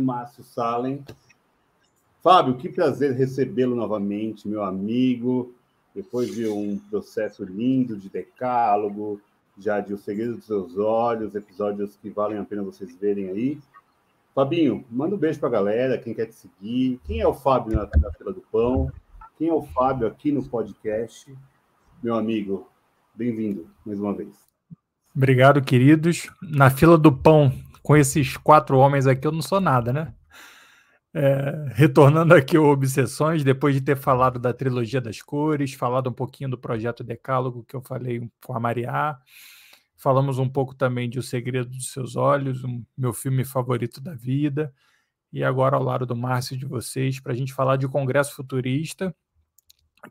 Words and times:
Márcio 0.00 0.42
Salem. 0.44 1.04
Fábio, 2.22 2.56
que 2.56 2.68
prazer 2.68 3.12
recebê-lo 3.12 3.76
novamente, 3.76 4.48
meu 4.48 4.62
amigo, 4.62 5.54
depois 5.94 6.34
de 6.34 6.46
um 6.46 6.78
processo 6.90 7.44
lindo 7.44 7.96
de 7.96 8.08
decálogo, 8.08 9.20
já 9.58 9.80
de 9.80 9.92
O 9.92 9.98
Segredo 9.98 10.36
dos 10.36 10.44
Seus 10.44 10.76
Olhos, 10.76 11.34
episódios 11.34 11.96
que 11.96 12.10
valem 12.10 12.38
a 12.38 12.44
pena 12.44 12.62
vocês 12.62 12.94
verem 12.96 13.28
aí. 13.28 13.58
Fabinho, 14.34 14.84
manda 14.90 15.14
um 15.14 15.18
beijo 15.18 15.40
para 15.40 15.48
a 15.48 15.52
galera, 15.52 15.98
quem 15.98 16.14
quer 16.14 16.26
te 16.26 16.34
seguir. 16.34 17.00
Quem 17.04 17.20
é 17.20 17.26
o 17.26 17.34
Fábio 17.34 17.74
na, 17.76 17.88
na 18.00 18.12
fila 18.12 18.32
do 18.32 18.40
pão? 18.52 18.92
Quem 19.36 19.48
é 19.48 19.52
o 19.52 19.62
Fábio 19.62 20.06
aqui 20.06 20.30
no 20.30 20.48
podcast? 20.48 21.36
Meu 22.02 22.14
amigo, 22.14 22.68
bem-vindo 23.14 23.68
mais 23.84 23.98
uma 23.98 24.12
vez. 24.14 24.30
Obrigado, 25.14 25.60
queridos. 25.60 26.30
Na 26.40 26.70
fila 26.70 26.96
do 26.96 27.12
pão, 27.12 27.52
com 27.88 27.96
esses 27.96 28.36
quatro 28.36 28.76
homens 28.76 29.06
aqui, 29.06 29.26
eu 29.26 29.32
não 29.32 29.40
sou 29.40 29.62
nada, 29.62 29.94
né? 29.94 30.12
É, 31.14 31.68
retornando 31.72 32.34
aqui 32.34 32.54
ao 32.54 32.66
Obsessões, 32.66 33.42
depois 33.42 33.74
de 33.74 33.80
ter 33.80 33.96
falado 33.96 34.38
da 34.38 34.52
trilogia 34.52 35.00
das 35.00 35.22
cores, 35.22 35.72
falado 35.72 36.10
um 36.10 36.12
pouquinho 36.12 36.50
do 36.50 36.58
projeto 36.58 37.02
Decálogo 37.02 37.64
que 37.64 37.74
eu 37.74 37.80
falei 37.80 38.30
com 38.44 38.54
a 38.54 38.60
Mariá, 38.60 39.18
falamos 39.96 40.38
um 40.38 40.46
pouco 40.46 40.74
também 40.74 41.08
de 41.08 41.18
O 41.18 41.22
Segredo 41.22 41.70
dos 41.70 41.90
Seus 41.90 42.14
Olhos, 42.14 42.62
o 42.62 42.84
meu 42.94 43.14
filme 43.14 43.42
favorito 43.42 44.02
da 44.02 44.14
vida, 44.14 44.70
e 45.32 45.42
agora 45.42 45.74
ao 45.74 45.82
lado 45.82 46.04
do 46.04 46.14
Márcio 46.14 46.58
de 46.58 46.66
vocês, 46.66 47.18
para 47.18 47.32
a 47.32 47.36
gente 47.36 47.54
falar 47.54 47.76
de 47.76 47.86
O 47.86 47.90
Congresso 47.90 48.36
Futurista, 48.36 49.16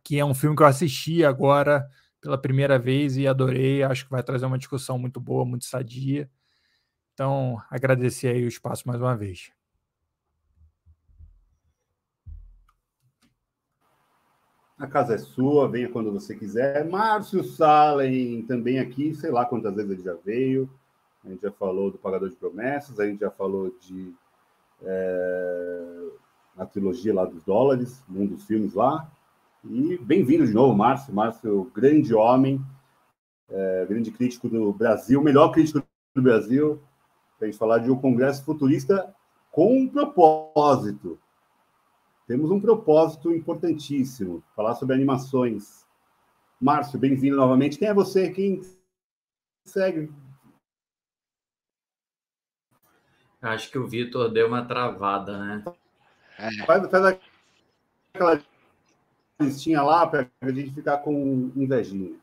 que 0.03 0.17
é 0.17 0.25
um 0.25 0.33
filme 0.33 0.55
que 0.55 0.63
eu 0.63 0.67
assisti 0.67 1.23
agora 1.23 1.87
pela 2.19 2.39
primeira 2.39 2.79
vez 2.79 3.17
e 3.17 3.27
adorei, 3.27 3.83
acho 3.83 4.05
que 4.05 4.09
vai 4.09 4.23
trazer 4.23 4.47
uma 4.47 4.57
discussão 4.57 4.97
muito 4.97 5.19
boa, 5.19 5.45
muito 5.45 5.65
sadia. 5.65 6.27
Então, 7.17 7.59
agradecer 7.67 8.27
aí 8.27 8.45
o 8.45 8.47
espaço 8.47 8.87
mais 8.87 9.01
uma 9.01 9.17
vez. 9.17 9.51
A 14.77 14.85
casa 14.85 15.15
é 15.15 15.17
sua, 15.17 15.67
venha 15.67 15.89
quando 15.89 16.11
você 16.11 16.35
quiser. 16.35 16.87
Márcio 16.87 17.43
Salem 17.43 18.43
também 18.43 18.77
aqui, 18.77 19.15
sei 19.15 19.31
lá 19.31 19.45
quantas 19.45 19.73
vezes 19.73 19.93
ele 19.93 20.03
já 20.03 20.13
veio. 20.13 20.69
A 21.25 21.29
gente 21.29 21.41
já 21.41 21.51
falou 21.51 21.89
do 21.89 21.97
Pagador 21.97 22.29
de 22.29 22.35
Promessas, 22.35 22.99
a 22.99 23.07
gente 23.07 23.21
já 23.21 23.31
falou 23.31 23.75
de 23.81 24.13
é, 24.83 26.09
a 26.55 26.67
trilogia 26.67 27.15
lá 27.15 27.25
dos 27.25 27.43
dólares, 27.43 28.03
um 28.07 28.27
dos 28.27 28.43
filmes 28.43 28.75
lá. 28.75 29.11
E 29.65 29.97
bem-vindo 29.97 30.45
de 30.45 30.53
novo, 30.53 30.77
Márcio. 30.77 31.11
Márcio, 31.11 31.71
grande 31.73 32.13
homem, 32.13 32.63
é, 33.49 33.87
grande 33.89 34.11
crítico 34.11 34.47
do 34.47 34.71
Brasil, 34.71 35.19
melhor 35.23 35.49
crítico 35.49 35.83
do 36.13 36.21
Brasil, 36.21 36.79
para 37.37 37.47
a 37.47 37.51
gente 37.51 37.59
falar 37.59 37.79
de 37.79 37.91
um 37.91 37.99
congresso 37.99 38.43
futurista 38.43 39.15
com 39.51 39.77
um 39.77 39.87
propósito 39.87 41.19
temos 42.27 42.51
um 42.51 42.59
propósito 42.59 43.33
importantíssimo, 43.33 44.43
falar 44.53 44.75
sobre 44.75 44.93
animações. 44.93 45.87
Márcio, 46.59 46.99
bem-vindo 46.99 47.37
novamente. 47.37 47.79
Quem 47.79 47.87
é 47.87 47.93
você? 47.93 48.29
Quem 48.29 48.61
segue? 49.63 50.11
Acho 53.41 53.71
que 53.71 53.79
o 53.79 53.87
Vitor 53.87 54.29
deu 54.29 54.45
uma 54.45 54.65
travada, 54.65 55.37
né? 55.37 55.63
É. 56.37 56.65
Faz, 56.65 56.91
faz 56.91 57.19
aquela 58.13 58.43
listinha 59.39 59.81
lá 59.81 60.05
para 60.05 60.29
a 60.41 60.51
gente 60.51 60.73
ficar 60.73 60.97
com 60.97 61.49
invejinha. 61.55 62.13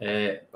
É, 0.00 0.46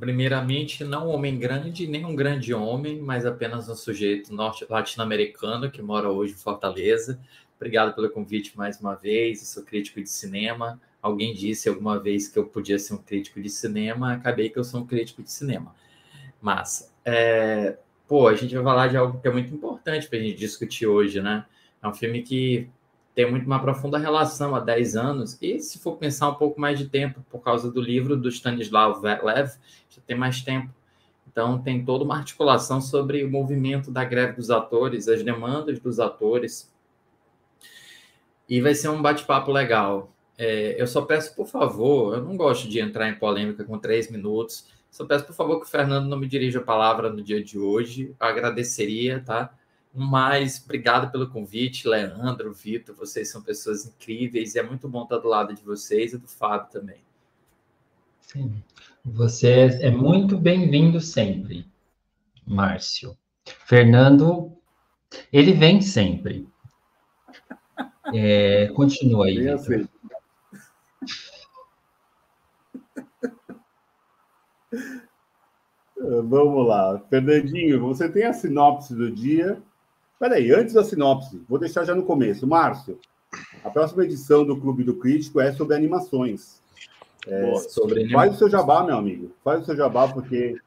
primeiramente, 0.00 0.82
não 0.82 1.08
um 1.08 1.10
homem 1.10 1.38
grande, 1.38 1.86
nem 1.86 2.06
um 2.06 2.16
grande 2.16 2.54
homem, 2.54 2.98
mas 2.98 3.26
apenas 3.26 3.68
um 3.68 3.76
sujeito 3.76 4.34
norte 4.34 4.64
latino-americano 4.68 5.70
que 5.70 5.82
mora 5.82 6.10
hoje 6.10 6.32
em 6.32 6.36
Fortaleza. 6.36 7.20
Obrigado 7.56 7.94
pelo 7.94 8.08
convite 8.08 8.56
mais 8.56 8.80
uma 8.80 8.94
vez. 8.94 9.40
Eu 9.40 9.46
sou 9.46 9.62
crítico 9.62 10.02
de 10.02 10.08
cinema. 10.08 10.80
Alguém 11.02 11.34
disse 11.34 11.68
alguma 11.68 12.00
vez 12.00 12.28
que 12.28 12.38
eu 12.38 12.46
podia 12.46 12.78
ser 12.78 12.94
um 12.94 12.98
crítico 12.98 13.40
de 13.40 13.50
cinema, 13.50 14.14
acabei 14.14 14.48
que 14.48 14.58
eu 14.58 14.64
sou 14.64 14.80
um 14.80 14.86
crítico 14.86 15.22
de 15.22 15.30
cinema. 15.30 15.74
Massa. 16.40 16.90
É, 17.04 17.76
pô, 18.08 18.26
a 18.26 18.34
gente 18.34 18.54
vai 18.54 18.64
falar 18.64 18.88
de 18.88 18.96
algo 18.96 19.20
que 19.20 19.28
é 19.28 19.30
muito 19.30 19.52
importante 19.54 20.08
para 20.08 20.18
a 20.18 20.22
gente 20.22 20.38
discutir 20.38 20.86
hoje, 20.86 21.20
né? 21.20 21.44
É 21.82 21.86
um 21.86 21.94
filme 21.94 22.22
que 22.22 22.68
tem 23.14 23.30
muito 23.30 23.46
uma 23.46 23.60
profunda 23.60 23.98
relação 23.98 24.54
há 24.54 24.60
10 24.60 24.96
anos, 24.96 25.38
e 25.42 25.58
se 25.60 25.78
for 25.78 25.96
pensar 25.96 26.28
um 26.28 26.34
pouco 26.34 26.60
mais 26.60 26.78
de 26.78 26.88
tempo, 26.88 27.24
por 27.28 27.40
causa 27.40 27.70
do 27.70 27.80
livro 27.80 28.16
do 28.16 28.28
Stanislav 28.28 29.02
Lev, 29.02 29.50
já 29.88 30.00
tem 30.06 30.16
mais 30.16 30.42
tempo. 30.42 30.72
Então, 31.30 31.60
tem 31.62 31.84
toda 31.84 32.04
uma 32.04 32.16
articulação 32.16 32.80
sobre 32.80 33.22
o 33.22 33.30
movimento 33.30 33.90
da 33.90 34.04
greve 34.04 34.34
dos 34.34 34.50
atores, 34.50 35.06
as 35.06 35.22
demandas 35.22 35.78
dos 35.78 36.00
atores. 36.00 36.72
E 38.48 38.60
vai 38.60 38.74
ser 38.74 38.88
um 38.88 39.00
bate-papo 39.00 39.52
legal. 39.52 40.12
É, 40.36 40.80
eu 40.80 40.86
só 40.86 41.02
peço, 41.02 41.36
por 41.36 41.46
favor, 41.46 42.16
eu 42.16 42.24
não 42.24 42.36
gosto 42.36 42.68
de 42.68 42.80
entrar 42.80 43.08
em 43.08 43.14
polêmica 43.14 43.62
com 43.62 43.78
três 43.78 44.10
minutos. 44.10 44.66
Só 44.90 45.04
peço, 45.04 45.24
por 45.24 45.34
favor, 45.34 45.60
que 45.60 45.66
o 45.66 45.68
Fernando 45.68 46.08
não 46.08 46.18
me 46.18 46.26
dirija 46.26 46.58
a 46.58 46.62
palavra 46.62 47.10
no 47.10 47.22
dia 47.22 47.42
de 47.44 47.58
hoje. 47.58 48.14
Eu 48.18 48.26
agradeceria, 48.26 49.20
tá? 49.20 49.54
Mas 49.92 50.62
obrigado 50.64 51.10
pelo 51.10 51.28
convite, 51.28 51.88
Leandro, 51.88 52.52
Vitor. 52.52 52.94
Vocês 52.94 53.30
são 53.30 53.42
pessoas 53.42 53.86
incríveis 53.86 54.54
e 54.54 54.58
é 54.58 54.62
muito 54.62 54.88
bom 54.88 55.02
estar 55.02 55.18
do 55.18 55.28
lado 55.28 55.52
de 55.52 55.62
vocês 55.62 56.12
e 56.12 56.18
do 56.18 56.28
Fábio 56.28 56.70
também. 56.70 57.00
Sim. 58.20 58.62
Você 59.04 59.78
é 59.80 59.90
muito 59.90 60.38
bem-vindo 60.38 61.00
sempre, 61.00 61.66
Márcio. 62.46 63.16
Fernando, 63.44 64.56
ele 65.32 65.52
vem 65.52 65.80
sempre. 65.80 66.48
É, 68.12 68.66
continua 68.74 69.26
aí. 69.26 69.38
Vamos 75.96 76.66
lá. 76.66 76.98
Fernandinho, 77.08 77.78
você 77.78 78.08
tem 78.08 78.24
a 78.24 78.32
sinopse 78.32 78.96
do 78.96 79.12
dia 79.12 79.62
Peraí, 80.20 80.52
antes 80.52 80.74
da 80.74 80.84
sinopse, 80.84 81.40
vou 81.48 81.58
deixar 81.58 81.82
já 81.82 81.94
no 81.94 82.02
começo. 82.02 82.46
Márcio, 82.46 83.00
a 83.64 83.70
próxima 83.70 84.04
edição 84.04 84.44
do 84.44 84.60
Clube 84.60 84.84
do 84.84 84.96
Crítico 84.96 85.40
é 85.40 85.50
sobre 85.50 85.74
animações. 85.74 86.60
É, 87.26 87.40
Boa, 87.40 87.60
sobre 87.60 88.06
faz 88.10 88.34
o 88.34 88.36
seu 88.36 88.50
jabá, 88.50 88.84
meu 88.84 88.98
amigo. 88.98 89.32
Faz 89.42 89.62
o 89.62 89.64
seu 89.64 89.74
jabá, 89.74 90.08
porque 90.08 90.60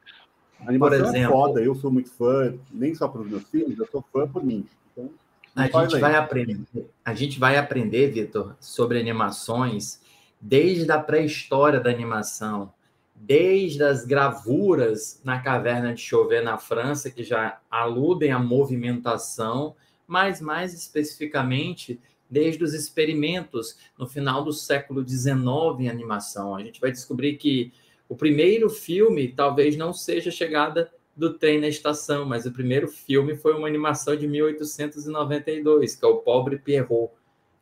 a 0.58 0.68
animação 0.68 0.98
por 0.98 1.06
é 1.06 1.08
exemplo, 1.08 1.24
é 1.24 1.28
foda. 1.28 1.60
Eu 1.62 1.74
sou 1.76 1.92
muito 1.92 2.10
fã, 2.10 2.52
nem 2.72 2.96
só 2.96 3.06
para 3.06 3.20
os 3.20 3.30
meus 3.30 3.44
filmes, 3.44 3.78
eu 3.78 3.86
sou 3.86 4.04
fã 4.12 4.26
por 4.26 4.44
mim. 4.44 4.66
Então, 4.92 5.08
a 5.54 5.84
gente, 5.84 6.00
vai 6.00 6.16
aprender, 6.16 6.60
a 7.04 7.14
gente 7.14 7.38
vai 7.38 7.56
aprender, 7.56 8.10
Vitor, 8.10 8.56
sobre 8.58 8.98
animações 8.98 10.00
desde 10.40 10.90
a 10.90 10.98
pré-história 10.98 11.78
da 11.78 11.90
animação 11.90 12.73
desde 13.14 13.82
as 13.82 14.04
gravuras 14.04 15.20
na 15.24 15.40
caverna 15.40 15.94
de 15.94 16.00
Chauvet 16.00 16.42
na 16.42 16.58
França, 16.58 17.10
que 17.10 17.22
já 17.22 17.60
aludem 17.70 18.32
à 18.32 18.38
movimentação, 18.38 19.74
mas 20.06 20.40
mais 20.40 20.74
especificamente 20.74 22.00
desde 22.28 22.64
os 22.64 22.74
experimentos 22.74 23.76
no 23.98 24.06
final 24.06 24.42
do 24.42 24.52
século 24.52 25.06
XIX 25.06 25.44
em 25.78 25.88
animação. 25.88 26.54
A 26.56 26.62
gente 26.62 26.80
vai 26.80 26.90
descobrir 26.90 27.36
que 27.36 27.72
o 28.08 28.16
primeiro 28.16 28.68
filme 28.68 29.28
talvez 29.28 29.76
não 29.76 29.92
seja 29.92 30.30
a 30.30 30.32
chegada 30.32 30.92
do 31.16 31.34
trem 31.34 31.60
na 31.60 31.68
estação, 31.68 32.24
mas 32.24 32.44
o 32.44 32.52
primeiro 32.52 32.88
filme 32.88 33.36
foi 33.36 33.54
uma 33.54 33.68
animação 33.68 34.16
de 34.16 34.26
1892, 34.26 35.94
que 35.94 36.04
é 36.04 36.08
o 36.08 36.18
Pobre 36.18 36.58
Pierrot, 36.58 37.12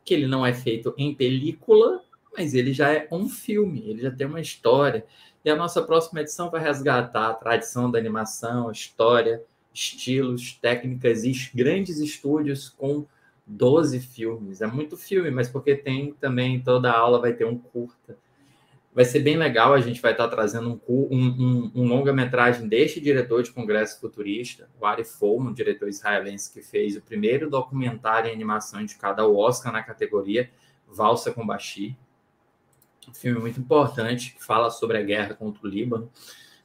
que 0.03 0.13
ele 0.13 0.27
não 0.27 0.45
é 0.45 0.53
feito 0.53 0.93
em 0.97 1.13
película, 1.13 2.03
mas 2.35 2.53
ele 2.53 2.73
já 2.73 2.91
é 2.91 3.07
um 3.11 3.29
filme, 3.29 3.83
ele 3.87 4.01
já 4.01 4.11
tem 4.11 4.27
uma 4.27 4.41
história. 4.41 5.05
E 5.45 5.49
a 5.49 5.55
nossa 5.55 5.81
próxima 5.81 6.21
edição 6.21 6.49
vai 6.49 6.61
resgatar 6.61 7.29
a 7.29 7.33
tradição 7.33 7.91
da 7.91 7.99
animação, 7.99 8.71
história, 8.71 9.43
estilos, 9.73 10.53
técnicas 10.53 11.23
e 11.23 11.33
grandes 11.53 11.99
estúdios 11.99 12.69
com 12.69 13.05
12 13.45 13.99
filmes. 13.99 14.61
É 14.61 14.67
muito 14.67 14.95
filme, 14.95 15.29
mas 15.29 15.49
porque 15.49 15.75
tem 15.75 16.13
também 16.13 16.61
toda 16.61 16.91
a 16.91 16.97
aula 16.97 17.19
vai 17.19 17.33
ter 17.33 17.45
um 17.45 17.57
curta. 17.57 18.17
Vai 18.95 19.05
ser 19.05 19.19
bem 19.19 19.35
legal, 19.35 19.73
a 19.73 19.81
gente 19.81 19.99
vai 19.99 20.11
estar 20.11 20.27
trazendo 20.27 20.79
um, 20.87 20.93
um, 20.93 21.25
um, 21.27 21.71
um 21.75 21.87
longa-metragem 21.87 22.67
deste 22.67 23.01
diretor 23.01 23.41
de 23.41 23.51
Congresso 23.51 23.99
Futurista, 23.99 24.69
o 24.79 24.85
Ari 24.85 25.03
Folman, 25.03 25.49
um 25.49 25.53
diretor 25.53 25.89
israelense 25.89 26.53
que 26.53 26.61
fez 26.61 26.95
o 26.95 27.01
primeiro 27.01 27.49
documentário 27.49 28.29
em 28.29 28.33
animação 28.33 28.79
indicado 28.79 29.21
ao 29.21 29.35
Oscar 29.35 29.73
na 29.73 29.81
categoria 29.81 30.49
Valsa 30.87 31.31
com 31.31 31.45
Bashir 31.45 31.95
um 33.09 33.13
filme 33.13 33.39
muito 33.39 33.59
importante 33.59 34.33
que 34.35 34.43
fala 34.43 34.69
sobre 34.69 34.97
a 34.97 35.01
guerra 35.03 35.33
contra 35.33 35.65
o 35.65 35.69
Líbano, 35.69 36.09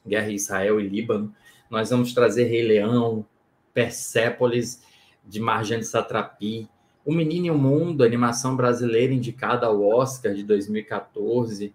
guerra 0.05 0.29
Israel 0.29 0.79
e 0.79 0.87
Líbano. 0.87 1.33
Nós 1.69 1.89
vamos 1.89 2.13
trazer 2.13 2.45
Rei 2.45 2.63
Leão, 2.63 3.25
Persépolis, 3.73 4.81
de 5.25 5.39
Marjane 5.39 5.83
Satrapi, 5.83 6.67
O 7.05 7.13
Menino 7.13 7.47
e 7.47 7.51
o 7.51 7.57
Mundo, 7.57 8.03
animação 8.03 8.55
brasileira 8.55 9.13
indicada 9.13 9.67
ao 9.67 9.81
Oscar 9.81 10.33
de 10.33 10.43
2014. 10.43 11.73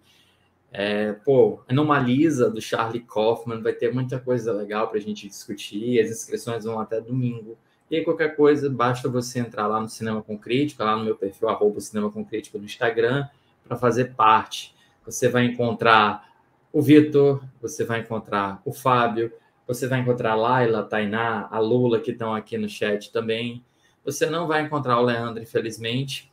É, 0.71 1.13
pô, 1.13 1.61
Anomalisa, 1.69 2.49
do 2.49 2.61
Charlie 2.61 2.99
Kaufman, 3.01 3.61
vai 3.61 3.71
ter 3.71 3.93
muita 3.93 4.19
coisa 4.19 4.51
legal 4.51 4.89
para 4.89 4.97
a 4.97 5.01
gente 5.01 5.27
discutir. 5.27 6.01
As 6.01 6.09
inscrições 6.09 6.65
vão 6.65 6.79
até 6.79 6.99
domingo. 6.99 7.57
E 7.89 7.95
aí, 7.95 8.03
qualquer 8.03 8.35
coisa, 8.35 8.69
basta 8.69 9.07
você 9.07 9.39
entrar 9.39 9.67
lá 9.67 9.79
no 9.79 9.87
Cinema 9.87 10.21
com 10.21 10.37
Crítica, 10.37 10.83
lá 10.83 10.97
no 10.97 11.05
meu 11.05 11.15
perfil, 11.15 11.47
arroba 11.47 11.79
Cinema 11.79 12.11
com 12.11 12.25
Crítica 12.25 12.57
no 12.57 12.65
Instagram, 12.65 13.27
para 13.67 13.77
fazer 13.77 14.13
parte. 14.15 14.75
Você 15.05 15.27
vai 15.27 15.45
encontrar 15.45 16.29
o 16.71 16.81
Vitor, 16.81 17.43
você 17.61 17.83
vai 17.83 17.99
encontrar 18.01 18.61
o 18.65 18.71
Fábio, 18.71 19.31
você 19.67 19.87
vai 19.87 19.99
encontrar 19.99 20.31
a 20.33 20.35
Laila, 20.35 20.79
a 20.81 20.83
Tainá, 20.83 21.47
a 21.51 21.59
Lula, 21.59 21.99
que 21.99 22.11
estão 22.11 22.33
aqui 22.33 22.57
no 22.57 22.69
chat 22.69 23.11
também. 23.11 23.65
Você 24.03 24.27
não 24.27 24.47
vai 24.47 24.61
encontrar 24.61 24.99
o 24.99 25.03
Leandro, 25.03 25.41
infelizmente, 25.41 26.31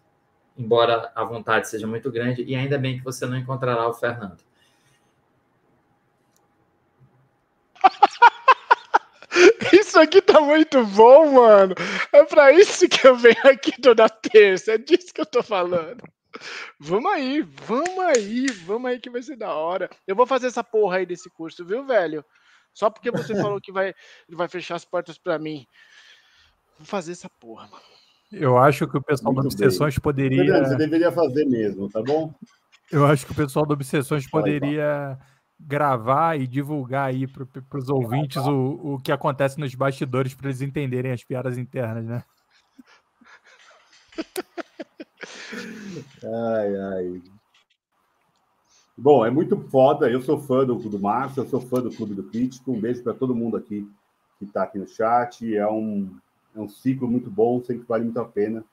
embora 0.57 1.11
a 1.15 1.25
vontade 1.25 1.69
seja 1.69 1.87
muito 1.87 2.11
grande, 2.11 2.45
e 2.45 2.55
ainda 2.55 2.77
bem 2.79 2.99
que 2.99 3.05
você 3.05 3.25
não 3.25 3.37
encontrará 3.37 3.89
o 3.89 3.95
Fernando. 3.95 4.43
Isso 9.73 9.99
aqui 9.99 10.21
tá 10.21 10.41
muito 10.41 10.85
bom, 10.87 11.33
mano. 11.33 11.75
É 12.13 12.23
para 12.25 12.53
isso 12.53 12.89
que 12.89 13.07
eu 13.07 13.17
venho 13.17 13.41
aqui 13.45 13.81
toda 13.81 14.09
terça. 14.09 14.73
É 14.73 14.79
disso 14.79 15.13
que 15.15 15.21
eu 15.21 15.27
tô 15.27 15.43
falando. 15.43 16.03
Vamos 16.79 17.13
aí, 17.13 17.43
vamos 17.43 17.99
aí, 17.99 18.47
vamos 18.65 18.91
aí 18.91 18.99
que 18.99 19.11
vai 19.11 19.23
ser 19.23 19.37
da 19.37 19.55
hora. 19.55 19.91
Eu 20.07 20.17
vou 20.17 20.27
fazer 20.27 20.47
essa 20.47 20.65
porra 20.65 20.99
aí 20.99 21.07
desse 21.07 21.31
curso, 21.31 21.65
viu, 21.65 21.85
velho? 21.85 22.25
Só 22.73 22.89
porque 22.89 23.11
você 23.11 23.35
falou 23.35 23.61
que 23.61 23.73
vai, 23.73 23.95
vai 24.31 24.49
fechar 24.49 24.77
as 24.77 24.85
portas 24.85 25.19
para 25.19 25.39
mim. 25.39 25.67
Vou 26.79 26.87
fazer 26.87 27.13
essa 27.13 27.29
porra, 27.29 27.69
mano. 27.69 27.83
Eu 28.33 28.57
acho 28.57 28.89
que 28.89 28.97
o 28.97 29.03
pessoal 29.03 29.35
Muito 29.35 29.49
do 29.49 29.53
Obsessões 29.53 29.99
poderia. 29.99 30.43
Fernando, 30.43 30.69
você 30.69 30.77
deveria 30.77 31.13
fazer 31.13 31.45
mesmo, 31.45 31.91
tá 31.91 32.03
bom? 32.03 32.35
Eu 32.91 33.05
acho 33.07 33.27
que 33.27 33.33
o 33.33 33.35
pessoal 33.35 33.67
do 33.67 33.75
Obsessões 33.75 34.27
poderia 34.29 35.19
gravar 35.61 36.41
e 36.41 36.47
divulgar 36.47 37.09
aí 37.09 37.27
para 37.27 37.79
os 37.79 37.89
ouvintes 37.89 38.39
o, 38.39 38.95
o 38.95 38.99
que 38.99 39.13
acontece 39.13 39.61
nos 39.61 39.75
bastidores 39.75 40.35
para 40.35 40.49
eles 40.49 40.63
entenderem 40.63 41.13
as 41.13 41.23
piadas 41.23 41.59
internas, 41.59 42.05
né? 42.05 42.25
ai, 46.25 46.77
ai. 46.77 47.23
Bom, 48.97 49.25
é 49.25 49.31
muito 49.31 49.57
foda. 49.69 50.11
Eu 50.11 50.21
sou 50.23 50.39
fã 50.39 50.65
do, 50.65 50.75
do 50.77 50.99
Márcio, 50.99 51.43
eu 51.43 51.49
sou 51.49 51.61
fã 51.61 51.81
do 51.81 51.91
Clube 51.91 52.15
do 52.15 52.25
Crítico. 52.25 52.73
Um 52.73 52.81
beijo 52.81 53.03
para 53.03 53.15
todo 53.15 53.35
mundo 53.35 53.57
aqui 53.57 53.89
que 54.39 54.45
está 54.45 54.65
aqui 54.65 54.79
no 54.79 54.87
chat. 54.87 55.57
É 55.57 55.67
um, 55.67 56.15
é 56.55 56.61
um 56.61 56.69
ciclo 56.69 57.09
muito 57.09 57.31
bom, 57.31 57.63
sempre 57.63 57.87
vale 57.87 58.05
muito 58.05 58.21
a 58.21 58.25
pena. 58.25 58.65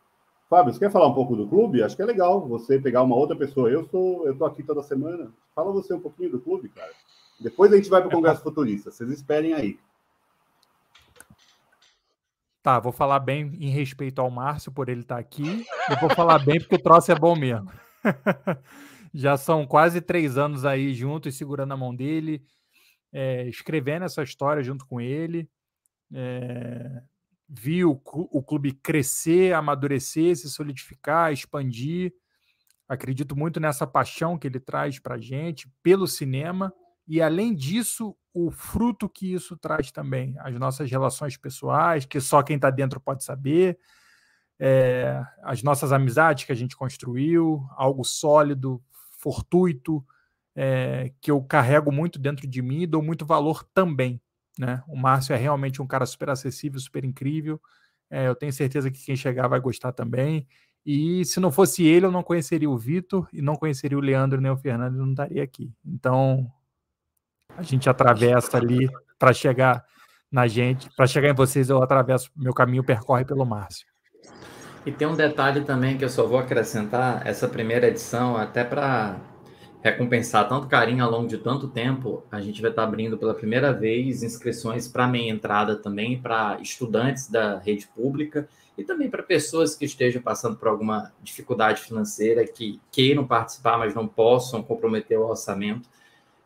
Fábio, 0.49 0.73
você 0.73 0.79
quer 0.79 0.91
falar 0.91 1.07
um 1.07 1.13
pouco 1.13 1.35
do 1.35 1.47
clube? 1.47 1.83
Acho 1.83 1.95
que 1.95 2.01
é 2.01 2.05
legal 2.05 2.47
você 2.47 2.79
pegar 2.79 3.03
uma 3.03 3.15
outra 3.15 3.35
pessoa. 3.35 3.69
Eu 3.69 3.85
sou, 3.85 4.25
eu 4.25 4.35
tô 4.35 4.45
aqui 4.45 4.63
toda 4.63 4.81
semana. 4.81 5.31
Fala 5.53 5.71
você 5.71 5.93
um 5.93 5.99
pouquinho 5.99 6.31
do 6.31 6.39
clube, 6.39 6.69
cara. 6.69 6.91
Depois 7.39 7.71
a 7.71 7.75
gente 7.75 7.89
vai 7.89 8.01
para 8.01 8.09
o 8.09 8.11
Congresso 8.11 8.41
Futurista. 8.41 8.89
Vocês 8.89 9.11
esperem 9.11 9.53
aí. 9.53 9.79
Tá, 12.61 12.77
vou 12.79 12.91
falar 12.91 13.19
bem 13.19 13.55
em 13.59 13.69
respeito 13.69 14.19
ao 14.19 14.29
Márcio 14.29 14.71
por 14.71 14.89
ele 14.89 15.01
estar 15.01 15.15
tá 15.15 15.21
aqui. 15.21 15.65
Eu 15.89 15.97
vou 15.99 16.09
falar 16.09 16.39
bem 16.39 16.59
porque 16.59 16.75
o 16.75 16.81
troço 16.81 17.11
é 17.11 17.15
bom 17.15 17.35
mesmo. 17.35 17.71
Já 19.13 19.37
são 19.37 19.65
quase 19.65 20.01
três 20.01 20.37
anos 20.37 20.65
aí 20.65 20.93
juntos, 20.93 21.35
segurando 21.35 21.73
a 21.73 21.77
mão 21.77 21.95
dele, 21.95 22.43
é, 23.13 23.47
escrevendo 23.47 24.03
essa 24.03 24.21
história 24.21 24.61
junto 24.61 24.85
com 24.85 24.99
ele. 24.99 25.49
É, 26.13 27.01
vi 27.47 27.85
o, 27.85 27.99
o 28.03 28.43
clube 28.43 28.73
crescer, 28.73 29.53
amadurecer, 29.53 30.35
se 30.35 30.49
solidificar, 30.49 31.31
expandir. 31.31 32.13
Acredito 32.89 33.35
muito 33.35 33.59
nessa 33.59 33.87
paixão 33.87 34.37
que 34.37 34.47
ele 34.47 34.59
traz 34.59 34.99
para 34.99 35.17
gente 35.17 35.71
pelo 35.81 36.07
cinema 36.07 36.73
e, 37.09 37.23
além 37.23 37.55
disso, 37.55 38.15
o 38.31 38.51
fruto 38.51 39.09
que 39.09 39.33
isso 39.33 39.57
traz 39.57 39.91
também, 39.91 40.35
as 40.37 40.53
nossas 40.59 40.91
relações 40.91 41.35
pessoais, 41.35 42.05
que 42.05 42.21
só 42.21 42.43
quem 42.43 42.55
está 42.55 42.69
dentro 42.69 42.99
pode 42.99 43.23
saber, 43.23 43.79
é, 44.59 45.19
as 45.41 45.63
nossas 45.63 45.91
amizades 45.91 46.43
que 46.43 46.51
a 46.51 46.55
gente 46.55 46.77
construiu, 46.77 47.65
algo 47.75 48.03
sólido, 48.03 48.79
fortuito, 49.17 50.05
é, 50.55 51.11
que 51.19 51.31
eu 51.31 51.41
carrego 51.41 51.91
muito 51.91 52.19
dentro 52.19 52.47
de 52.47 52.61
mim 52.61 52.81
e 52.83 52.87
dou 52.87 53.01
muito 53.01 53.25
valor 53.25 53.63
também. 53.73 54.21
Né? 54.57 54.83
O 54.87 54.95
Márcio 54.95 55.33
é 55.33 55.37
realmente 55.37 55.81
um 55.81 55.87
cara 55.87 56.05
super 56.05 56.29
acessível, 56.29 56.79
super 56.79 57.03
incrível. 57.03 57.59
É, 58.07 58.27
eu 58.27 58.35
tenho 58.35 58.53
certeza 58.53 58.91
que 58.91 59.03
quem 59.03 59.15
chegar 59.15 59.47
vai 59.47 59.59
gostar 59.59 59.93
também. 59.93 60.47
E 60.85 61.25
se 61.25 61.39
não 61.39 61.51
fosse 61.51 61.83
ele, 61.83 62.05
eu 62.05 62.11
não 62.11 62.21
conheceria 62.21 62.69
o 62.69 62.77
Vitor 62.77 63.27
e 63.33 63.41
não 63.41 63.55
conheceria 63.55 63.97
o 63.97 64.01
Leandro 64.01 64.39
nem 64.39 64.51
o 64.51 64.57
Fernando, 64.57 64.97
não 64.97 65.11
estaria 65.11 65.43
aqui. 65.43 65.73
Então, 65.83 66.51
a 67.57 67.63
gente 67.63 67.89
atravessa 67.89 68.57
ali 68.57 68.89
para 69.17 69.33
chegar 69.33 69.83
na 70.31 70.47
gente, 70.47 70.89
para 70.95 71.07
chegar 71.07 71.29
em 71.29 71.33
vocês, 71.33 71.69
eu 71.69 71.81
atravesso 71.81 72.29
meu 72.35 72.53
caminho, 72.53 72.83
percorre 72.83 73.25
pelo 73.25 73.45
Márcio. 73.45 73.85
E 74.85 74.91
tem 74.91 75.07
um 75.07 75.15
detalhe 75.15 75.61
também 75.61 75.97
que 75.97 76.05
eu 76.05 76.09
só 76.09 76.25
vou 76.25 76.39
acrescentar, 76.39 77.25
essa 77.27 77.47
primeira 77.47 77.87
edição, 77.87 78.37
até 78.37 78.63
para 78.63 79.19
recompensar 79.81 80.47
tanto 80.47 80.67
carinho 80.67 81.03
ao 81.03 81.11
longo 81.11 81.27
de 81.27 81.37
tanto 81.37 81.67
tempo, 81.67 82.23
a 82.31 82.41
gente 82.41 82.61
vai 82.61 82.69
estar 82.69 82.83
abrindo 82.83 83.17
pela 83.17 83.33
primeira 83.33 83.71
vez 83.71 84.23
inscrições 84.23 84.87
para 84.87 85.07
meia 85.07 85.31
entrada 85.31 85.75
também, 85.75 86.21
para 86.21 86.59
estudantes 86.61 87.29
da 87.29 87.57
rede 87.59 87.87
pública 87.87 88.47
e 88.77 88.83
também 88.83 89.09
para 89.09 89.23
pessoas 89.23 89.75
que 89.75 89.85
estejam 89.85 90.21
passando 90.21 90.57
por 90.57 90.67
alguma 90.67 91.11
dificuldade 91.21 91.81
financeira, 91.81 92.45
que 92.45 92.79
queiram 92.91 93.25
participar, 93.25 93.77
mas 93.77 93.95
não 93.95 94.07
possam 94.07 94.61
comprometer 94.61 95.17
o 95.17 95.27
orçamento 95.27 95.89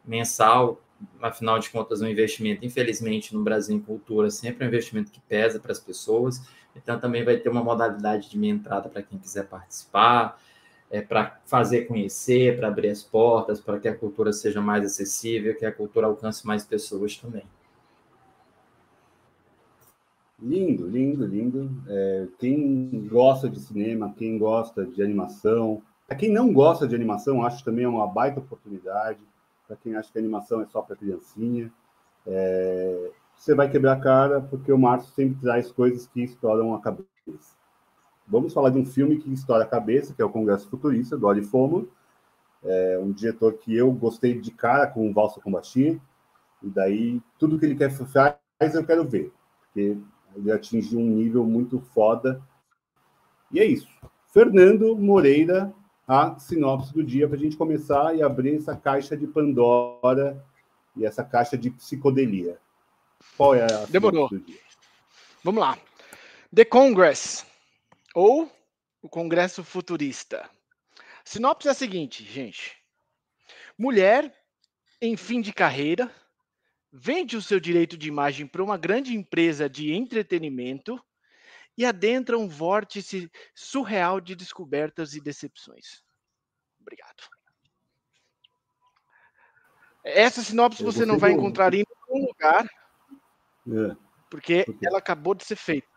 mensal. 0.06 0.80
Afinal 1.22 1.60
de 1.60 1.70
contas, 1.70 2.02
um 2.02 2.08
investimento, 2.08 2.66
infelizmente, 2.66 3.34
no 3.34 3.44
Brasil 3.44 3.76
em 3.76 3.80
cultura, 3.80 4.30
sempre 4.30 4.64
é 4.64 4.66
um 4.66 4.70
investimento 4.70 5.12
que 5.12 5.22
pesa 5.22 5.60
para 5.60 5.72
as 5.72 5.80
pessoas. 5.80 6.42
Então, 6.76 7.00
também 7.00 7.24
vai 7.24 7.38
ter 7.38 7.50
uma 7.50 7.64
modalidade 7.64 8.30
de 8.30 8.38
meia 8.38 8.52
entrada 8.52 8.90
para 8.90 9.04
quem 9.04 9.20
quiser 9.20 9.48
participar 9.48 10.40
é, 10.94 11.02
para 11.02 11.40
fazer 11.44 11.88
conhecer, 11.88 12.56
para 12.56 12.68
abrir 12.68 12.90
as 12.90 13.02
portas, 13.02 13.60
para 13.60 13.80
que 13.80 13.88
a 13.88 13.96
cultura 13.96 14.32
seja 14.32 14.62
mais 14.62 14.86
acessível, 14.86 15.58
que 15.58 15.66
a 15.66 15.72
cultura 15.72 16.06
alcance 16.06 16.46
mais 16.46 16.64
pessoas 16.64 17.18
também. 17.18 17.44
Lindo, 20.40 20.88
lindo, 20.88 21.26
lindo. 21.26 21.72
É, 21.88 22.28
quem 22.38 23.08
gosta 23.10 23.50
de 23.50 23.60
cinema, 23.60 24.14
quem 24.16 24.38
gosta 24.38 24.86
de 24.86 25.02
animação, 25.02 25.82
para 26.06 26.16
quem 26.16 26.30
não 26.30 26.54
gosta 26.54 26.88
de 26.88 26.94
animação, 26.94 27.44
acho 27.44 27.66
também 27.66 27.86
é 27.86 27.90
uma 27.90 28.06
baita 28.06 28.40
oportunidade. 28.40 29.20
Para 29.74 29.78
quem 29.82 29.96
acha 29.96 30.12
que 30.12 30.20
animação 30.20 30.62
é 30.62 30.68
só 30.68 30.84
para 30.84 30.96
criancinha, 30.96 31.74
é, 32.28 33.12
você 33.36 33.56
vai 33.56 33.68
quebrar 33.68 33.94
a 33.94 34.00
cara, 34.00 34.40
porque 34.40 34.72
o 34.72 34.78
Márcio 34.78 35.12
sempre 35.16 35.42
traz 35.42 35.72
coisas 35.72 36.06
que 36.06 36.24
estouram 36.24 36.76
a 36.76 36.80
cabeça. 36.80 37.08
Vamos 38.28 38.54
falar 38.54 38.70
de 38.70 38.78
um 38.78 38.86
filme 38.86 39.18
que 39.18 39.34
estoura 39.34 39.64
a 39.64 39.68
cabeça, 39.68 40.14
que 40.14 40.22
é 40.22 40.26
o 40.26 40.30
Congresso 40.30 40.70
Futurista, 40.70 41.18
do 41.18 41.26
Oli 41.26 41.42
Fomo, 41.42 41.88
é 42.64 43.00
um 43.02 43.12
diretor 43.12 43.54
que 43.54 43.76
eu 43.76 43.92
gostei 43.92 44.40
de 44.40 44.52
cara 44.52 44.86
com 44.86 45.10
o 45.10 45.14
Valsa 45.14 45.42
Combatir, 45.42 46.00
e 46.62 46.70
daí 46.70 47.20
tudo 47.40 47.58
que 47.58 47.66
ele 47.66 47.76
quer 47.76 47.90
faz 47.92 48.38
eu 48.76 48.86
quero 48.86 49.04
ver, 49.04 49.34
porque 49.60 49.98
ele 50.36 50.52
atingiu 50.52 51.00
um 51.00 51.10
nível 51.10 51.44
muito 51.46 51.80
foda. 51.80 52.40
E 53.52 53.60
é 53.60 53.66
isso. 53.66 53.90
Fernando 54.28 54.96
Moreira, 54.96 55.74
a 56.08 56.38
sinopse 56.38 56.94
do 56.94 57.04
dia, 57.04 57.28
para 57.28 57.38
a 57.38 57.40
gente 57.40 57.56
começar 57.56 58.16
e 58.16 58.22
abrir 58.22 58.58
essa 58.58 58.76
caixa 58.76 59.16
de 59.16 59.26
Pandora 59.26 60.44
e 60.96 61.06
essa 61.06 61.24
caixa 61.24 61.58
de 61.58 61.70
psicodelia. 61.70 62.58
Qual 63.38 63.56
é 63.56 63.64
a 63.64 63.86
Demorou. 63.86 64.30
Vamos 65.44 65.62
lá. 65.62 65.78
The 66.54 66.66
Congress 66.66 67.46
ou 68.14 68.52
o 69.02 69.10
Congresso 69.10 69.64
Futurista. 69.64 70.50
sinopse 71.24 71.68
é 71.68 71.72
a 71.72 71.74
seguinte, 71.74 72.24
gente. 72.24 72.78
Mulher 73.78 74.34
em 75.02 75.18
fim 75.18 75.42
de 75.42 75.52
carreira 75.52 76.12
vende 76.92 77.36
o 77.36 77.42
seu 77.42 77.60
direito 77.60 77.98
de 77.98 78.08
imagem 78.08 78.46
para 78.46 78.64
uma 78.64 78.78
grande 78.78 79.16
empresa 79.16 79.68
de 79.68 79.92
entretenimento 79.94 81.04
e 81.78 81.86
adentra 81.86 82.38
um 82.38 82.48
vórtice 82.48 83.32
surreal 83.54 84.22
de 84.22 84.36
descobertas 84.36 85.14
e 85.14 85.22
decepções. 85.22 86.04
Obrigado. 86.80 87.24
Essa 90.04 90.42
sinopse 90.42 90.84
você 90.84 91.06
não 91.06 91.18
vai 91.18 91.32
encontrar 91.32 91.74
em 91.74 91.84
nenhum 92.12 92.28
lugar, 92.28 92.66
é. 92.66 93.96
porque 94.30 94.66
ela 94.84 94.98
acabou 94.98 95.34
de 95.34 95.46
ser 95.46 95.56
feita. 95.56 95.88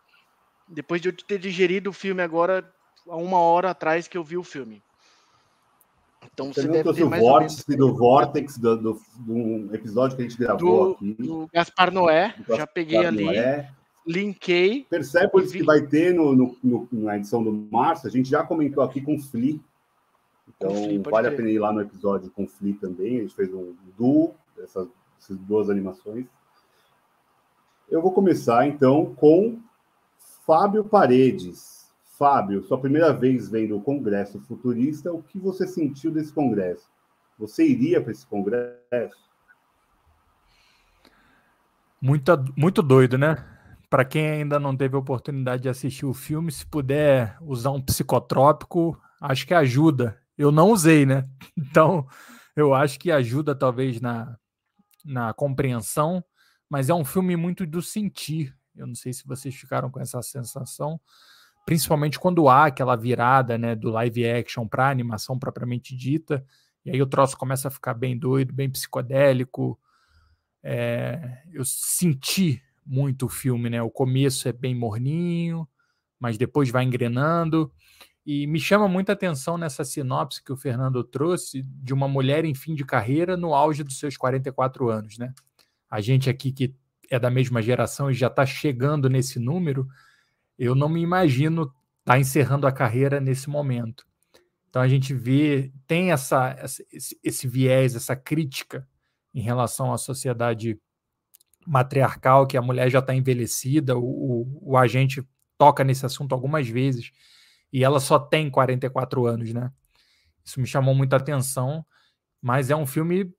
Depois 0.67 1.01
de 1.01 1.09
eu 1.09 1.15
ter 1.15 1.37
digerido 1.37 1.89
o 1.89 1.93
filme 1.93 2.21
agora, 2.21 2.73
há 3.07 3.15
uma 3.15 3.39
hora 3.39 3.71
atrás 3.71 4.07
que 4.07 4.17
eu 4.17 4.23
vi 4.23 4.37
o 4.37 4.43
filme. 4.43 4.81
Então 6.33 6.53
você, 6.53 6.67
deve 6.67 6.93
ter 6.93 7.05
mais 7.05 7.21
o 7.21 7.25
vórtice 7.25 7.77
do 7.77 7.93
Vortex 7.95 8.57
do, 8.57 8.77
do, 8.77 9.01
do, 9.19 9.75
episódio 9.75 10.15
que 10.15 10.23
a 10.23 10.27
gente 10.27 10.37
gravou 10.37 10.85
do, 10.85 10.91
aqui. 10.93 11.13
Do 11.13 11.49
Gaspar 11.53 11.91
Noé, 11.91 12.33
Gaspar 12.37 12.57
já 12.57 12.67
peguei 12.67 13.05
ali, 13.05 13.25
Noé. 13.25 13.71
Linkei. 14.07 14.85
Percebe 14.89 15.29
que 15.47 15.61
vai 15.63 15.85
ter 15.85 16.13
no, 16.13 16.33
no, 16.33 16.57
no, 16.63 16.87
na 16.91 17.17
edição 17.17 17.43
do 17.43 17.51
março, 17.51 18.07
a 18.07 18.09
gente 18.09 18.29
já 18.29 18.43
comentou 18.43 18.83
aqui 18.83 19.01
com 19.01 19.15
o 19.15 19.19
Flea. 19.19 19.59
Então 20.47 20.73
Flea, 20.73 21.01
vale 21.01 21.27
a 21.27 21.31
pena 21.31 21.49
ir 21.49 21.59
lá 21.59 21.73
no 21.73 21.81
episódio 21.81 22.31
com 22.31 22.45
o 22.45 22.47
Flea 22.47 22.75
também. 22.79 23.17
A 23.17 23.21
gente 23.21 23.35
fez 23.35 23.53
um 23.53 23.75
duo, 23.97 24.33
essas, 24.63 24.87
essas 25.19 25.37
duas 25.37 25.69
animações. 25.69 26.25
Eu 27.89 28.01
vou 28.01 28.11
começar 28.11 28.67
então 28.67 29.13
com 29.15 29.59
Fábio 30.45 30.83
Paredes. 30.83 31.77
Fábio, 32.17 32.63
sua 32.63 32.79
primeira 32.79 33.13
vez 33.13 33.47
vendo 33.47 33.77
o 33.77 33.81
Congresso 33.81 34.39
Futurista, 34.39 35.13
o 35.13 35.21
que 35.21 35.37
você 35.37 35.67
sentiu 35.67 36.09
desse 36.09 36.33
congresso? 36.33 36.89
Você 37.37 37.63
iria 37.63 38.01
para 38.01 38.11
esse 38.11 38.25
congresso? 38.25 39.29
Muito, 42.01 42.31
muito 42.55 42.81
doido, 42.81 43.19
né? 43.19 43.56
Para 43.89 44.03
quem 44.03 44.27
ainda 44.29 44.59
não 44.59 44.75
teve 44.75 44.95
oportunidade 44.97 45.63
de 45.63 45.69
assistir 45.69 46.05
o 46.05 46.13
filme, 46.13 46.51
se 46.51 46.65
puder 46.65 47.37
usar 47.41 47.71
um 47.71 47.81
psicotrópico, 47.81 48.99
acho 49.21 49.47
que 49.47 49.53
ajuda. 49.53 50.19
Eu 50.37 50.51
não 50.51 50.71
usei, 50.71 51.05
né? 51.05 51.27
Então, 51.57 52.07
eu 52.55 52.73
acho 52.73 52.99
que 52.99 53.11
ajuda 53.11 53.55
talvez 53.55 54.01
na, 54.01 54.37
na 55.05 55.33
compreensão, 55.33 56.23
mas 56.69 56.89
é 56.89 56.93
um 56.93 57.05
filme 57.05 57.35
muito 57.35 57.65
do 57.65 57.81
sentir. 57.81 58.55
Eu 58.75 58.87
não 58.87 58.95
sei 58.95 59.13
se 59.13 59.25
vocês 59.25 59.55
ficaram 59.55 59.89
com 59.89 59.99
essa 59.99 60.21
sensação, 60.21 60.99
principalmente 61.65 62.19
quando 62.19 62.49
há 62.49 62.65
aquela 62.65 62.95
virada 62.95 63.57
né, 63.57 63.75
do 63.75 63.89
live 63.89 64.27
action 64.27 64.67
para 64.67 64.89
animação 64.89 65.37
propriamente 65.37 65.95
dita, 65.95 66.45
e 66.85 66.91
aí 66.91 67.01
o 67.01 67.07
troço 67.07 67.37
começa 67.37 67.67
a 67.67 67.71
ficar 67.71 67.93
bem 67.93 68.17
doido, 68.17 68.53
bem 68.53 68.69
psicodélico. 68.69 69.79
É, 70.63 71.43
eu 71.51 71.65
senti 71.65 72.61
muito 72.87 73.25
o 73.25 73.29
filme, 73.29 73.69
né? 73.69 73.81
O 73.81 73.91
começo 73.91 74.47
é 74.47 74.53
bem 74.53 74.73
morninho, 74.73 75.67
mas 76.19 76.37
depois 76.37 76.69
vai 76.69 76.83
engrenando. 76.83 77.71
E 78.25 78.47
me 78.47 78.59
chama 78.59 78.87
muita 78.87 79.13
atenção 79.13 79.57
nessa 79.57 79.83
sinopse 79.85 80.43
que 80.43 80.51
o 80.51 80.57
Fernando 80.57 81.03
trouxe 81.03 81.63
de 81.63 81.93
uma 81.93 82.07
mulher 82.07 82.45
em 82.45 82.53
fim 82.53 82.75
de 82.75 82.85
carreira 82.85 83.37
no 83.37 83.53
auge 83.53 83.83
dos 83.83 83.99
seus 83.99 84.17
44 84.17 84.89
anos, 84.89 85.17
né? 85.17 85.33
A 85.89 86.01
gente 86.01 86.29
aqui 86.29 86.51
que 86.51 86.75
é 87.09 87.17
da 87.17 87.29
mesma 87.29 87.61
geração 87.61 88.11
e 88.11 88.13
já 88.13 88.27
está 88.27 88.45
chegando 88.45 89.09
nesse 89.09 89.39
número, 89.39 89.87
eu 90.57 90.75
não 90.75 90.89
me 90.89 91.01
imagino 91.01 91.63
estar 91.63 91.73
tá 92.03 92.19
encerrando 92.19 92.67
a 92.67 92.71
carreira 92.71 93.21
nesse 93.21 93.49
momento. 93.49 94.05
Então 94.69 94.81
a 94.81 94.87
gente 94.87 95.13
vê, 95.13 95.71
tem 95.85 96.11
essa, 96.11 96.55
esse, 96.91 97.17
esse 97.23 97.47
viés, 97.47 97.95
essa 97.95 98.15
crítica 98.15 98.87
em 99.33 99.41
relação 99.41 99.93
à 99.93 99.97
sociedade 99.97 100.79
matriarcal, 101.67 102.47
que 102.47 102.55
a 102.55 102.61
mulher 102.61 102.89
já 102.89 102.99
está 102.99 103.13
envelhecida, 103.13 103.97
o, 103.97 104.01
o, 104.01 104.71
o 104.71 104.77
agente 104.77 105.21
toca 105.57 105.83
nesse 105.83 106.05
assunto 106.05 106.33
algumas 106.33 106.67
vezes 106.67 107.11
e 107.71 107.83
ela 107.83 107.99
só 107.99 108.17
tem 108.17 108.49
44 108.49 109.25
anos, 109.25 109.53
né? 109.53 109.71
Isso 110.43 110.61
me 110.61 110.65
chamou 110.65 110.95
muita 110.95 111.17
atenção, 111.17 111.85
mas 112.41 112.69
é 112.69 112.75
um 112.75 112.85
filme 112.85 113.29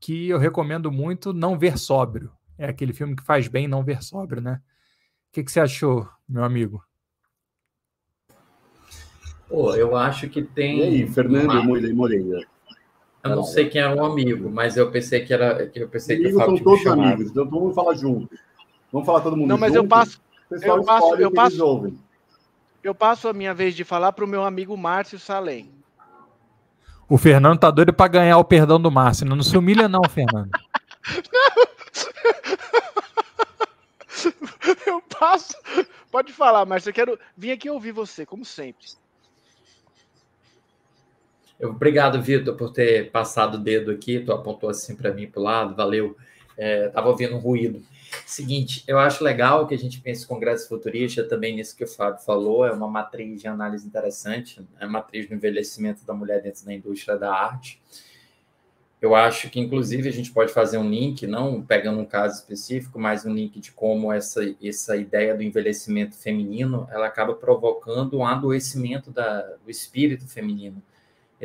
que 0.00 0.28
eu 0.28 0.38
recomendo 0.38 0.92
muito 0.92 1.32
não 1.32 1.58
ver 1.58 1.78
sóbrio. 1.78 2.30
É 2.58 2.66
aquele 2.66 2.92
filme 2.92 3.16
que 3.16 3.22
faz 3.22 3.48
bem 3.48 3.66
não 3.66 3.82
ver 3.82 4.02
sóbrio, 4.02 4.42
né? 4.42 4.60
O 5.30 5.32
que, 5.32 5.42
que 5.42 5.50
você 5.50 5.60
achou, 5.60 6.06
meu 6.28 6.44
amigo? 6.44 6.84
Pô, 9.48 9.74
eu 9.74 9.96
acho 9.96 10.28
que 10.28 10.42
tem. 10.42 10.80
E 10.80 10.82
aí, 10.82 11.08
Fernando 11.08 11.50
uma... 11.50 11.94
Moreira? 11.94 12.46
Eu 13.22 13.30
não, 13.30 13.36
não 13.36 13.44
sei 13.44 13.68
quem 13.68 13.80
era 13.80 13.94
o 13.94 14.04
amigo, 14.04 14.50
mas 14.50 14.76
eu 14.76 14.90
pensei 14.90 15.24
que 15.24 15.32
era. 15.32 15.68
Que 15.68 15.80
eu 15.80 15.88
pensei 15.88 16.16
amigos 16.16 16.42
que 16.42 16.44
são 16.44 16.58
todos 16.58 16.86
amigos, 16.86 17.30
então 17.30 17.46
todo 17.46 17.60
mundo 17.60 17.74
fala 17.74 17.94
junto. 17.94 18.36
Vamos 18.92 19.06
falar 19.06 19.20
todo 19.20 19.36
mundo 19.36 19.48
Não, 19.48 19.58
mas 19.58 19.72
junto? 19.72 19.84
eu 19.84 19.88
passo. 19.88 20.20
Eu 20.50 20.84
passo, 20.84 21.14
eu 21.14 21.30
passo, 21.30 21.92
eu 22.84 22.94
passo 22.94 23.28
a 23.28 23.32
minha 23.32 23.54
vez 23.54 23.74
de 23.74 23.84
falar 23.84 24.12
para 24.12 24.24
o 24.24 24.28
meu 24.28 24.44
amigo 24.44 24.76
Márcio 24.76 25.18
Salem. 25.18 25.70
O 27.08 27.16
Fernando 27.16 27.58
tá 27.58 27.70
doido 27.70 27.92
para 27.92 28.08
ganhar 28.08 28.38
o 28.38 28.44
perdão 28.44 28.80
do 28.80 28.90
Márcio. 28.90 29.24
Não 29.24 29.42
se 29.42 29.56
humilha, 29.56 29.88
não, 29.88 30.02
Fernando. 30.08 30.50
eu 34.86 35.02
passo. 35.18 35.54
Pode 36.10 36.32
falar, 36.32 36.66
Márcio. 36.66 36.90
Eu 36.90 36.94
quero 36.94 37.18
vir 37.36 37.52
aqui 37.52 37.70
ouvir 37.70 37.92
você, 37.92 38.26
como 38.26 38.44
sempre. 38.44 38.86
Obrigado, 41.62 42.20
Vitor, 42.20 42.56
por 42.56 42.72
ter 42.72 43.12
passado 43.12 43.54
o 43.54 43.58
dedo 43.58 43.92
aqui. 43.92 44.18
Tu 44.18 44.32
apontou 44.32 44.68
assim 44.68 44.96
para 44.96 45.12
mim 45.12 45.28
para 45.28 45.40
o 45.40 45.44
lado. 45.44 45.76
Valeu. 45.76 46.16
É, 46.58 46.88
tava 46.88 47.08
ouvindo 47.08 47.36
um 47.36 47.38
ruído. 47.38 47.80
Seguinte, 48.26 48.82
eu 48.86 48.98
acho 48.98 49.22
legal 49.22 49.66
que 49.66 49.74
a 49.74 49.78
gente 49.78 50.00
pense 50.00 50.26
Congresso 50.26 50.68
Futurista 50.68 51.24
também 51.24 51.54
nisso 51.54 51.76
que 51.76 51.84
o 51.84 51.86
Fábio 51.86 52.22
falou, 52.22 52.66
é 52.66 52.72
uma 52.72 52.86
matriz 52.86 53.40
de 53.40 53.48
análise 53.48 53.86
interessante, 53.86 54.60
é 54.78 54.86
matriz 54.86 55.26
do 55.26 55.34
envelhecimento 55.34 56.04
da 56.04 56.12
mulher 56.12 56.42
dentro 56.42 56.62
da 56.66 56.74
indústria 56.74 57.16
da 57.16 57.32
arte. 57.32 57.80
Eu 59.00 59.14
acho 59.14 59.48
que, 59.48 59.58
inclusive, 59.58 60.08
a 60.08 60.12
gente 60.12 60.30
pode 60.30 60.52
fazer 60.52 60.76
um 60.76 60.88
link, 60.88 61.26
não 61.26 61.62
pegando 61.62 62.00
um 62.00 62.04
caso 62.04 62.36
específico, 62.40 63.00
mas 63.00 63.24
um 63.24 63.32
link 63.32 63.58
de 63.58 63.72
como 63.72 64.12
essa, 64.12 64.42
essa 64.62 64.94
ideia 64.94 65.34
do 65.34 65.42
envelhecimento 65.42 66.14
feminino 66.16 66.86
ela 66.90 67.06
acaba 67.06 67.34
provocando 67.34 68.18
um 68.18 68.26
adoecimento 68.26 69.10
da, 69.10 69.40
do 69.64 69.70
espírito 69.70 70.28
feminino 70.28 70.82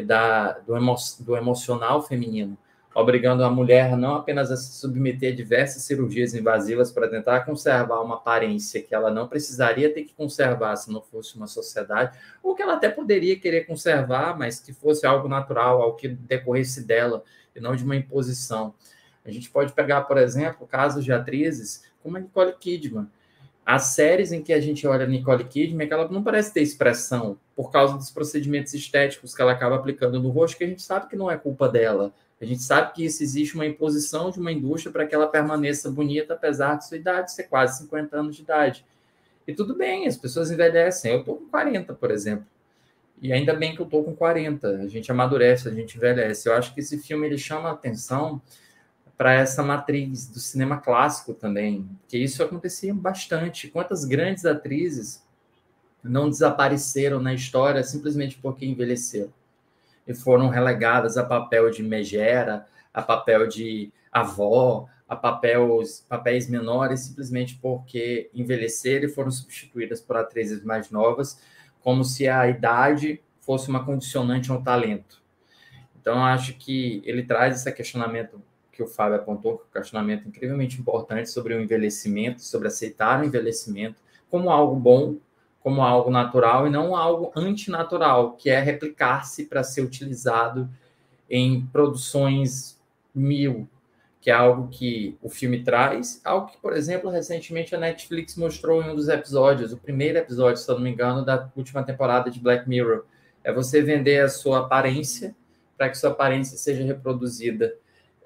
da, 0.01 0.54
do, 0.60 0.75
emo, 0.75 0.96
do 1.20 1.36
emocional 1.36 2.01
feminino 2.01 2.58
obrigando 3.00 3.44
a 3.44 3.50
mulher 3.50 3.96
não 3.96 4.16
apenas 4.16 4.51
a 4.51 4.58
se 4.58 4.80
submeter 4.80 5.32
a 5.32 5.36
diversas 5.36 5.84
cirurgias 5.84 6.34
invasivas 6.34 6.92
para 6.92 7.08
tentar 7.08 7.42
conservar 7.42 8.01
uma 8.01 8.16
aparência 8.16 8.82
que 8.82 8.96
ela 8.96 9.12
não 9.12 9.27
precisaria 9.27 9.94
ter 9.94 10.04
que 10.04 10.16
conservar 10.16 10.75
se 10.77 10.92
não 10.92 11.00
fosse 11.00 11.36
uma 11.36 11.46
sociedade, 11.46 12.18
ou 12.42 12.56
que 12.56 12.63
ela 12.63 12.74
até 12.74 12.89
poderia 12.89 13.39
querer 13.39 13.68
conservar, 13.68 14.36
mas 14.36 14.60
que 14.60 14.74
fosse 14.74 15.06
algo 15.06 15.27
natural, 15.27 15.80
algo 15.80 15.96
que 15.96 16.08
decorresse 16.08 16.88
dela 16.88 17.24
e 17.56 17.60
não 17.60 17.75
de 17.75 17.84
uma 17.84 17.96
imposição. 17.96 18.74
A 19.24 19.30
gente 19.30 19.48
pode 19.51 19.74
pegar, 19.74 20.01
por 20.01 20.18
exemplo, 20.18 20.66
casos 20.66 21.06
de 21.06 21.13
atrizes 21.13 21.84
como 22.01 22.18
a 22.18 22.20
Nicole 22.20 22.54
Kidman. 22.54 23.08
As 23.67 23.88
séries 23.88 24.31
em 24.31 24.41
que 24.41 24.53
a 24.53 24.62
gente 24.62 24.88
olha 24.88 25.05
Nicole 25.05 25.43
Kidman 25.43 25.86
é 25.86 25.88
que 25.88 25.93
ela 25.93 26.07
não 26.09 26.24
parece 26.24 26.53
ter 26.53 26.62
expressão 26.62 27.38
por 27.55 27.69
causa 27.69 27.97
dos 27.97 28.09
procedimentos 28.09 28.74
estéticos 28.74 29.36
que 29.36 29.41
ela 29.41 29.51
acaba 29.51 29.75
aplicando 29.75 30.21
no 30.21 30.29
rosto, 30.29 30.57
que 30.57 30.63
a 30.63 30.67
gente 30.67 30.81
sabe 30.81 31.09
que 31.09 31.15
não 31.17 31.29
é 31.29 31.38
culpa 31.38 31.67
dela 31.67 32.13
a 32.39 32.45
gente 32.45 32.62
sabe 32.62 32.93
que 32.93 33.03
isso 33.03 33.24
existe 33.24 33.55
uma 33.55 33.65
imposição 33.65 34.29
de 34.29 34.39
uma 34.39 34.51
indústria 34.51 34.91
para 34.91 35.07
que 35.07 35.15
ela 35.15 35.27
permaneça 35.27 35.89
bonita, 35.89 36.36
apesar 36.36 36.75
de 36.75 36.88
sua 36.88 36.97
idade 36.97 37.31
ser 37.31 37.43
quase 37.43 37.79
50 37.79 38.15
anos 38.15 38.36
de 38.36 38.43
idade. 38.43 38.86
E 39.47 39.53
tudo 39.53 39.75
bem, 39.75 40.07
as 40.07 40.15
pessoas 40.15 40.51
envelhecem. 40.51 41.13
Eu 41.13 41.19
estou 41.21 41.38
com 41.38 41.45
40, 41.45 41.93
por 41.95 42.12
exemplo. 42.12 42.45
E 43.19 43.33
ainda 43.33 43.55
bem 43.55 43.74
que 43.74 43.81
eu 43.81 43.86
estou 43.86 44.03
com 44.03 44.15
40. 44.15 44.67
A 44.67 44.88
gente 44.88 45.09
amadurece, 45.09 45.67
a 45.67 45.71
gente 45.71 45.97
envelhece. 45.97 46.47
Eu 46.47 46.53
acho 46.53 46.74
que 46.75 46.79
esse 46.79 47.00
filme 47.00 47.25
ele 47.25 47.39
chama 47.39 47.69
a 47.69 47.71
atenção 47.71 48.39
para 49.17 49.33
essa 49.33 49.63
matriz 49.63 50.27
do 50.27 50.39
cinema 50.39 50.77
clássico 50.77 51.33
também, 51.33 51.89
que 52.07 52.17
isso 52.17 52.43
acontecia 52.43 52.93
bastante. 52.93 53.67
Quantas 53.67 54.05
grandes 54.05 54.45
atrizes 54.45 55.25
não 56.03 56.29
desapareceram 56.29 57.19
na 57.19 57.33
história 57.33 57.83
simplesmente 57.83 58.38
porque 58.38 58.65
envelheceram? 58.65 59.33
e 60.07 60.13
foram 60.13 60.47
relegadas 60.47 61.17
a 61.17 61.25
papel 61.25 61.69
de 61.69 61.83
megera, 61.83 62.65
a 62.93 63.01
papel 63.01 63.47
de 63.47 63.91
avó, 64.12 64.88
a 65.07 65.15
papéis, 65.15 66.05
papéis 66.07 66.50
menores, 66.50 67.01
simplesmente 67.01 67.59
porque 67.62 68.29
envelheceram 68.33 69.05
e 69.05 69.12
foram 69.12 69.29
substituídas 69.29 70.00
por 70.00 70.15
atrizes 70.15 70.63
mais 70.63 70.89
novas, 70.89 71.41
como 71.81 72.03
se 72.03 72.27
a 72.27 72.47
idade 72.47 73.21
fosse 73.41 73.69
uma 73.69 73.83
condicionante 73.83 74.50
ao 74.50 74.62
talento. 74.62 75.21
Então, 76.00 76.24
acho 76.24 76.53
que 76.53 77.01
ele 77.05 77.24
traz 77.24 77.55
esse 77.55 77.71
questionamento 77.71 78.41
que 78.77 78.84
o 78.84 78.88
Fábio 78.88 79.15
apontou, 79.15 79.53
é 79.53 79.55
um 79.55 79.81
questionamento 79.81 80.27
incrivelmente 80.27 80.79
importante 80.79 81.31
sobre 81.31 81.55
o 81.55 81.60
envelhecimento, 81.60 82.43
sobre 82.43 82.67
aceitar 82.67 83.19
o 83.19 83.25
envelhecimento 83.25 84.00
como 84.29 84.51
algo 84.51 84.75
bom, 84.75 85.17
como 85.60 85.81
algo 85.81 86.12
natural 86.12 86.67
e 86.67 86.69
não 86.69 86.96
algo 86.96 87.31
antinatural, 87.36 88.34
que 88.34 88.51
é 88.51 88.60
replicar-se 88.60 89.46
para 89.46 89.63
ser 89.63 89.81
utilizado 89.81 90.69
em 91.27 91.65
produções 91.65 92.79
mil, 93.13 93.67
que 94.22 94.29
é 94.29 94.34
algo 94.34 94.67
que 94.67 95.17
o 95.24 95.27
filme 95.27 95.63
traz, 95.63 96.22
algo 96.24 96.48
que, 96.48 96.57
por 96.57 96.74
exemplo, 96.74 97.10
recentemente 97.10 97.74
a 97.74 97.79
Netflix 97.79 98.36
mostrou 98.36 98.84
em 98.84 98.91
um 98.91 98.96
dos 98.96 99.07
episódios, 99.10 99.74
o 99.74 99.77
primeiro 99.77 100.19
episódio, 100.19 100.62
se 100.62 100.69
eu 100.69 100.75
não 100.75 100.84
me 100.84 100.91
engano, 100.91 101.25
da 101.25 101.50
última 101.55 101.84
temporada 101.84 102.29
de 102.29 102.39
Black 102.39 102.69
Mirror. 102.69 103.05
É 103.43 103.51
você 103.51 103.81
vender 103.81 104.19
a 104.19 104.29
sua 104.29 104.60
aparência 104.60 105.36
para 105.75 105.89
que 105.89 105.98
sua 105.98 106.12
aparência 106.12 106.57
seja 106.57 106.84
reproduzida 106.84 107.74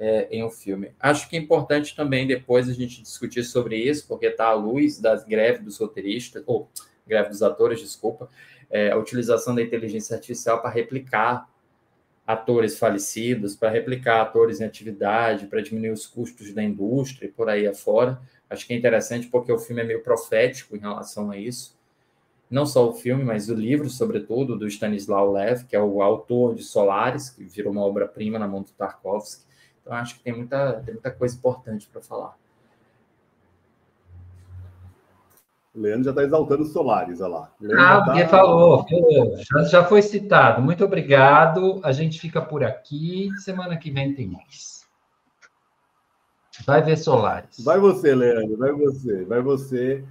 é, 0.01 0.27
em 0.31 0.43
um 0.43 0.50
filme. 0.50 0.91
Acho 1.00 1.29
que 1.29 1.38
é 1.38 1.39
importante 1.39 1.96
também 1.96 2.25
depois 2.25 2.67
a 2.67 2.74
gente 2.74 3.03
discutir 3.03 3.43
sobre 3.43 3.77
isso, 3.77 4.08
porque 4.08 4.25
está 4.25 4.48
à 4.48 4.53
luz 4.53 5.00
das 5.00 5.24
greves 5.24 5.63
dos 5.63 5.77
roteiristas, 5.77 6.43
ou 6.48 6.67
greve 7.05 7.29
dos 7.29 7.43
atores, 7.43 7.79
desculpa, 7.79 8.27
é, 8.72 8.89
a 8.89 8.98
utilização 8.98 9.53
da 9.53 9.62
inteligência 9.62 10.15
artificial 10.15 10.60
para 10.60 10.72
replicar 10.72 11.48
atores 12.25 12.79
falecidos, 12.79 13.55
para 13.55 13.70
replicar 13.70 14.22
atores 14.22 14.60
em 14.60 14.63
atividade, 14.63 15.46
para 15.46 15.62
diminuir 15.62 15.91
os 15.91 16.08
custos 16.08 16.51
da 16.51 16.63
indústria 16.63 17.27
e 17.27 17.31
por 17.31 17.48
aí 17.48 17.67
afora. 17.67 18.20
Acho 18.50 18.65
que 18.65 18.74
é 18.74 18.77
interessante 18.77 19.27
porque 19.27 19.51
o 19.51 19.60
filme 19.60 19.84
é 19.84 19.86
meio 19.86 20.01
profético 20.01 20.75
em 20.75 20.79
relação 20.79 21.29
a 21.29 21.38
isso. 21.38 21.77
Não 22.50 22.65
só 22.65 22.89
o 22.89 22.93
filme, 22.93 23.24
mas 23.24 23.50
o 23.50 23.53
livro, 23.53 23.88
sobretudo, 23.88 24.58
do 24.58 24.67
Stanislaw 24.67 25.31
Lev, 25.31 25.63
que 25.65 25.75
é 25.75 25.79
o 25.79 26.01
autor 26.01 26.55
de 26.55 26.63
Solaris, 26.63 27.29
que 27.29 27.43
virou 27.43 27.72
uma 27.72 27.86
obra-prima 27.86 28.39
na 28.39 28.48
mão 28.48 28.63
do 28.63 28.72
Tarkovsky. 28.72 29.50
Então, 29.82 29.94
acho 29.94 30.16
que 30.16 30.24
tem 30.24 30.34
muita, 30.34 30.74
tem 30.86 30.94
muita 30.94 31.12
coisa 31.12 31.36
importante 31.36 31.88
para 31.88 32.02
falar. 32.02 32.38
O 35.74 35.80
Leandro 35.80 36.04
já 36.04 36.10
está 36.12 36.24
exaltando 36.24 36.64
os 36.64 36.74
Solares, 36.74 37.22
olha 37.22 37.30
lá. 37.30 37.52
Ah, 37.78 38.02
porque 38.04 38.24
tá... 38.24 38.30
falou, 38.30 38.86
já, 39.38 39.64
já 39.64 39.84
foi 39.86 40.02
citado. 40.02 40.62
Muito 40.62 40.84
obrigado. 40.84 41.80
A 41.84 41.94
gente 41.94 42.20
fica 42.20 42.42
por 42.42 42.62
aqui. 42.64 43.30
Semana 43.38 43.78
que 43.78 43.90
vem 43.90 44.14
tem 44.14 44.28
mais. 44.28 44.86
Vai 46.66 46.82
ver 46.82 46.98
Solares. 46.98 47.64
Vai 47.64 47.80
você, 47.80 48.14
Leandro, 48.14 48.58
vai 48.58 48.74
você, 48.74 49.24
vai 49.24 49.42
você. 49.42 50.04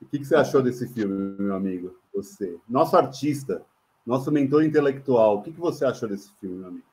O 0.00 0.06
que, 0.06 0.18
que 0.18 0.24
você 0.24 0.34
achou 0.34 0.62
desse 0.62 0.88
filme, 0.88 1.36
meu 1.38 1.54
amigo? 1.54 1.94
Você, 2.14 2.56
nosso 2.68 2.96
artista, 2.96 3.62
nosso 4.04 4.32
mentor 4.32 4.64
intelectual, 4.64 5.36
o 5.36 5.42
que, 5.42 5.52
que 5.52 5.60
você 5.60 5.84
achou 5.84 6.08
desse 6.08 6.32
filme, 6.40 6.56
meu 6.56 6.68
amigo? 6.68 6.91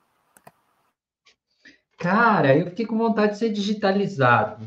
Cara, 2.00 2.56
eu 2.56 2.64
fiquei 2.70 2.86
com 2.86 2.96
vontade 2.96 3.34
de 3.34 3.38
ser 3.38 3.50
digitalizado. 3.50 4.66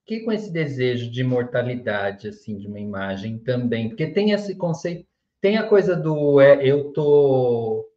Fiquei 0.00 0.22
com 0.22 0.30
esse 0.30 0.52
desejo 0.52 1.10
de 1.10 1.22
imortalidade, 1.22 2.28
assim, 2.28 2.58
de 2.58 2.68
uma 2.68 2.78
imagem 2.78 3.38
também, 3.38 3.88
porque 3.88 4.06
tem 4.06 4.32
esse 4.32 4.54
conceito, 4.54 5.08
tem 5.40 5.56
a 5.56 5.66
coisa 5.66 5.96
do 5.96 6.38
é, 6.42 6.62
eu 6.62 6.92
tô 6.92 7.90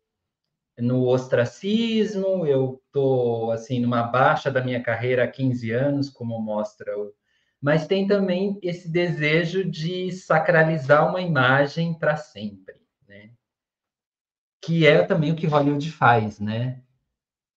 no 0.78 1.06
ostracismo, 1.06 2.48
eu 2.48 2.82
tô 2.94 3.52
assim 3.52 3.82
numa 3.82 4.04
baixa 4.04 4.50
da 4.50 4.64
minha 4.64 4.82
carreira 4.82 5.26
há 5.26 5.28
15 5.28 5.70
anos, 5.72 6.10
como 6.10 6.42
mostra 6.42 6.98
o 6.98 7.14
mas 7.62 7.86
tem 7.86 8.08
também 8.08 8.58
esse 8.64 8.90
desejo 8.90 9.70
de 9.70 10.14
sacralizar 10.14 11.10
uma 11.10 11.20
imagem 11.20 11.94
para 11.94 12.16
sempre, 12.16 12.76
né? 13.06 13.32
Que 14.62 14.88
é 14.88 15.04
também 15.04 15.34
o 15.34 15.36
que 15.36 15.46
Hollywood 15.46 15.92
faz, 15.92 16.40
né? 16.40 16.82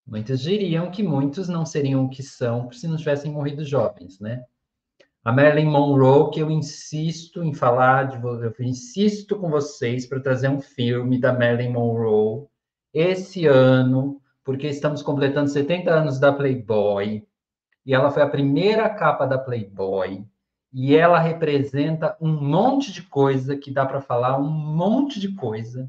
Muitos 0.07 0.41
diriam 0.41 0.91
que 0.91 1.03
muitos 1.03 1.49
não 1.49 1.65
seriam 1.65 2.05
o 2.05 2.11
que 2.11 2.23
são 2.23 2.71
se 2.73 2.89
não 2.89 2.97
tivessem 2.97 3.31
morrido 3.33 3.65
jovens, 3.65 4.19
né? 4.21 4.45
A 5.25 5.31
Marilyn 5.31 5.71
Monroe, 5.71 6.33
que 6.33 6.41
eu 6.41 6.51
insisto 6.51 7.45
em 7.45 7.55
falar, 7.55 8.09
de, 8.09 8.17
eu 8.25 8.55
insisto 8.59 9.39
com 9.39 9.49
vocês 9.49 10.05
para 10.05 10.21
trazer 10.21 10.49
um 10.49 10.61
filme 10.61 11.21
da 11.21 11.33
Marilyn 11.33 11.73
Monroe 11.73 12.49
esse 12.93 13.47
ano, 13.47 14.21
porque 14.45 14.67
estamos 14.67 15.01
completando 15.01 15.49
70 15.49 15.91
anos 15.91 16.19
da 16.19 16.33
Playboy, 16.33 17.25
e 17.87 17.95
ela 17.95 18.11
foi 18.11 18.23
a 18.23 18.29
primeira 18.29 18.89
capa 18.91 19.25
da 19.25 19.39
Playboy, 19.39 20.25
e 20.73 20.97
ela 20.97 21.21
representa 21.21 22.17
um 22.21 22.33
monte 22.33 22.93
de 22.93 23.03
coisa 23.03 23.57
que 23.57 23.71
dá 23.71 23.87
para 23.87 24.01
falar, 24.01 24.39
um 24.39 24.51
monte 24.51 25.21
de 25.21 25.33
coisa, 25.35 25.89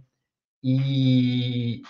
e, 0.64 1.82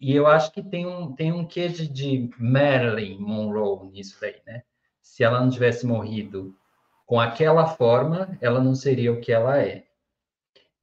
e 0.00 0.16
eu 0.16 0.26
acho 0.26 0.50
que 0.50 0.62
tem 0.62 0.86
um, 0.86 1.12
tem 1.14 1.30
um 1.30 1.46
queijo 1.46 1.86
de 1.86 2.30
Marilyn 2.38 3.18
Monroe 3.18 3.90
nisso 3.90 4.24
aí, 4.24 4.40
né? 4.46 4.62
Se 5.02 5.22
ela 5.22 5.40
não 5.40 5.50
tivesse 5.50 5.86
morrido 5.86 6.56
com 7.04 7.20
aquela 7.20 7.66
forma, 7.66 8.38
ela 8.40 8.60
não 8.60 8.74
seria 8.74 9.12
o 9.12 9.20
que 9.20 9.30
ela 9.30 9.58
é. 9.58 9.84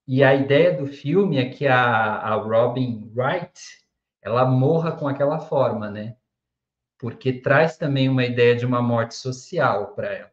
E 0.08 0.24
a 0.24 0.36
ideia 0.36 0.78
do 0.78 0.86
filme 0.86 1.38
é 1.38 1.50
que 1.50 1.66
a, 1.66 1.82
a 1.82 2.36
Robin 2.36 3.12
Wright 3.16 3.60
ela 4.22 4.46
morra 4.46 4.92
com 4.92 5.08
aquela 5.08 5.40
forma, 5.40 5.90
né? 5.90 6.16
Porque 7.00 7.34
traz 7.34 7.78
também 7.78 8.10
uma 8.10 8.26
ideia 8.26 8.56
de 8.56 8.66
uma 8.66 8.82
morte 8.82 9.16
social 9.16 9.94
para 9.96 10.14
ela. 10.14 10.32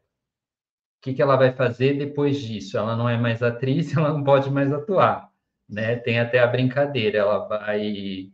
O 0.99 1.01
que, 1.03 1.15
que 1.15 1.23
ela 1.23 1.37
vai 1.37 1.53
fazer 1.53 1.95
depois 1.95 2.39
disso? 2.39 2.77
Ela 2.77 2.97
não 2.97 3.09
é 3.09 3.17
mais 3.17 3.43
atriz, 3.43 3.95
ela 3.97 4.13
não 4.13 4.23
pode 4.23 4.51
mais 4.51 4.73
atuar, 4.73 5.31
né? 5.69 5.97
Tem 5.97 6.21
até 6.21 6.41
a 6.41 6.47
brincadeira, 6.47 7.19
ela 7.19 7.39
vai 7.47 8.33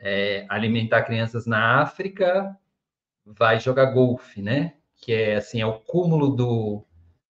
é, 0.00 0.46
alimentar 0.48 1.04
crianças 1.04 1.46
na 1.46 1.82
África, 1.82 2.58
vai 3.26 3.60
jogar 3.60 3.86
golfe, 3.92 4.42
né? 4.42 4.74
Que 4.96 5.12
é 5.14 5.36
assim, 5.36 5.60
é 5.60 5.66
o 5.66 5.80
cúmulo 5.80 6.30
do, 6.30 6.86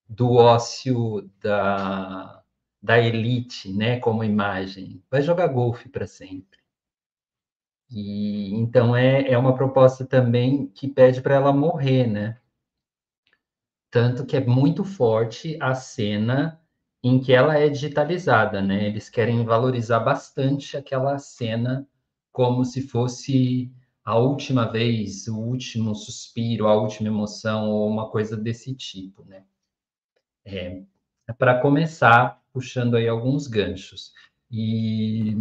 do 0.08 0.34
ócio 0.34 1.30
da 1.40 2.40
da 2.82 2.98
elite, 2.98 3.72
né, 3.72 4.00
como 4.00 4.24
imagem, 4.24 5.02
vai 5.10 5.20
jogar 5.22 5.48
golfe 5.48 5.88
para 5.88 6.06
sempre. 6.06 6.58
E 7.90 8.54
então 8.54 8.96
é, 8.96 9.30
é 9.30 9.36
uma 9.36 9.54
proposta 9.54 10.06
também 10.06 10.66
que 10.68 10.88
pede 10.88 11.20
para 11.20 11.34
ela 11.34 11.52
morrer, 11.52 12.06
né? 12.06 12.38
Tanto 13.90 14.24
que 14.24 14.36
é 14.36 14.40
muito 14.40 14.84
forte 14.84 15.58
a 15.60 15.74
cena 15.74 16.60
em 17.02 17.20
que 17.20 17.32
ela 17.32 17.58
é 17.58 17.68
digitalizada, 17.68 18.62
né? 18.62 18.86
Eles 18.86 19.08
querem 19.08 19.44
valorizar 19.44 20.00
bastante 20.00 20.76
aquela 20.76 21.18
cena 21.18 21.86
como 22.32 22.64
se 22.64 22.82
fosse 22.82 23.70
a 24.04 24.18
última 24.18 24.66
vez, 24.66 25.28
o 25.28 25.38
último 25.38 25.94
suspiro, 25.94 26.66
a 26.66 26.74
última 26.74 27.08
emoção 27.08 27.70
ou 27.70 27.88
uma 27.88 28.10
coisa 28.10 28.36
desse 28.36 28.74
tipo, 28.74 29.24
né? 29.24 29.44
É, 30.44 30.82
para 31.38 31.60
começar, 31.60 32.40
puxando 32.52 32.96
aí 32.96 33.08
alguns 33.08 33.46
ganchos. 33.46 34.12
E 34.50 35.36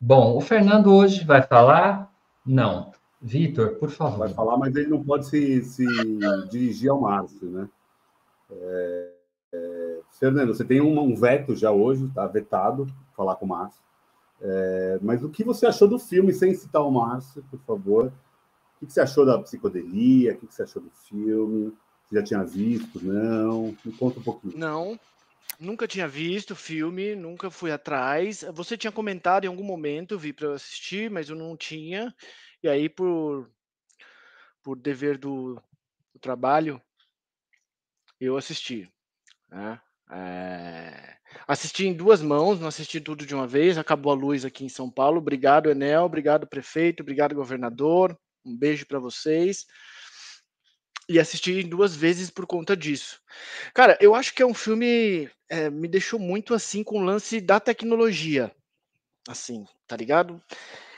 bom, 0.00 0.36
o 0.36 0.40
Fernando 0.40 0.94
hoje 0.94 1.24
vai 1.24 1.42
falar? 1.42 2.10
Não. 2.46 2.92
Vitor, 3.20 3.74
por 3.74 3.90
favor. 3.90 4.18
Vai 4.20 4.28
falar, 4.28 4.56
mas 4.56 4.74
ele 4.76 4.88
não 4.88 5.02
pode 5.02 5.26
se, 5.26 5.62
se 5.64 5.84
dirigir 6.48 6.88
ao 6.88 7.00
Márcio, 7.00 7.50
né? 7.50 7.68
É, 8.50 9.12
é, 9.52 10.00
Fernando, 10.12 10.54
você 10.54 10.64
tem 10.64 10.80
um, 10.80 10.98
um 11.00 11.14
veto 11.16 11.54
já 11.56 11.70
hoje, 11.70 12.06
está 12.06 12.26
vetado 12.26 12.86
falar 13.16 13.34
com 13.36 13.44
o 13.44 13.48
Márcio. 13.48 13.82
É, 14.40 14.98
mas 15.02 15.22
o 15.22 15.28
que 15.28 15.42
você 15.42 15.66
achou 15.66 15.88
do 15.88 15.98
filme, 15.98 16.32
sem 16.32 16.54
citar 16.54 16.82
o 16.82 16.90
Márcio, 16.90 17.44
por 17.50 17.60
favor? 17.60 18.12
O 18.80 18.86
que 18.86 18.92
você 18.92 19.00
achou 19.00 19.26
da 19.26 19.38
psicodelia? 19.38 20.34
O 20.34 20.38
que 20.38 20.46
você 20.46 20.62
achou 20.62 20.80
do 20.80 20.90
filme? 20.90 21.72
Você 22.06 22.16
já 22.16 22.22
tinha 22.22 22.44
visto? 22.44 23.04
Não? 23.04 23.76
Me 23.84 23.92
conta 23.92 24.20
um 24.20 24.22
pouquinho. 24.22 24.56
Não, 24.56 24.98
Nunca 25.58 25.88
tinha 25.88 26.06
visto 26.06 26.52
o 26.52 26.56
filme, 26.56 27.16
nunca 27.16 27.50
fui 27.50 27.72
atrás. 27.72 28.44
Você 28.52 28.78
tinha 28.78 28.92
comentado 28.92 29.44
em 29.44 29.48
algum 29.48 29.64
momento, 29.64 30.18
vi 30.18 30.32
para 30.32 30.46
eu 30.46 30.52
assistir, 30.52 31.10
mas 31.10 31.28
eu 31.28 31.34
não 31.34 31.56
tinha. 31.56 32.14
E 32.62 32.68
aí, 32.68 32.88
por, 32.88 33.50
por 34.62 34.76
dever 34.76 35.18
do, 35.18 35.60
do 36.12 36.20
trabalho, 36.20 36.80
eu 38.20 38.36
assisti. 38.36 38.88
Né? 39.48 39.80
É... 40.10 41.16
Assisti 41.46 41.86
em 41.86 41.94
duas 41.94 42.22
mãos, 42.22 42.60
não 42.60 42.68
assisti 42.68 43.00
tudo 43.00 43.26
de 43.26 43.34
uma 43.34 43.46
vez. 43.46 43.78
Acabou 43.78 44.12
a 44.12 44.16
luz 44.16 44.44
aqui 44.44 44.64
em 44.64 44.68
São 44.68 44.90
Paulo. 44.90 45.18
Obrigado, 45.18 45.70
Enel. 45.70 46.04
Obrigado, 46.04 46.46
prefeito. 46.46 47.02
Obrigado, 47.02 47.34
governador. 47.34 48.18
Um 48.44 48.56
beijo 48.56 48.86
para 48.86 48.98
vocês 48.98 49.66
e 51.08 51.18
assisti 51.18 51.62
duas 51.62 51.96
vezes 51.96 52.30
por 52.30 52.46
conta 52.46 52.76
disso. 52.76 53.20
Cara, 53.72 53.96
eu 54.00 54.14
acho 54.14 54.34
que 54.34 54.42
é 54.42 54.46
um 54.46 54.54
filme 54.54 55.30
é, 55.48 55.70
me 55.70 55.88
deixou 55.88 56.20
muito 56.20 56.52
assim 56.52 56.84
com 56.84 56.98
o 56.98 57.04
lance 57.04 57.40
da 57.40 57.58
tecnologia, 57.58 58.54
assim, 59.26 59.64
tá 59.86 59.96
ligado? 59.96 60.42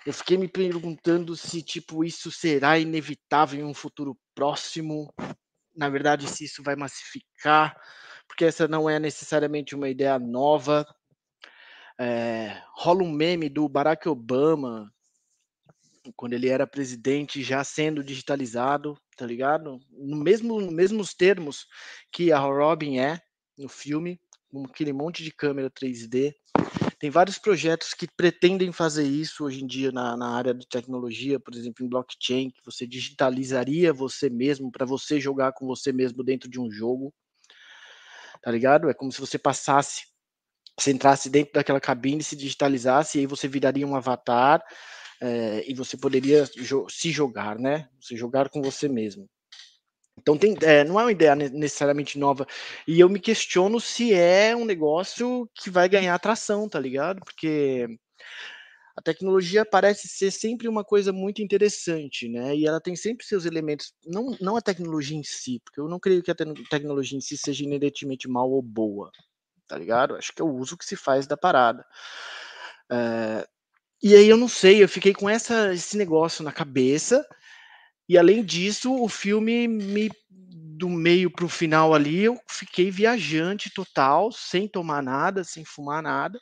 Eu 0.05 0.13
fiquei 0.13 0.37
me 0.37 0.49
perguntando 0.49 1.37
se 1.37 1.63
tipo 1.63 2.05
isso 2.05 2.33
será 2.33 2.79
inevitável 2.79 3.61
em 3.61 3.65
um 3.65 3.75
futuro 3.75 4.19
próximo. 4.35 5.13
Na 5.77 5.89
verdade, 5.89 6.29
se 6.29 6.45
isso 6.45 6.63
vai 6.63 6.75
massificar, 6.75 7.77
porque 8.31 8.45
essa 8.45 8.69
não 8.69 8.89
é 8.89 8.97
necessariamente 9.01 9.75
uma 9.75 9.89
ideia 9.89 10.17
nova. 10.17 10.87
É, 11.99 12.63
rola 12.77 13.03
um 13.03 13.11
meme 13.11 13.49
do 13.49 13.69
Barack 13.69 14.09
Obama 14.09 14.89
quando 16.15 16.33
ele 16.35 16.49
era 16.49 16.65
presidente 16.65 17.43
já 17.43 17.65
sendo 17.65 18.05
digitalizado, 18.05 18.97
tá 19.17 19.27
ligado? 19.27 19.81
No 19.91 20.17
mesmo 20.17 20.61
nos 20.61 20.73
mesmos 20.73 21.13
termos 21.13 21.67
que 22.13 22.31
a 22.31 22.39
Robin 22.39 23.01
é 23.01 23.21
no 23.59 23.69
filme, 23.69 24.21
com 24.49 24.65
aquele 24.65 24.93
monte 24.93 25.25
de 25.25 25.33
câmera 25.33 25.69
3D. 25.69 26.33
Tem 27.01 27.11
vários 27.11 27.37
projetos 27.37 27.95
que 27.95 28.07
pretendem 28.07 28.71
fazer 28.71 29.09
isso 29.09 29.45
hoje 29.45 29.65
em 29.65 29.67
dia 29.67 29.91
na, 29.91 30.17
na 30.17 30.37
área 30.37 30.55
de 30.55 30.69
tecnologia, 30.69 31.41
por 31.41 31.53
exemplo, 31.53 31.85
em 31.85 31.89
blockchain, 31.89 32.51
que 32.51 32.65
você 32.65 32.87
digitalizaria 32.87 33.93
você 33.93 34.31
mesmo 34.31 34.71
para 34.71 34.87
você 34.87 35.19
jogar 35.19 35.53
com 35.53 35.67
você 35.67 35.93
mesmo 35.93 36.23
dentro 36.23 36.49
de 36.49 36.61
um 36.61 36.71
jogo. 36.71 37.13
Tá 38.43 38.51
ligado? 38.51 38.89
É 38.89 38.95
como 38.95 39.13
se 39.13 39.21
você 39.21 39.39
passasse, 39.39 40.05
você 40.79 40.93
entrasse 40.93 41.29
dentro 41.29 41.53
daquela 41.55 41.81
cabine, 41.81 42.23
se 42.23 42.37
digitalizasse, 42.37 43.19
e 43.19 43.21
aí 43.21 43.27
você 43.27 43.47
viraria 43.47 43.87
um 43.87 43.97
avatar 43.97 44.63
é, 45.21 45.65
e 45.71 45.75
você 45.75 45.97
poderia 45.97 46.49
jo 46.57 46.87
se 46.89 47.11
jogar, 47.11 47.59
né? 47.59 47.89
Se 48.01 48.17
jogar 48.17 48.49
com 48.49 48.63
você 48.63 48.89
mesmo. 48.89 49.29
Então 50.19 50.37
tem, 50.37 50.57
é, 50.63 50.85
não 50.85 51.01
é 51.01 51.05
uma 51.05 51.13
ideia 51.13 51.35
necessariamente 51.35 52.19
nova. 52.19 52.47
E 52.87 53.01
eu 53.01 53.09
me 53.09 53.21
questiono 53.21 53.81
se 53.81 54.13
é 54.15 54.55
um 54.55 54.65
negócio 54.65 55.49
que 55.55 55.71
vai 55.71 55.89
ganhar 55.89 56.15
atração, 56.15 56.69
tá 56.69 56.79
ligado? 56.79 57.21
Porque 57.21 57.87
a 59.01 59.03
tecnologia 59.03 59.65
parece 59.65 60.07
ser 60.07 60.31
sempre 60.31 60.69
uma 60.69 60.85
coisa 60.85 61.11
muito 61.11 61.41
interessante, 61.41 62.29
né? 62.29 62.55
E 62.55 62.67
ela 62.67 62.79
tem 62.79 62.95
sempre 62.95 63.25
seus 63.25 63.47
elementos, 63.47 63.95
não, 64.05 64.37
não 64.39 64.57
a 64.57 64.61
tecnologia 64.61 65.17
em 65.17 65.23
si, 65.23 65.59
porque 65.65 65.81
eu 65.81 65.89
não 65.89 65.99
creio 65.99 66.23
que 66.23 66.31
a 66.31 66.35
te 66.35 66.45
tecnologia 66.69 67.17
em 67.17 67.21
si 67.21 67.35
seja 67.39 67.65
inerentemente 67.65 68.29
mal 68.29 68.51
ou 68.51 68.61
boa, 68.61 69.11
tá 69.67 69.79
ligado? 69.79 70.17
Acho 70.17 70.35
que 70.35 70.43
é 70.43 70.45
o 70.45 70.55
uso 70.55 70.77
que 70.77 70.85
se 70.85 70.97
faz 70.97 71.27
da 71.27 71.35
parada. 71.35 71.83
É, 72.93 73.49
e 74.03 74.15
aí 74.15 74.29
eu 74.29 74.37
não 74.37 74.49
sei, 74.49 74.83
eu 74.83 74.89
fiquei 74.89 75.15
com 75.15 75.31
essa, 75.31 75.73
esse 75.73 75.97
negócio 75.97 76.45
na 76.45 76.53
cabeça. 76.53 77.27
E 78.07 78.19
além 78.19 78.45
disso, 78.45 78.93
o 78.93 79.09
filme 79.09 79.67
me 79.67 80.11
do 80.29 80.91
meio 80.91 81.31
para 81.31 81.45
o 81.47 81.49
final 81.49 81.95
ali, 81.95 82.25
eu 82.25 82.39
fiquei 82.51 82.91
viajante 82.91 83.73
total, 83.73 84.31
sem 84.33 84.69
tomar 84.69 85.03
nada, 85.03 85.43
sem 85.43 85.65
fumar 85.65 86.03
nada. 86.03 86.39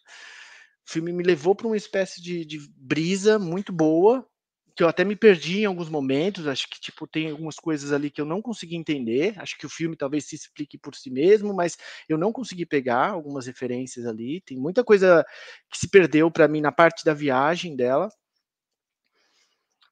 O 0.88 0.90
filme 0.90 1.12
me 1.12 1.22
levou 1.22 1.54
para 1.54 1.66
uma 1.66 1.76
espécie 1.76 2.22
de, 2.22 2.46
de 2.46 2.58
brisa 2.74 3.38
muito 3.38 3.70
boa, 3.70 4.26
que 4.74 4.82
eu 4.82 4.88
até 4.88 5.04
me 5.04 5.14
perdi 5.14 5.60
em 5.60 5.64
alguns 5.66 5.90
momentos, 5.90 6.46
acho 6.46 6.66
que 6.66 6.80
tipo 6.80 7.06
tem 7.06 7.30
algumas 7.30 7.56
coisas 7.56 7.92
ali 7.92 8.10
que 8.10 8.18
eu 8.18 8.24
não 8.24 8.40
consegui 8.40 8.74
entender, 8.74 9.34
acho 9.36 9.58
que 9.58 9.66
o 9.66 9.68
filme 9.68 9.94
talvez 9.96 10.24
se 10.24 10.34
explique 10.34 10.78
por 10.78 10.94
si 10.94 11.10
mesmo, 11.10 11.52
mas 11.52 11.76
eu 12.08 12.16
não 12.16 12.32
consegui 12.32 12.64
pegar 12.64 13.10
algumas 13.10 13.46
referências 13.46 14.06
ali, 14.06 14.40
tem 14.40 14.56
muita 14.56 14.82
coisa 14.82 15.26
que 15.70 15.76
se 15.76 15.90
perdeu 15.90 16.30
para 16.30 16.48
mim 16.48 16.62
na 16.62 16.72
parte 16.72 17.04
da 17.04 17.12
viagem 17.12 17.76
dela. 17.76 18.08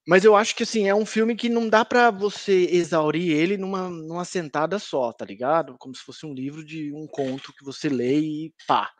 Mas 0.09 0.25
eu 0.25 0.35
acho 0.35 0.57
que 0.57 0.63
assim, 0.63 0.89
é 0.89 0.95
um 0.95 1.05
filme 1.05 1.37
que 1.37 1.51
não 1.51 1.69
dá 1.69 1.85
para 1.85 2.11
você 2.11 2.69
exaurir 2.71 3.37
ele 3.37 3.59
numa, 3.59 3.91
numa 3.91 4.25
sentada 4.25 4.79
só, 4.79 5.13
tá 5.13 5.27
ligado? 5.27 5.77
Como 5.79 5.95
se 5.95 6.03
fosse 6.03 6.25
um 6.25 6.33
livro 6.33 6.65
de 6.65 6.91
um 6.95 7.07
conto 7.07 7.53
que 7.53 7.65
você 7.65 7.91
lê 7.91 8.19
e 8.19 8.55
pá. 8.67 8.91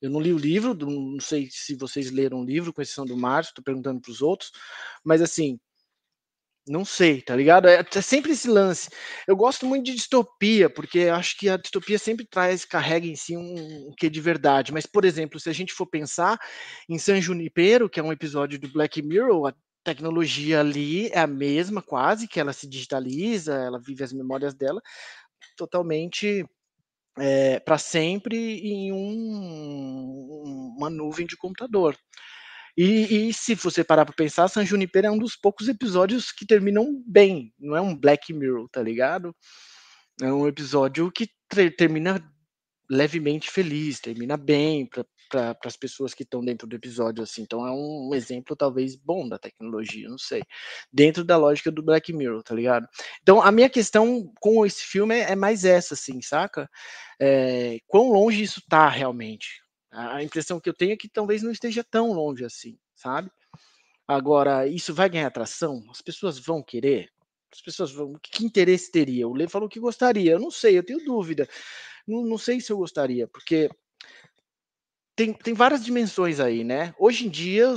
Eu 0.00 0.10
não 0.10 0.20
li 0.20 0.32
o 0.32 0.38
livro, 0.38 0.74
não 0.74 1.20
sei 1.20 1.48
se 1.50 1.74
vocês 1.74 2.10
leram 2.10 2.40
o 2.40 2.44
livro, 2.44 2.72
com 2.72 2.82
exceção 2.82 3.06
do 3.06 3.16
Márcio, 3.16 3.54
tô 3.54 3.62
perguntando 3.62 4.00
para 4.00 4.10
os 4.10 4.22
outros, 4.22 4.50
mas 5.04 5.22
assim, 5.22 5.58
não 6.68 6.84
sei, 6.84 7.22
tá 7.22 7.36
ligado? 7.36 7.68
É, 7.68 7.80
é, 7.80 8.00
sempre 8.02 8.32
esse 8.32 8.48
lance. 8.48 8.90
Eu 9.26 9.36
gosto 9.36 9.64
muito 9.64 9.86
de 9.86 9.94
distopia, 9.94 10.68
porque 10.68 11.02
acho 11.02 11.38
que 11.38 11.48
a 11.48 11.56
distopia 11.56 11.98
sempre 11.98 12.26
traz, 12.26 12.64
carrega 12.64 13.06
em 13.06 13.14
si 13.14 13.36
um, 13.36 13.88
um 13.88 13.94
quê 13.96 14.10
de 14.10 14.20
verdade. 14.20 14.72
Mas, 14.72 14.84
por 14.84 15.04
exemplo, 15.04 15.38
se 15.38 15.48
a 15.48 15.52
gente 15.52 15.72
for 15.72 15.86
pensar 15.86 16.38
em 16.88 16.98
San 16.98 17.20
Junipero, 17.20 17.88
que 17.88 18.00
é 18.00 18.02
um 18.02 18.12
episódio 18.12 18.58
do 18.58 18.68
Black 18.68 19.00
Mirror, 19.00 19.48
a 19.48 19.54
tecnologia 19.84 20.58
ali 20.60 21.06
é 21.08 21.20
a 21.20 21.26
mesma, 21.26 21.80
quase, 21.80 22.26
que 22.26 22.40
ela 22.40 22.52
se 22.52 22.66
digitaliza, 22.68 23.54
ela 23.54 23.78
vive 23.80 24.02
as 24.02 24.12
memórias 24.12 24.52
dela, 24.52 24.82
totalmente 25.56 26.44
é, 27.18 27.54
eh, 27.54 27.60
para 27.60 27.78
sempre 27.78 28.36
em 28.36 28.92
um, 28.92 30.74
uma 30.76 30.90
nuvem 30.90 31.26
de 31.26 31.36
computador. 31.36 31.96
E, 32.76 33.28
e 33.28 33.32
se 33.32 33.54
você 33.54 33.82
parar 33.82 34.04
para 34.04 34.14
pensar, 34.14 34.48
San 34.48 34.64
Junipero 34.64 35.06
é 35.06 35.10
um 35.10 35.18
dos 35.18 35.34
poucos 35.34 35.66
episódios 35.66 36.30
que 36.30 36.46
terminam 36.46 37.02
bem, 37.06 37.54
não 37.58 37.74
é 37.74 37.80
um 37.80 37.96
Black 37.96 38.32
Mirror, 38.34 38.68
tá 38.70 38.82
ligado? 38.82 39.34
É 40.20 40.30
um 40.30 40.46
episódio 40.46 41.10
que 41.10 41.28
termina 41.76 42.22
levemente 42.90 43.50
feliz, 43.50 43.98
termina 43.98 44.36
bem 44.36 44.88
para 45.28 45.56
as 45.64 45.76
pessoas 45.76 46.14
que 46.14 46.22
estão 46.22 46.44
dentro 46.44 46.66
do 46.66 46.76
episódio, 46.76 47.22
assim. 47.22 47.42
Então 47.42 47.66
é 47.66 47.70
um, 47.70 48.08
um, 48.08 48.14
exemplo 48.14 48.56
talvez 48.56 48.96
bom 48.96 49.28
da 49.28 49.38
tecnologia, 49.38 50.08
não 50.08 50.18
sei. 50.18 50.42
Dentro 50.92 51.24
da 51.24 51.36
lógica 51.36 51.70
do 51.70 51.82
Black 51.82 52.12
Mirror, 52.12 52.42
tá 52.42 52.54
ligado? 52.54 52.88
Então 53.22 53.42
a 53.42 53.50
minha 53.50 53.68
questão 53.68 54.32
com 54.40 54.64
esse 54.64 54.84
filme 54.84 55.14
é, 55.14 55.32
é 55.32 55.36
mais 55.36 55.64
essa, 55.64 55.94
assim, 55.94 56.20
saca? 56.22 56.68
É, 57.20 57.78
quão 57.86 58.10
longe 58.10 58.42
isso 58.42 58.62
tá 58.68 58.88
realmente? 58.88 59.62
A 59.90 60.22
impressão 60.22 60.60
que 60.60 60.68
eu 60.68 60.74
tenho 60.74 60.92
é 60.92 60.96
que 60.96 61.08
talvez 61.08 61.42
não 61.42 61.50
esteja 61.50 61.82
tão 61.82 62.12
longe 62.12 62.44
assim, 62.44 62.78
sabe? 62.94 63.30
Agora, 64.06 64.66
isso 64.66 64.94
vai 64.94 65.08
ganhar 65.08 65.26
atração? 65.26 65.84
As 65.90 66.00
pessoas 66.00 66.38
vão 66.38 66.62
querer? 66.62 67.10
As 67.52 67.60
pessoas 67.60 67.90
vão. 67.92 68.12
Que 68.22 68.44
interesse 68.44 68.90
teria? 68.92 69.26
O 69.26 69.34
Lê 69.34 69.48
falou 69.48 69.68
que 69.68 69.80
gostaria. 69.80 70.32
Eu 70.32 70.38
não 70.38 70.50
sei, 70.50 70.78
eu 70.78 70.84
tenho 70.84 71.04
dúvida. 71.04 71.48
Não, 72.06 72.22
não 72.22 72.38
sei 72.38 72.60
se 72.60 72.70
eu 72.70 72.76
gostaria, 72.76 73.26
porque 73.26 73.68
tem, 75.16 75.32
tem 75.32 75.54
várias 75.54 75.82
dimensões 75.82 76.38
aí, 76.38 76.62
né? 76.62 76.94
Hoje 76.98 77.26
em 77.26 77.30
dia, 77.30 77.74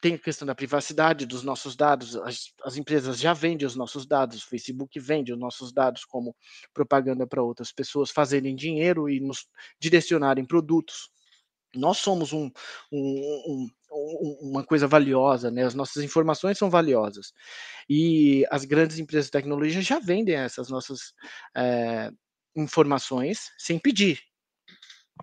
tem 0.00 0.14
a 0.14 0.18
questão 0.18 0.46
da 0.46 0.54
privacidade 0.54 1.26
dos 1.26 1.42
nossos 1.42 1.76
dados, 1.76 2.16
as, 2.16 2.52
as, 2.64 2.76
empresas 2.76 3.18
já 3.20 3.34
vendem 3.34 3.66
os 3.66 3.76
nossos 3.76 4.06
dados, 4.06 4.42
o 4.42 4.48
Facebook 4.48 4.98
vende 4.98 5.32
os 5.32 5.38
nossos 5.38 5.72
dados 5.72 6.04
como 6.04 6.34
propaganda 6.72 7.26
para 7.26 7.42
outras 7.42 7.72
pessoas 7.72 8.10
fazerem 8.10 8.56
dinheiro 8.56 9.08
e 9.08 9.20
nos 9.20 9.46
direcionarem 9.78 10.46
produtos. 10.46 11.10
Nós 11.74 11.98
somos 11.98 12.32
um, 12.32 12.50
um, 12.90 13.68
um, 13.92 14.38
uma 14.40 14.64
coisa 14.64 14.86
valiosa, 14.88 15.50
né? 15.50 15.64
As 15.64 15.74
nossas 15.74 16.02
informações 16.02 16.56
são 16.56 16.70
valiosas. 16.70 17.32
E 17.88 18.46
as 18.50 18.64
grandes 18.64 18.98
empresas 18.98 19.26
de 19.26 19.32
tecnologia 19.32 19.82
já 19.82 19.98
vendem 19.98 20.36
essas 20.36 20.70
nossas 20.70 21.12
é, 21.54 22.10
informações 22.56 23.50
sem 23.58 23.78
pedir. 23.78 24.20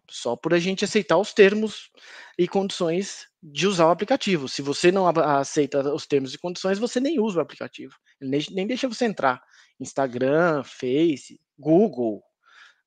Só 0.10 0.36
por 0.36 0.54
a 0.54 0.60
gente 0.60 0.84
aceitar 0.84 1.18
os 1.18 1.34
termos 1.34 1.92
e 2.38 2.48
condições 2.48 3.28
de 3.42 3.68
usar 3.68 3.88
o 3.88 3.92
aplicativo. 3.92 4.48
Se 4.48 4.62
você 4.62 4.92
não 4.92 5.08
aceita 5.08 5.94
os 5.94 6.06
termos 6.06 6.34
e 6.34 6.38
condições, 6.38 6.80
você 6.80 7.00
nem 7.00 7.20
usa 7.20 7.40
o 7.40 7.42
aplicativo. 7.42 7.96
Ele 8.20 8.46
nem 8.52 8.68
deixa 8.68 8.88
você 8.88 9.06
entrar. 9.06 9.42
Instagram, 9.80 10.64
Face, 10.64 11.40
Google, 11.58 12.24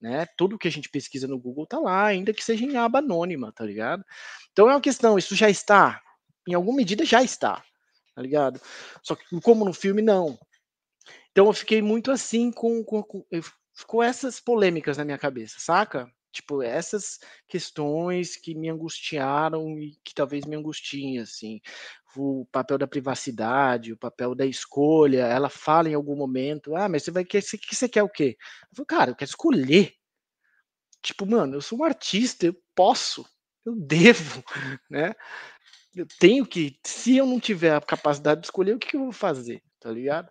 né? 0.01 0.27
Tudo 0.37 0.59
que 0.59 0.69
a 0.69 0.71
gente 0.71 0.89
pesquisa 0.89 1.27
no 1.27 1.39
Google 1.39 1.67
tá 1.67 1.79
lá, 1.79 2.07
ainda 2.07 2.33
que 2.33 2.45
seja 2.45 2.65
em 2.65 2.77
aba 2.77 2.99
anônima, 2.99 3.53
tá 3.53 3.65
ligado? 3.65 4.05
Então 4.53 4.69
é 4.69 4.75
uma 4.75 4.81
questão, 4.81 5.19
isso 5.19 5.35
já 5.35 5.49
está, 5.51 6.01
em 6.47 6.55
alguma 6.55 6.77
medida 6.77 7.05
já 7.05 7.23
está, 7.23 7.63
tá 8.15 8.23
ligado? 8.23 8.61
Só 9.03 9.15
que 9.15 9.25
como 9.41 9.65
no 9.65 9.73
filme 9.73 10.03
não. 10.03 10.39
Então 11.31 11.47
eu 11.47 11.53
fiquei 11.53 11.83
muito 11.83 12.11
assim 12.11 12.51
com, 12.51 12.83
com, 12.85 13.03
com 13.03 13.25
ficou 13.75 14.03
essas 14.03 14.41
polêmicas 14.41 14.97
na 14.97 15.05
minha 15.05 15.19
cabeça, 15.19 15.57
saca? 15.59 16.11
Tipo, 16.37 16.63
essas 16.63 17.19
questões 17.49 18.37
que 18.37 18.55
me 18.55 18.69
angustiaram 18.69 19.79
e 19.79 19.97
que 20.05 20.15
talvez 20.15 20.45
me 20.45 20.55
angustiem, 20.55 21.19
assim. 21.19 21.63
O 22.15 22.47
papel 22.53 22.77
da 22.77 22.87
privacidade, 22.87 23.93
o 23.93 23.97
papel 23.97 24.35
da 24.35 24.45
escolha. 24.45 25.27
Ela 25.27 25.49
fala 25.49 25.89
em 25.89 25.95
algum 25.95 26.15
momento, 26.15 26.77
ah, 26.77 26.91
mas 26.91 27.05
você 27.05 27.11
vai 27.11 27.25
querer, 27.25 27.43
você, 27.43 27.59
você 27.59 27.89
quer 27.89 28.03
o 28.03 28.09
quê? 28.09 28.37
Eu 28.71 28.77
falo, 28.77 28.87
cara, 28.87 29.11
eu 29.13 29.17
quero 29.17 29.31
escolher. 29.31 29.95
Tipo, 31.03 31.25
mano, 31.25 31.55
eu 31.57 31.63
sou 31.63 31.79
um 31.79 31.85
artista, 31.85 32.45
eu 32.47 32.57
posso, 32.75 33.25
eu 33.65 33.75
devo, 33.81 34.45
né? 34.91 35.15
Eu 35.95 36.07
tenho 36.19 36.47
que, 36.47 36.79
se 36.85 37.17
eu 37.17 37.27
não 37.27 37.41
tiver 37.41 37.75
a 37.75 37.81
capacidade 37.81 38.43
de 38.43 38.49
escolher, 38.49 38.75
o 38.75 38.79
que, 38.79 38.89
que 38.89 38.97
eu 38.97 39.05
vou 39.05 39.13
fazer, 39.13 39.63
tá 39.81 39.91
ligado? 39.91 40.31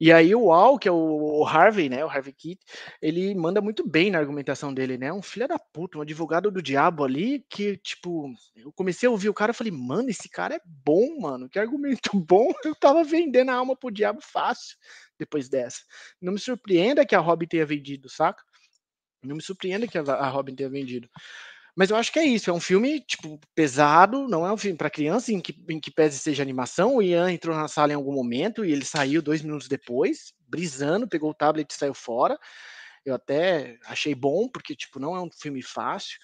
E 0.00 0.12
aí 0.12 0.34
o 0.34 0.52
Al, 0.52 0.78
que 0.78 0.88
é 0.88 0.92
o 0.92 1.44
Harvey, 1.44 1.88
né, 1.88 2.04
o 2.04 2.08
Harvey 2.08 2.32
Kit, 2.32 2.60
ele 3.02 3.34
manda 3.34 3.60
muito 3.60 3.88
bem 3.88 4.10
na 4.10 4.18
argumentação 4.18 4.72
dele, 4.72 4.96
né? 4.96 5.12
Um 5.12 5.22
filho 5.22 5.48
da 5.48 5.58
puta, 5.58 5.98
um 5.98 6.02
advogado 6.02 6.50
do 6.50 6.62
diabo 6.62 7.04
ali, 7.04 7.44
que, 7.50 7.76
tipo, 7.78 8.32
eu 8.54 8.72
comecei 8.72 9.08
a 9.08 9.10
ouvir 9.12 9.28
o 9.28 9.34
cara 9.34 9.50
e 9.52 9.54
falei, 9.54 9.72
mano, 9.72 10.08
esse 10.08 10.28
cara 10.28 10.54
é 10.56 10.60
bom, 10.64 11.20
mano, 11.20 11.48
que 11.48 11.58
argumento 11.58 12.10
bom. 12.20 12.52
Eu 12.64 12.74
tava 12.76 13.02
vendendo 13.02 13.50
a 13.50 13.54
alma 13.54 13.76
pro 13.76 13.90
diabo 13.90 14.20
fácil 14.22 14.76
depois 15.18 15.48
dessa. 15.48 15.80
Não 16.20 16.32
me 16.32 16.38
surpreenda 16.38 17.04
que 17.04 17.14
a 17.16 17.20
Robin 17.20 17.46
tenha 17.46 17.66
vendido, 17.66 18.08
saca? 18.08 18.42
Não 19.22 19.36
me 19.36 19.42
surpreenda 19.42 19.86
que 19.88 19.98
a 19.98 20.28
Robin 20.28 20.54
tenha 20.54 20.70
vendido. 20.70 21.08
Mas 21.78 21.90
eu 21.90 21.96
acho 21.96 22.12
que 22.12 22.18
é 22.18 22.24
isso, 22.24 22.50
é 22.50 22.52
um 22.52 22.58
filme, 22.58 22.98
tipo, 22.98 23.38
pesado, 23.54 24.26
não 24.26 24.44
é 24.44 24.52
um 24.52 24.56
filme 24.56 24.76
para 24.76 24.90
criança, 24.90 25.32
em 25.32 25.40
que, 25.40 25.54
em 25.68 25.78
que 25.78 25.92
pese 25.92 26.18
seja 26.18 26.42
animação. 26.42 26.96
O 26.96 27.02
Ian 27.02 27.30
entrou 27.30 27.56
na 27.56 27.68
sala 27.68 27.92
em 27.92 27.94
algum 27.94 28.12
momento 28.12 28.64
e 28.64 28.72
ele 28.72 28.84
saiu 28.84 29.22
dois 29.22 29.42
minutos 29.42 29.68
depois, 29.68 30.34
brisando, 30.48 31.06
pegou 31.06 31.30
o 31.30 31.34
tablet 31.34 31.70
e 31.70 31.74
saiu 31.74 31.94
fora. 31.94 32.36
Eu 33.04 33.14
até 33.14 33.78
achei 33.86 34.12
bom, 34.12 34.48
porque, 34.48 34.74
tipo, 34.74 34.98
não 34.98 35.14
é 35.14 35.22
um 35.22 35.30
filme 35.30 35.62
fácil. 35.62 36.18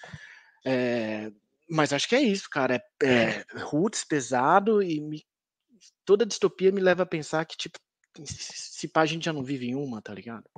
É, 0.65 1.31
mas 1.69 1.93
acho 1.93 2.09
que 2.09 2.17
é 2.17 2.21
isso, 2.21 2.49
cara. 2.49 2.83
É, 3.01 3.07
é 3.07 3.45
roots, 3.59 4.03
pesado, 4.03 4.83
e 4.83 4.99
me, 4.99 5.23
toda 6.03 6.25
distopia 6.25 6.69
me 6.69 6.81
leva 6.81 7.03
a 7.03 7.05
pensar 7.05 7.45
que, 7.45 7.55
tipo, 7.55 7.79
se 8.25 8.89
pá, 8.89 9.03
a 9.03 9.05
gente 9.05 9.23
já 9.23 9.31
não 9.31 9.41
vive 9.41 9.67
em 9.67 9.75
uma, 9.75 10.01
tá 10.01 10.13
ligado? 10.13 10.49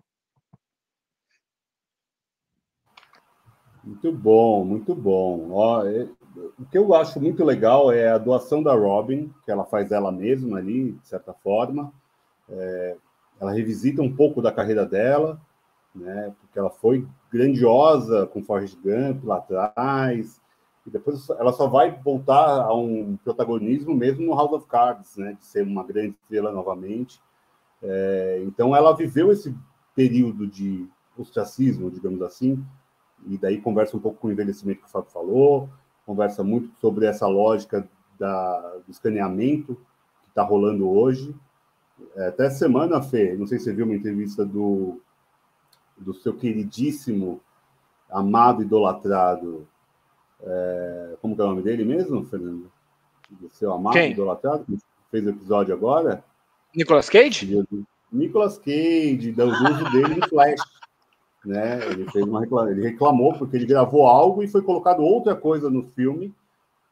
Muito 3.87 4.11
bom, 4.11 4.65
muito 4.65 4.93
bom. 4.93 5.47
Ó, 5.51 5.85
é, 5.87 6.09
o 6.59 6.65
que 6.65 6.77
eu 6.77 6.93
acho 6.93 7.21
muito 7.21 7.41
legal 7.45 7.89
é 7.89 8.09
a 8.09 8.17
doação 8.17 8.61
da 8.61 8.73
Robin, 8.75 9.33
que 9.45 9.51
ela 9.51 9.63
faz 9.63 9.93
ela 9.93 10.11
mesma 10.11 10.57
ali, 10.57 10.91
de 10.91 11.07
certa 11.07 11.33
forma. 11.33 11.93
É, 12.49 12.97
ela 13.39 13.53
revisita 13.53 14.01
um 14.01 14.13
pouco 14.13 14.41
da 14.41 14.51
carreira 14.51 14.85
dela, 14.85 15.39
né? 15.95 16.33
Porque 16.41 16.59
ela 16.59 16.69
foi 16.69 17.07
grandiosa 17.31 18.27
com 18.27 18.43
Forrest 18.43 18.77
Gump 18.83 19.23
lá 19.23 19.37
atrás, 19.37 20.41
e 20.85 20.89
depois 20.89 21.29
ela 21.29 21.53
só 21.53 21.67
vai 21.67 21.97
voltar 22.03 22.63
a 22.63 22.75
um 22.75 23.17
protagonismo 23.23 23.95
mesmo 23.95 24.25
no 24.25 24.35
House 24.35 24.51
of 24.51 24.67
Cards, 24.67 25.15
né? 25.15 25.37
De 25.39 25.45
ser 25.45 25.63
uma 25.63 25.83
grande 25.85 26.17
estrela 26.21 26.51
novamente. 26.51 27.21
É, 27.81 28.43
então 28.45 28.75
ela 28.75 28.93
viveu 28.93 29.31
esse 29.31 29.55
período 29.95 30.45
de 30.45 30.85
ostracismo, 31.17 31.89
digamos 31.89 32.21
assim, 32.21 32.61
e 33.25 33.37
daí 33.37 33.59
conversa 33.59 33.97
um 33.97 33.99
pouco 33.99 34.19
com 34.19 34.27
o 34.27 34.31
envelhecimento 34.31 34.81
que 34.81 34.87
o 34.87 34.89
Fábio 34.89 35.09
falou, 35.09 35.69
conversa 36.05 36.43
muito 36.43 36.69
sobre 36.79 37.05
essa 37.05 37.27
lógica 37.27 37.87
da, 38.17 38.59
do 38.85 38.91
escaneamento 38.91 39.75
que 40.23 40.29
está 40.29 40.43
rolando 40.43 40.89
hoje. 40.89 41.35
É, 42.15 42.27
até 42.27 42.49
semana, 42.49 43.01
Fê, 43.01 43.35
não 43.35 43.47
sei 43.47 43.57
se 43.57 43.65
você 43.65 43.73
viu 43.73 43.85
uma 43.85 43.95
entrevista 43.95 44.45
do, 44.45 45.01
do 45.97 46.13
seu 46.13 46.33
queridíssimo, 46.33 47.41
amado, 48.09 48.61
idolatrado, 48.61 49.67
é, 50.41 51.17
como 51.21 51.35
que 51.35 51.41
é 51.41 51.43
o 51.43 51.47
nome 51.47 51.61
dele 51.61 51.83
mesmo, 51.83 52.23
Fernando? 52.25 52.71
Do 53.29 53.49
seu 53.49 53.73
amado, 53.73 53.93
Quem? 53.93 54.11
idolatrado, 54.11 54.63
que 54.65 54.77
fez 55.11 55.25
o 55.25 55.29
episódio 55.29 55.73
agora. 55.73 56.23
Nicolas 56.73 57.09
Cage? 57.09 57.65
Nicolas 58.11 58.57
Cage, 58.57 59.31
do 59.33 59.45
uso 59.45 59.91
dele 59.91 60.15
no 60.15 60.29
Flash. 60.29 60.61
Né? 61.47 61.79
Ele, 61.91 62.11
fez 62.11 62.25
uma 62.25 62.41
reclam... 62.41 62.69
ele 62.69 62.81
reclamou 62.81 63.33
porque 63.37 63.55
ele 63.55 63.65
gravou 63.65 64.05
algo 64.05 64.43
e 64.43 64.49
foi 64.49 64.61
colocado 64.61 64.99
outra 65.01 65.33
coisa 65.33 65.69
no 65.69 65.83
filme, 65.95 66.35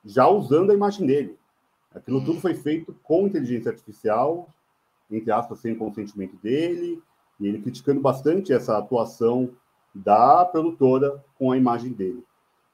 já 0.06 0.30
usando 0.30 0.72
a 0.72 0.74
imagem 0.74 1.06
dele. 1.06 1.38
Aquilo 1.94 2.24
tudo 2.24 2.40
foi 2.40 2.54
feito 2.54 2.96
com 3.04 3.28
inteligência 3.28 3.70
artificial, 3.70 4.48
entre 5.12 5.30
aspas, 5.30 5.60
sem 5.60 5.76
consentimento 5.76 6.38
dele, 6.38 7.04
e 7.38 7.48
ele 7.48 7.62
criticando 7.62 8.00
bastante 8.00 8.54
essa 8.54 8.78
atuação 8.78 9.50
da 9.94 10.46
produtora 10.46 11.22
com 11.38 11.52
a 11.52 11.58
imagem 11.58 11.92
dele. 11.92 12.24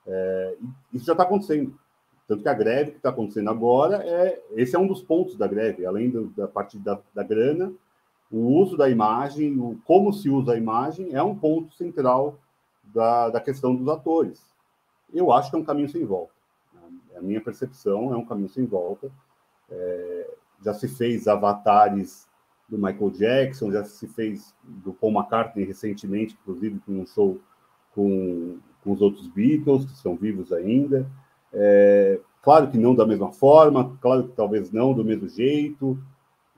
É, 0.06 0.58
isso 0.94 1.06
já 1.06 1.14
está 1.14 1.24
acontecendo. 1.24 1.74
Tanto 2.28 2.44
que 2.44 2.50
a 2.50 2.54
greve 2.54 2.92
que 2.92 2.98
está 2.98 3.10
acontecendo 3.10 3.50
agora, 3.50 4.04
é 4.06 4.40
esse 4.52 4.76
é 4.76 4.80
um 4.80 4.86
dos 4.86 5.02
pontos 5.02 5.36
da 5.36 5.48
greve, 5.48 5.84
além 5.84 6.12
do, 6.12 6.28
da 6.28 6.48
parte 6.48 6.78
da, 6.78 7.00
da 7.14 7.24
grana, 7.24 7.74
o 8.32 8.38
uso 8.38 8.78
da 8.78 8.90
imagem, 8.90 9.60
o, 9.60 9.78
como 9.84 10.14
se 10.14 10.30
usa 10.30 10.54
a 10.54 10.58
imagem, 10.58 11.14
é 11.14 11.22
um 11.22 11.36
ponto 11.36 11.74
central 11.74 12.40
da, 12.84 13.30
da 13.30 13.42
questão 13.42 13.76
dos 13.76 13.88
atores. 13.88 14.42
Eu 15.14 15.32
acho 15.32 15.50
que 15.50 15.56
é 15.56 15.60
um 15.60 15.66
caminho 15.66 15.90
sem 15.90 16.06
volta. 16.06 16.34
É 17.14 17.18
a 17.18 17.22
minha 17.22 17.42
percepção 17.42 18.14
é 18.14 18.18
um 18.18 18.26
caminho 18.26 18.50
sem 18.50 18.66
volta. 18.66 19.12
É, 19.70 20.34
já 20.64 20.74
se 20.74 20.88
fez 20.88 21.28
avatares 21.28 22.28
do 22.70 22.78
Michael 22.78 23.12
Jackson, 23.12 23.72
já 23.72 23.84
se 23.84 24.08
fez 24.08 24.56
do 24.64 24.94
Paul 24.94 25.12
McCartney 25.12 25.66
recentemente, 25.66 26.38
inclusive 26.42 26.80
com 26.80 27.02
um 27.02 27.06
show 27.06 27.38
com, 27.94 28.60
com 28.82 28.92
os 28.92 29.02
outros 29.02 29.28
Beatles, 29.28 29.86
que 29.86 29.98
são 29.98 30.16
vivos 30.16 30.54
ainda. 30.54 31.06
É, 31.54 32.20
claro 32.42 32.70
que 32.70 32.78
não 32.78 32.96
da 32.96 33.06
mesma 33.06 33.32
forma, 33.32 33.98
claro 34.00 34.30
que 34.30 34.36
talvez 34.36 34.72
não 34.72 34.94
do 34.94 35.04
mesmo 35.04 35.28
jeito. 35.28 36.02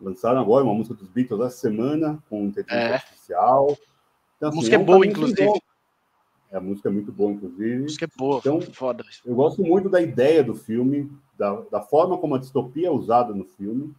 Lançaram 0.04 0.42
agora 0.42 0.66
uma 0.66 0.74
música 0.74 0.94
dos 0.94 1.08
Beatles 1.08 1.40
essa 1.40 1.58
semana, 1.58 2.22
com 2.30 2.44
inteligência 2.44 2.76
é. 2.76 2.94
artificial. 2.96 3.78
Então, 4.36 4.50
assim, 4.50 4.58
a 4.58 4.60
música 4.60 4.76
é, 4.76 4.80
um 4.80 4.82
é 4.82 4.86
boa, 4.86 5.08
inclusive. 5.08 5.62
É, 6.52 6.58
a 6.58 6.60
música 6.60 6.90
é 6.90 6.92
muito 6.92 7.12
boa, 7.12 7.32
inclusive. 7.32 7.76
A 7.76 7.80
música 7.80 8.06
é 8.06 8.10
boa, 8.18 8.40
então, 8.40 8.62
foda. 8.62 9.04
Eu 9.26 9.34
gosto 9.34 9.64
muito 9.64 9.90
da 9.90 10.02
ideia 10.02 10.44
do 10.44 10.54
filme, 10.54 11.10
da, 11.38 11.62
da 11.72 11.82
forma 11.82 12.18
como 12.18 12.36
a 12.36 12.40
distopia 12.40 12.90
é 12.90 12.92
usada 12.92 13.34
no 13.34 13.46
filme. 13.46 13.96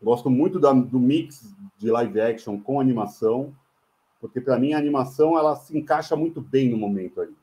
Gosto 0.00 0.30
muito 0.30 0.60
da, 0.60 0.72
do 0.72 1.00
mix 1.00 1.52
de 1.76 1.90
live 1.90 2.20
action 2.20 2.60
com 2.60 2.80
animação, 2.80 3.52
porque 4.20 4.40
para 4.40 4.58
mim 4.58 4.74
a 4.74 4.78
animação 4.78 5.36
ela 5.36 5.56
se 5.56 5.76
encaixa 5.76 6.14
muito 6.14 6.40
bem 6.40 6.70
no 6.70 6.78
momento 6.78 7.20
ali. 7.20 7.36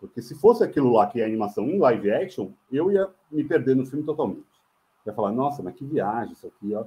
Porque 0.00 0.22
se 0.22 0.34
fosse 0.34 0.64
aquilo 0.64 0.90
lá 0.92 1.06
que 1.06 1.20
é 1.20 1.24
animação 1.24 1.68
em 1.68 1.78
live 1.78 2.10
action, 2.10 2.50
eu 2.72 2.90
ia 2.90 3.08
me 3.30 3.44
perder 3.44 3.76
no 3.76 3.84
filme 3.84 4.04
totalmente. 4.04 4.45
Ia 5.06 5.14
falar, 5.14 5.32
nossa, 5.32 5.62
mas 5.62 5.74
que 5.74 5.84
viagem 5.84 6.32
isso 6.32 6.46
aqui, 6.46 6.74
ó. 6.74 6.84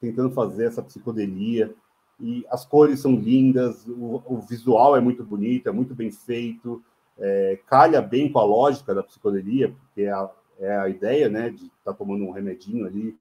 Tentando 0.00 0.30
fazer 0.30 0.66
essa 0.66 0.82
psicodelia. 0.82 1.74
E 2.18 2.44
as 2.50 2.64
cores 2.64 3.00
são 3.00 3.14
lindas, 3.14 3.86
o, 3.86 4.22
o 4.26 4.40
visual 4.40 4.96
é 4.96 5.00
muito 5.00 5.24
bonito, 5.24 5.68
é 5.68 5.72
muito 5.72 5.94
bem 5.94 6.10
feito, 6.10 6.82
é, 7.18 7.58
calha 7.66 8.02
bem 8.02 8.30
com 8.30 8.38
a 8.38 8.44
lógica 8.44 8.94
da 8.94 9.02
psicodelia, 9.02 9.70
porque 9.70 10.02
é 10.02 10.12
a, 10.12 10.30
é 10.58 10.76
a 10.76 10.88
ideia, 10.88 11.28
né, 11.30 11.48
de 11.48 11.66
estar 11.66 11.92
tá 11.92 11.94
tomando 11.94 12.24
um 12.24 12.30
remedinho 12.30 12.84
ali, 12.86 13.16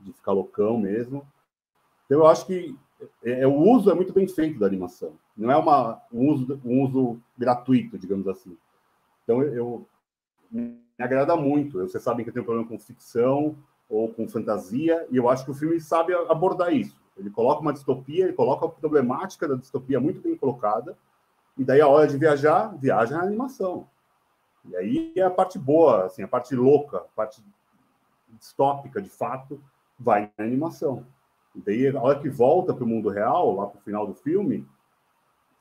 de 0.00 0.12
ficar 0.12 0.32
loucão 0.32 0.78
mesmo. 0.78 1.26
Então, 2.06 2.20
eu 2.20 2.26
acho 2.26 2.46
que 2.46 2.74
é, 3.22 3.40
é, 3.40 3.46
o 3.46 3.54
uso 3.54 3.90
é 3.90 3.94
muito 3.94 4.12
bem 4.12 4.26
feito 4.26 4.58
da 4.58 4.66
animação. 4.66 5.14
Não 5.36 5.50
é 5.50 5.56
uma, 5.56 6.00
um, 6.12 6.30
uso, 6.30 6.60
um 6.64 6.82
uso 6.82 7.20
gratuito, 7.36 7.98
digamos 7.98 8.26
assim. 8.28 8.56
Então, 9.24 9.42
eu, 9.42 9.54
eu 9.54 9.88
me 10.50 10.78
agrada 10.98 11.36
muito. 11.36 11.78
Você 11.80 11.98
sabe 11.98 12.22
que 12.22 12.30
eu 12.30 12.34
tenho 12.34 12.42
um 12.42 12.46
problema 12.46 12.68
com 12.68 12.78
ficção 12.78 13.56
ou 13.92 14.08
com 14.08 14.26
fantasia, 14.26 15.06
e 15.10 15.18
eu 15.18 15.28
acho 15.28 15.44
que 15.44 15.50
o 15.50 15.54
filme 15.54 15.78
sabe 15.78 16.14
abordar 16.14 16.72
isso. 16.72 16.96
Ele 17.14 17.28
coloca 17.28 17.60
uma 17.60 17.74
distopia, 17.74 18.24
ele 18.24 18.32
coloca 18.32 18.64
a 18.64 18.68
problemática 18.70 19.46
da 19.46 19.54
distopia 19.54 20.00
muito 20.00 20.22
bem 20.22 20.34
colocada, 20.34 20.96
e 21.58 21.62
daí 21.62 21.78
a 21.82 21.86
hora 21.86 22.06
de 22.06 22.16
viajar, 22.16 22.74
viaja 22.78 23.18
na 23.18 23.24
animação. 23.24 23.86
E 24.64 24.74
aí 24.74 25.12
é 25.14 25.20
a 25.20 25.30
parte 25.30 25.58
boa, 25.58 26.06
assim, 26.06 26.22
a 26.22 26.28
parte 26.28 26.56
louca, 26.56 26.98
a 26.98 27.14
parte 27.14 27.44
distópica, 28.30 29.02
de 29.02 29.10
fato, 29.10 29.62
vai 29.98 30.32
na 30.38 30.44
animação. 30.46 31.06
E 31.54 31.60
daí, 31.60 31.94
a 31.94 32.00
hora 32.00 32.18
que 32.18 32.30
volta 32.30 32.72
para 32.72 32.84
o 32.84 32.86
mundo 32.86 33.10
real, 33.10 33.54
lá 33.54 33.66
para 33.66 33.78
o 33.78 33.82
final 33.82 34.06
do 34.06 34.14
filme, 34.14 34.66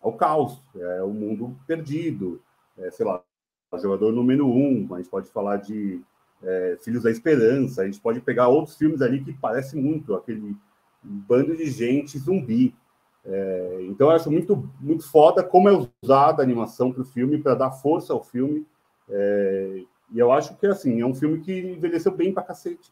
é 0.01 0.07
o 0.07 0.13
caos, 0.13 0.63
é 0.73 1.03
o 1.03 1.09
mundo 1.09 1.59
perdido, 1.67 2.41
é, 2.77 2.89
sei 2.91 3.05
lá, 3.05 3.21
o 3.69 3.77
jogador 3.77 4.13
número 4.13 4.47
um, 4.47 4.87
a 4.93 4.97
gente 4.97 5.09
pode 5.09 5.29
falar 5.29 5.57
de 5.57 6.01
é, 6.43 6.77
Filhos 6.81 7.03
da 7.03 7.11
Esperança, 7.11 7.81
a 7.81 7.85
gente 7.85 7.99
pode 7.99 8.19
pegar 8.21 8.47
outros 8.47 8.75
filmes 8.75 9.01
ali 9.01 9.23
que 9.23 9.33
parece 9.33 9.75
muito 9.75 10.15
aquele 10.15 10.55
bando 11.03 11.55
de 11.55 11.69
gente 11.69 12.17
zumbi. 12.17 12.75
É, 13.23 13.79
então 13.83 14.07
eu 14.07 14.15
acho 14.15 14.31
muito, 14.31 14.69
muito 14.79 15.09
foda 15.09 15.43
como 15.43 15.69
é 15.69 15.87
usada 16.01 16.41
a 16.41 16.45
animação 16.45 16.91
para 16.91 17.01
o 17.01 17.05
filme, 17.05 17.37
para 17.37 17.55
dar 17.55 17.71
força 17.71 18.13
ao 18.13 18.23
filme. 18.23 18.65
É, 19.09 19.83
e 20.11 20.19
eu 20.19 20.31
acho 20.31 20.55
que 20.57 20.67
assim, 20.67 21.01
é 21.01 21.05
um 21.05 21.13
filme 21.15 21.39
que 21.41 21.57
envelheceu 21.57 22.11
bem 22.11 22.33
para 22.33 22.43
cacete. 22.43 22.91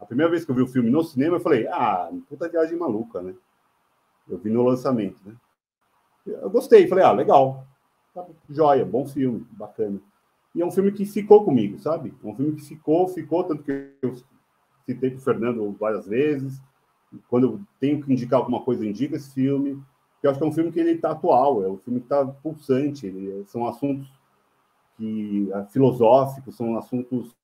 A 0.00 0.06
primeira 0.06 0.30
vez 0.30 0.44
que 0.44 0.50
eu 0.50 0.54
vi 0.54 0.62
o 0.62 0.68
filme 0.68 0.90
no 0.90 1.02
cinema, 1.04 1.36
eu 1.36 1.40
falei, 1.40 1.66
ah, 1.68 2.10
puta 2.28 2.48
viagem 2.48 2.76
maluca, 2.76 3.22
né? 3.22 3.34
Eu 4.28 4.38
vi 4.38 4.50
no 4.50 4.62
lançamento, 4.62 5.20
né? 5.24 5.34
Eu 6.26 6.50
gostei, 6.50 6.88
falei, 6.88 7.04
ah, 7.04 7.12
legal. 7.12 7.66
Tá, 8.14 8.26
joia, 8.48 8.84
bom 8.84 9.06
filme, 9.06 9.46
bacana. 9.52 10.00
E 10.54 10.60
é 10.60 10.66
um 10.66 10.70
filme 10.70 10.92
que 10.92 11.06
ficou 11.06 11.44
comigo, 11.44 11.78
sabe? 11.78 12.14
É 12.22 12.26
um 12.26 12.34
filme 12.34 12.56
que 12.56 12.62
ficou, 12.62 13.08
ficou, 13.08 13.44
tanto 13.44 13.62
que 13.62 13.90
eu 14.02 14.14
citei 14.84 15.10
para 15.10 15.18
o 15.18 15.22
Fernando 15.22 15.76
várias 15.78 16.06
vezes. 16.06 16.60
Quando 17.28 17.46
eu 17.46 17.60
tenho 17.80 18.02
que 18.02 18.12
indicar 18.12 18.40
alguma 18.40 18.62
coisa, 18.62 18.84
eu 18.84 18.90
indico 18.90 19.16
esse 19.16 19.32
filme. 19.32 19.82
Eu 20.22 20.30
acho 20.30 20.38
que 20.38 20.44
é 20.44 20.48
um 20.48 20.52
filme 20.52 20.70
que 20.70 20.78
ele 20.78 20.92
está 20.92 21.10
atual, 21.10 21.64
é 21.64 21.68
um 21.68 21.78
filme 21.78 22.00
que 22.00 22.06
está 22.06 22.24
pulsante. 22.24 23.06
Ele, 23.06 23.44
são 23.46 23.66
assuntos 23.66 24.08
que, 24.96 25.50
ah, 25.54 25.64
filosóficos, 25.64 26.56
são 26.56 26.76
assuntos 26.76 27.34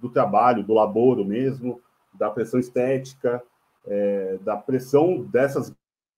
do 0.00 0.08
trabalho, 0.08 0.64
do 0.64 0.74
laboro 0.74 1.24
mesmo, 1.24 1.80
da 2.12 2.30
pressão 2.30 2.58
estética, 2.58 3.42
é, 3.86 4.38
da 4.42 4.56
pressão 4.56 5.22
dessas 5.22 5.74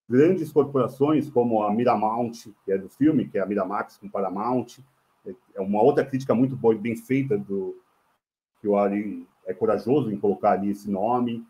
grandes 0.08 0.52
corporações 0.52 1.30
como 1.30 1.62
a 1.62 1.72
Miramount, 1.72 2.32
que 2.64 2.72
é 2.72 2.78
do 2.78 2.88
filme, 2.88 3.28
que 3.28 3.38
é 3.38 3.40
a 3.40 3.46
Miramax 3.46 3.96
com 3.96 4.08
Paramount, 4.08 4.66
é, 5.26 5.60
uma 5.60 5.82
outra 5.82 6.04
crítica 6.04 6.34
muito 6.34 6.56
boa 6.56 6.74
e 6.74 6.78
bem 6.78 6.96
feita 6.96 7.36
do 7.36 7.76
que 8.60 8.68
o 8.68 8.76
Ari 8.76 9.26
é 9.46 9.54
corajoso 9.54 10.12
em 10.12 10.18
colocar 10.18 10.52
ali 10.52 10.70
esse 10.70 10.90
nome. 10.90 11.44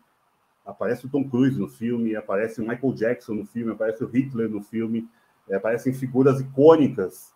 Aparece 0.65 1.05
o 1.05 1.09
Tom 1.09 1.27
Cruise 1.27 1.59
no 1.59 1.67
filme, 1.67 2.15
aparece 2.15 2.61
o 2.61 2.67
Michael 2.67 2.93
Jackson 2.93 3.33
no 3.33 3.45
filme, 3.45 3.71
aparece 3.71 4.03
o 4.03 4.07
Hitler 4.07 4.49
no 4.49 4.61
filme, 4.61 5.07
é, 5.49 5.55
aparecem 5.55 5.93
figuras 5.93 6.39
icônicas. 6.39 7.33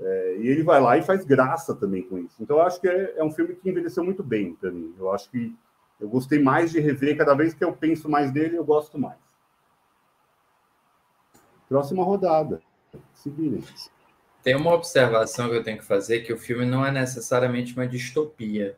É, 0.00 0.36
e 0.40 0.46
ele 0.46 0.62
vai 0.62 0.80
lá 0.80 0.96
e 0.96 1.02
faz 1.02 1.24
graça 1.24 1.74
também 1.74 2.02
com 2.02 2.18
isso. 2.18 2.40
Então, 2.40 2.58
eu 2.58 2.62
acho 2.62 2.80
que 2.80 2.88
é, 2.88 3.18
é 3.18 3.24
um 3.24 3.32
filme 3.32 3.54
que 3.56 3.68
envelheceu 3.68 4.04
muito 4.04 4.22
bem 4.22 4.54
para 4.54 4.70
mim. 4.70 4.94
Eu 4.96 5.12
acho 5.12 5.28
que 5.30 5.54
eu 6.00 6.08
gostei 6.08 6.40
mais 6.40 6.70
de 6.70 6.78
rever, 6.78 7.16
cada 7.16 7.34
vez 7.34 7.52
que 7.52 7.64
eu 7.64 7.72
penso 7.72 8.08
mais 8.08 8.30
dele, 8.30 8.56
eu 8.56 8.64
gosto 8.64 8.98
mais. 8.98 9.18
Próxima 11.68 12.04
rodada. 12.04 12.62
Se. 13.12 13.30
Tem 14.42 14.54
uma 14.54 14.72
observação 14.72 15.48
que 15.48 15.56
eu 15.56 15.62
tenho 15.62 15.78
que 15.78 15.84
fazer, 15.84 16.20
que 16.20 16.32
o 16.32 16.38
filme 16.38 16.64
não 16.64 16.84
é 16.84 16.90
necessariamente 16.90 17.74
uma 17.74 17.86
distopia. 17.86 18.76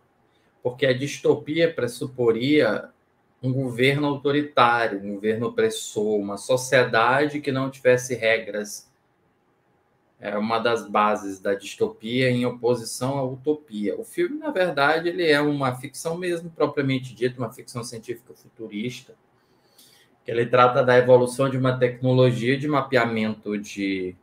Porque 0.63 0.87
a 0.87 0.97
distopia 0.97 1.73
pressuporia 1.73 2.91
um 3.43 3.53
governo 3.53 4.07
autoritário, 4.07 5.01
um 5.01 5.15
governo 5.15 5.47
opressor, 5.47 6.19
uma 6.19 6.37
sociedade 6.37 7.41
que 7.41 7.51
não 7.51 7.71
tivesse 7.71 8.15
regras 8.15 8.91
é 10.21 10.37
uma 10.37 10.59
das 10.59 10.87
bases 10.87 11.41
da 11.41 11.55
distopia 11.55 12.31
em 12.31 12.45
oposição 12.45 13.19
à 13.19 13.25
utopia. 13.25 13.99
O 13.99 14.05
filme, 14.05 14.39
na 14.39 14.51
verdade, 14.51 15.09
ele 15.09 15.27
é 15.27 15.41
uma 15.41 15.75
ficção 15.77 16.17
mesmo 16.17 16.51
propriamente 16.51 17.15
dita, 17.15 17.39
uma 17.39 17.51
ficção 17.51 17.83
científica 17.83 18.35
futurista, 18.35 19.15
que 20.23 20.31
ele 20.31 20.45
trata 20.45 20.85
da 20.85 20.99
evolução 20.99 21.49
de 21.49 21.57
uma 21.57 21.79
tecnologia 21.79 22.59
de 22.59 22.69
mapeamento 22.69 23.57
de 23.57 24.15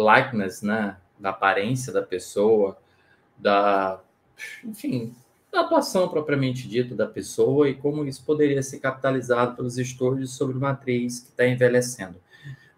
likeness, 0.00 0.62
né, 0.62 0.96
da 1.18 1.30
aparência 1.30 1.92
da 1.92 2.02
pessoa, 2.02 2.78
da, 3.36 4.00
enfim, 4.64 5.14
da 5.52 5.60
atuação 5.60 6.08
propriamente 6.08 6.68
dita 6.68 6.94
da 6.94 7.06
pessoa 7.06 7.68
e 7.68 7.74
como 7.74 8.04
isso 8.04 8.24
poderia 8.24 8.62
ser 8.62 8.78
capitalizado 8.78 9.56
pelos 9.56 9.78
estúdios 9.78 10.34
sobre 10.34 10.56
uma 10.56 10.70
atriz 10.70 11.20
que 11.20 11.30
está 11.30 11.46
envelhecendo. 11.46 12.16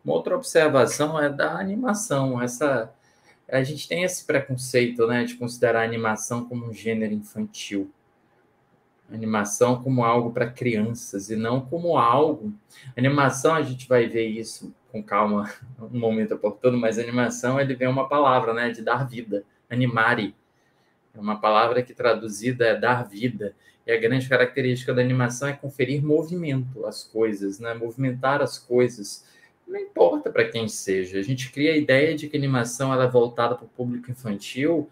Uma 0.04 0.14
outra 0.14 0.34
observação 0.34 1.20
é 1.20 1.28
da 1.28 1.58
animação. 1.58 2.40
Essa 2.42 2.92
a 3.48 3.62
gente 3.62 3.86
tem 3.86 4.02
esse 4.02 4.24
preconceito, 4.24 5.06
né, 5.06 5.24
de 5.24 5.34
considerar 5.34 5.82
a 5.82 5.84
animação 5.84 6.44
como 6.46 6.66
um 6.66 6.72
gênero 6.72 7.12
infantil. 7.12 7.90
animação 9.12 9.82
como 9.82 10.04
algo 10.04 10.32
para 10.32 10.50
crianças 10.50 11.28
e 11.28 11.36
não 11.36 11.60
como 11.60 11.98
algo. 11.98 12.52
animação 12.96 13.54
a 13.54 13.60
gente 13.60 13.86
vai 13.86 14.06
ver 14.08 14.26
isso 14.26 14.74
com 14.92 15.02
calma 15.02 15.50
um 15.80 15.98
momento 15.98 16.34
oportuno, 16.34 16.76
mas 16.76 16.98
animação 16.98 17.58
ele 17.58 17.74
vem 17.74 17.88
uma 17.88 18.06
palavra, 18.06 18.52
né, 18.52 18.70
de 18.70 18.82
dar 18.82 19.08
vida, 19.08 19.42
animare. 19.68 20.34
É 21.14 21.18
uma 21.18 21.40
palavra 21.40 21.82
que 21.82 21.94
traduzida 21.94 22.66
é 22.66 22.78
dar 22.78 23.02
vida. 23.02 23.56
E 23.86 23.90
a 23.90 23.98
grande 23.98 24.28
característica 24.28 24.94
da 24.94 25.00
animação 25.00 25.48
é 25.48 25.52
conferir 25.52 26.04
movimento 26.04 26.86
às 26.86 27.02
coisas, 27.02 27.58
né? 27.58 27.74
movimentar 27.74 28.40
as 28.40 28.58
coisas. 28.58 29.26
Não 29.66 29.78
importa 29.78 30.30
para 30.30 30.48
quem 30.48 30.68
seja. 30.68 31.18
A 31.18 31.22
gente 31.22 31.50
cria 31.50 31.72
a 31.72 31.76
ideia 31.76 32.14
de 32.14 32.28
que 32.28 32.36
a 32.36 32.40
animação 32.40 32.92
ela 32.92 33.04
é 33.04 33.08
voltada 33.08 33.56
para 33.56 33.64
o 33.64 33.68
público 33.68 34.10
infantil 34.10 34.88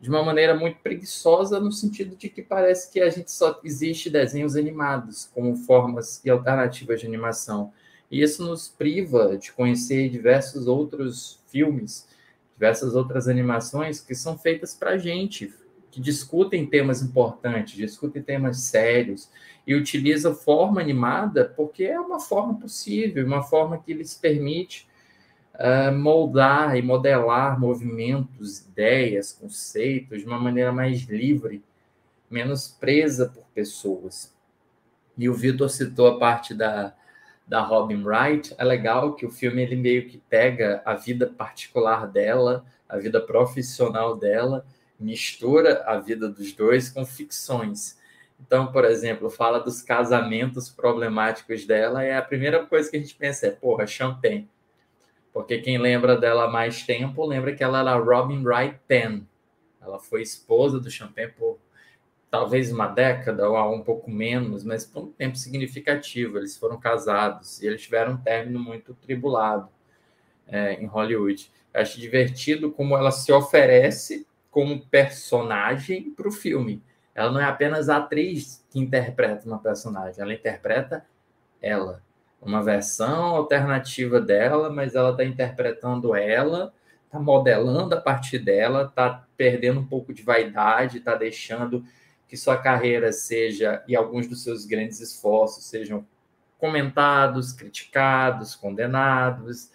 de 0.00 0.10
uma 0.10 0.22
maneira 0.22 0.54
muito 0.54 0.78
preguiçosa, 0.80 1.58
no 1.58 1.72
sentido 1.72 2.14
de 2.14 2.28
que 2.28 2.42
parece 2.42 2.92
que 2.92 3.00
a 3.00 3.08
gente 3.08 3.32
só 3.32 3.58
existe 3.64 4.10
desenhos 4.10 4.54
animados 4.54 5.30
como 5.32 5.56
formas 5.56 6.22
e 6.22 6.28
alternativas 6.28 7.00
de 7.00 7.06
animação. 7.06 7.72
E 8.10 8.22
isso 8.22 8.44
nos 8.44 8.68
priva 8.68 9.36
de 9.36 9.52
conhecer 9.52 10.08
diversos 10.08 10.66
outros 10.66 11.40
filmes, 11.48 12.08
diversas 12.54 12.94
outras 12.94 13.28
animações 13.28 14.00
que 14.00 14.14
são 14.14 14.38
feitas 14.38 14.74
para 14.74 14.90
a 14.90 14.98
gente, 14.98 15.52
que 15.90 16.00
discutem 16.00 16.66
temas 16.66 17.02
importantes, 17.02 17.76
discutem 17.76 18.22
temas 18.22 18.58
sérios 18.58 19.30
e 19.66 19.74
utilizam 19.74 20.34
forma 20.34 20.80
animada 20.80 21.52
porque 21.56 21.84
é 21.84 21.98
uma 21.98 22.20
forma 22.20 22.54
possível, 22.58 23.24
uma 23.24 23.42
forma 23.42 23.78
que 23.78 23.94
lhes 23.94 24.14
permite 24.14 24.88
uh, 25.54 25.92
moldar 25.96 26.76
e 26.76 26.82
modelar 26.82 27.58
movimentos, 27.58 28.60
ideias, 28.60 29.32
conceitos 29.32 30.20
de 30.20 30.26
uma 30.26 30.38
maneira 30.38 30.72
mais 30.72 31.02
livre, 31.02 31.62
menos 32.30 32.68
presa 32.68 33.26
por 33.26 33.44
pessoas. 33.54 34.34
E 35.16 35.28
o 35.28 35.34
Vitor 35.34 35.70
citou 35.70 36.08
a 36.08 36.18
parte 36.18 36.54
da, 36.54 36.92
da 37.46 37.60
Robin 37.60 38.02
Wright. 38.02 38.54
É 38.58 38.64
legal 38.64 39.14
que 39.14 39.26
o 39.26 39.30
filme 39.30 39.62
ele 39.62 39.76
meio 39.76 40.08
que 40.08 40.18
pega 40.18 40.82
a 40.84 40.94
vida 40.94 41.26
particular 41.26 42.06
dela, 42.06 42.64
a 42.88 42.96
vida 42.96 43.20
profissional 43.20 44.16
dela, 44.16 44.66
mistura 44.98 45.82
a 45.86 45.98
vida 45.98 46.28
dos 46.28 46.52
dois 46.52 46.88
com 46.90 47.04
ficções. 47.04 47.98
Então, 48.40 48.70
por 48.72 48.84
exemplo, 48.84 49.30
fala 49.30 49.60
dos 49.60 49.82
casamentos 49.82 50.68
problemáticos 50.68 51.64
dela, 51.64 52.04
e 52.04 52.12
a 52.12 52.22
primeira 52.22 52.64
coisa 52.66 52.90
que 52.90 52.96
a 52.96 53.00
gente 53.00 53.14
pensa 53.14 53.46
é, 53.46 53.50
porra, 53.50 53.86
champanhe. 53.86 54.48
Porque 55.32 55.58
quem 55.58 55.78
lembra 55.78 56.16
dela 56.16 56.44
há 56.44 56.48
mais 56.48 56.82
tempo, 56.82 57.24
lembra 57.24 57.54
que 57.54 57.64
ela 57.64 57.80
era 57.80 57.96
Robin 57.96 58.44
Wright 58.44 58.78
Penn. 58.86 59.22
Ela 59.80 59.98
foi 59.98 60.22
esposa 60.22 60.78
do 60.78 60.90
Champagne 60.90 61.32
por 61.32 61.58
talvez 62.34 62.72
uma 62.72 62.88
década 62.88 63.48
ou 63.48 63.72
um 63.72 63.80
pouco 63.80 64.10
menos, 64.10 64.64
mas 64.64 64.84
por 64.84 65.04
um 65.04 65.12
tempo 65.12 65.36
significativo. 65.36 66.36
Eles 66.36 66.56
foram 66.56 66.76
casados 66.80 67.62
e 67.62 67.66
eles 67.68 67.82
tiveram 67.82 68.14
um 68.14 68.16
término 68.16 68.58
muito 68.58 68.92
tribulado 68.92 69.68
é, 70.48 70.72
em 70.74 70.86
Hollywood. 70.86 71.48
Eu 71.72 71.80
acho 71.80 72.00
divertido 72.00 72.72
como 72.72 72.96
ela 72.96 73.12
se 73.12 73.32
oferece 73.32 74.26
como 74.50 74.84
personagem 74.86 76.10
para 76.10 76.26
o 76.26 76.32
filme. 76.32 76.82
Ela 77.14 77.30
não 77.30 77.40
é 77.40 77.44
apenas 77.44 77.88
a 77.88 77.98
atriz 77.98 78.66
que 78.68 78.80
interpreta 78.80 79.46
uma 79.46 79.60
personagem, 79.60 80.20
ela 80.20 80.34
interpreta 80.34 81.06
ela. 81.62 82.02
Uma 82.42 82.64
versão 82.64 83.26
alternativa 83.26 84.20
dela, 84.20 84.70
mas 84.70 84.96
ela 84.96 85.12
está 85.12 85.24
interpretando 85.24 86.16
ela, 86.16 86.74
está 87.06 87.20
modelando 87.20 87.94
a 87.94 88.00
partir 88.00 88.40
dela, 88.40 88.86
está 88.86 89.24
perdendo 89.36 89.78
um 89.78 89.86
pouco 89.86 90.12
de 90.12 90.24
vaidade, 90.24 90.98
está 90.98 91.14
deixando 91.14 91.84
que 92.34 92.40
sua 92.40 92.56
carreira 92.56 93.12
seja, 93.12 93.84
e 93.86 93.94
alguns 93.94 94.26
dos 94.26 94.42
seus 94.42 94.66
grandes 94.66 94.98
esforços 94.98 95.66
sejam 95.66 96.04
comentados, 96.58 97.52
criticados, 97.52 98.56
condenados, 98.56 99.70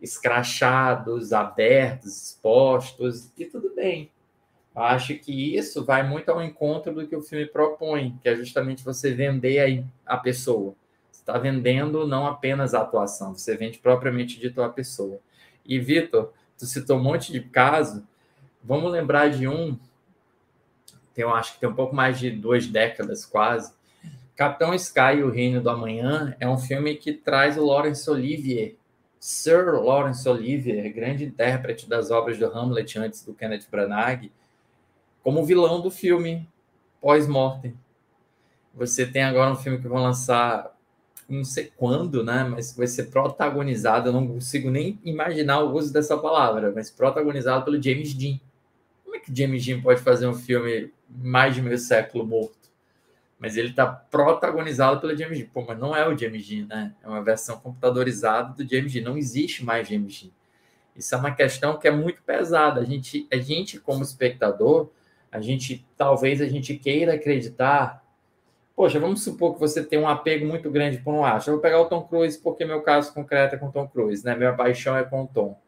escrachados, 0.00 1.32
abertos, 1.32 2.28
expostos, 2.28 3.32
e 3.36 3.44
tudo 3.44 3.74
bem. 3.74 4.12
Acho 4.72 5.16
que 5.16 5.56
isso 5.56 5.84
vai 5.84 6.08
muito 6.08 6.30
ao 6.30 6.40
encontro 6.40 6.94
do 6.94 7.08
que 7.08 7.16
o 7.16 7.22
filme 7.22 7.44
propõe, 7.44 8.16
que 8.22 8.28
é 8.28 8.36
justamente 8.36 8.84
você 8.84 9.12
vender 9.12 9.84
a, 10.06 10.14
a 10.14 10.16
pessoa. 10.16 10.76
Você 11.10 11.22
está 11.22 11.36
vendendo 11.36 12.06
não 12.06 12.24
apenas 12.24 12.72
a 12.72 12.82
atuação, 12.82 13.34
você 13.34 13.56
vende 13.56 13.78
propriamente 13.78 14.38
dito 14.38 14.62
a 14.62 14.68
pessoa. 14.68 15.18
E, 15.64 15.80
Vitor, 15.80 16.32
tu 16.56 16.66
citou 16.66 16.98
um 16.98 17.02
monte 17.02 17.32
de 17.32 17.40
caso, 17.40 18.06
vamos 18.62 18.92
lembrar 18.92 19.28
de 19.28 19.48
um, 19.48 19.76
tem, 21.16 21.24
eu 21.24 21.34
acho 21.34 21.54
que 21.54 21.60
tem 21.60 21.68
um 21.68 21.74
pouco 21.74 21.96
mais 21.96 22.18
de 22.18 22.30
duas 22.30 22.66
décadas 22.66 23.24
quase, 23.24 23.72
Capitão 24.36 24.74
Sky 24.74 25.16
e 25.16 25.22
o 25.22 25.30
Reino 25.30 25.62
do 25.62 25.70
Amanhã 25.70 26.36
é 26.38 26.46
um 26.46 26.58
filme 26.58 26.94
que 26.94 27.14
traz 27.14 27.56
o 27.56 27.64
Laurence 27.64 28.08
Olivier, 28.10 28.76
Sir 29.18 29.80
Laurence 29.82 30.28
Olivier, 30.28 30.92
grande 30.92 31.24
intérprete 31.24 31.88
das 31.88 32.10
obras 32.10 32.38
do 32.38 32.44
Hamlet 32.44 32.98
antes 32.98 33.24
do 33.24 33.32
Kenneth 33.32 33.66
Branagh, 33.70 34.30
como 35.22 35.42
vilão 35.42 35.80
do 35.80 35.90
filme 35.90 36.46
pós-mortem. 37.00 37.74
Você 38.74 39.06
tem 39.06 39.24
agora 39.24 39.50
um 39.50 39.56
filme 39.56 39.78
que 39.78 39.88
vão 39.88 40.02
lançar, 40.02 40.76
não 41.26 41.42
sei 41.42 41.72
quando, 41.74 42.22
né? 42.22 42.44
Mas 42.44 42.76
vai 42.76 42.86
ser 42.86 43.04
protagonizado, 43.04 44.10
eu 44.10 44.12
não 44.12 44.28
consigo 44.28 44.70
nem 44.70 45.00
imaginar 45.02 45.60
o 45.60 45.74
uso 45.74 45.90
dessa 45.90 46.14
palavra, 46.18 46.70
mas 46.74 46.90
protagonizado 46.90 47.64
pelo 47.64 47.82
James 47.82 48.12
Dean. 48.12 48.38
Como 49.02 49.16
é 49.16 49.18
que 49.18 49.34
James 49.34 49.64
Dean 49.64 49.80
pode 49.80 50.02
fazer 50.02 50.26
um 50.26 50.34
filme 50.34 50.92
mais 51.08 51.54
de 51.54 51.62
meio 51.62 51.78
século 51.78 52.26
morto? 52.26 52.56
Mas 53.38 53.56
ele 53.56 53.68
está 53.68 53.86
protagonizado 53.86 55.00
pelo 55.00 55.16
James 55.16 55.38
Dean. 55.38 55.48
Pô, 55.52 55.62
mas 55.62 55.78
não 55.78 55.94
é 55.94 56.08
o 56.08 56.16
James 56.16 56.46
Dean, 56.46 56.66
né? 56.66 56.94
É 57.02 57.08
uma 57.08 57.22
versão 57.22 57.58
computadorizada 57.58 58.54
do 58.54 58.68
James 58.68 58.92
Dean. 58.92 59.02
Não 59.02 59.18
existe 59.18 59.64
mais 59.64 59.86
James 59.86 60.22
Dean. 60.22 60.30
Isso 60.96 61.14
é 61.14 61.18
uma 61.18 61.34
questão 61.34 61.78
que 61.78 61.86
é 61.86 61.90
muito 61.90 62.22
pesada. 62.22 62.80
A 62.80 62.84
gente, 62.84 63.26
a 63.30 63.36
gente 63.36 63.78
como 63.78 64.02
espectador, 64.02 64.88
a 65.30 65.40
gente 65.40 65.86
talvez 65.96 66.40
a 66.40 66.46
gente 66.46 66.74
queira 66.76 67.14
acreditar. 67.14 68.02
Poxa, 68.74 68.98
vamos 68.98 69.22
supor 69.22 69.54
que 69.54 69.60
você 69.60 69.84
tem 69.84 69.98
um 69.98 70.08
apego 70.08 70.46
muito 70.46 70.70
grande 70.70 70.98
por 70.98 71.12
um 71.12 71.24
acho. 71.24 71.50
Eu 71.50 71.54
vou 71.54 71.62
pegar 71.62 71.80
o 71.80 71.86
Tom 71.86 72.02
Cruise 72.02 72.38
porque 72.38 72.64
meu 72.64 72.80
caso 72.80 73.12
concreto 73.12 73.54
é 73.54 73.58
com 73.58 73.66
o 73.66 73.72
Tom 73.72 73.86
Cruise, 73.86 74.24
né? 74.24 74.34
Minha 74.34 74.54
paixão 74.54 74.96
é 74.96 75.04
com 75.04 75.24
o 75.24 75.26
Tom. 75.26 75.58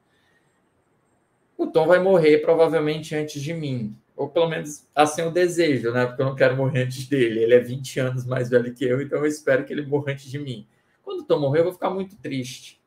O 1.57 1.66
Tom 1.66 1.87
vai 1.87 1.98
morrer 1.98 2.38
provavelmente 2.38 3.14
antes 3.14 3.42
de 3.42 3.53
mim. 3.53 3.94
Ou 4.18 4.28
pelo 4.28 4.48
menos 4.48 4.85
assim 4.92 5.22
eu 5.22 5.31
desejo, 5.31 5.92
né? 5.92 6.04
Porque 6.04 6.20
eu 6.20 6.26
não 6.26 6.35
quero 6.35 6.57
morrer 6.57 6.83
antes 6.83 7.07
dele. 7.07 7.40
Ele 7.40 7.54
é 7.54 7.61
20 7.61 8.00
anos 8.00 8.26
mais 8.26 8.50
velho 8.50 8.74
que 8.74 8.85
eu, 8.85 9.00
então 9.00 9.18
eu 9.18 9.26
espero 9.26 9.64
que 9.64 9.72
ele 9.72 9.87
morra 9.87 10.12
antes 10.12 10.28
de 10.28 10.38
mim. 10.40 10.66
Quando 11.02 11.24
Tom 11.24 11.38
morrer, 11.38 11.61
eu 11.61 11.64
vou 11.64 11.72
ficar 11.72 11.90
muito 11.90 12.16
triste. 12.16 12.83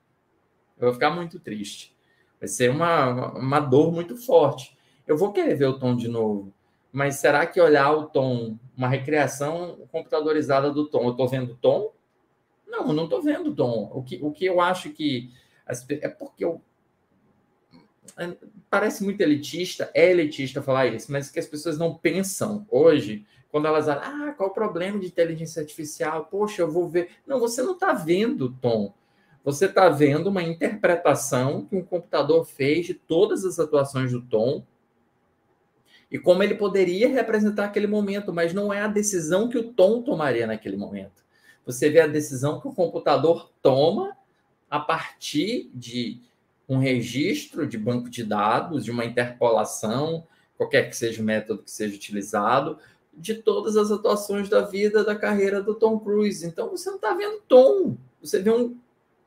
Eu 0.77 0.87
vou 0.87 0.93
ficar 0.93 1.09
muito 1.09 1.39
triste. 1.39 1.95
Vai 2.37 2.49
ser 2.49 2.69
uma, 2.69 3.31
uma 3.33 3.59
dor 3.61 3.93
muito 3.93 4.17
forte. 4.17 4.77
Eu 5.07 5.17
vou 5.17 5.31
querer 5.31 5.55
ver 5.55 5.67
o 5.67 5.79
Tom 5.79 5.95
de 5.95 6.09
novo. 6.09 6.53
Mas 6.91 7.15
será 7.15 7.45
que 7.45 7.61
olhar 7.61 7.91
o 7.93 8.07
tom, 8.07 8.57
uma 8.75 8.89
recriação 8.89 9.87
computadorizada 9.89 10.69
do 10.69 10.89
tom, 10.89 11.05
eu 11.05 11.11
estou 11.11 11.27
vendo 11.29 11.53
o 11.53 11.55
tom? 11.55 11.93
Não, 12.67 12.87
eu 12.87 12.93
não 12.93 13.05
estou 13.05 13.21
vendo 13.21 13.51
o 13.51 13.55
tom. 13.55 13.89
O 13.93 14.03
que, 14.03 14.19
o 14.21 14.31
que 14.31 14.45
eu 14.45 14.59
acho 14.59 14.89
que. 14.89 15.31
É 16.01 16.09
porque 16.09 16.43
eu. 16.43 16.61
Parece 18.71 19.03
muito 19.03 19.21
elitista, 19.21 19.91
é 19.93 20.09
elitista 20.09 20.63
falar 20.63 20.87
isso, 20.87 21.11
mas 21.11 21.29
que 21.29 21.37
as 21.37 21.45
pessoas 21.45 21.77
não 21.77 21.93
pensam 21.93 22.65
hoje, 22.71 23.25
quando 23.51 23.67
elas 23.67 23.85
falam, 23.85 24.01
ah, 24.01 24.33
qual 24.35 24.49
o 24.49 24.53
problema 24.53 24.97
de 24.97 25.07
inteligência 25.07 25.61
artificial? 25.61 26.25
Poxa, 26.25 26.63
eu 26.63 26.71
vou 26.71 26.87
ver. 26.87 27.09
Não, 27.27 27.39
você 27.39 27.61
não 27.61 27.73
está 27.73 27.93
vendo 27.93 28.49
tom. 28.61 28.93
Você 29.43 29.65
está 29.65 29.89
vendo 29.89 30.27
uma 30.27 30.41
interpretação 30.41 31.65
que 31.65 31.75
um 31.75 31.83
computador 31.83 32.45
fez 32.45 32.87
de 32.87 32.95
todas 32.95 33.43
as 33.45 33.59
atuações 33.59 34.11
do 34.11 34.21
tom 34.21 34.63
e 36.11 36.19
como 36.19 36.43
ele 36.43 36.55
poderia 36.55 37.07
representar 37.07 37.65
aquele 37.65 37.87
momento, 37.87 38.33
mas 38.33 38.53
não 38.53 38.73
é 38.73 38.81
a 38.81 38.87
decisão 38.87 39.47
que 39.47 39.57
o 39.57 39.71
Tom 39.71 40.01
tomaria 40.01 40.45
naquele 40.45 40.75
momento. 40.75 41.23
Você 41.65 41.89
vê 41.89 42.01
a 42.01 42.07
decisão 42.07 42.59
que 42.59 42.67
o 42.67 42.73
computador 42.73 43.49
toma 43.61 44.17
a 44.69 44.79
partir 44.79 45.71
de 45.73 46.19
um 46.71 46.77
registro 46.77 47.67
de 47.67 47.77
banco 47.77 48.09
de 48.09 48.23
dados, 48.23 48.85
de 48.85 48.91
uma 48.91 49.03
interpolação, 49.03 50.25
qualquer 50.57 50.89
que 50.89 50.95
seja 50.95 51.21
o 51.21 51.25
método 51.25 51.63
que 51.63 51.69
seja 51.69 51.93
utilizado, 51.93 52.77
de 53.13 53.35
todas 53.35 53.75
as 53.75 53.91
atuações 53.91 54.47
da 54.47 54.61
vida, 54.61 55.03
da 55.03 55.13
carreira 55.13 55.61
do 55.61 55.75
Tom 55.75 55.99
Cruise. 55.99 56.47
Então 56.47 56.69
você 56.69 56.89
não 56.89 56.95
está 56.95 57.13
vendo 57.13 57.41
Tom, 57.45 57.97
você 58.21 58.39
vê 58.39 58.51
um 58.51 58.77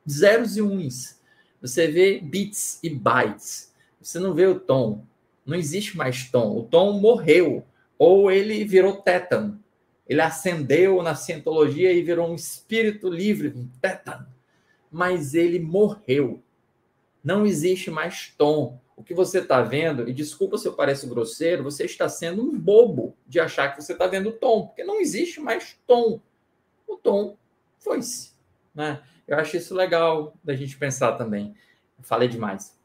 zeros 0.09 0.57
e 0.57 0.63
uns, 0.63 1.21
você 1.61 1.87
vê 1.87 2.19
bits 2.19 2.79
e 2.83 2.89
bytes, 2.89 3.75
você 4.01 4.19
não 4.19 4.33
vê 4.33 4.47
o 4.47 4.59
Tom. 4.59 5.05
Não 5.45 5.55
existe 5.55 5.99
mais 5.99 6.31
Tom. 6.31 6.57
O 6.57 6.63
Tom 6.63 6.99
morreu. 6.99 7.63
Ou 7.99 8.31
ele 8.31 8.65
virou 8.65 8.97
tétano. 8.97 9.63
Ele 10.09 10.23
ascendeu 10.23 11.03
na 11.03 11.15
cientologia 11.15 11.93
e 11.93 12.03
virou 12.03 12.31
um 12.31 12.35
espírito 12.35 13.11
livre, 13.11 13.49
um 13.49 13.69
tétano. 13.83 14.27
Mas 14.91 15.35
ele 15.35 15.59
morreu. 15.59 16.43
Não 17.25 17.47
existe 17.47 17.91
mais 17.91 18.35
Tom. 18.37 18.79
O 18.95 19.03
que 19.03 19.15
você 19.15 19.39
está 19.39 19.63
vendo, 19.63 20.09
e 20.09 20.13
desculpa 20.13 20.59
se 20.59 20.69
eu 20.69 20.75
pareço 20.75 21.09
grosseiro, 21.09 21.65
você 21.65 21.85
está 21.85 22.09
sendo 22.09 22.43
um 22.43 22.57
bobo 22.57 23.17
de 23.27 23.41
achar 23.41 23.71
que 23.75 23.83
você 23.83 23.95
está 23.95 24.07
vendo 24.07 24.31
Tom, 24.31 24.67
porque 24.67 24.85
não 24.85 25.01
existe 25.01 25.41
mais 25.41 25.77
Tom. 25.87 26.21
O 26.87 26.97
Tom 26.97 27.37
foi-se. 27.79 28.33
Né? 28.75 29.03
Eu 29.27 29.39
acho 29.39 29.57
isso 29.57 29.75
legal 29.75 30.35
da 30.45 30.55
gente 30.55 30.77
pensar 30.77 31.13
também. 31.15 31.55
falei 32.03 32.29
demais. 32.29 32.79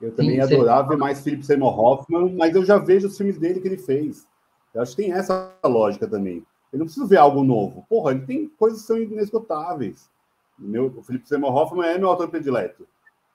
Eu 0.00 0.14
também 0.14 0.36
Sim, 0.36 0.40
adorava 0.40 0.90
ver 0.90 0.96
mais 0.96 1.20
Philip 1.20 1.44
Seymour 1.44 1.78
Hoffman, 1.78 2.34
mas 2.36 2.54
eu 2.54 2.64
já 2.64 2.78
vejo 2.78 3.08
os 3.08 3.16
filmes 3.16 3.38
dele 3.38 3.60
que 3.60 3.66
ele 3.66 3.78
fez. 3.78 4.26
Eu 4.72 4.82
acho 4.82 4.94
que 4.94 5.02
tem 5.02 5.12
essa 5.12 5.52
lógica 5.64 6.06
também. 6.06 6.46
Eu 6.72 6.78
não 6.78 6.86
preciso 6.86 7.06
ver 7.06 7.18
algo 7.18 7.42
novo. 7.44 7.86
Porra, 7.88 8.12
ele 8.12 8.26
tem 8.26 8.48
coisas 8.48 8.80
que 8.80 8.86
são 8.86 8.98
inesgotáveis. 8.98 10.10
Meu, 10.58 10.86
o 10.86 11.02
Felipe 11.02 11.28
Seymour 11.28 11.54
Hoffman 11.54 11.86
é 11.88 11.98
meu 11.98 12.08
autor 12.08 12.28
predileto. 12.28 12.86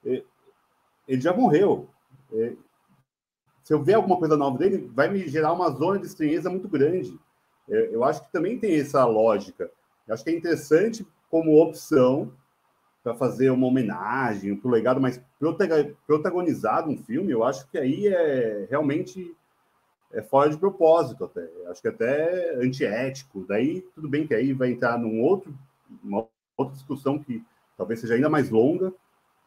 Ele 0.03 1.21
já 1.21 1.33
morreu. 1.33 1.87
Se 3.63 3.73
eu 3.73 3.81
ver 3.83 3.93
alguma 3.93 4.17
coisa 4.17 4.35
nova 4.35 4.57
dele, 4.57 4.91
vai 4.93 5.09
me 5.09 5.27
gerar 5.27 5.53
uma 5.53 5.69
zona 5.69 5.99
de 5.99 6.07
estranheza 6.07 6.49
muito 6.49 6.67
grande. 6.67 7.19
Eu 7.67 8.03
acho 8.03 8.23
que 8.25 8.31
também 8.31 8.57
tem 8.59 8.79
essa 8.79 9.05
lógica. 9.05 9.71
Eu 10.07 10.13
acho 10.13 10.23
que 10.23 10.29
é 10.29 10.35
interessante 10.35 11.07
como 11.29 11.61
opção 11.61 12.33
para 13.03 13.15
fazer 13.15 13.49
uma 13.49 13.65
homenagem 13.65 14.59
o 14.63 14.69
legado, 14.69 15.01
mas 15.01 15.19
protagonizado 16.05 16.89
um 16.89 16.97
filme, 16.97 17.31
eu 17.31 17.43
acho 17.43 17.67
que 17.69 17.77
aí 17.77 18.07
é 18.07 18.67
realmente 18.69 19.35
é 20.13 20.21
fora 20.21 20.49
de 20.49 20.57
propósito 20.57 21.25
até. 21.25 21.47
Acho 21.67 21.81
que 21.81 21.87
até 21.87 22.55
antiético. 22.55 23.45
Daí 23.47 23.81
tudo 23.95 24.09
bem 24.09 24.27
que 24.27 24.33
aí 24.33 24.53
vai 24.53 24.71
entrar 24.71 24.97
num 24.97 25.21
outro, 25.21 25.53
uma 26.03 26.27
outra 26.57 26.75
discussão 26.75 27.19
que 27.19 27.43
talvez 27.77 27.99
seja 27.99 28.15
ainda 28.15 28.29
mais 28.29 28.49
longa, 28.49 28.93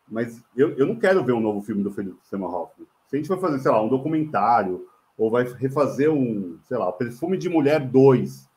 mas 0.09 0.43
eu, 0.57 0.77
eu 0.77 0.87
não 0.87 0.97
quero 0.97 1.25
ver 1.25 1.33
um 1.33 1.41
novo 1.41 1.63
filme 1.63 1.83
do 1.83 1.93
Felipe 1.93 2.19
Seymour 2.25 2.55
Hoffman. 2.55 2.87
Se 3.07 3.17
a 3.17 3.19
gente 3.19 3.29
for 3.29 3.39
fazer, 3.39 3.59
sei 3.61 3.71
lá, 3.71 3.83
um 3.83 3.89
documentário, 3.89 4.87
ou 5.17 5.31
vai 5.31 5.45
refazer 5.45 6.11
um, 6.11 6.59
sei 6.65 6.77
lá, 6.77 6.91
Perfume 6.93 7.39
de 7.39 7.49
Mulher 7.49 7.81
2, 7.81 8.49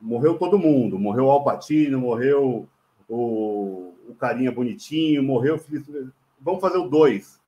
morreu 0.00 0.36
todo 0.36 0.58
mundo, 0.58 0.98
morreu 0.98 1.26
o 1.26 1.30
Alpatino, 1.30 2.00
morreu 2.00 2.68
o, 3.08 3.94
o 4.08 4.14
carinha 4.18 4.50
bonitinho, 4.50 5.22
morreu 5.22 5.56
o 5.56 5.58
Felipe... 5.58 6.10
Vamos 6.40 6.60
fazer 6.60 6.78
o 6.78 6.88
2. 6.88 7.40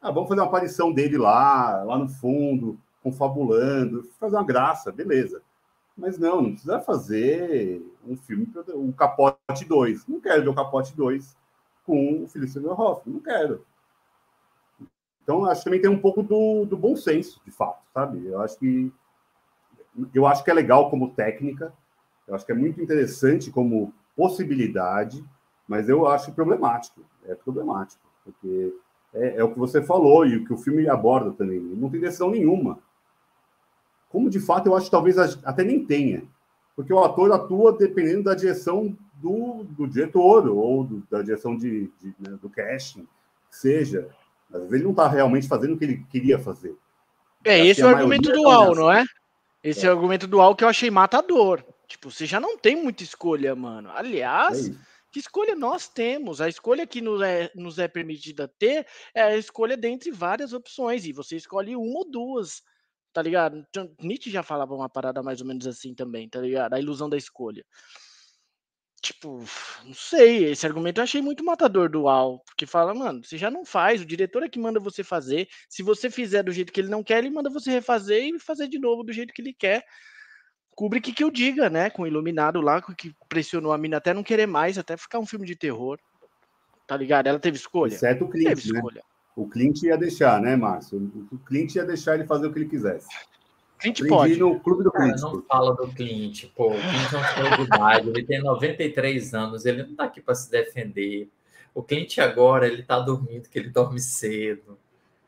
Ah, 0.00 0.10
vamos 0.10 0.28
fazer 0.28 0.40
uma 0.40 0.46
aparição 0.46 0.92
dele 0.92 1.16
lá, 1.16 1.82
lá 1.84 1.98
no 1.98 2.08
fundo, 2.08 2.78
confabulando, 3.02 4.04
fazer 4.18 4.36
uma 4.36 4.44
graça, 4.44 4.92
beleza. 4.92 5.42
Mas 5.96 6.18
não, 6.18 6.42
não 6.42 6.52
precisa 6.52 6.80
fazer 6.80 7.82
um 8.06 8.16
filme, 8.16 8.48
um 8.74 8.92
Capote 8.92 9.64
2. 9.66 10.06
Não 10.06 10.20
quero 10.20 10.42
ver 10.42 10.48
o 10.48 10.54
Capote 10.54 10.96
2 10.96 11.36
com 11.84 12.24
o 12.24 12.28
Felipe 12.28 12.58
Hoffman, 12.66 13.14
não 13.16 13.20
quero. 13.20 13.64
Então, 15.22 15.44
acho 15.44 15.60
que 15.60 15.64
também 15.64 15.80
tem 15.80 15.90
um 15.90 16.00
pouco 16.00 16.22
do, 16.22 16.64
do 16.64 16.76
bom 16.76 16.96
senso, 16.96 17.40
de 17.44 17.50
fato, 17.50 17.82
sabe? 17.92 18.26
Eu 18.26 18.40
acho 18.40 18.58
que 18.58 18.92
eu 20.14 20.26
acho 20.26 20.42
que 20.42 20.50
é 20.50 20.54
legal 20.54 20.88
como 20.88 21.12
técnica, 21.12 21.72
eu 22.26 22.34
acho 22.34 22.46
que 22.46 22.52
é 22.52 22.54
muito 22.54 22.80
interessante 22.80 23.50
como 23.50 23.92
possibilidade, 24.16 25.22
mas 25.68 25.88
eu 25.88 26.06
acho 26.06 26.32
problemático. 26.32 27.02
É 27.26 27.34
problemático, 27.34 28.02
porque 28.24 28.74
é, 29.12 29.36
é 29.36 29.44
o 29.44 29.52
que 29.52 29.58
você 29.58 29.82
falou 29.82 30.26
e 30.26 30.36
o 30.36 30.44
que 30.46 30.52
o 30.52 30.56
filme 30.56 30.88
aborda 30.88 31.30
também. 31.32 31.60
Não 31.60 31.90
tem 31.90 32.00
decisão 32.00 32.30
nenhuma 32.30 32.78
como 34.12 34.28
de 34.28 34.38
fato 34.38 34.66
eu 34.66 34.76
acho 34.76 34.84
que 34.84 34.90
talvez 34.90 35.18
até 35.18 35.64
nem 35.64 35.84
tenha, 35.84 36.22
porque 36.76 36.92
o 36.92 37.02
ator 37.02 37.32
atua 37.32 37.76
dependendo 37.76 38.24
da 38.24 38.34
direção 38.34 38.96
do, 39.14 39.64
do 39.64 39.86
diretor 39.86 40.46
ou 40.48 40.84
do, 40.84 41.02
da 41.10 41.22
direção 41.22 41.56
de, 41.56 41.90
de 42.00 42.14
né, 42.18 42.38
do 42.40 42.50
casting, 42.50 43.08
seja. 43.50 44.08
Às 44.52 44.60
vezes 44.60 44.72
ele 44.74 44.84
não 44.84 44.90
está 44.90 45.08
realmente 45.08 45.48
fazendo 45.48 45.74
o 45.74 45.78
que 45.78 45.84
ele 45.84 46.06
queria 46.10 46.38
fazer. 46.38 46.76
É, 47.44 47.64
esse 47.66 47.80
é 47.80 47.86
o 47.86 47.88
argumento 47.88 48.30
dual, 48.30 48.74
não 48.74 48.92
é? 48.92 49.04
Esse 49.64 49.86
é. 49.86 49.88
é 49.88 49.90
o 49.90 49.96
argumento 49.96 50.26
dual 50.26 50.54
que 50.54 50.62
eu 50.62 50.68
achei 50.68 50.90
matador. 50.90 51.64
Tipo, 51.88 52.10
você 52.10 52.26
já 52.26 52.38
não 52.38 52.58
tem 52.58 52.76
muita 52.76 53.02
escolha, 53.02 53.54
mano. 53.54 53.90
Aliás, 53.90 54.68
é 54.68 54.74
que 55.10 55.20
escolha 55.20 55.54
nós 55.54 55.88
temos? 55.88 56.40
A 56.40 56.48
escolha 56.48 56.86
que 56.86 57.00
nos 57.00 57.20
é, 57.20 57.50
nos 57.54 57.78
é 57.78 57.86
permitida 57.86 58.48
ter 58.48 58.86
é 59.14 59.22
a 59.22 59.36
escolha 59.36 59.76
dentre 59.76 60.10
várias 60.10 60.52
opções, 60.52 61.04
e 61.04 61.12
você 61.12 61.36
escolhe 61.36 61.76
uma 61.76 61.98
ou 61.98 62.10
duas 62.10 62.62
tá 63.12 63.22
ligado? 63.22 63.64
Então, 63.68 63.94
Nietzsche 64.00 64.30
já 64.30 64.42
falava 64.42 64.74
uma 64.74 64.88
parada 64.88 65.22
mais 65.22 65.40
ou 65.40 65.46
menos 65.46 65.66
assim 65.66 65.94
também, 65.94 66.28
tá 66.28 66.40
ligado? 66.40 66.74
A 66.74 66.80
ilusão 66.80 67.08
da 67.08 67.16
escolha. 67.16 67.64
Tipo, 69.02 69.44
não 69.84 69.94
sei, 69.94 70.44
esse 70.44 70.64
argumento 70.64 70.98
eu 70.98 71.04
achei 71.04 71.20
muito 71.20 71.44
matador 71.44 71.88
do 71.88 72.08
Al, 72.08 72.38
porque 72.46 72.64
fala, 72.66 72.94
mano, 72.94 73.24
você 73.24 73.36
já 73.36 73.50
não 73.50 73.64
faz, 73.64 74.00
o 74.00 74.06
diretor 74.06 74.44
é 74.44 74.48
que 74.48 74.60
manda 74.60 74.78
você 74.78 75.02
fazer. 75.02 75.48
Se 75.68 75.82
você 75.82 76.08
fizer 76.08 76.44
do 76.44 76.52
jeito 76.52 76.72
que 76.72 76.80
ele 76.80 76.88
não 76.88 77.02
quer, 77.02 77.18
ele 77.18 77.30
manda 77.30 77.50
você 77.50 77.70
refazer 77.72 78.22
e 78.22 78.38
fazer 78.38 78.68
de 78.68 78.78
novo 78.78 79.02
do 79.02 79.12
jeito 79.12 79.34
que 79.34 79.42
ele 79.42 79.52
quer. 79.52 79.84
Kubrick 80.76 81.12
que 81.12 81.24
eu 81.24 81.32
diga, 81.32 81.68
né? 81.68 81.90
Com 81.90 82.02
o 82.02 82.06
Iluminado 82.06 82.60
lá, 82.60 82.80
que 82.80 83.12
pressionou 83.28 83.72
a 83.72 83.78
mina 83.78 83.96
até 83.96 84.14
não 84.14 84.22
querer 84.22 84.46
mais, 84.46 84.78
até 84.78 84.96
ficar 84.96 85.18
um 85.18 85.26
filme 85.26 85.46
de 85.46 85.56
terror. 85.56 85.98
Tá 86.86 86.96
ligado? 86.96 87.26
Ela 87.26 87.40
teve 87.40 87.56
escolha? 87.56 87.94
Exceto 87.94 88.24
o 88.24 88.30
Clint, 88.30 88.48
teve 88.48 88.72
né? 88.72 88.78
escolha. 88.78 89.02
O 89.34 89.48
Clint 89.48 89.82
ia 89.82 89.96
deixar, 89.96 90.40
né, 90.40 90.56
Márcio? 90.56 90.98
O 91.30 91.38
Clint 91.38 91.74
ia 91.74 91.84
deixar 91.84 92.14
ele 92.14 92.24
fazer 92.24 92.46
o 92.46 92.52
que 92.52 92.58
ele 92.58 92.68
quisesse. 92.68 93.08
Clint 93.78 93.96
Aprendi 93.96 94.08
pode. 94.08 94.36
no 94.38 94.60
clube 94.60 94.84
do 94.84 94.92
Clint. 94.92 95.20
Cara, 95.20 95.32
não 95.32 95.42
fala 95.42 95.74
do 95.74 95.88
Clint, 95.88 96.46
pô. 96.54 96.68
O 96.68 96.74
Clint 96.74 97.12
é 97.12 97.16
um 97.16 97.34
senhor 97.34 97.56
de 97.56 97.62
idade, 97.62 98.08
ele 98.08 98.24
tem 98.24 98.42
93 98.42 99.34
anos, 99.34 99.64
ele 99.64 99.82
não 99.84 99.94
tá 99.94 100.04
aqui 100.04 100.20
para 100.20 100.34
se 100.34 100.50
defender. 100.50 101.28
O 101.74 101.82
Clint 101.82 102.18
agora, 102.18 102.66
ele 102.66 102.82
tá 102.82 103.00
dormindo, 103.00 103.48
que 103.48 103.58
ele 103.58 103.70
dorme 103.70 103.98
cedo. 103.98 104.78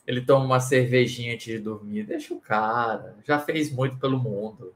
Ele 0.06 0.20
toma 0.20 0.44
uma 0.44 0.60
cervejinha 0.60 1.32
antes 1.32 1.46
de 1.46 1.58
dormir. 1.58 2.04
Deixa 2.04 2.34
o 2.34 2.40
cara. 2.40 3.16
Já 3.24 3.38
fez 3.38 3.72
muito 3.72 3.96
pelo 3.96 4.18
mundo. 4.18 4.74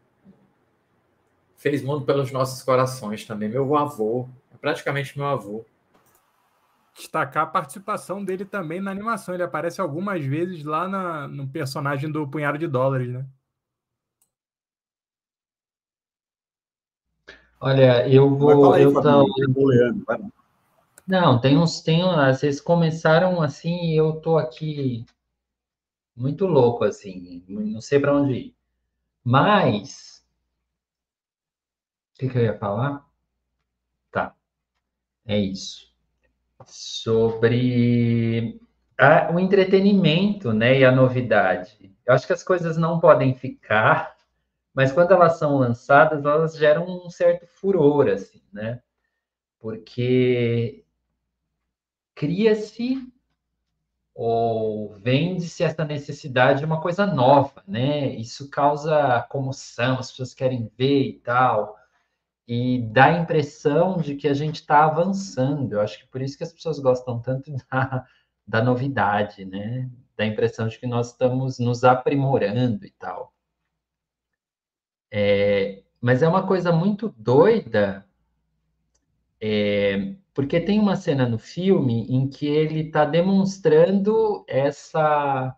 Fez 1.54 1.82
muito 1.82 2.06
pelos 2.06 2.32
nossos 2.32 2.62
corações 2.62 3.26
também. 3.26 3.50
Meu 3.50 3.76
avô. 3.76 4.26
É 4.54 4.56
praticamente 4.56 5.18
meu 5.18 5.26
avô 5.26 5.66
destacar 6.98 7.44
a 7.44 7.46
participação 7.46 8.24
dele 8.24 8.44
também 8.44 8.80
na 8.80 8.90
animação. 8.90 9.34
Ele 9.34 9.42
aparece 9.42 9.80
algumas 9.80 10.24
vezes 10.24 10.64
lá 10.64 10.88
na, 10.88 11.28
no 11.28 11.48
personagem 11.48 12.10
do 12.10 12.28
Punhado 12.28 12.58
de 12.58 12.66
Dólares, 12.66 13.08
né? 13.08 13.26
Olha, 17.60 18.08
eu 18.08 18.36
vou. 18.36 18.72
Aí, 18.72 18.82
eu 18.82 18.92
tô... 18.92 19.02
Não, 21.06 21.40
tem 21.40 21.56
uns. 21.56 21.80
Tem, 21.80 22.02
vocês 22.02 22.60
começaram 22.60 23.40
assim 23.40 23.92
e 23.92 23.96
eu 23.96 24.20
tô 24.20 24.36
aqui 24.36 25.06
muito 26.14 26.46
louco, 26.46 26.84
assim. 26.84 27.42
Não 27.48 27.80
sei 27.80 27.98
para 27.98 28.14
onde 28.14 28.32
ir. 28.32 28.56
Mas. 29.24 30.24
O 32.14 32.18
que, 32.18 32.28
que 32.28 32.38
eu 32.38 32.42
ia 32.42 32.58
falar? 32.58 33.04
Tá. 34.10 34.34
É 35.24 35.38
isso 35.38 35.88
sobre 36.68 38.60
a, 38.98 39.32
o 39.32 39.38
entretenimento, 39.38 40.52
né, 40.52 40.80
e 40.80 40.84
a 40.84 40.92
novidade. 40.92 41.94
Eu 42.06 42.14
acho 42.14 42.26
que 42.26 42.32
as 42.32 42.42
coisas 42.42 42.76
não 42.76 43.00
podem 43.00 43.34
ficar, 43.34 44.16
mas 44.74 44.92
quando 44.92 45.12
elas 45.12 45.38
são 45.38 45.56
lançadas, 45.58 46.24
elas 46.24 46.56
geram 46.56 46.86
um 46.86 47.10
certo 47.10 47.46
furor, 47.46 48.08
assim, 48.08 48.42
né? 48.52 48.80
Porque 49.58 50.84
cria-se 52.14 52.96
ou 54.14 54.94
vende-se 54.94 55.62
essa 55.62 55.84
necessidade 55.84 56.60
de 56.60 56.64
uma 56.64 56.80
coisa 56.80 57.06
nova, 57.06 57.62
né? 57.66 58.08
Isso 58.16 58.50
causa 58.50 59.22
comoção, 59.30 59.98
as 59.98 60.10
pessoas 60.10 60.34
querem 60.34 60.70
ver 60.76 61.02
e 61.08 61.12
tal 61.20 61.77
e 62.48 62.80
dá 62.80 63.06
a 63.06 63.18
impressão 63.18 63.98
de 63.98 64.16
que 64.16 64.26
a 64.26 64.32
gente 64.32 64.56
está 64.56 64.86
avançando. 64.86 65.74
Eu 65.74 65.82
acho 65.82 65.98
que 65.98 66.06
por 66.06 66.22
isso 66.22 66.38
que 66.38 66.44
as 66.44 66.52
pessoas 66.52 66.78
gostam 66.78 67.20
tanto 67.20 67.52
da, 67.70 68.06
da 68.46 68.62
novidade, 68.62 69.44
né? 69.44 69.90
Da 70.16 70.24
impressão 70.24 70.66
de 70.66 70.78
que 70.78 70.86
nós 70.86 71.12
estamos 71.12 71.58
nos 71.58 71.84
aprimorando 71.84 72.86
e 72.86 72.90
tal. 72.92 73.34
É, 75.10 75.82
mas 76.00 76.22
é 76.22 76.28
uma 76.28 76.46
coisa 76.46 76.72
muito 76.72 77.14
doida, 77.18 78.06
é, 79.40 80.14
porque 80.34 80.60
tem 80.60 80.78
uma 80.78 80.96
cena 80.96 81.28
no 81.28 81.38
filme 81.38 82.06
em 82.08 82.28
que 82.28 82.46
ele 82.46 82.86
está 82.86 83.04
demonstrando 83.04 84.44
essa 84.48 85.54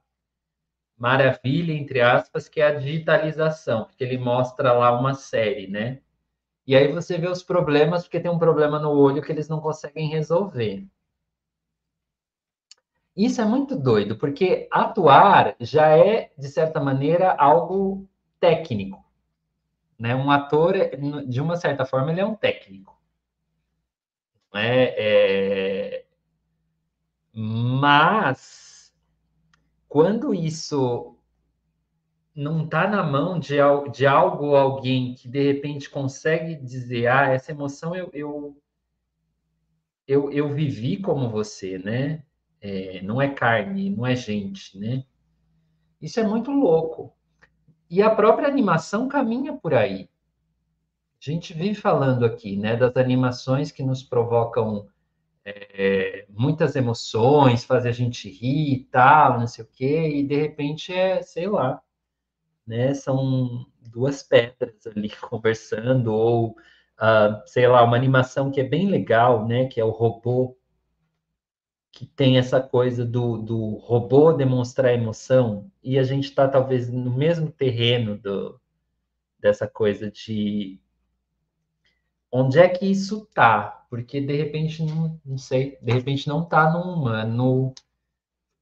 maravilha, 0.98 1.72
entre 1.72 2.00
aspas, 2.00 2.48
que 2.48 2.60
é 2.60 2.66
a 2.66 2.74
digitalização, 2.74 3.84
porque 3.84 4.04
ele 4.04 4.18
mostra 4.18 4.72
lá 4.72 4.98
uma 4.98 5.14
série, 5.14 5.66
né? 5.68 6.00
E 6.66 6.76
aí 6.76 6.92
você 6.92 7.18
vê 7.18 7.28
os 7.28 7.42
problemas, 7.42 8.02
porque 8.04 8.20
tem 8.20 8.30
um 8.30 8.38
problema 8.38 8.78
no 8.78 8.90
olho 8.90 9.22
que 9.22 9.32
eles 9.32 9.48
não 9.48 9.60
conseguem 9.60 10.08
resolver. 10.08 10.86
Isso 13.16 13.40
é 13.40 13.44
muito 13.44 13.76
doido, 13.76 14.16
porque 14.16 14.68
atuar 14.70 15.56
já 15.60 15.88
é, 15.96 16.32
de 16.38 16.48
certa 16.48 16.80
maneira, 16.80 17.32
algo 17.32 18.08
técnico. 18.38 19.04
Né? 19.98 20.14
Um 20.14 20.30
ator, 20.30 20.74
de 21.26 21.40
uma 21.40 21.56
certa 21.56 21.84
forma, 21.84 22.10
ele 22.12 22.20
é 22.20 22.24
um 22.24 22.34
técnico. 22.34 22.98
É, 24.54 24.94
é... 25.98 26.06
Mas, 27.32 28.92
quando 29.88 30.34
isso 30.34 31.16
não 32.34 32.64
está 32.64 32.88
na 32.88 33.02
mão 33.02 33.38
de, 33.38 33.56
de 33.92 34.06
algo 34.06 34.46
ou 34.46 34.56
alguém 34.56 35.14
que 35.14 35.28
de 35.28 35.52
repente 35.52 35.90
consegue 35.90 36.54
dizer, 36.56 37.08
ah, 37.08 37.28
essa 37.28 37.52
emoção 37.52 37.94
eu, 37.94 38.10
eu, 38.12 38.56
eu, 40.06 40.32
eu 40.32 40.48
vivi 40.48 40.96
como 40.96 41.28
você, 41.28 41.78
né? 41.78 42.22
é, 42.60 43.00
não 43.02 43.20
é 43.20 43.28
carne, 43.28 43.90
não 43.90 44.06
é 44.06 44.14
gente, 44.14 44.78
né? 44.78 45.04
Isso 46.00 46.20
é 46.20 46.26
muito 46.26 46.50
louco. 46.50 47.12
E 47.88 48.02
a 48.02 48.14
própria 48.14 48.48
animação 48.48 49.08
caminha 49.08 49.52
por 49.54 49.74
aí. 49.74 50.08
A 51.20 51.30
gente 51.30 51.52
vive 51.52 51.74
falando 51.74 52.24
aqui, 52.24 52.56
né, 52.56 52.76
das 52.76 52.96
animações 52.96 53.70
que 53.70 53.82
nos 53.82 54.02
provocam 54.02 54.86
é, 55.44 56.26
muitas 56.30 56.76
emoções, 56.76 57.64
fazem 57.64 57.90
a 57.90 57.94
gente 57.94 58.30
rir 58.30 58.72
e 58.74 58.84
tal, 58.84 59.38
não 59.38 59.46
sei 59.46 59.64
o 59.64 59.68
quê, 59.68 60.08
e 60.08 60.26
de 60.26 60.36
repente 60.36 60.92
é, 60.94 61.22
sei 61.22 61.46
lá, 61.46 61.82
né, 62.66 62.94
são 62.94 63.66
duas 63.80 64.22
pedras 64.22 64.86
ali 64.86 65.10
conversando, 65.20 66.12
ou, 66.12 66.50
uh, 66.50 67.42
sei 67.46 67.66
lá, 67.66 67.82
uma 67.82 67.96
animação 67.96 68.50
que 68.50 68.60
é 68.60 68.64
bem 68.64 68.88
legal, 68.88 69.46
né, 69.46 69.66
que 69.66 69.80
é 69.80 69.84
o 69.84 69.90
robô, 69.90 70.56
que 71.92 72.06
tem 72.06 72.38
essa 72.38 72.60
coisa 72.60 73.04
do, 73.04 73.38
do 73.38 73.76
robô 73.78 74.32
demonstrar 74.32 74.94
emoção, 74.94 75.70
e 75.82 75.98
a 75.98 76.02
gente 76.02 76.24
está 76.24 76.48
talvez 76.48 76.88
no 76.90 77.12
mesmo 77.12 77.50
terreno 77.50 78.16
do, 78.16 78.60
dessa 79.38 79.66
coisa 79.66 80.10
de 80.10 80.80
onde 82.30 82.58
é 82.58 82.68
que 82.68 82.86
isso 82.86 83.26
tá? 83.34 83.84
Porque 83.90 84.20
de 84.20 84.36
repente 84.36 84.84
não, 84.84 85.20
não 85.24 85.36
sei, 85.36 85.78
de 85.82 85.92
repente 85.92 86.28
não 86.28 86.44
tá 86.44 86.70
no 86.72 86.80
humano 86.80 87.74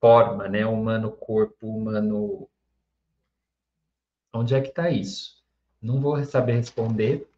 forma, 0.00 0.48
né? 0.48 0.64
Humano 0.66 1.10
corpo, 1.12 1.66
humano. 1.66 2.48
Onde 4.38 4.54
é 4.54 4.60
que 4.60 4.70
tá 4.70 4.88
isso? 4.88 5.36
Não 5.82 6.00
vou 6.00 6.24
saber 6.24 6.52
responder, 6.52 7.28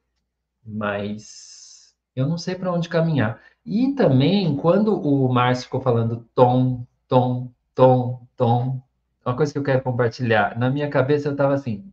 mas 0.62 1.94
eu 2.14 2.28
não 2.28 2.36
sei 2.36 2.54
para 2.54 2.70
onde 2.70 2.90
caminhar. 2.90 3.40
E 3.64 3.94
também, 3.94 4.54
quando 4.56 5.00
o 5.00 5.26
Márcio 5.32 5.64
ficou 5.64 5.80
falando 5.80 6.28
tom, 6.34 6.86
tom, 7.08 7.50
tom, 7.74 8.26
tom, 8.36 8.82
uma 9.24 9.34
coisa 9.34 9.50
que 9.50 9.58
eu 9.58 9.62
quero 9.62 9.82
compartilhar, 9.82 10.58
na 10.58 10.68
minha 10.68 10.90
cabeça 10.90 11.28
eu 11.28 11.32
estava 11.32 11.54
assim. 11.54 11.90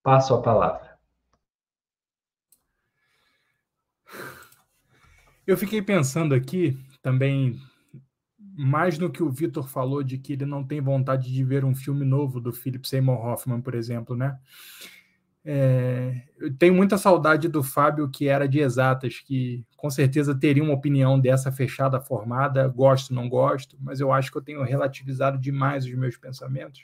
Passo 0.00 0.34
a 0.34 0.40
palavra. 0.42 0.95
Eu 5.46 5.56
fiquei 5.56 5.80
pensando 5.80 6.34
aqui 6.34 6.76
também, 7.00 7.60
mais 8.38 8.98
no 8.98 9.10
que 9.10 9.22
o 9.22 9.30
Vitor 9.30 9.68
falou, 9.68 10.02
de 10.02 10.18
que 10.18 10.32
ele 10.32 10.44
não 10.44 10.64
tem 10.64 10.80
vontade 10.80 11.32
de 11.32 11.44
ver 11.44 11.64
um 11.64 11.74
filme 11.74 12.04
novo 12.04 12.40
do 12.40 12.52
Philip 12.52 12.86
Seymour 12.86 13.24
Hoffman, 13.24 13.60
por 13.60 13.74
exemplo, 13.74 14.16
né? 14.16 14.38
É, 15.48 16.22
eu 16.40 16.52
tenho 16.56 16.74
muita 16.74 16.98
saudade 16.98 17.46
do 17.46 17.62
Fábio, 17.62 18.10
que 18.10 18.26
era 18.26 18.48
de 18.48 18.58
exatas, 18.58 19.20
que 19.20 19.64
com 19.76 19.88
certeza 19.88 20.34
teria 20.34 20.64
uma 20.64 20.74
opinião 20.74 21.20
dessa 21.20 21.52
fechada 21.52 22.00
formada, 22.00 22.66
gosto, 22.66 23.14
não 23.14 23.28
gosto, 23.28 23.76
mas 23.80 24.00
eu 24.00 24.12
acho 24.12 24.32
que 24.32 24.38
eu 24.38 24.42
tenho 24.42 24.64
relativizado 24.64 25.38
demais 25.38 25.84
os 25.84 25.94
meus 25.94 26.16
pensamentos. 26.16 26.82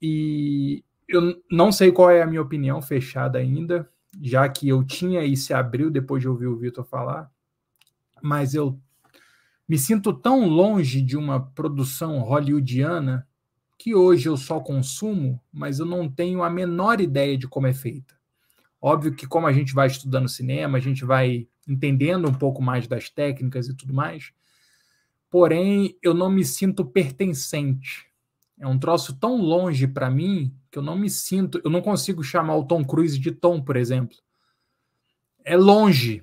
E 0.00 0.84
eu 1.08 1.42
não 1.50 1.72
sei 1.72 1.90
qual 1.90 2.08
é 2.08 2.22
a 2.22 2.26
minha 2.26 2.40
opinião 2.40 2.80
fechada 2.80 3.40
ainda, 3.40 3.88
já 4.22 4.48
que 4.48 4.68
eu 4.68 4.84
tinha 4.84 5.24
e 5.24 5.36
se 5.36 5.52
abriu 5.52 5.90
depois 5.90 6.22
de 6.22 6.28
ouvir 6.28 6.46
o 6.46 6.56
Vitor 6.56 6.84
falar, 6.84 7.28
mas 8.22 8.54
eu 8.54 8.78
me 9.68 9.78
sinto 9.78 10.12
tão 10.12 10.48
longe 10.48 11.00
de 11.00 11.16
uma 11.16 11.40
produção 11.40 12.18
hollywoodiana 12.20 13.26
que 13.78 13.94
hoje 13.94 14.28
eu 14.28 14.36
só 14.36 14.60
consumo, 14.60 15.40
mas 15.52 15.78
eu 15.78 15.86
não 15.86 16.08
tenho 16.08 16.42
a 16.42 16.50
menor 16.50 17.00
ideia 17.00 17.38
de 17.38 17.48
como 17.48 17.66
é 17.66 17.72
feita. 17.72 18.14
Óbvio 18.80 19.14
que, 19.14 19.26
como 19.26 19.46
a 19.46 19.52
gente 19.52 19.72
vai 19.72 19.86
estudando 19.86 20.28
cinema, 20.28 20.76
a 20.76 20.80
gente 20.80 21.04
vai 21.04 21.46
entendendo 21.68 22.28
um 22.28 22.34
pouco 22.34 22.60
mais 22.60 22.86
das 22.86 23.08
técnicas 23.08 23.68
e 23.68 23.76
tudo 23.76 23.94
mais, 23.94 24.32
porém, 25.30 25.96
eu 26.02 26.12
não 26.12 26.28
me 26.28 26.44
sinto 26.44 26.84
pertencente. 26.84 28.06
É 28.58 28.66
um 28.66 28.78
troço 28.78 29.16
tão 29.16 29.36
longe 29.36 29.86
para 29.86 30.10
mim 30.10 30.54
que 30.70 30.78
eu 30.78 30.82
não 30.82 30.98
me 30.98 31.08
sinto, 31.08 31.60
eu 31.64 31.70
não 31.70 31.80
consigo 31.80 32.22
chamar 32.22 32.56
o 32.56 32.64
Tom 32.64 32.84
Cruise 32.84 33.18
de 33.18 33.30
Tom, 33.30 33.62
por 33.62 33.76
exemplo. 33.76 34.16
É 35.44 35.56
longe, 35.56 36.22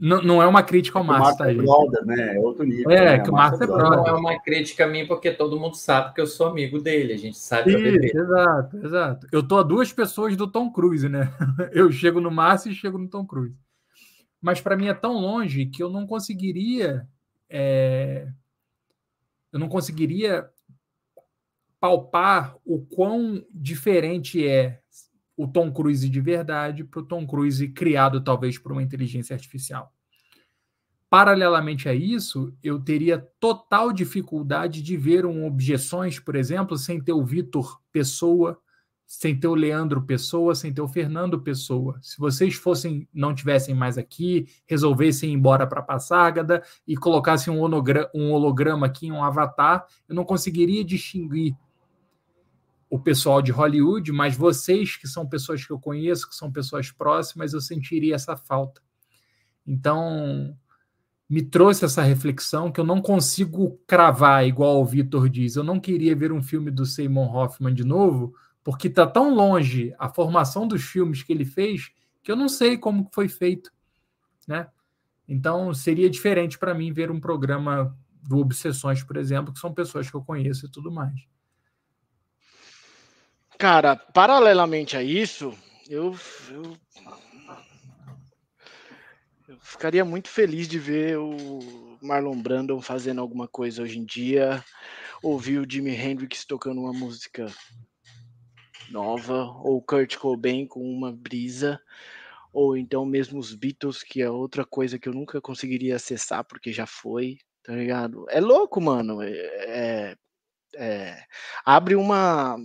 não, 0.00 0.22
não 0.22 0.42
é 0.42 0.46
uma 0.46 0.62
crítica 0.62 0.98
ao 0.98 1.04
Márcio, 1.04 1.36
tá, 1.36 1.50
é 1.50 1.54
gente? 1.54 1.66
Brother, 1.66 2.06
né? 2.06 2.36
É 2.36 2.40
outro 2.40 2.64
nível. 2.64 2.90
É, 2.90 3.18
né? 3.18 3.18
que 3.18 3.28
o 3.28 3.34
Márcio 3.34 3.64
é 3.64 3.66
brother. 3.66 3.98
Não 3.98 4.06
é 4.06 4.12
uma 4.12 4.40
crítica 4.40 4.86
a 4.86 4.88
mim, 4.88 5.06
porque 5.06 5.30
todo 5.30 5.60
mundo 5.60 5.76
sabe 5.76 6.14
que 6.14 6.20
eu 6.22 6.26
sou 6.26 6.46
amigo 6.46 6.80
dele, 6.80 7.12
a 7.12 7.18
gente 7.18 7.36
sabe 7.36 7.70
Isso. 7.70 8.16
Exato, 8.16 8.76
exato. 8.78 9.26
Eu 9.30 9.46
tô 9.46 9.58
a 9.58 9.62
duas 9.62 9.92
pessoas 9.92 10.34
do 10.38 10.50
Tom 10.50 10.72
Cruise, 10.72 11.06
né? 11.06 11.30
Eu 11.72 11.92
chego 11.92 12.18
no 12.18 12.30
Márcio 12.30 12.72
e 12.72 12.74
chego 12.74 12.96
no 12.96 13.08
Tom 13.08 13.26
Cruise. 13.26 13.54
Mas 14.40 14.58
para 14.58 14.74
mim 14.74 14.86
é 14.86 14.94
tão 14.94 15.12
longe 15.12 15.66
que 15.66 15.82
eu 15.82 15.90
não 15.90 16.06
conseguiria. 16.06 17.06
É... 17.46 18.26
Eu 19.52 19.58
não 19.58 19.68
conseguiria 19.68 20.48
palpar 21.78 22.56
o 22.64 22.80
quão 22.86 23.44
diferente 23.52 24.46
é 24.46 24.80
o 25.42 25.48
Tom 25.48 25.72
Cruise 25.72 26.06
de 26.06 26.20
verdade 26.20 26.84
para 26.84 27.00
o 27.00 27.04
Tom 27.04 27.26
Cruise 27.26 27.66
criado 27.68 28.22
talvez 28.22 28.58
por 28.58 28.72
uma 28.72 28.82
inteligência 28.82 29.32
artificial. 29.32 29.90
Paralelamente 31.08 31.88
a 31.88 31.94
isso, 31.94 32.54
eu 32.62 32.78
teria 32.78 33.18
total 33.40 33.90
dificuldade 33.90 34.82
de 34.82 34.96
ver 34.98 35.24
um 35.24 35.46
Objeções, 35.46 36.20
por 36.20 36.36
exemplo, 36.36 36.76
sem 36.76 37.00
ter 37.00 37.14
o 37.14 37.24
Vitor 37.24 37.80
Pessoa, 37.90 38.60
sem 39.06 39.34
ter 39.34 39.48
o 39.48 39.54
Leandro 39.54 40.02
Pessoa, 40.02 40.54
sem 40.54 40.72
ter 40.74 40.82
o 40.82 40.86
Fernando 40.86 41.40
Pessoa. 41.40 41.98
Se 42.02 42.18
vocês 42.18 42.54
fossem, 42.54 43.08
não 43.12 43.34
tivessem 43.34 43.74
mais 43.74 43.96
aqui, 43.96 44.46
resolvessem 44.66 45.30
ir 45.30 45.32
embora 45.32 45.66
para 45.66 45.82
Passárgada 45.82 46.62
e 46.86 46.96
colocassem 46.96 47.52
um 47.52 47.60
holograma, 47.60 48.10
um 48.14 48.30
holograma 48.30 48.86
aqui, 48.86 49.10
um 49.10 49.24
avatar, 49.24 49.86
eu 50.06 50.14
não 50.14 50.24
conseguiria 50.24 50.84
distinguir 50.84 51.56
o 52.90 52.98
pessoal 52.98 53.40
de 53.40 53.52
Hollywood, 53.52 54.10
mas 54.10 54.36
vocês, 54.36 54.96
que 54.96 55.06
são 55.06 55.26
pessoas 55.26 55.64
que 55.64 55.72
eu 55.72 55.78
conheço, 55.78 56.28
que 56.28 56.34
são 56.34 56.50
pessoas 56.50 56.90
próximas, 56.90 57.52
eu 57.52 57.60
sentiria 57.60 58.16
essa 58.16 58.36
falta. 58.36 58.82
Então, 59.64 60.56
me 61.28 61.40
trouxe 61.40 61.84
essa 61.84 62.02
reflexão 62.02 62.72
que 62.72 62.80
eu 62.80 62.84
não 62.84 63.00
consigo 63.00 63.80
cravar, 63.86 64.44
igual 64.44 64.82
o 64.82 64.84
Vitor 64.84 65.28
diz. 65.28 65.54
Eu 65.54 65.62
não 65.62 65.78
queria 65.78 66.16
ver 66.16 66.32
um 66.32 66.42
filme 66.42 66.72
do 66.72 66.84
Seymour 66.84 67.32
Hoffman 67.32 67.72
de 67.72 67.84
novo, 67.84 68.34
porque 68.64 68.88
está 68.88 69.06
tão 69.06 69.32
longe 69.32 69.94
a 69.96 70.08
formação 70.08 70.66
dos 70.66 70.82
filmes 70.82 71.22
que 71.22 71.32
ele 71.32 71.44
fez 71.44 71.92
que 72.22 72.30
eu 72.30 72.36
não 72.36 72.48
sei 72.48 72.76
como 72.76 73.08
foi 73.12 73.28
feito, 73.28 73.70
né? 74.46 74.68
Então, 75.26 75.72
seria 75.72 76.10
diferente 76.10 76.58
para 76.58 76.74
mim 76.74 76.92
ver 76.92 77.10
um 77.10 77.20
programa 77.20 77.96
do 78.22 78.38
Obsessões, 78.38 79.02
por 79.02 79.16
exemplo, 79.16 79.52
que 79.52 79.60
são 79.60 79.72
pessoas 79.72 80.10
que 80.10 80.16
eu 80.16 80.22
conheço 80.22 80.66
e 80.66 80.68
tudo 80.68 80.90
mais. 80.90 81.14
Cara, 83.60 83.94
paralelamente 83.94 84.96
a 84.96 85.02
isso, 85.02 85.54
eu, 85.86 86.16
eu, 86.50 86.76
eu, 89.46 89.58
ficaria 89.60 90.02
muito 90.02 90.30
feliz 90.30 90.66
de 90.66 90.78
ver 90.78 91.18
o 91.18 91.98
Marlon 92.00 92.40
Brandon 92.40 92.80
fazendo 92.80 93.20
alguma 93.20 93.46
coisa 93.46 93.82
hoje 93.82 93.98
em 93.98 94.04
dia, 94.06 94.64
ouvir 95.22 95.58
o 95.58 95.70
Jimi 95.70 95.94
Hendrix 95.94 96.46
tocando 96.46 96.80
uma 96.80 96.94
música 96.94 97.52
nova, 98.88 99.44
ou 99.62 99.82
Kurt 99.82 100.16
Cobain 100.16 100.66
com 100.66 100.80
uma 100.80 101.12
brisa, 101.12 101.78
ou 102.54 102.78
então 102.78 103.04
mesmo 103.04 103.38
os 103.38 103.54
Beatles, 103.54 104.02
que 104.02 104.22
é 104.22 104.30
outra 104.30 104.64
coisa 104.64 104.98
que 104.98 105.06
eu 105.06 105.12
nunca 105.12 105.38
conseguiria 105.38 105.96
acessar 105.96 106.44
porque 106.44 106.72
já 106.72 106.86
foi, 106.86 107.36
tá 107.62 107.74
ligado? 107.74 108.24
É 108.30 108.40
louco, 108.40 108.80
mano. 108.80 109.20
É, 109.20 109.28
é, 109.34 110.16
é 110.76 111.24
abre 111.62 111.94
uma 111.94 112.56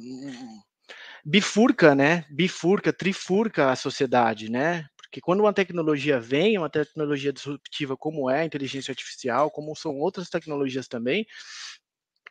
bifurca, 1.26 1.96
né? 1.96 2.26
Bifurca, 2.30 2.94
trifurca 2.94 3.72
a 3.72 3.76
sociedade, 3.76 4.50
né? 4.52 4.86
Porque 4.98 5.22
quando 5.22 5.42
uma 5.42 5.54
tecnologia 5.54 6.20
vem, 6.20 6.58
uma 6.58 6.70
tecnologia 6.70 7.34
disruptiva 7.34 7.98
como 7.98 8.30
é 8.30 8.42
a 8.42 8.46
inteligência 8.46 8.92
artificial, 8.92 9.50
como 9.52 9.76
são 9.76 9.96
outras 9.98 10.30
tecnologias 10.30 10.88
também, 10.88 11.26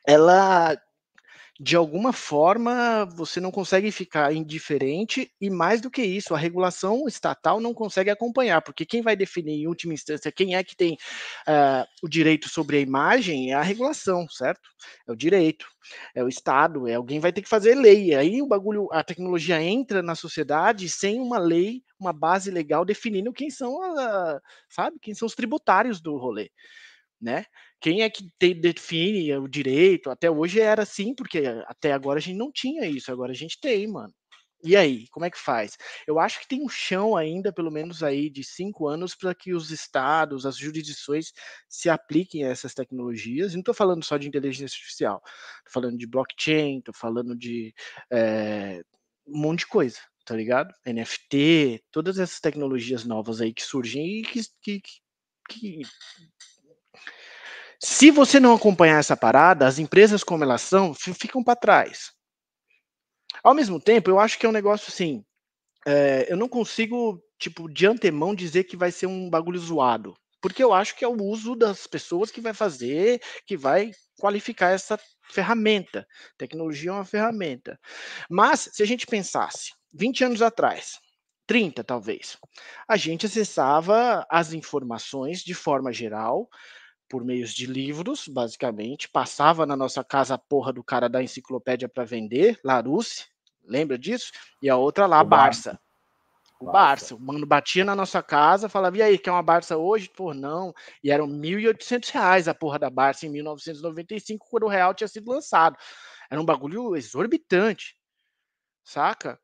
ela 0.07 0.77
de 1.61 1.77
alguma 1.77 2.13
forma 2.13 3.05
você 3.05 3.41
não 3.41 3.51
consegue 3.51 3.93
ficar 3.93 4.35
indiferente 4.35 5.31
e 5.41 5.49
mais 5.49 5.81
do 5.81 5.91
que 5.91 6.03
isso, 6.03 6.35
a 6.35 6.39
regulação 6.39 7.07
estatal 7.07 7.61
não 7.61 7.73
consegue 7.73 8.11
acompanhar, 8.11 8.61
porque 8.61 8.85
quem 8.85 9.03
vai 9.03 9.15
definir 9.15 9.63
em 9.63 9.67
última 9.69 9.95
instância 9.95 10.33
quem 10.33 10.57
é 10.57 10.65
que 10.65 10.75
tem 10.77 10.95
uh, 11.49 11.87
o 12.03 12.09
direito 12.09 12.49
sobre 12.49 12.79
a 12.79 12.81
imagem 12.81 13.53
é 13.53 13.55
a 13.55 13.63
regulação, 13.63 14.27
certo? 14.29 14.69
É 15.09 15.13
o 15.13 15.17
direito, 15.17 15.67
é 16.15 16.25
o 16.25 16.29
Estado, 16.29 16.89
é 16.89 16.95
alguém 16.95 17.21
vai 17.21 17.33
ter 17.33 17.43
que 17.43 17.49
fazer 17.49 17.75
lei. 17.77 18.15
Aí 18.15 18.43
o 18.43 18.47
bagulho, 18.49 18.89
a 18.93 19.05
tecnologia 19.05 19.63
entra 19.63 20.03
na 20.03 20.15
sociedade 20.17 20.89
sem 20.89 21.21
uma 21.21 21.39
lei, 21.39 21.83
uma 22.01 22.13
base 22.13 22.51
legal 22.51 22.85
definindo 22.85 23.33
quem 23.33 23.49
são, 23.49 23.81
a, 23.83 24.41
sabe, 24.69 24.99
quem 25.01 25.15
são 25.15 25.27
os 25.27 25.35
tributários 25.35 26.01
do 26.01 26.17
rolê 26.17 26.51
né? 27.21 27.47
Quem 27.85 28.01
é 28.01 28.09
que 28.09 28.25
define 28.55 29.37
o 29.37 29.47
direito? 29.47 30.09
Até 30.09 30.31
hoje 30.31 30.59
era 30.59 30.85
assim, 30.85 31.15
porque 31.15 31.43
até 31.67 31.93
agora 31.93 32.19
a 32.19 32.23
gente 32.23 32.39
não 32.39 32.51
tinha 32.51 32.87
isso, 32.87 33.13
agora 33.13 33.33
a 33.33 33.35
gente 33.35 33.61
tem, 33.61 33.87
mano. 33.87 34.11
E 34.65 34.75
aí, 34.75 35.07
como 35.09 35.27
é 35.27 35.31
que 35.31 35.39
faz? 35.39 35.77
Eu 36.07 36.19
acho 36.19 36.41
que 36.41 36.49
tem 36.49 36.65
um 36.65 36.69
chão 36.71 37.15
ainda, 37.15 37.53
pelo 37.53 37.71
menos 37.71 38.03
aí, 38.03 38.31
de 38.31 38.43
cinco 38.43 38.89
anos 38.89 39.15
para 39.15 39.35
que 39.35 39.53
os 39.53 39.71
estados, 39.71 40.47
as 40.47 40.57
jurisdições 40.57 41.35
se 41.69 41.91
apliquem 41.91 42.47
a 42.47 42.49
essas 42.49 42.73
tecnologias. 42.73 43.53
E 43.53 43.57
não 43.57 43.61
estou 43.61 43.75
falando 43.75 44.03
só 44.03 44.17
de 44.17 44.29
inteligência 44.29 44.77
artificial, 44.77 45.23
estou 45.59 45.83
falando 45.83 45.99
de 45.99 46.07
blockchain, 46.07 46.79
estou 46.79 46.95
falando 46.95 47.37
de 47.37 47.75
é, 48.11 48.83
um 49.27 49.41
monte 49.41 49.59
de 49.59 49.67
coisa, 49.67 49.99
tá 50.25 50.35
ligado? 50.35 50.73
NFT, 50.87 51.85
todas 51.93 52.19
essas 52.19 52.41
tecnologias 52.41 53.05
novas 53.05 53.43
aí 53.43 53.53
que 53.53 53.63
surgem 53.63 54.21
e 54.21 54.23
que, 54.23 54.41
que, 54.63 54.83
que 55.51 55.83
se 57.85 58.11
você 58.11 58.41
não 58.41 58.55
acompanhar 58.55 58.99
essa 58.99 59.15
parada, 59.15 59.67
as 59.67 59.79
empresas 59.79 60.25
como 60.25 60.43
elas 60.43 60.63
são 60.63 60.95
ficam 60.95 61.45
para 61.45 61.55
trás. 61.55 62.13
Ao 63.43 63.53
mesmo 63.53 63.79
tempo, 63.79 64.09
eu 64.09 64.19
acho 64.19 64.39
que 64.39 64.47
é 64.47 64.49
um 64.49 64.53
negócio 64.53 64.91
assim. 64.91 65.23
É, 65.87 66.27
eu 66.33 66.37
não 66.37 66.49
consigo, 66.49 67.23
tipo, 67.39 67.69
de 67.69 67.87
antemão 67.87 68.35
dizer 68.35 68.65
que 68.65 68.75
vai 68.75 68.91
ser 68.91 69.07
um 69.07 69.29
bagulho 69.29 69.59
zoado. 69.59 70.15
Porque 70.41 70.65
eu 70.65 70.73
acho 70.73 70.97
que 70.97 71.05
é 71.05 71.09
o 71.09 71.23
uso 71.23 71.55
das 71.55 71.87
pessoas 71.87 72.31
que 72.31 72.41
vai 72.41 72.55
fazer, 72.55 73.21
que 73.47 73.55
vai 73.55 73.91
qualificar 74.19 74.71
essa 74.71 74.99
ferramenta. 75.31 76.07
Tecnologia 76.39 76.91
é 76.91 76.95
uma 76.95 77.05
ferramenta. 77.05 77.79
Mas, 78.31 78.71
se 78.73 78.83
a 78.83 78.87
gente 78.87 79.07
pensasse, 79.07 79.73
20 79.93 80.25
anos 80.25 80.41
atrás, 80.41 80.99
30 81.47 81.85
talvez, 81.85 82.39
a 82.89 82.97
gente 82.97 83.27
acessava 83.27 84.27
as 84.31 84.55
informações 84.55 85.41
de 85.41 85.53
forma 85.53 85.93
geral, 85.93 86.49
por 87.09 87.25
meios 87.25 87.53
de 87.55 87.67
livros, 87.67 88.27
basicamente, 88.29 89.09
passava 89.09 89.67
na 89.67 89.77
nossa 89.77 90.03
casa 90.03 90.35
a 90.35 90.39
porra 90.39 90.73
do 90.73 90.83
cara 90.83 91.09
da 91.09 91.23
enciclopédia 91.23 91.89
para 91.89 92.05
vender, 92.05 92.59
Larousse, 92.65 93.27
Lembra 93.67 93.99
disso? 93.99 94.31
E 94.61 94.69
a 94.69 94.77
outra 94.77 95.07
lá, 95.07 95.21
a 95.21 95.25
Barça. 95.25 95.81
O 96.61 96.67
Barça. 96.67 97.15
O 97.15 97.21
mano 97.21 97.47
batia 97.47 97.85
na 97.85 97.97
nossa 97.97 98.23
casa, 98.23 98.69
falava, 98.69 98.99
e 98.99 99.03
aí, 99.03 99.19
quer 99.19 99.31
uma 99.31 99.43
Barça 99.43 99.77
hoje? 99.77 100.09
Pô, 100.09 100.35
não. 100.35 100.73
E 101.03 101.11
eram 101.11 101.27
1.800 101.27 102.11
reais 102.11 102.49
a 102.49 102.55
porra 102.55 102.79
da 102.79 102.91
Barça 102.91 103.27
em 103.27 103.31
1995, 103.31 104.47
quando 104.49 104.65
o 104.65 104.69
Real 104.69 104.95
tinha 104.95 105.09
sido 105.09 105.31
lançado. 105.31 105.77
Era 106.31 106.41
um 106.41 106.45
bagulho 106.45 106.97
exorbitante, 106.97 107.97
saca? 108.85 109.39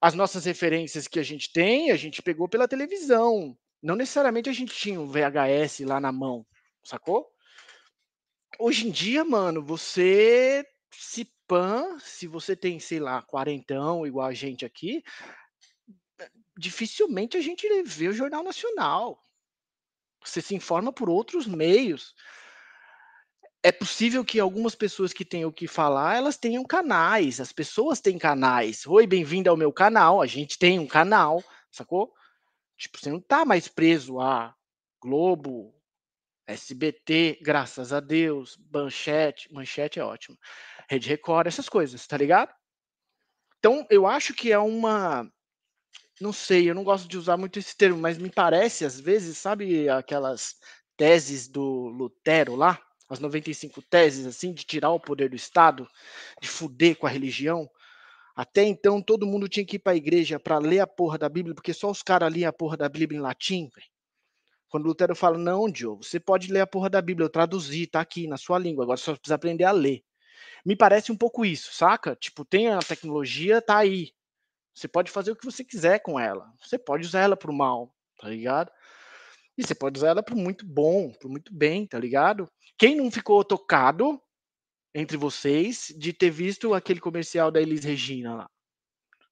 As 0.00 0.14
nossas 0.14 0.44
referências 0.44 1.08
que 1.08 1.18
a 1.18 1.22
gente 1.22 1.52
tem, 1.52 1.90
a 1.90 1.96
gente 1.96 2.22
pegou 2.22 2.48
pela 2.48 2.68
televisão. 2.68 3.56
Não 3.82 3.96
necessariamente 3.96 4.48
a 4.48 4.52
gente 4.52 4.74
tinha 4.74 5.00
um 5.00 5.06
VHS 5.06 5.80
lá 5.80 6.00
na 6.00 6.12
mão, 6.12 6.46
sacou? 6.86 7.30
Hoje 8.58 8.86
em 8.86 8.90
dia, 8.90 9.24
mano, 9.24 9.62
você 9.62 10.64
se 10.90 11.24
PAN, 11.46 11.98
se 11.98 12.26
você 12.26 12.56
tem, 12.56 12.80
sei 12.80 12.98
lá, 12.98 13.22
quarentão, 13.22 14.06
igual 14.06 14.26
a 14.26 14.34
gente 14.34 14.64
aqui, 14.64 15.04
dificilmente 16.56 17.36
a 17.36 17.40
gente 17.40 17.66
vê 17.82 18.08
o 18.08 18.12
Jornal 18.12 18.42
Nacional. 18.42 19.22
Você 20.24 20.40
se 20.40 20.54
informa 20.54 20.92
por 20.92 21.08
outros 21.08 21.46
meios. 21.46 22.14
É 23.62 23.70
possível 23.70 24.24
que 24.24 24.40
algumas 24.40 24.74
pessoas 24.74 25.12
que 25.12 25.24
têm 25.24 25.44
o 25.44 25.52
que 25.52 25.68
falar, 25.68 26.16
elas 26.16 26.36
tenham 26.36 26.64
canais. 26.64 27.40
As 27.40 27.52
pessoas 27.52 28.00
têm 28.00 28.18
canais. 28.18 28.86
Oi, 28.86 29.06
bem-vindo 29.06 29.50
ao 29.50 29.56
meu 29.56 29.72
canal. 29.72 30.22
A 30.22 30.26
gente 30.26 30.58
tem 30.58 30.78
um 30.78 30.86
canal, 30.86 31.42
sacou? 31.70 32.12
Tipo, 32.76 32.98
você 32.98 33.10
não 33.10 33.20
tá 33.20 33.44
mais 33.44 33.68
preso 33.68 34.20
a 34.20 34.54
Globo, 35.00 35.75
SBT, 36.46 37.38
graças 37.42 37.92
a 37.92 38.00
Deus, 38.00 38.58
Manchete, 38.72 39.52
Manchete 39.52 39.98
é 39.98 40.04
ótimo. 40.04 40.38
Rede 40.88 41.08
Record, 41.08 41.46
essas 41.46 41.68
coisas, 41.68 42.06
tá 42.06 42.16
ligado? 42.16 42.52
Então, 43.58 43.86
eu 43.90 44.06
acho 44.06 44.32
que 44.32 44.52
é 44.52 44.58
uma. 44.58 45.28
Não 46.20 46.32
sei, 46.32 46.70
eu 46.70 46.74
não 46.74 46.84
gosto 46.84 47.08
de 47.08 47.18
usar 47.18 47.36
muito 47.36 47.58
esse 47.58 47.76
termo, 47.76 47.98
mas 47.98 48.16
me 48.16 48.30
parece, 48.30 48.84
às 48.84 48.98
vezes, 49.00 49.36
sabe 49.38 49.88
aquelas 49.88 50.54
teses 50.96 51.48
do 51.48 51.88
Lutero 51.88 52.54
lá? 52.54 52.80
As 53.08 53.18
95 53.18 53.82
teses, 53.82 54.26
assim, 54.26 54.52
de 54.52 54.64
tirar 54.64 54.90
o 54.90 55.00
poder 55.00 55.28
do 55.28 55.36
Estado, 55.36 55.86
de 56.40 56.48
fuder 56.48 56.96
com 56.96 57.06
a 57.06 57.10
religião. 57.10 57.68
Até 58.34 58.64
então, 58.64 59.02
todo 59.02 59.26
mundo 59.26 59.48
tinha 59.48 59.64
que 59.64 59.76
ir 59.76 59.78
para 59.78 59.92
a 59.92 59.96
igreja 59.96 60.38
para 60.38 60.58
ler 60.58 60.80
a 60.80 60.86
porra 60.86 61.18
da 61.18 61.28
Bíblia, 61.28 61.54
porque 61.54 61.74
só 61.74 61.90
os 61.90 62.02
caras 62.02 62.32
liam 62.32 62.48
a 62.48 62.52
porra 62.52 62.76
da 62.76 62.88
Bíblia 62.88 63.18
em 63.18 63.22
latim. 63.22 63.70
Quando 64.68 64.86
Lutero 64.86 65.14
fala, 65.14 65.38
não, 65.38 65.70
Diogo, 65.70 66.02
você 66.02 66.18
pode 66.18 66.52
ler 66.52 66.60
a 66.60 66.66
porra 66.66 66.90
da 66.90 67.00
Bíblia, 67.00 67.26
eu 67.26 67.30
traduzi, 67.30 67.86
tá 67.86 68.00
aqui 68.00 68.26
na 68.26 68.36
sua 68.36 68.58
língua, 68.58 68.84
agora 68.84 68.96
só 68.96 69.14
precisa 69.14 69.36
aprender 69.36 69.64
a 69.64 69.70
ler. 69.70 70.02
Me 70.64 70.74
parece 70.74 71.12
um 71.12 71.16
pouco 71.16 71.44
isso, 71.44 71.72
saca? 71.72 72.16
Tipo, 72.16 72.44
tem 72.44 72.68
a 72.68 72.78
tecnologia, 72.80 73.62
tá 73.62 73.78
aí. 73.78 74.12
Você 74.74 74.88
pode 74.88 75.10
fazer 75.10 75.30
o 75.30 75.36
que 75.36 75.44
você 75.44 75.64
quiser 75.64 76.00
com 76.00 76.18
ela. 76.18 76.52
Você 76.60 76.76
pode 76.78 77.06
usar 77.06 77.20
ela 77.20 77.36
pro 77.36 77.52
mal, 77.52 77.94
tá 78.18 78.28
ligado? 78.28 78.70
E 79.56 79.64
você 79.64 79.74
pode 79.74 79.98
usar 79.98 80.08
ela 80.08 80.22
pro 80.22 80.36
muito 80.36 80.66
bom, 80.66 81.12
pro 81.12 81.30
muito 81.30 81.54
bem, 81.54 81.86
tá 81.86 81.98
ligado? 81.98 82.50
Quem 82.76 82.96
não 82.96 83.10
ficou 83.10 83.42
tocado 83.42 84.20
entre 84.94 85.16
vocês 85.16 85.94
de 85.96 86.12
ter 86.12 86.30
visto 86.30 86.74
aquele 86.74 87.00
comercial 87.00 87.50
da 87.50 87.60
Elis 87.60 87.84
Regina 87.84 88.34
lá? 88.34 88.50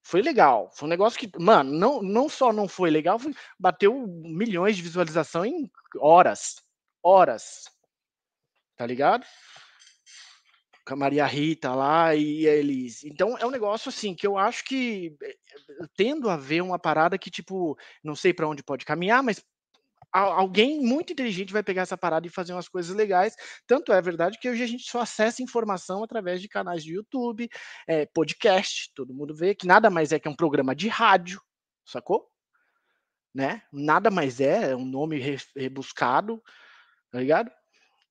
Foi 0.04 0.20
legal. 0.20 0.70
Foi 0.74 0.86
um 0.86 0.90
negócio 0.90 1.18
que, 1.18 1.30
mano, 1.40 1.72
não, 1.72 2.02
não 2.02 2.28
só 2.28 2.52
não 2.52 2.68
foi 2.68 2.90
legal, 2.90 3.18
foi, 3.18 3.34
bateu 3.58 4.06
milhões 4.06 4.76
de 4.76 4.82
visualização 4.82 5.44
em 5.44 5.70
horas. 5.98 6.62
Horas. 7.02 7.64
Tá 8.76 8.86
ligado? 8.86 9.24
com 10.86 10.92
a 10.94 10.96
Maria 10.96 11.24
Rita 11.24 11.74
lá 11.74 12.14
e 12.14 12.46
a 12.46 12.54
Elise. 12.54 13.08
Então 13.08 13.38
é 13.38 13.46
um 13.46 13.50
negócio 13.50 13.88
assim 13.88 14.14
que 14.14 14.26
eu 14.26 14.36
acho 14.36 14.62
que 14.64 15.16
eh, 15.22 15.36
eh, 15.80 15.86
tendo 15.96 16.28
a 16.28 16.36
ver 16.36 16.60
uma 16.62 16.78
parada 16.78 17.16
que, 17.16 17.30
tipo, 17.30 17.76
não 18.02 18.14
sei 18.14 18.34
para 18.34 18.46
onde 18.46 18.62
pode 18.62 18.84
caminhar, 18.84 19.22
mas 19.22 19.42
alguém 20.14 20.80
muito 20.80 21.12
inteligente 21.12 21.52
vai 21.52 21.62
pegar 21.62 21.82
essa 21.82 21.98
parada 21.98 22.26
e 22.26 22.30
fazer 22.30 22.52
umas 22.52 22.68
coisas 22.68 22.94
legais. 22.94 23.34
Tanto 23.66 23.92
é 23.92 24.00
verdade 24.00 24.38
que 24.38 24.48
hoje 24.48 24.62
a 24.62 24.66
gente 24.66 24.84
só 24.84 25.00
acessa 25.00 25.42
informação 25.42 26.04
através 26.04 26.40
de 26.40 26.48
canais 26.48 26.84
de 26.84 26.94
YouTube, 26.94 27.48
é, 27.88 28.06
podcast, 28.06 28.92
todo 28.94 29.14
mundo 29.14 29.34
vê, 29.34 29.54
que 29.54 29.66
nada 29.66 29.90
mais 29.90 30.12
é 30.12 30.18
que 30.18 30.28
um 30.28 30.36
programa 30.36 30.74
de 30.74 30.88
rádio, 30.88 31.40
sacou? 31.84 32.28
Né? 33.34 33.62
Nada 33.72 34.10
mais 34.10 34.40
é, 34.40 34.70
é 34.70 34.76
um 34.76 34.84
nome 34.84 35.18
rebuscado, 35.56 36.40
tá 37.10 37.18
ligado? 37.18 37.50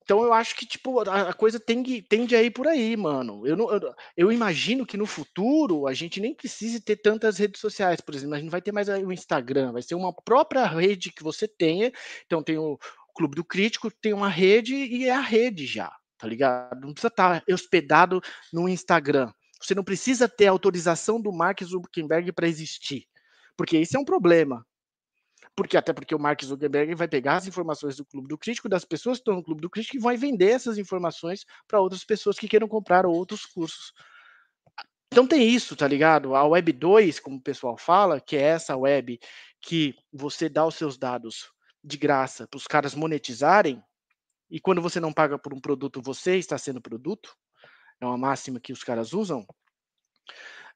Então 0.04 0.22
eu 0.24 0.34
acho 0.34 0.56
que, 0.56 0.66
tipo, 0.66 1.00
a, 1.00 1.34
coisa 1.34 1.60
tende, 1.60 2.02
tende 2.02 2.36
a 2.36 2.44
ir 2.44 2.52
por 2.52 2.68
aí, 2.68 2.96
mano. 2.98 3.48
Eu, 3.48 3.56
não, 3.56 3.72
eu, 3.72 3.96
eu, 4.18 4.32
imagino 4.32 4.86
que 4.86 4.98
no 4.98 5.06
futuro 5.06 5.88
a 5.88 5.94
gente 5.94 6.20
nem 6.20 6.36
precise 6.36 6.82
ter 6.82 6.98
tantas 6.98 7.38
redes 7.38 7.62
sociais, 7.62 8.02
por 8.02 8.14
exemplo, 8.14 8.36
a 8.36 8.38
gente 8.38 8.46
não 8.46 8.52
vai 8.52 8.62
ter 8.62 8.72
mais 8.72 8.90
o 8.90 9.12
Instagram, 9.12 9.72
vai 9.72 9.82
ser 9.82 9.96
uma 9.96 10.14
própria 10.14 10.66
rede 10.66 11.12
que 11.12 11.24
você 11.24 11.48
tenha. 11.48 11.92
Então 12.26 12.44
tem 12.44 12.58
o 12.58 12.78
Clube 13.16 13.36
do 13.36 13.44
Crítico, 13.44 13.90
tem 13.90 14.14
uma 14.14 14.30
rede 14.30 14.76
e 14.76 15.06
é 15.06 15.12
a 15.12 15.22
rede 15.22 15.66
já, 15.66 15.92
tá 16.18 16.28
ligado? 16.28 16.82
Não 16.82 16.94
precisa 16.94 17.08
estar 17.08 17.44
hospedado 17.50 18.22
no 18.52 18.68
Instagram. 18.68 19.32
Você 19.62 19.74
não 19.74 19.84
precisa 19.84 20.28
ter 20.28 20.48
autorização 20.48 21.22
do 21.22 21.32
Mark 21.32 21.64
Zuckerberg 21.64 22.34
para 22.34 22.48
existir, 22.48 23.06
porque 23.56 23.78
esse 23.78 23.96
é 23.96 24.00
um 24.00 24.06
problema. 24.06 24.66
Porque 25.56 25.78
até 25.78 25.94
porque 25.94 26.16
o 26.16 26.20
Mark 26.20 26.44
Zuckerberg 26.44 26.96
vai 26.96 27.08
pegar 27.08 27.36
as 27.36 27.48
informações 27.48 27.96
do 27.96 28.06
Clube 28.06 28.28
do 28.28 28.38
Crítico, 28.38 28.68
das 28.68 28.84
pessoas 28.84 29.18
que 29.18 29.22
estão 29.22 29.36
no 29.36 29.44
Clube 29.44 29.62
do 29.62 29.70
Crítico, 29.70 29.98
e 29.98 30.00
vai 30.00 30.18
vender 30.18 30.50
essas 30.50 30.78
informações 30.78 31.46
para 31.68 31.80
outras 31.80 32.04
pessoas 32.04 32.38
que 32.40 32.48
queiram 32.48 32.68
comprar 32.68 33.06
outros 33.06 33.46
cursos. 33.46 33.94
Então 35.12 35.28
tem 35.28 35.48
isso, 35.48 35.76
tá 35.76 35.88
ligado? 35.88 36.36
A 36.36 36.44
Web 36.44 36.74
2, 36.74 37.20
como 37.20 37.38
o 37.38 37.42
pessoal 37.42 37.78
fala, 37.78 38.20
que 38.20 38.36
é 38.36 38.42
essa 38.42 38.76
web 38.76 39.20
que 39.62 39.94
você 40.12 40.50
dá 40.50 40.66
os 40.66 40.74
seus 40.74 40.98
dados 40.98 41.52
de 41.84 41.98
graça 41.98 42.48
para 42.48 42.58
os 42.58 42.66
caras 42.66 42.96
monetizarem, 42.96 43.80
e 44.50 44.60
quando 44.60 44.82
você 44.82 45.00
não 45.00 45.14
paga 45.14 45.38
por 45.38 45.54
um 45.54 45.60
produto, 45.60 46.02
você 46.02 46.38
está 46.38 46.58
sendo 46.58 46.82
produto, 46.82 47.36
é 48.02 48.06
uma 48.06 48.18
máxima 48.18 48.60
que 48.60 48.74
os 48.74 48.84
caras 48.84 49.14
usam 49.14 49.46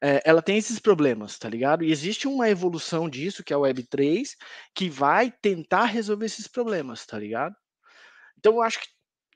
é, 0.01 0.21
ela 0.25 0.41
tem 0.41 0.57
esses 0.57 0.79
problemas, 0.79 1.37
tá 1.39 1.49
ligado? 1.49 1.83
E 1.83 1.91
existe 1.91 2.27
uma 2.27 2.49
evolução 2.49 3.09
disso, 3.09 3.43
que 3.43 3.53
é 3.53 3.55
a 3.55 3.59
Web3, 3.59 4.35
que 4.75 4.89
vai 4.89 5.31
tentar 5.31 5.85
resolver 5.85 6.25
esses 6.25 6.47
problemas, 6.47 7.05
tá 7.05 7.17
ligado? 7.19 7.55
Então 8.37 8.55
eu 8.55 8.61
acho 8.61 8.79
que 8.81 8.87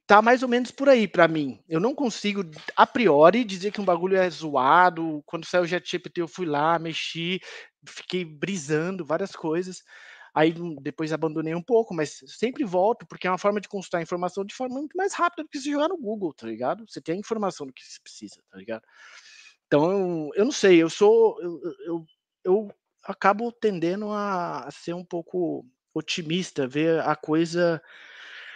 tá 0.07 0.21
mais 0.21 0.43
ou 0.43 0.49
menos 0.49 0.71
por 0.71 0.89
aí 0.89 1.07
para 1.07 1.27
mim. 1.27 1.63
Eu 1.69 1.79
não 1.79 1.95
consigo, 1.95 2.43
a 2.75 2.85
priori, 2.85 3.43
dizer 3.45 3.71
que 3.71 3.81
um 3.81 3.85
bagulho 3.85 4.17
é 4.17 4.29
zoado. 4.29 5.23
Quando 5.25 5.45
saiu 5.45 5.63
o 5.63 5.67
JetGPT, 5.67 6.21
eu 6.21 6.27
fui 6.27 6.45
lá, 6.45 6.77
mexi, 6.79 7.39
fiquei 7.87 8.25
brisando 8.25 9.05
várias 9.05 9.31
coisas. 9.33 9.81
Aí 10.33 10.53
hum, 10.57 10.75
depois 10.81 11.11
abandonei 11.13 11.55
um 11.55 11.61
pouco, 11.63 11.93
mas 11.93 12.19
sempre 12.27 12.63
volto, 12.63 13.05
porque 13.07 13.27
é 13.27 13.31
uma 13.31 13.37
forma 13.37 13.59
de 13.61 13.67
consultar 13.67 14.01
informação 14.01 14.45
de 14.45 14.53
forma 14.55 14.75
muito 14.79 14.97
mais 14.97 15.13
rápida 15.13 15.43
do 15.43 15.49
que 15.49 15.59
se 15.59 15.71
jogar 15.71 15.89
no 15.89 15.97
Google, 15.97 16.33
tá 16.33 16.47
ligado? 16.47 16.85
Você 16.87 17.01
tem 17.01 17.15
a 17.15 17.19
informação 17.19 17.67
do 17.67 17.73
que 17.73 17.83
você 17.83 17.99
precisa, 18.01 18.41
tá 18.49 18.57
ligado? 18.57 18.83
Então, 19.71 20.29
eu 20.35 20.43
não 20.43 20.51
sei, 20.51 20.83
eu 20.83 20.89
sou. 20.89 21.41
Eu, 21.41 21.61
eu, 21.85 22.05
eu 22.43 22.71
acabo 23.05 23.53
tendendo 23.53 24.11
a 24.11 24.67
ser 24.69 24.93
um 24.93 25.05
pouco 25.05 25.65
otimista, 25.93 26.67
ver 26.67 26.99
a 26.99 27.15
coisa 27.15 27.81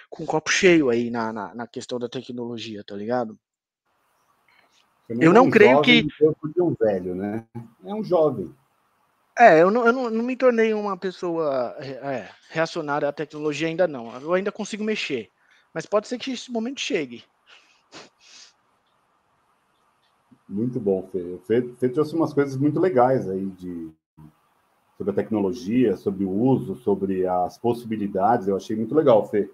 com 0.09 0.26
o 0.26 0.28
copo 0.28 0.51
cheio 0.51 0.89
aí 0.89 1.09
na, 1.09 1.32
na, 1.32 1.55
na, 1.55 1.68
questão 1.68 1.97
da 1.97 2.09
tecnologia, 2.09 2.84
tá 2.84 2.97
ligado? 2.97 3.39
Eu 5.07 5.32
não 5.32 5.38
é 5.38 5.41
um 5.45 5.49
creio 5.49 5.82
que. 5.82 6.03
de 6.03 6.61
um 6.61 6.76
velho, 6.78 7.16
né? 7.16 7.45
É 7.86 7.93
um 7.93 8.03
jovem. 8.03 8.53
É, 9.39 9.61
eu 9.61 9.72
não, 9.72 9.88
eu 9.88 9.93
não, 9.93 10.09
não 10.09 10.24
me 10.24 10.36
tornei 10.36 10.74
uma 10.74 10.97
pessoa 10.97 11.78
é, 11.80 12.30
reacionária 12.49 13.07
à 13.07 13.13
tecnologia 13.13 13.70
ainda 13.70 13.88
não. 13.88 14.13
Eu 14.20 14.34
ainda 14.34 14.51
consigo 14.51 14.84
mexer. 14.84 15.32
Mas 15.74 15.86
pode 15.86 16.09
ser 16.09 16.18
que 16.18 16.34
esse 16.34 16.51
momento 16.51 16.82
chegue. 16.82 17.24
Muito 20.47 20.79
bom, 20.79 21.07
Fê. 21.11 21.21
O 21.21 21.39
Fê, 21.39 21.61
Fê 21.77 21.89
trouxe 21.89 22.15
umas 22.15 22.33
coisas 22.33 22.55
muito 22.55 22.79
legais 22.79 23.27
aí 23.29 23.45
de, 23.47 23.89
sobre 24.97 25.11
a 25.11 25.15
tecnologia, 25.15 25.97
sobre 25.97 26.23
o 26.23 26.29
uso, 26.29 26.75
sobre 26.75 27.25
as 27.25 27.57
possibilidades. 27.57 28.47
Eu 28.47 28.55
achei 28.55 28.75
muito 28.75 28.93
legal, 28.93 29.25
Fê. 29.27 29.49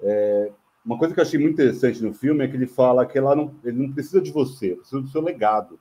É, 0.00 0.50
uma 0.84 0.98
coisa 0.98 1.14
que 1.14 1.20
eu 1.20 1.24
achei 1.24 1.38
muito 1.38 1.54
interessante 1.54 2.02
no 2.02 2.12
filme 2.12 2.44
é 2.44 2.48
que 2.48 2.56
ele 2.56 2.66
fala 2.66 3.06
que 3.06 3.18
ela 3.18 3.36
não, 3.36 3.54
ele 3.62 3.86
não 3.86 3.92
precisa 3.92 4.20
de 4.20 4.30
você, 4.30 4.76
precisa 4.76 5.00
do 5.00 5.08
seu 5.08 5.20
legado. 5.20 5.78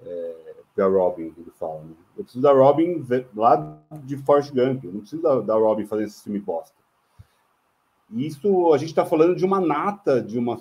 É, 0.00 0.48
da 0.78 0.86
Robin, 0.86 1.34
ele 1.36 1.50
fala. 1.58 1.80
Né? 1.82 1.92
Eu 2.16 2.22
preciso 2.22 2.42
da 2.42 2.52
Robin 2.52 3.04
lá 3.34 3.78
de 4.04 4.16
Forrest 4.18 4.52
Gump, 4.52 4.84
eu 4.84 4.92
não 4.92 5.00
preciso 5.00 5.20
da, 5.20 5.40
da 5.40 5.54
Robin 5.54 5.84
fazer 5.84 6.04
esse 6.04 6.22
filme 6.22 6.38
bosta. 6.38 6.76
Isso 8.10 8.72
a 8.72 8.78
gente 8.78 8.90
está 8.90 9.04
falando 9.04 9.34
de 9.34 9.44
uma 9.44 9.60
nata, 9.60 10.22
de 10.22 10.38
uma 10.38 10.56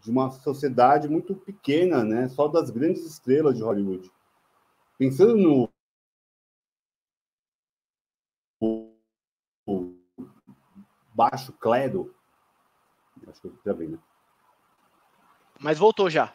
de 0.00 0.10
uma 0.10 0.30
sociedade 0.30 1.08
muito 1.08 1.34
pequena, 1.34 2.04
né? 2.04 2.28
Só 2.28 2.48
das 2.48 2.70
grandes 2.70 3.04
estrelas 3.04 3.56
de 3.56 3.62
Hollywood. 3.62 4.10
Pensando 4.96 5.36
no 5.36 5.70
baixo 11.14 11.52
cledo, 11.54 12.14
acho 13.26 13.40
que 13.40 13.48
eu 13.48 13.56
travei, 13.64 13.88
né? 13.88 13.98
Mas 15.58 15.78
voltou 15.78 16.08
já. 16.08 16.32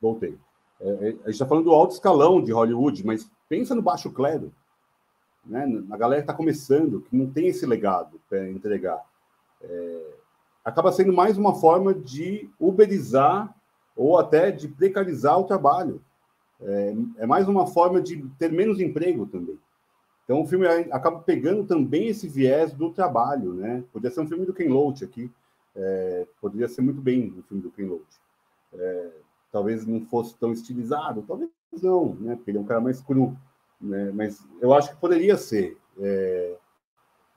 Voltei. 0.00 0.36
É, 0.80 0.88
é, 0.88 1.08
a 1.08 1.10
gente 1.26 1.30
está 1.30 1.46
falando 1.46 1.64
do 1.64 1.72
alto 1.72 1.94
escalão 1.94 2.42
de 2.42 2.52
Hollywood, 2.52 3.06
mas 3.06 3.30
pensa 3.48 3.74
no 3.74 3.82
baixo 3.82 4.10
clero, 4.10 4.52
né? 5.44 5.66
Na 5.66 5.96
galera 5.96 6.20
está 6.20 6.34
começando, 6.34 7.00
que 7.02 7.16
não 7.16 7.30
tem 7.30 7.46
esse 7.46 7.64
legado 7.64 8.20
para 8.28 8.50
entregar. 8.50 9.00
É, 9.62 10.14
acaba 10.64 10.90
sendo 10.92 11.12
mais 11.12 11.36
uma 11.36 11.54
forma 11.54 11.92
de 11.92 12.48
uberizar 12.58 13.54
ou 13.96 14.18
até 14.18 14.50
de 14.50 14.66
precarizar 14.66 15.38
o 15.38 15.44
trabalho. 15.44 16.00
É, 16.60 16.94
é, 17.18 17.26
mais 17.26 17.46
uma 17.48 17.66
forma 17.66 18.00
de 18.00 18.24
ter 18.38 18.50
menos 18.50 18.80
emprego 18.80 19.26
também. 19.26 19.58
Então 20.24 20.40
o 20.40 20.46
filme 20.46 20.66
acaba 20.66 21.18
pegando 21.20 21.64
também 21.64 22.08
esse 22.08 22.26
viés 22.26 22.72
do 22.72 22.90
trabalho, 22.90 23.52
né? 23.52 23.84
Podia 23.92 24.10
ser 24.10 24.20
um 24.20 24.26
filme 24.26 24.46
do 24.46 24.54
Ken 24.54 24.68
Loach 24.68 25.04
aqui, 25.04 25.30
é, 25.76 26.26
poderia 26.40 26.66
ser 26.66 26.80
muito 26.80 27.00
bem 27.00 27.34
um 27.36 27.42
filme 27.42 27.62
do 27.62 27.70
Ken 27.70 27.84
Loach. 27.84 28.20
É, 28.72 29.10
talvez 29.52 29.86
não 29.86 30.00
fosse 30.06 30.34
tão 30.36 30.52
estilizado, 30.52 31.22
talvez 31.28 31.50
não, 31.82 32.14
né? 32.14 32.36
Porque 32.36 32.50
ele 32.50 32.58
é 32.58 32.60
um 32.60 32.64
cara 32.64 32.80
mais 32.80 33.00
cru, 33.02 33.36
né? 33.80 34.10
Mas 34.14 34.46
eu 34.60 34.72
acho 34.72 34.90
que 34.90 34.96
poderia 34.96 35.36
ser. 35.36 35.76
É... 36.00 36.56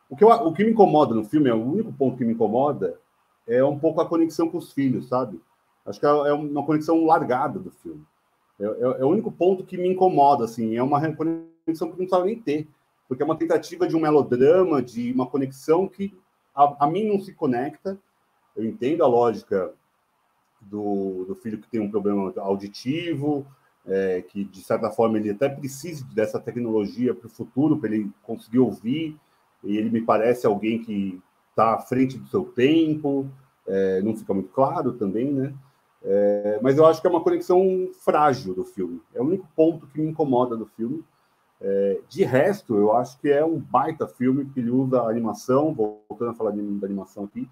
O, 0.10 0.16
que 0.16 0.24
eu, 0.24 0.30
o 0.30 0.54
que 0.54 0.64
me 0.64 0.72
incomoda 0.72 1.14
no 1.14 1.26
filme, 1.26 1.50
é 1.50 1.54
o 1.54 1.62
único 1.62 1.92
ponto 1.92 2.18
que 2.18 2.24
me 2.24 2.34
incomoda, 2.34 2.98
é 3.48 3.64
um 3.64 3.80
pouco 3.80 4.02
a 4.02 4.06
conexão 4.06 4.50
com 4.50 4.58
os 4.58 4.74
filhos, 4.74 5.08
sabe? 5.08 5.40
Acho 5.86 6.00
que 6.00 6.06
é, 6.06 6.10
é 6.10 6.34
uma 6.34 6.66
conexão 6.66 7.06
largada 7.06 7.60
do 7.60 7.72
filme. 7.72 8.06
É, 8.60 8.66
é, 8.66 9.02
é, 9.02 9.06
o 9.06 9.10
único 9.10 9.32
ponto 9.32 9.64
que 9.64 9.78
me 9.78 9.88
incomoda, 9.88 10.44
assim. 10.44 10.76
É 10.76 10.84
uma 10.84 11.00
conexão 11.14 11.88
que 11.88 11.92
não 11.92 11.96
precisava 11.96 12.26
nem 12.26 12.40
ter, 12.40 12.68
porque 13.08 13.24
é 13.24 13.26
uma 13.26 13.38
tentativa 13.38 13.88
de 13.88 13.96
um 13.96 14.02
melodrama, 14.02 14.82
de 14.82 15.12
uma 15.14 15.26
conexão 15.26 15.88
que 15.88 16.14
a, 16.54 16.86
a 16.86 16.88
mim 16.88 17.08
não 17.08 17.20
se 17.20 17.34
conecta. 17.34 17.98
Eu 18.56 18.66
entendo 18.66 19.04
a 19.04 19.08
lógica 19.08 19.72
do, 20.60 21.24
do 21.26 21.36
filho 21.36 21.60
que 21.60 21.70
tem 21.70 21.80
um 21.80 21.90
problema 21.90 22.34
auditivo, 22.38 23.46
é, 23.86 24.22
que 24.22 24.44
de 24.44 24.62
certa 24.62 24.90
forma 24.90 25.18
ele 25.18 25.30
até 25.30 25.48
precisa 25.48 26.06
dessa 26.14 26.40
tecnologia 26.40 27.14
para 27.14 27.28
o 27.28 27.30
futuro, 27.30 27.78
para 27.78 27.94
ele 27.94 28.12
conseguir 28.24 28.60
ouvir, 28.60 29.16
e 29.64 29.78
ele 29.78 29.90
me 29.90 30.02
parece 30.02 30.46
alguém 30.46 30.82
que 30.82 31.22
está 31.58 31.74
à 31.74 31.80
frente 31.80 32.20
do 32.20 32.28
seu 32.28 32.46
tempo, 32.46 33.28
é, 33.66 34.00
não 34.04 34.16
fica 34.16 34.32
muito 34.32 34.50
claro 34.50 34.94
também, 34.94 35.34
né? 35.34 35.54
É, 36.04 36.60
mas 36.62 36.78
eu 36.78 36.86
acho 36.86 37.02
que 37.02 37.08
é 37.08 37.10
uma 37.10 37.24
conexão 37.24 37.90
frágil 38.06 38.54
do 38.54 38.64
filme. 38.64 39.02
É 39.16 39.20
o 39.20 39.26
único 39.26 39.48
ponto 39.56 39.88
que 39.88 40.00
me 40.00 40.08
incomoda 40.08 40.56
do 40.56 40.68
filme. 40.68 41.04
É, 41.60 42.00
de 42.08 42.24
resto, 42.24 42.78
eu 42.78 42.96
acho 42.96 43.20
que 43.20 43.30
é 43.30 43.44
um 43.44 43.58
baita 43.58 44.08
filme 44.08 44.46
que 44.46 44.60
ele 44.60 44.70
usa 44.70 45.02
a 45.02 45.10
animação, 45.10 45.74
voltando 45.74 46.30
a 46.30 46.34
falar 46.36 46.52
de, 46.52 46.62
da 46.62 46.86
animação 46.86 47.24
aqui, 47.24 47.50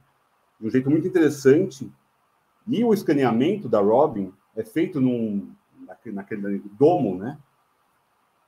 de 0.60 0.68
um 0.68 0.70
jeito 0.70 0.90
muito 0.90 1.08
interessante. 1.08 1.92
E 2.68 2.84
o 2.84 2.94
escaneamento 2.94 3.68
da 3.68 3.82
Robin 3.82 4.32
é 4.56 4.64
feito 4.64 5.02
num, 5.02 5.52
naquele, 5.88 6.16
naquele 6.16 6.60
domo, 6.78 7.18
né? 7.18 7.40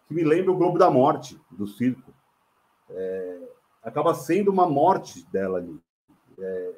Que 0.08 0.14
me 0.14 0.24
lembra 0.24 0.52
o 0.52 0.56
Globo 0.56 0.78
da 0.78 0.92
Morte, 0.92 1.38
do 1.52 1.68
circo. 1.68 2.14
É, 2.90 3.40
acaba 3.88 4.14
sendo 4.14 4.52
uma 4.52 4.68
morte 4.68 5.26
dela 5.32 5.60
ali. 5.60 5.80
É, 6.38 6.74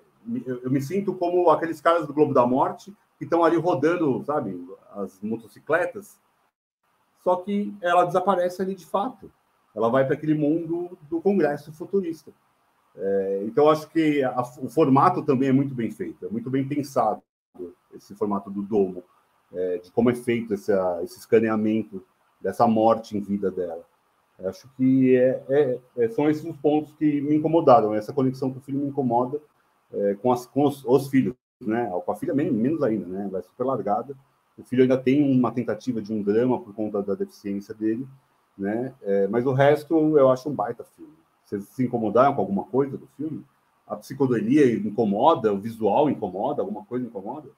eu, 0.46 0.70
me 0.70 0.80
sinto 0.80 1.14
como 1.16 1.50
aqueles 1.50 1.82
caras 1.82 2.06
do 2.06 2.14
Globo 2.14 2.34
da 2.34 2.46
Morte 2.46 2.94
que 3.18 3.24
estão 3.24 3.44
ali 3.44 3.58
rodando, 3.58 4.24
sabe, 4.24 4.64
as 4.92 5.20
motocicletas, 5.22 6.20
só 7.24 7.38
que 7.38 7.76
ela 7.82 8.06
desaparece 8.06 8.62
ali 8.62 8.76
de 8.76 8.86
fato. 8.86 9.32
Ela 9.76 9.90
vai 9.90 10.06
para 10.06 10.14
aquele 10.14 10.36
mundo 10.36 10.98
do 11.10 11.20
Congresso 11.20 11.74
futurista. 11.74 12.32
É, 12.96 13.44
então, 13.46 13.70
acho 13.70 13.90
que 13.90 14.24
a, 14.24 14.42
o 14.62 14.70
formato 14.70 15.24
também 15.24 15.50
é 15.50 15.54
muito 15.54 15.74
bem 15.74 15.90
feito, 15.90 16.26
é 16.26 16.30
muito 16.30 16.50
bem 16.50 16.68
pensado, 16.68 17.22
esse 17.94 18.14
formato 18.16 18.52
do 18.52 18.62
domo, 18.62 19.04
é, 19.52 19.78
de 19.80 19.92
como 19.92 20.12
é 20.12 20.16
feito 20.16 20.54
esse, 20.54 20.72
esse 21.04 21.20
escaneamento 21.20 22.04
dessa 22.40 22.68
morte 22.68 23.18
em 23.18 23.20
vida 23.20 23.50
dela. 23.50 23.84
Acho 24.46 24.70
que 24.78 25.16
é, 25.16 25.44
é, 25.50 25.80
é, 25.98 26.10
são 26.10 26.30
esses 26.30 26.44
os 26.46 26.56
pontos 26.58 26.94
que 26.94 27.22
me 27.22 27.36
incomodaram, 27.36 27.94
essa 27.94 28.14
conexão 28.14 28.52
com 28.52 28.60
o 28.60 28.62
filho 28.62 28.80
me 28.80 28.88
incomoda 28.88 29.40
é, 29.94 30.16
com, 30.16 30.32
as, 30.32 30.46
com 30.46 30.66
os, 30.66 30.84
os, 30.86 31.10
filhos, 31.10 31.36
né? 31.62 31.90
Com 32.06 32.12
a 32.12 32.16
filha 32.16 32.34
menos, 32.34 32.82
ainda, 32.82 33.06
né? 33.06 33.42
Super 33.42 33.66
largada. 33.66 34.16
O 34.58 34.64
filho 34.64 34.84
ainda 34.84 34.98
tem 34.98 35.24
uma 35.24 35.52
tentativa 35.52 36.02
de 36.02 36.14
um 36.14 36.22
drama 36.22 36.60
por 36.60 36.74
conta 36.74 37.02
da 37.02 37.16
deficiência 37.16 37.74
dele, 37.74 38.08
né? 38.58 38.94
É, 39.02 39.28
mas 39.28 39.46
o 39.46 39.54
resto 39.54 40.18
eu 40.18 40.30
acho 40.30 40.50
um 40.50 40.54
baita 40.54 40.84
filme. 40.84 41.14
Vocês 41.46 41.64
se 41.70 41.84
incomodaram 41.84 42.36
com 42.36 42.42
alguma 42.42 42.64
coisa 42.66 42.98
do 42.98 43.08
filme? 43.18 43.44
A 43.88 43.96
psicodelia 43.96 44.72
incomoda? 44.72 45.52
O 45.52 45.60
visual 45.60 46.10
incomoda? 46.10 46.62
Alguma 46.62 46.86
coisa 46.86 47.06
incomoda? 47.06 47.50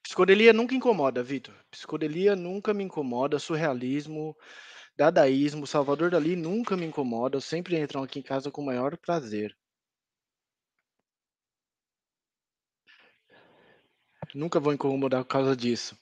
Psicodelia 0.00 0.52
nunca 0.52 0.74
incomoda, 0.74 1.22
Vitor. 1.22 1.54
Psicodelia 1.70 2.36
nunca 2.36 2.72
me 2.72 2.84
incomoda. 2.84 3.38
Surrealismo 3.38 4.36
Dadaísmo, 4.96 5.66
Salvador 5.66 6.10
Dali 6.10 6.36
nunca 6.36 6.76
me 6.76 6.86
incomoda, 6.86 7.40
sempre 7.40 7.78
entram 7.78 8.02
aqui 8.02 8.20
em 8.20 8.22
casa 8.22 8.50
com 8.50 8.62
o 8.62 8.66
maior 8.66 8.96
prazer. 8.96 9.56
Nunca 14.34 14.60
vou 14.60 14.72
incomodar 14.72 15.24
por 15.24 15.30
causa 15.30 15.56
disso. 15.56 15.96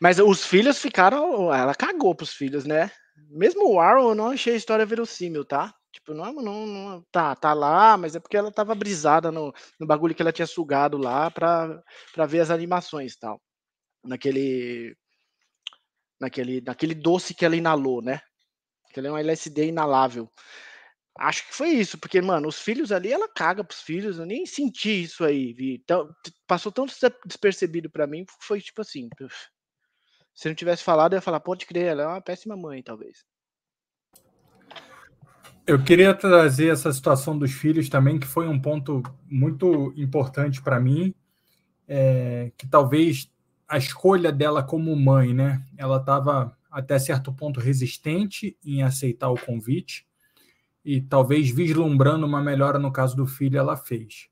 Mas 0.00 0.18
os 0.18 0.44
filhos 0.44 0.78
ficaram. 0.78 1.52
Ela 1.52 1.74
cagou 1.74 2.14
pros 2.14 2.32
filhos, 2.32 2.64
né? 2.64 2.90
Mesmo 3.30 3.68
o 3.68 3.80
Arrow, 3.80 4.10
eu 4.10 4.14
não 4.14 4.30
achei 4.30 4.54
a 4.54 4.56
história 4.56 4.86
verossímil, 4.86 5.44
tá? 5.44 5.74
Tipo, 5.92 6.14
não, 6.14 6.32
não, 6.32 6.66
não, 6.66 7.02
tá, 7.10 7.34
tá 7.34 7.52
lá, 7.52 7.96
mas 7.96 8.14
é 8.14 8.20
porque 8.20 8.36
ela 8.36 8.52
tava 8.52 8.74
brisada 8.74 9.32
no, 9.32 9.52
no 9.80 9.86
bagulho 9.86 10.14
que 10.14 10.22
ela 10.22 10.32
tinha 10.32 10.46
sugado 10.46 10.96
lá 10.98 11.30
pra, 11.30 11.82
pra 12.12 12.26
ver 12.26 12.40
as 12.40 12.50
animações 12.50 13.14
e 13.14 13.18
tal. 13.18 13.40
Naquele 14.04 14.96
naquele, 16.20 16.60
naquele 16.60 16.94
doce 16.94 17.34
que 17.34 17.44
ela 17.44 17.56
inalou, 17.56 18.02
né? 18.02 18.20
Que 18.92 19.00
ele 19.00 19.08
é 19.08 19.12
um 19.12 19.18
LSD 19.18 19.66
inalável. 19.66 20.30
Acho 21.18 21.46
que 21.48 21.54
foi 21.54 21.70
isso, 21.70 21.98
porque, 21.98 22.20
mano, 22.20 22.46
os 22.46 22.60
filhos 22.60 22.92
ali, 22.92 23.12
ela 23.12 23.28
caga 23.28 23.64
pros 23.64 23.80
filhos, 23.80 24.18
eu 24.18 24.26
nem 24.26 24.46
senti 24.46 25.02
isso 25.02 25.24
aí, 25.24 25.52
vi. 25.52 25.74
Então, 25.74 26.08
passou 26.46 26.70
tão 26.70 26.86
despercebido 27.26 27.90
para 27.90 28.06
mim, 28.06 28.24
foi 28.40 28.60
tipo 28.60 28.80
assim. 28.82 29.08
Se 30.32 30.48
não 30.48 30.54
tivesse 30.54 30.84
falado, 30.84 31.12
eu 31.12 31.16
ia 31.16 31.22
falar, 31.22 31.40
pode 31.40 31.66
crer, 31.66 31.86
ela 31.86 32.02
é 32.04 32.06
uma 32.06 32.20
péssima 32.22 32.56
mãe, 32.56 32.82
talvez. 32.82 33.24
Eu 35.66 35.82
queria 35.82 36.14
trazer 36.14 36.68
essa 36.68 36.92
situação 36.92 37.36
dos 37.36 37.52
filhos 37.52 37.88
também, 37.88 38.20
que 38.20 38.26
foi 38.26 38.46
um 38.46 38.58
ponto 38.58 39.02
muito 39.28 39.92
importante 39.96 40.62
para 40.62 40.78
mim, 40.78 41.12
é, 41.88 42.52
que 42.56 42.66
talvez 42.66 43.28
a 43.68 43.76
escolha 43.76 44.32
dela 44.32 44.62
como 44.62 44.96
mãe, 44.96 45.34
né? 45.34 45.62
Ela 45.76 45.98
estava 45.98 46.56
até 46.70 46.98
certo 46.98 47.32
ponto 47.32 47.60
resistente 47.60 48.56
em 48.64 48.82
aceitar 48.82 49.28
o 49.30 49.38
convite 49.38 50.06
e 50.84 51.00
talvez 51.00 51.50
vislumbrando 51.50 52.24
uma 52.24 52.40
melhora 52.40 52.78
no 52.78 52.90
caso 52.90 53.14
do 53.14 53.26
filho, 53.26 53.58
ela 53.58 53.76
fez. 53.76 54.28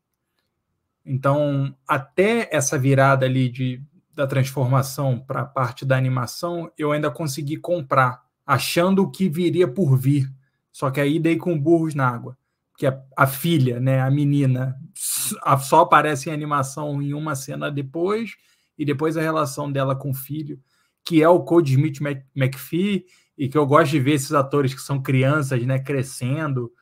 Então, 1.04 1.74
até 1.86 2.48
essa 2.50 2.78
virada 2.78 3.26
ali 3.26 3.48
de, 3.48 3.82
da 4.14 4.26
transformação 4.26 5.18
para 5.18 5.42
a 5.42 5.46
parte 5.46 5.84
da 5.84 5.96
animação, 5.96 6.70
eu 6.78 6.92
ainda 6.92 7.10
consegui 7.10 7.58
comprar, 7.58 8.24
achando 8.46 9.08
que 9.10 9.28
viria 9.28 9.68
por 9.68 9.96
vir. 9.96 10.32
Só 10.72 10.90
que 10.90 11.00
aí 11.00 11.18
dei 11.18 11.36
com 11.36 11.58
burros 11.58 11.94
na 11.94 12.08
água. 12.08 12.36
que 12.76 12.86
é 12.86 13.02
a 13.16 13.26
filha, 13.26 13.80
né, 13.80 14.00
a 14.00 14.10
menina, 14.10 14.78
só 14.94 15.80
aparece 15.80 16.28
em 16.28 16.32
animação 16.32 17.00
em 17.00 17.14
uma 17.14 17.34
cena 17.34 17.70
depois, 17.70 18.36
e 18.78 18.84
depois 18.84 19.16
a 19.16 19.22
relação 19.22 19.70
dela 19.70 19.94
com 19.96 20.10
o 20.10 20.14
filho, 20.14 20.60
que 21.04 21.22
é 21.22 21.28
o 21.28 21.42
Code 21.42 21.72
Smith 21.72 21.98
McPhee, 22.34 23.06
e 23.38 23.48
que 23.48 23.56
eu 23.56 23.66
gosto 23.66 23.92
de 23.92 24.00
ver 24.00 24.12
esses 24.12 24.32
atores 24.32 24.74
que 24.74 24.80
são 24.80 25.02
crianças, 25.02 25.64
né, 25.64 25.78
crescendo. 25.78 26.72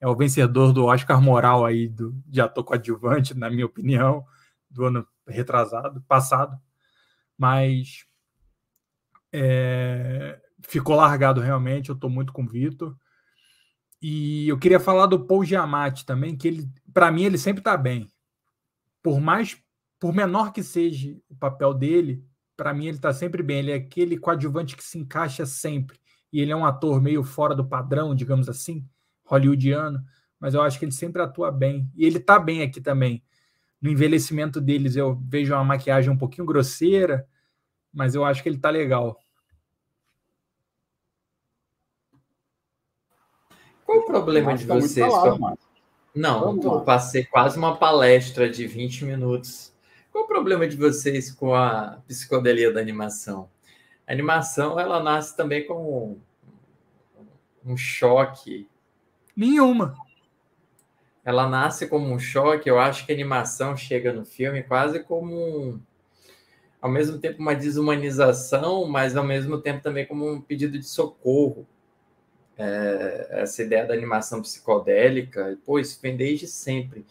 É 0.00 0.06
o 0.06 0.14
vencedor 0.14 0.72
do 0.72 0.84
Oscar 0.84 1.20
Moral 1.20 1.64
aí 1.64 1.88
do, 1.88 2.12
de 2.26 2.40
ator 2.40 2.64
coadjuvante, 2.64 3.34
na 3.34 3.50
minha 3.50 3.66
opinião, 3.66 4.24
do 4.70 4.84
ano 4.84 5.06
retrasado, 5.26 6.02
passado. 6.02 6.56
Mas 7.36 8.06
é, 9.32 10.40
ficou 10.62 10.96
largado 10.96 11.40
realmente, 11.40 11.88
eu 11.88 11.94
estou 11.94 12.08
muito 12.08 12.32
com 12.32 12.44
o 12.44 12.48
Vitor. 12.48 12.96
E 14.00 14.48
eu 14.48 14.58
queria 14.58 14.78
falar 14.78 15.06
do 15.06 15.26
Paul 15.26 15.44
Giamatti 15.44 16.04
também, 16.06 16.36
que 16.36 16.46
ele, 16.46 16.70
para 16.92 17.10
mim, 17.10 17.24
ele 17.24 17.38
sempre 17.38 17.60
está 17.60 17.76
bem. 17.76 18.10
Por 19.02 19.20
mais, 19.20 19.56
por 20.06 20.14
menor 20.14 20.52
que 20.52 20.62
seja 20.62 21.16
o 21.28 21.34
papel 21.34 21.74
dele, 21.74 22.24
para 22.56 22.72
mim 22.72 22.86
ele 22.86 22.96
está 22.96 23.12
sempre 23.12 23.42
bem. 23.42 23.58
Ele 23.58 23.72
é 23.72 23.74
aquele 23.74 24.16
coadjuvante 24.16 24.76
que 24.76 24.84
se 24.84 24.96
encaixa 24.96 25.44
sempre. 25.44 25.98
E 26.32 26.40
ele 26.40 26.52
é 26.52 26.56
um 26.56 26.64
ator 26.64 27.02
meio 27.02 27.24
fora 27.24 27.56
do 27.56 27.66
padrão, 27.66 28.14
digamos 28.14 28.48
assim, 28.48 28.88
hollywoodiano, 29.24 30.00
mas 30.38 30.54
eu 30.54 30.62
acho 30.62 30.78
que 30.78 30.84
ele 30.84 30.92
sempre 30.92 31.20
atua 31.20 31.50
bem. 31.50 31.90
E 31.96 32.06
ele 32.06 32.18
está 32.18 32.38
bem 32.38 32.62
aqui 32.62 32.80
também. 32.80 33.20
No 33.82 33.90
envelhecimento 33.90 34.60
deles 34.60 34.94
eu 34.94 35.20
vejo 35.26 35.52
uma 35.52 35.64
maquiagem 35.64 36.08
um 36.08 36.16
pouquinho 36.16 36.46
grosseira, 36.46 37.26
mas 37.92 38.14
eu 38.14 38.24
acho 38.24 38.44
que 38.44 38.48
ele 38.48 38.58
está 38.58 38.70
legal. 38.70 39.18
Qual 43.84 43.98
o 43.98 44.06
problema 44.06 44.56
de 44.56 44.66
vocês? 44.66 45.04
Falado, 45.04 45.58
Não, 46.14 46.62
eu 46.62 46.80
passei 46.82 47.24
quase 47.24 47.58
uma 47.58 47.76
palestra 47.76 48.48
de 48.48 48.68
20 48.68 49.04
minutos. 49.04 49.74
Qual 50.16 50.24
o 50.24 50.28
problema 50.28 50.66
de 50.66 50.78
vocês 50.78 51.30
com 51.30 51.54
a 51.54 52.00
psicodelia 52.08 52.72
da 52.72 52.80
animação? 52.80 53.50
A 54.06 54.12
animação, 54.14 54.80
ela 54.80 54.98
nasce 54.98 55.36
também 55.36 55.66
como 55.66 56.18
um, 57.66 57.72
um 57.72 57.76
choque. 57.76 58.66
Nenhuma. 59.36 59.94
Ela 61.22 61.46
nasce 61.46 61.86
como 61.86 62.10
um 62.10 62.18
choque. 62.18 62.66
Eu 62.66 62.78
acho 62.78 63.04
que 63.04 63.12
a 63.12 63.14
animação 63.14 63.76
chega 63.76 64.10
no 64.10 64.24
filme 64.24 64.62
quase 64.62 65.00
como 65.00 65.36
um, 65.36 65.80
ao 66.80 66.90
mesmo 66.90 67.18
tempo 67.18 67.38
uma 67.38 67.54
desumanização, 67.54 68.86
mas 68.86 69.18
ao 69.18 69.24
mesmo 69.24 69.60
tempo 69.60 69.82
também 69.82 70.06
como 70.06 70.32
um 70.32 70.40
pedido 70.40 70.78
de 70.78 70.86
socorro 70.86 71.68
é, 72.56 73.42
essa 73.42 73.62
ideia 73.62 73.84
da 73.84 73.92
animação 73.92 74.40
psicodélica, 74.40 75.58
pô, 75.66 75.78
isso 75.78 76.00
vem 76.00 76.16
desde 76.16 76.46
sempre. 76.46 77.04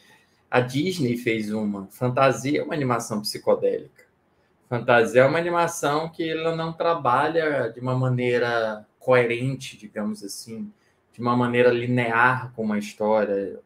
A 0.56 0.62
Disney 0.62 1.18
fez 1.18 1.52
uma. 1.52 1.86
Fantasia 1.88 2.62
é 2.62 2.64
uma 2.64 2.74
animação 2.74 3.20
psicodélica. 3.20 4.06
Fantasia 4.70 5.24
é 5.24 5.26
uma 5.26 5.38
animação 5.38 6.08
que 6.08 6.30
ela 6.30 6.56
não 6.56 6.72
trabalha 6.72 7.68
de 7.74 7.82
uma 7.82 7.94
maneira 7.94 8.88
coerente, 8.98 9.76
digamos 9.76 10.24
assim, 10.24 10.72
de 11.12 11.20
uma 11.20 11.36
maneira 11.36 11.72
linear 11.72 12.54
com 12.54 12.64
uma 12.64 12.80
história. 12.80 13.60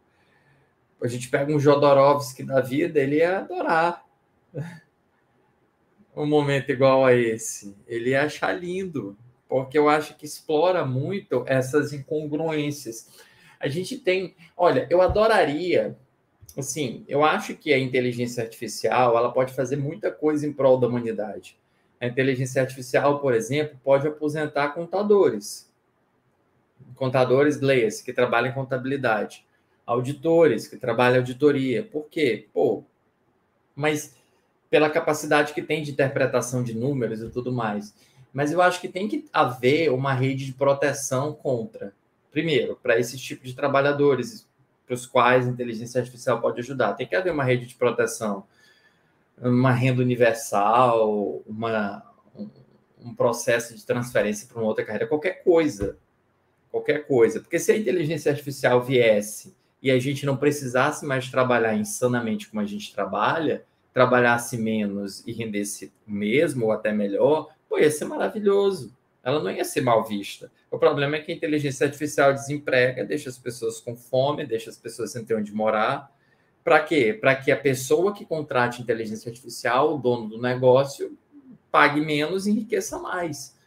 A 1.00 1.06
gente 1.06 1.30
pega 1.30 1.54
um 1.54 1.60
Jodorowsky 1.60 2.42
da 2.42 2.60
vida, 2.60 3.00
ele 3.00 3.18
ia 3.18 3.38
adorar 3.38 4.04
um 6.18 6.26
momento 6.26 6.72
igual 6.72 7.06
a 7.06 7.14
esse. 7.14 7.78
Ele 7.86 8.10
ia 8.10 8.24
achar 8.24 8.52
lindo 8.52 9.16
porque 9.48 9.78
eu 9.78 9.88
acho 9.88 10.18
que 10.18 10.26
explora 10.26 10.84
muito 10.84 11.44
essas 11.46 11.94
incongruências. 11.94 13.08
A 13.60 13.68
gente 13.68 13.96
tem, 13.96 14.36
olha, 14.58 14.88
eu 14.90 15.04
adoraria, 15.04 15.96
assim, 16.58 17.04
eu 17.08 17.24
acho 17.24 17.56
que 17.56 17.74
a 17.74 17.80
inteligência 17.80 18.44
artificial 18.44 19.18
ela 19.18 19.32
pode 19.32 19.54
fazer 19.54 19.76
muita 19.76 20.12
coisa 20.12 20.48
em 20.48 20.54
prol 20.54 20.80
da 20.80 20.88
humanidade. 20.88 21.58
A 22.00 22.08
inteligência 22.08 22.62
artificial, 22.62 23.20
por 23.20 23.34
exemplo, 23.34 23.78
pode 23.84 24.08
aposentar 24.08 24.70
contadores, 24.70 25.70
contadores, 26.96 27.60
leia 27.60 27.90
que 28.04 28.14
trabalham 28.14 28.50
em 28.50 28.54
contabilidade, 28.54 29.46
auditores 29.86 30.68
que 30.68 30.78
trabalham 30.78 31.16
em 31.16 31.20
auditoria. 31.20 31.84
Por 31.84 32.08
quê? 32.10 32.48
Pô, 32.54 32.84
mas 33.76 34.16
pela 34.70 34.90
capacidade 34.90 35.54
que 35.54 35.62
tem 35.62 35.82
de 35.82 35.92
interpretação 35.92 36.64
de 36.64 36.74
números 36.74 37.22
e 37.22 37.30
tudo 37.30 37.52
mais. 37.52 37.94
Mas 38.32 38.52
eu 38.52 38.62
acho 38.62 38.80
que 38.80 38.88
tem 38.88 39.08
que 39.08 39.26
haver 39.34 39.92
uma 39.92 40.14
rede 40.14 40.46
de 40.46 40.54
proteção 40.54 41.34
contra, 41.34 41.94
primeiro, 42.32 42.78
para 42.82 43.00
esse 43.00 43.18
tipo 43.18 43.44
de 43.44 43.56
trabalhadores, 43.56 44.48
para 44.90 44.96
os 44.96 45.06
quais 45.06 45.46
a 45.46 45.50
inteligência 45.52 46.00
artificial 46.02 46.42
pode 46.42 46.60
ajudar. 46.62 46.94
Tem 46.94 47.06
que 47.06 47.16
haver 47.16 47.32
uma 47.32 47.44
rede 47.44 47.68
de 47.68 47.76
proteção, 47.76 48.44
uma 49.40 49.72
renda 49.72 50.02
universal, 50.02 51.44
uma, 51.46 52.04
um, 52.36 52.50
um 53.00 53.14
processo 53.14 53.76
de 53.76 53.86
transferência 53.86 54.48
para 54.48 54.58
uma 54.58 54.66
outra 54.66 54.84
carreira, 54.84 55.06
qualquer 55.06 55.44
coisa. 55.44 55.96
Qualquer 56.72 57.06
coisa. 57.06 57.40
Porque 57.40 57.60
se 57.60 57.72
a 57.72 57.78
inteligência 57.78 58.32
artificial 58.32 58.82
viesse 58.82 59.56
e 59.80 59.92
a 59.92 60.00
gente 60.00 60.26
não 60.26 60.36
precisasse 60.36 61.06
mais 61.06 61.30
trabalhar 61.30 61.76
insanamente 61.76 62.50
como 62.50 62.60
a 62.60 62.66
gente 62.66 62.92
trabalha, 62.92 63.64
trabalhasse 63.94 64.58
menos 64.58 65.24
e 65.28 65.32
rendesse 65.32 65.94
o 66.08 66.12
mesmo 66.12 66.66
ou 66.66 66.72
até 66.72 66.92
melhor, 66.92 67.50
pô, 67.70 67.78
ia 67.78 67.92
ser 67.92 68.06
maravilhoso. 68.06 68.92
Ela 69.30 69.44
não 69.44 69.52
ia 69.52 69.64
ser 69.64 69.82
mal 69.82 70.04
vista. 70.04 70.52
O 70.70 70.78
problema 70.78 71.16
é 71.16 71.20
que 71.20 71.32
a 71.32 71.36
inteligência 71.36 71.86
artificial 71.86 72.34
desemprega, 72.34 73.06
deixa 73.06 73.30
as 73.30 73.38
pessoas 73.38 73.80
com 73.80 73.96
fome, 73.96 74.46
deixa 74.46 74.70
as 74.70 74.78
pessoas 74.78 75.12
sem 75.12 75.24
ter 75.24 75.36
onde 75.36 75.54
morar. 75.54 76.12
Para 76.64 76.82
quê? 76.82 77.18
Para 77.20 77.36
que 77.36 77.52
a 77.52 77.58
pessoa 77.58 78.14
que 78.14 78.26
contrate 78.26 78.82
inteligência 78.82 79.30
artificial, 79.30 79.96
o 79.96 79.98
dono 79.98 80.28
do 80.28 80.42
negócio, 80.42 81.18
pague 81.72 82.02
menos 82.02 82.46
e 82.46 82.52
enriqueça 82.52 83.00
mais. 83.00 83.58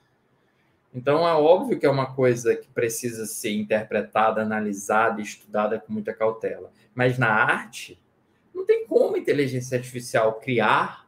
Então, 0.94 1.26
é 1.26 1.32
óbvio 1.32 1.78
que 1.78 1.86
é 1.86 1.90
uma 1.90 2.14
coisa 2.14 2.54
que 2.54 2.68
precisa 2.68 3.24
ser 3.24 3.52
interpretada, 3.52 4.42
analisada 4.42 5.22
estudada 5.22 5.80
com 5.80 5.92
muita 5.92 6.12
cautela. 6.12 6.70
Mas 6.94 7.18
na 7.18 7.30
arte, 7.30 7.98
não 8.54 8.66
tem 8.66 8.86
como 8.86 9.16
a 9.16 9.18
inteligência 9.18 9.78
artificial 9.78 10.34
criar 10.34 11.01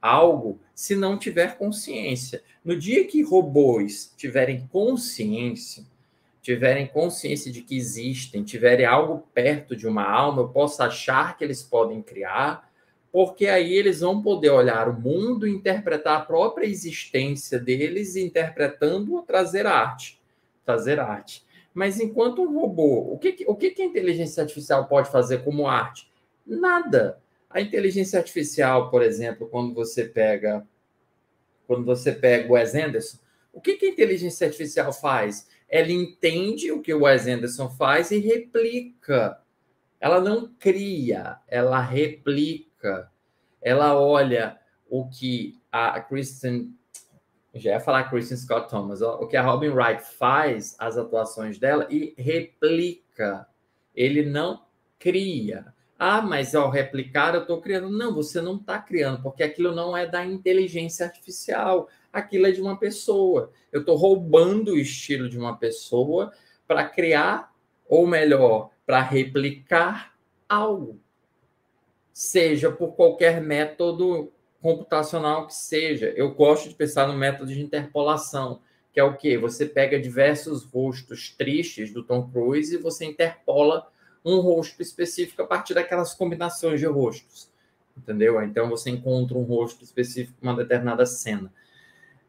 algo 0.00 0.58
se 0.74 0.94
não 0.96 1.18
tiver 1.18 1.56
consciência. 1.58 2.42
No 2.64 2.76
dia 2.76 3.06
que 3.06 3.22
robôs 3.22 4.14
tiverem 4.16 4.66
consciência, 4.72 5.84
tiverem 6.42 6.86
consciência 6.86 7.52
de 7.52 7.62
que 7.62 7.76
existem, 7.76 8.42
tiverem 8.42 8.86
algo 8.86 9.26
perto 9.34 9.76
de 9.76 9.86
uma 9.86 10.04
alma, 10.04 10.42
eu 10.42 10.48
posso 10.48 10.82
achar 10.82 11.36
que 11.36 11.44
eles 11.44 11.62
podem 11.62 12.02
criar, 12.02 12.70
porque 13.12 13.46
aí 13.46 13.74
eles 13.74 14.00
vão 14.00 14.22
poder 14.22 14.50
olhar 14.50 14.88
o 14.88 14.98
mundo 14.98 15.46
interpretar 15.46 16.18
a 16.18 16.24
própria 16.24 16.66
existência 16.66 17.58
deles, 17.58 18.16
interpretando 18.16 19.20
trazer 19.22 19.66
arte. 19.66 20.20
Trazer 20.64 21.00
arte. 21.00 21.44
Mas 21.74 22.00
enquanto 22.00 22.42
um 22.42 22.58
robô, 22.58 23.12
o 23.12 23.18
que, 23.18 23.44
o 23.46 23.54
que 23.54 23.74
a 23.78 23.84
inteligência 23.84 24.42
artificial 24.42 24.86
pode 24.86 25.10
fazer 25.10 25.44
como 25.44 25.66
arte? 25.66 26.10
Nada. 26.46 27.20
A 27.50 27.60
inteligência 27.60 28.18
artificial, 28.18 28.90
por 28.90 29.02
exemplo, 29.02 29.48
quando 29.48 29.74
você 29.74 30.04
pega 30.04 30.66
quando 31.66 31.84
você 31.84 32.10
pega 32.10 32.48
o 32.48 32.54
Wes 32.54 32.74
Anderson, 32.74 33.18
o 33.52 33.60
que, 33.60 33.76
que 33.76 33.86
a 33.86 33.90
inteligência 33.90 34.46
artificial 34.46 34.92
faz? 34.92 35.48
Ela 35.68 35.92
entende 35.92 36.72
o 36.72 36.80
que 36.80 36.92
o 36.92 37.02
Wes 37.02 37.28
Anderson 37.28 37.68
faz 37.68 38.10
e 38.10 38.18
replica. 38.18 39.40
Ela 40.00 40.20
não 40.20 40.52
cria, 40.58 41.38
ela 41.46 41.80
replica. 41.80 43.08
Ela 43.62 43.96
olha 43.96 44.58
o 44.88 45.08
que 45.08 45.60
a 45.70 46.00
Kristen, 46.00 46.74
já 47.54 47.72
ia 47.72 47.80
falar 47.80 48.10
Kristen 48.10 48.36
Scott 48.36 48.68
Thomas, 48.68 49.00
o 49.00 49.28
que 49.28 49.36
a 49.36 49.42
Robin 49.42 49.68
Wright 49.68 50.02
faz, 50.02 50.74
as 50.76 50.96
atuações 50.96 51.58
dela, 51.58 51.86
e 51.88 52.14
replica. 52.18 53.46
Ele 53.94 54.24
não 54.24 54.64
cria. 54.98 55.72
Ah, 56.02 56.22
mas 56.22 56.54
ao 56.54 56.70
replicar 56.70 57.34
eu 57.34 57.42
estou 57.42 57.60
criando. 57.60 57.90
Não, 57.90 58.14
você 58.14 58.40
não 58.40 58.56
está 58.56 58.78
criando, 58.78 59.22
porque 59.22 59.42
aquilo 59.42 59.74
não 59.74 59.94
é 59.94 60.06
da 60.06 60.24
inteligência 60.24 61.04
artificial. 61.04 61.90
Aquilo 62.10 62.46
é 62.46 62.52
de 62.52 62.62
uma 62.62 62.78
pessoa. 62.78 63.52
Eu 63.70 63.80
estou 63.80 63.96
roubando 63.96 64.72
o 64.72 64.78
estilo 64.78 65.28
de 65.28 65.38
uma 65.38 65.58
pessoa 65.58 66.32
para 66.66 66.88
criar, 66.88 67.52
ou 67.86 68.06
melhor, 68.06 68.70
para 68.86 69.02
replicar 69.02 70.14
algo. 70.48 70.98
Seja 72.14 72.72
por 72.72 72.92
qualquer 72.92 73.42
método 73.42 74.32
computacional 74.62 75.46
que 75.46 75.54
seja. 75.54 76.06
Eu 76.16 76.34
gosto 76.34 76.70
de 76.70 76.74
pensar 76.74 77.08
no 77.08 77.14
método 77.14 77.52
de 77.52 77.60
interpolação, 77.60 78.62
que 78.90 78.98
é 78.98 79.04
o 79.04 79.18
quê? 79.18 79.36
Você 79.36 79.66
pega 79.66 80.00
diversos 80.00 80.64
rostos 80.64 81.28
tristes 81.36 81.92
do 81.92 82.02
Tom 82.02 82.26
Cruise 82.30 82.74
e 82.74 82.78
você 82.78 83.04
interpola 83.04 83.86
um 84.24 84.38
rosto 84.40 84.82
específico 84.82 85.42
a 85.42 85.46
partir 85.46 85.74
daquelas 85.74 86.14
combinações 86.14 86.80
de 86.80 86.86
rostos. 86.86 87.48
Entendeu? 87.96 88.42
Então 88.42 88.68
você 88.68 88.90
encontra 88.90 89.36
um 89.36 89.42
rosto 89.42 89.84
específico 89.84 90.38
uma 90.40 90.54
determinada 90.54 91.04
cena. 91.06 91.52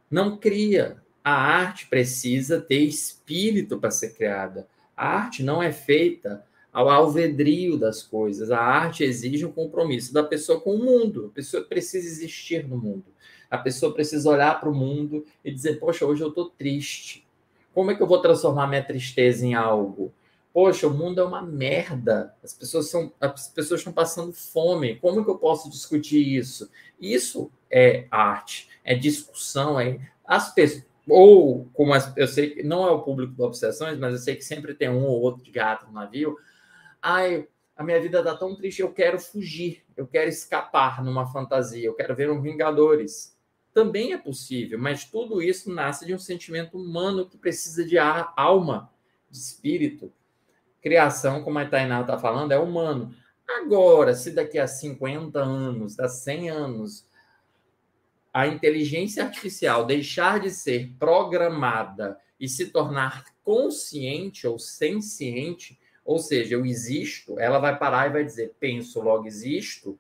Não 0.09 0.37
cria. 0.37 0.97
A 1.23 1.33
arte 1.33 1.87
precisa 1.87 2.59
ter 2.59 2.79
espírito 2.79 3.77
para 3.77 3.91
ser 3.91 4.13
criada. 4.13 4.67
A 4.97 5.07
arte 5.07 5.43
não 5.43 5.61
é 5.61 5.71
feita 5.71 6.43
ao 6.73 6.89
alvedrio 6.89 7.77
das 7.77 8.01
coisas. 8.01 8.51
A 8.51 8.59
arte 8.59 9.03
exige 9.03 9.45
um 9.45 9.51
compromisso 9.51 10.13
da 10.13 10.23
pessoa 10.23 10.59
com 10.59 10.75
o 10.75 10.83
mundo. 10.83 11.27
A 11.31 11.35
pessoa 11.35 11.63
precisa 11.63 12.07
existir 12.07 12.67
no 12.67 12.77
mundo. 12.77 13.05
A 13.49 13.57
pessoa 13.57 13.93
precisa 13.93 14.29
olhar 14.29 14.59
para 14.59 14.69
o 14.69 14.75
mundo 14.75 15.25
e 15.43 15.51
dizer: 15.51 15.79
Poxa, 15.79 16.05
hoje 16.05 16.23
eu 16.23 16.29
estou 16.29 16.49
triste. 16.49 17.25
Como 17.73 17.91
é 17.91 17.95
que 17.95 18.01
eu 18.01 18.07
vou 18.07 18.21
transformar 18.21 18.67
minha 18.67 18.83
tristeza 18.83 19.45
em 19.45 19.53
algo? 19.53 20.13
Poxa, 20.53 20.87
o 20.87 20.93
mundo 20.93 21.21
é 21.21 21.23
uma 21.23 21.41
merda. 21.41 22.35
As 22.43 22.53
pessoas 22.53 22.89
são, 22.89 23.13
as 23.19 23.47
pessoas 23.47 23.79
estão 23.79 23.93
passando 23.93 24.33
fome. 24.33 24.97
Como 24.97 25.23
que 25.23 25.29
eu 25.29 25.37
posso 25.37 25.69
discutir 25.69 26.21
isso? 26.37 26.69
Isso 26.99 27.51
é 27.69 28.05
arte, 28.11 28.69
é 28.83 28.93
discussão, 28.95 29.79
é 29.79 30.11
as 30.25 30.53
pessoas 30.53 30.85
ou 31.07 31.65
como 31.73 31.93
as, 31.93 32.15
eu 32.15 32.27
sei 32.27 32.51
que 32.51 32.63
não 32.63 32.87
é 32.87 32.91
o 32.91 33.01
público 33.01 33.33
do 33.33 33.43
Obsessões, 33.43 33.97
mas 33.97 34.13
eu 34.13 34.19
sei 34.19 34.35
que 34.35 34.43
sempre 34.43 34.73
tem 34.73 34.89
um 34.89 35.03
ou 35.05 35.21
outro 35.21 35.43
de 35.43 35.51
gato 35.51 35.87
no 35.87 35.93
navio. 35.93 36.37
Ai, 37.01 37.47
a 37.75 37.83
minha 37.83 37.99
vida 37.99 38.23
tá 38.23 38.35
tão 38.35 38.55
triste, 38.55 38.81
eu 38.81 38.93
quero 38.93 39.19
fugir, 39.19 39.83
eu 39.97 40.05
quero 40.05 40.29
escapar 40.29 41.03
numa 41.03 41.25
fantasia, 41.25 41.85
eu 41.85 41.95
quero 41.95 42.15
ver 42.15 42.29
um 42.29 42.41
Vingadores. 42.41 43.37
Também 43.73 44.13
é 44.13 44.17
possível, 44.17 44.77
mas 44.77 45.05
tudo 45.05 45.41
isso 45.41 45.73
nasce 45.73 46.05
de 46.05 46.13
um 46.13 46.19
sentimento 46.19 46.77
humano 46.77 47.27
que 47.27 47.37
precisa 47.37 47.85
de 47.85 47.97
alma, 47.97 48.91
de 49.29 49.37
espírito. 49.37 50.11
Criação, 50.81 51.43
como 51.43 51.59
a 51.59 51.65
Tainá 51.65 52.01
está 52.01 52.17
falando, 52.17 52.51
é 52.51 52.57
humano. 52.57 53.13
Agora, 53.47 54.13
se 54.15 54.31
daqui 54.31 54.57
a 54.57 54.67
50 54.67 55.39
anos, 55.39 55.99
a 55.99 56.07
100 56.07 56.49
anos, 56.49 57.05
a 58.33 58.47
inteligência 58.47 59.23
artificial 59.23 59.85
deixar 59.85 60.39
de 60.39 60.49
ser 60.49 60.91
programada 60.97 62.17
e 62.39 62.47
se 62.47 62.67
tornar 62.67 63.25
consciente 63.43 64.47
ou 64.47 64.57
senciente, 64.57 65.77
ou 66.03 66.17
seja, 66.17 66.55
eu 66.55 66.65
existo, 66.65 67.39
ela 67.39 67.59
vai 67.59 67.77
parar 67.77 68.07
e 68.07 68.13
vai 68.13 68.23
dizer 68.23 68.55
penso, 68.59 69.01
logo 69.01 69.27
existo. 69.27 69.99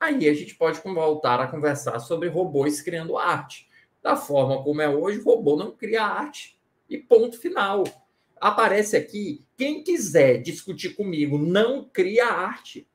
Aí 0.00 0.28
a 0.28 0.34
gente 0.34 0.54
pode 0.54 0.80
voltar 0.80 1.38
a 1.40 1.46
conversar 1.46 1.98
sobre 2.00 2.28
robôs 2.28 2.80
criando 2.80 3.18
arte. 3.18 3.68
Da 4.02 4.16
forma 4.16 4.62
como 4.64 4.80
é 4.80 4.88
hoje, 4.88 5.20
o 5.20 5.24
robô 5.24 5.56
não 5.56 5.70
cria 5.70 6.02
arte. 6.02 6.58
E 6.88 6.96
ponto 6.96 7.38
final. 7.38 7.84
Aparece 8.40 8.96
aqui, 8.96 9.44
quem 9.56 9.84
quiser 9.84 10.38
discutir 10.38 10.96
comigo, 10.96 11.36
não 11.36 11.84
cria 11.84 12.26
arte. 12.26 12.88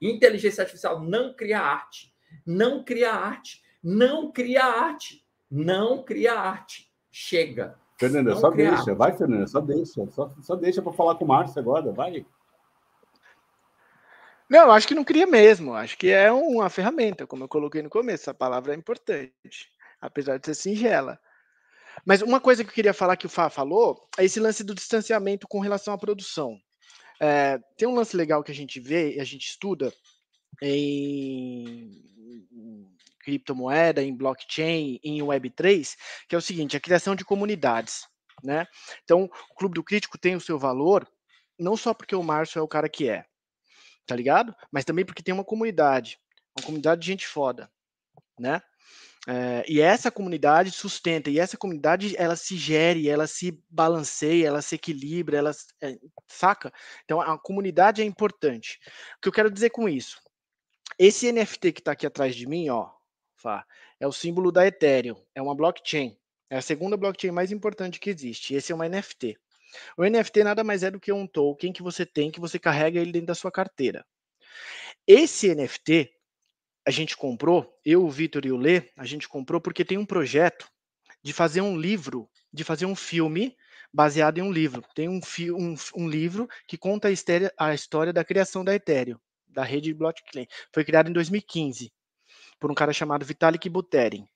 Inteligência 0.00 0.62
artificial 0.62 1.00
não 1.00 1.34
cria 1.34 1.60
arte. 1.60 2.14
Não 2.46 2.84
cria 2.84 3.12
arte. 3.12 3.62
Não 3.82 4.30
cria 4.30 4.64
arte. 4.64 5.26
Não 5.50 6.04
cria 6.04 6.34
arte. 6.34 6.88
Chega. 7.10 7.76
Fernanda, 7.98 8.36
só 8.36 8.50
deixa. 8.50 8.74
Arte. 8.74 8.92
Vai, 8.92 9.16
Fernanda, 9.16 9.46
só 9.46 9.60
deixa. 9.60 10.06
Só, 10.10 10.32
só 10.40 10.54
deixa 10.56 10.80
para 10.80 10.92
falar 10.92 11.16
com 11.16 11.24
o 11.24 11.28
Márcio 11.28 11.58
agora. 11.60 11.90
Vai. 11.92 12.24
Não, 14.48 14.70
acho 14.70 14.86
que 14.86 14.94
não 14.94 15.04
cria 15.04 15.26
mesmo. 15.26 15.74
Acho 15.74 15.98
que 15.98 16.10
é 16.10 16.30
uma 16.30 16.68
ferramenta, 16.68 17.26
como 17.26 17.44
eu 17.44 17.48
coloquei 17.48 17.82
no 17.82 17.90
começo. 17.90 18.30
A 18.30 18.34
palavra 18.34 18.72
é 18.72 18.76
importante, 18.76 19.68
apesar 20.00 20.38
de 20.38 20.46
ser 20.46 20.54
singela. 20.54 21.18
Mas 22.04 22.22
uma 22.22 22.40
coisa 22.40 22.64
que 22.64 22.70
eu 22.70 22.74
queria 22.74 22.94
falar 22.94 23.16
que 23.16 23.26
o 23.26 23.30
Fá 23.30 23.48
falou 23.48 24.08
é 24.18 24.24
esse 24.24 24.40
lance 24.40 24.64
do 24.64 24.74
distanciamento 24.74 25.46
com 25.46 25.60
relação 25.60 25.94
à 25.94 25.98
produção. 25.98 26.58
É, 27.20 27.58
tem 27.76 27.86
um 27.86 27.94
lance 27.94 28.16
legal 28.16 28.42
que 28.42 28.50
a 28.50 28.54
gente 28.54 28.80
vê 28.80 29.14
e 29.14 29.20
a 29.20 29.24
gente 29.24 29.46
estuda 29.46 29.92
em 30.60 31.90
criptomoeda, 33.20 34.02
em 34.02 34.14
blockchain, 34.14 34.98
em 35.02 35.20
Web3, 35.20 35.96
que 36.28 36.34
é 36.34 36.38
o 36.38 36.42
seguinte, 36.42 36.76
a 36.76 36.80
criação 36.80 37.14
de 37.14 37.24
comunidades. 37.24 38.06
Né? 38.42 38.66
Então, 39.04 39.30
o 39.50 39.54
Clube 39.54 39.74
do 39.74 39.84
Crítico 39.84 40.18
tem 40.18 40.34
o 40.34 40.40
seu 40.40 40.58
valor, 40.58 41.08
não 41.58 41.76
só 41.76 41.94
porque 41.94 42.16
o 42.16 42.22
Márcio 42.22 42.58
é 42.58 42.62
o 42.62 42.68
cara 42.68 42.88
que 42.88 43.08
é, 43.08 43.24
tá 44.04 44.16
ligado? 44.16 44.54
Mas 44.70 44.84
também 44.84 45.04
porque 45.04 45.22
tem 45.22 45.32
uma 45.32 45.44
comunidade, 45.44 46.18
uma 46.58 46.66
comunidade 46.66 47.00
de 47.00 47.06
gente 47.06 47.26
foda, 47.26 47.70
né? 48.38 48.60
É, 49.28 49.64
e 49.68 49.80
essa 49.80 50.10
comunidade 50.10 50.72
sustenta, 50.72 51.30
e 51.30 51.38
essa 51.38 51.56
comunidade 51.56 52.16
ela 52.16 52.34
se 52.34 52.56
gere, 52.56 53.08
ela 53.08 53.26
se 53.28 53.56
balanceia, 53.70 54.48
ela 54.48 54.60
se 54.60 54.74
equilibra, 54.74 55.38
ela 55.38 55.52
é, 55.80 55.96
saca? 56.26 56.72
Então 57.04 57.20
a 57.20 57.38
comunidade 57.38 58.02
é 58.02 58.04
importante. 58.04 58.80
O 59.18 59.20
que 59.22 59.28
eu 59.28 59.32
quero 59.32 59.50
dizer 59.50 59.70
com 59.70 59.88
isso? 59.88 60.20
Esse 60.98 61.30
NFT 61.32 61.72
que 61.72 61.80
está 61.80 61.92
aqui 61.92 62.06
atrás 62.06 62.34
de 62.34 62.46
mim, 62.46 62.68
ó, 62.68 62.90
é 63.98 64.06
o 64.06 64.12
símbolo 64.12 64.50
da 64.52 64.66
Ethereum, 64.66 65.16
é 65.34 65.42
uma 65.42 65.54
blockchain. 65.54 66.16
É 66.50 66.58
a 66.58 66.62
segunda 66.62 66.96
blockchain 66.96 67.30
mais 67.30 67.50
importante 67.50 67.98
que 67.98 68.10
existe. 68.10 68.54
Esse 68.54 68.72
é 68.72 68.74
uma 68.74 68.88
NFT. 68.88 69.38
O 69.96 70.04
NFT 70.04 70.44
nada 70.44 70.62
mais 70.62 70.82
é 70.82 70.90
do 70.90 71.00
que 71.00 71.12
um 71.12 71.26
token 71.26 71.72
que 71.72 71.82
você 71.82 72.04
tem, 72.04 72.30
que 72.30 72.40
você 72.40 72.58
carrega 72.58 73.00
ele 73.00 73.12
dentro 73.12 73.28
da 73.28 73.34
sua 73.34 73.50
carteira. 73.50 74.04
Esse 75.06 75.54
NFT 75.54 76.12
a 76.86 76.90
gente 76.90 77.16
comprou, 77.16 77.78
eu, 77.84 78.04
o 78.04 78.10
Vitor 78.10 78.44
e 78.44 78.52
o 78.52 78.56
Lê, 78.56 78.90
a 78.96 79.04
gente 79.04 79.28
comprou 79.28 79.60
porque 79.60 79.84
tem 79.84 79.98
um 79.98 80.06
projeto 80.06 80.68
de 81.22 81.32
fazer 81.32 81.60
um 81.60 81.76
livro, 81.76 82.28
de 82.52 82.64
fazer 82.64 82.86
um 82.86 82.96
filme 82.96 83.56
baseado 83.92 84.38
em 84.38 84.42
um 84.42 84.50
livro. 84.50 84.82
Tem 84.94 85.08
um, 85.08 85.20
um, 85.56 85.74
um 85.96 86.08
livro 86.08 86.48
que 86.66 86.76
conta 86.76 87.08
a 87.08 87.10
história, 87.10 87.52
a 87.58 87.74
história 87.74 88.12
da 88.12 88.24
criação 88.24 88.64
da 88.64 88.74
Ethereum, 88.74 89.18
da 89.46 89.62
rede 89.62 89.94
blockchain. 89.94 90.46
Foi 90.72 90.84
criado 90.84 91.08
em 91.08 91.12
2015 91.12 91.92
por 92.58 92.70
um 92.70 92.74
cara 92.74 92.92
chamado 92.92 93.24
Vitalik 93.24 93.68
Buterin. 93.68 94.26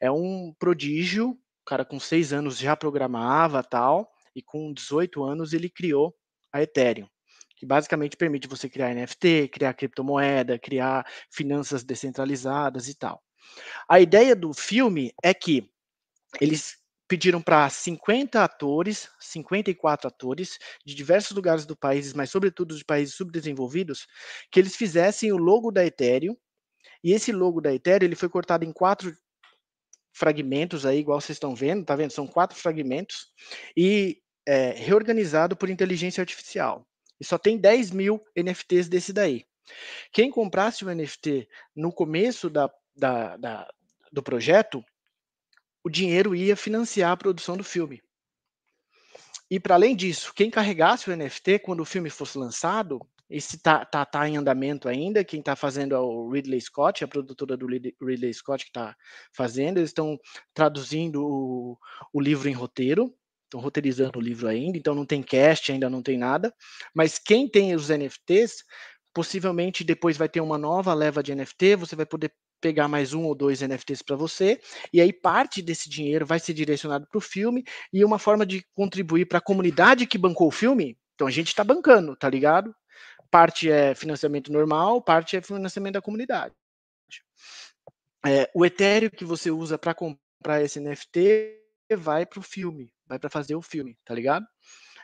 É 0.00 0.10
um 0.10 0.54
prodígio, 0.58 1.38
cara 1.64 1.84
com 1.84 2.00
seis 2.00 2.32
anos 2.32 2.58
já 2.58 2.76
programava 2.76 3.62
tal, 3.62 4.10
e 4.34 4.42
com 4.42 4.72
18 4.72 5.22
anos 5.24 5.52
ele 5.52 5.68
criou 5.68 6.14
a 6.52 6.62
Ethereum, 6.62 7.08
que 7.58 7.66
basicamente 7.66 8.16
permite 8.16 8.48
você 8.48 8.68
criar 8.68 8.94
NFT, 8.94 9.48
criar 9.48 9.74
criptomoeda, 9.74 10.58
criar 10.58 11.06
finanças 11.30 11.82
descentralizadas 11.84 12.88
e 12.88 12.94
tal. 12.94 13.22
A 13.88 14.00
ideia 14.00 14.36
do 14.36 14.54
filme 14.54 15.12
é 15.22 15.34
que 15.34 15.68
eles 16.40 16.76
pediram 17.08 17.40
para 17.40 17.68
50 17.70 18.44
atores, 18.44 19.08
54 19.18 20.08
atores 20.08 20.58
de 20.84 20.94
diversos 20.94 21.34
lugares 21.34 21.64
do 21.64 21.76
país, 21.76 22.12
mas 22.12 22.30
sobretudo 22.30 22.76
de 22.76 22.84
países 22.84 23.14
subdesenvolvidos, 23.14 24.06
que 24.50 24.60
eles 24.60 24.76
fizessem 24.76 25.32
o 25.32 25.38
logo 25.38 25.70
da 25.72 25.84
Ethereum 25.84 26.36
e 27.02 27.12
esse 27.12 27.32
logo 27.32 27.60
da 27.60 27.74
Ethereum 27.74 28.06
ele 28.08 28.16
foi 28.16 28.28
cortado 28.28 28.64
em 28.64 28.72
quatro 28.72 29.16
fragmentos 30.12 30.84
aí, 30.84 30.98
igual 30.98 31.20
vocês 31.20 31.36
estão 31.36 31.54
vendo, 31.54 31.84
tá 31.84 31.96
vendo? 31.96 32.12
São 32.12 32.26
quatro 32.26 32.58
fragmentos 32.58 33.28
e 33.76 34.20
é, 34.46 34.70
reorganizado 34.70 35.56
por 35.56 35.70
inteligência 35.70 36.20
artificial. 36.22 36.87
E 37.20 37.24
só 37.24 37.38
tem 37.38 37.58
10 37.58 37.90
mil 37.90 38.22
NFTs 38.36 38.88
desse 38.88 39.12
daí. 39.12 39.44
Quem 40.12 40.30
comprasse 40.30 40.84
o 40.84 40.94
NFT 40.94 41.48
no 41.74 41.92
começo 41.92 42.48
da, 42.48 42.70
da, 42.96 43.36
da, 43.36 43.68
do 44.12 44.22
projeto, 44.22 44.84
o 45.84 45.90
dinheiro 45.90 46.34
ia 46.34 46.56
financiar 46.56 47.12
a 47.12 47.16
produção 47.16 47.56
do 47.56 47.64
filme. 47.64 48.02
E 49.50 49.58
para 49.58 49.74
além 49.74 49.96
disso, 49.96 50.32
quem 50.34 50.50
carregasse 50.50 51.10
o 51.10 51.16
NFT 51.16 51.60
quando 51.60 51.80
o 51.80 51.86
filme 51.86 52.10
fosse 52.10 52.36
lançado, 52.36 53.00
esse 53.30 53.56
está 53.56 53.84
tá, 53.84 54.06
tá 54.06 54.26
em 54.26 54.36
andamento 54.36 54.88
ainda. 54.88 55.24
Quem 55.24 55.40
está 55.40 55.54
fazendo 55.54 55.94
é 55.94 55.98
o 55.98 56.30
Ridley 56.30 56.60
Scott, 56.60 57.04
a 57.04 57.08
produtora 57.08 57.56
do 57.56 57.66
Ridley 57.66 58.32
Scott 58.32 58.64
que 58.64 58.70
está 58.70 58.96
fazendo. 59.32 59.78
Eles 59.78 59.90
estão 59.90 60.18
traduzindo 60.54 61.22
o, 61.22 61.78
o 62.12 62.20
livro 62.20 62.48
em 62.48 62.54
roteiro, 62.54 63.14
estão 63.48 63.60
roteirizando 63.60 64.18
o 64.18 64.22
livro 64.22 64.46
ainda, 64.46 64.78
então 64.78 64.94
não 64.94 65.04
tem 65.04 65.22
cast, 65.22 65.72
ainda 65.72 65.90
não 65.90 66.02
tem 66.02 66.16
nada. 66.16 66.54
Mas 66.94 67.18
quem 67.18 67.48
tem 67.48 67.74
os 67.74 67.88
NFTs, 67.88 68.64
possivelmente 69.12 69.82
depois 69.82 70.16
vai 70.16 70.28
ter 70.28 70.40
uma 70.40 70.58
nova 70.58 70.94
leva 70.94 71.22
de 71.22 71.34
NFT, 71.34 71.76
você 71.76 71.96
vai 71.96 72.06
poder 72.06 72.32
pegar 72.60 72.88
mais 72.88 73.14
um 73.14 73.24
ou 73.24 73.34
dois 73.34 73.60
NFTs 73.60 74.02
para 74.02 74.16
você, 74.16 74.60
e 74.92 75.00
aí 75.00 75.12
parte 75.12 75.62
desse 75.62 75.88
dinheiro 75.88 76.26
vai 76.26 76.40
ser 76.40 76.52
direcionado 76.54 77.06
para 77.08 77.18
o 77.18 77.20
filme, 77.20 77.64
e 77.92 78.04
uma 78.04 78.18
forma 78.18 78.44
de 78.44 78.64
contribuir 78.74 79.26
para 79.26 79.38
a 79.38 79.42
comunidade 79.42 80.06
que 80.06 80.18
bancou 80.18 80.48
o 80.48 80.52
filme, 80.52 80.98
então 81.14 81.26
a 81.26 81.30
gente 81.30 81.48
está 81.48 81.62
bancando, 81.62 82.16
tá 82.16 82.28
ligado? 82.28 82.74
parte 83.30 83.70
é 83.70 83.94
financiamento 83.94 84.52
normal, 84.52 85.02
parte 85.02 85.36
é 85.36 85.42
financiamento 85.42 85.94
da 85.94 86.02
comunidade. 86.02 86.54
É, 88.26 88.50
o 88.54 88.64
Ethereum 88.64 89.10
que 89.10 89.24
você 89.24 89.50
usa 89.50 89.78
para 89.78 89.94
comprar 89.94 90.62
esse 90.62 90.80
NFT 90.80 91.56
vai 91.96 92.26
para 92.26 92.40
o 92.40 92.42
filme, 92.42 92.90
vai 93.08 93.18
para 93.18 93.30
fazer 93.30 93.54
o 93.54 93.62
filme, 93.62 93.96
tá 94.04 94.14
ligado? 94.14 94.46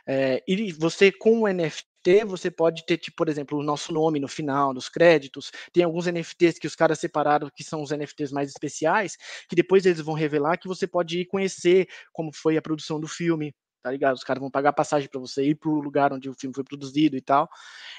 É, 0.07 0.43
e 0.47 0.71
você 0.73 1.11
com 1.11 1.41
o 1.41 1.47
NFT 1.47 2.23
você 2.27 2.51
pode 2.51 2.85
ter, 2.85 2.97
tipo, 2.97 3.17
por 3.17 3.27
exemplo, 3.27 3.57
o 3.57 3.63
nosso 3.63 3.91
nome 3.91 4.19
no 4.19 4.27
final, 4.27 4.73
nos 4.73 4.87
créditos. 4.87 5.51
Tem 5.73 5.83
alguns 5.83 6.05
NFTs 6.05 6.59
que 6.59 6.67
os 6.67 6.75
caras 6.75 6.99
separaram, 6.99 7.49
que 7.55 7.63
são 7.63 7.81
os 7.81 7.89
NFTs 7.89 8.31
mais 8.31 8.49
especiais, 8.49 9.17
que 9.49 9.55
depois 9.55 9.85
eles 9.85 10.01
vão 10.01 10.13
revelar 10.13 10.57
que 10.57 10.67
você 10.67 10.85
pode 10.85 11.21
ir 11.21 11.25
conhecer 11.25 11.87
como 12.13 12.31
foi 12.31 12.57
a 12.57 12.61
produção 12.61 12.99
do 12.99 13.07
filme, 13.07 13.55
tá 13.81 13.91
ligado? 13.91 14.15
Os 14.15 14.23
caras 14.23 14.39
vão 14.39 14.51
pagar 14.51 14.73
passagem 14.73 15.09
para 15.09 15.19
você 15.19 15.43
ir 15.43 15.55
para 15.55 15.69
o 15.69 15.79
lugar 15.79 16.13
onde 16.13 16.29
o 16.29 16.33
filme 16.33 16.53
foi 16.53 16.63
produzido 16.63 17.17
e 17.17 17.21
tal. 17.21 17.49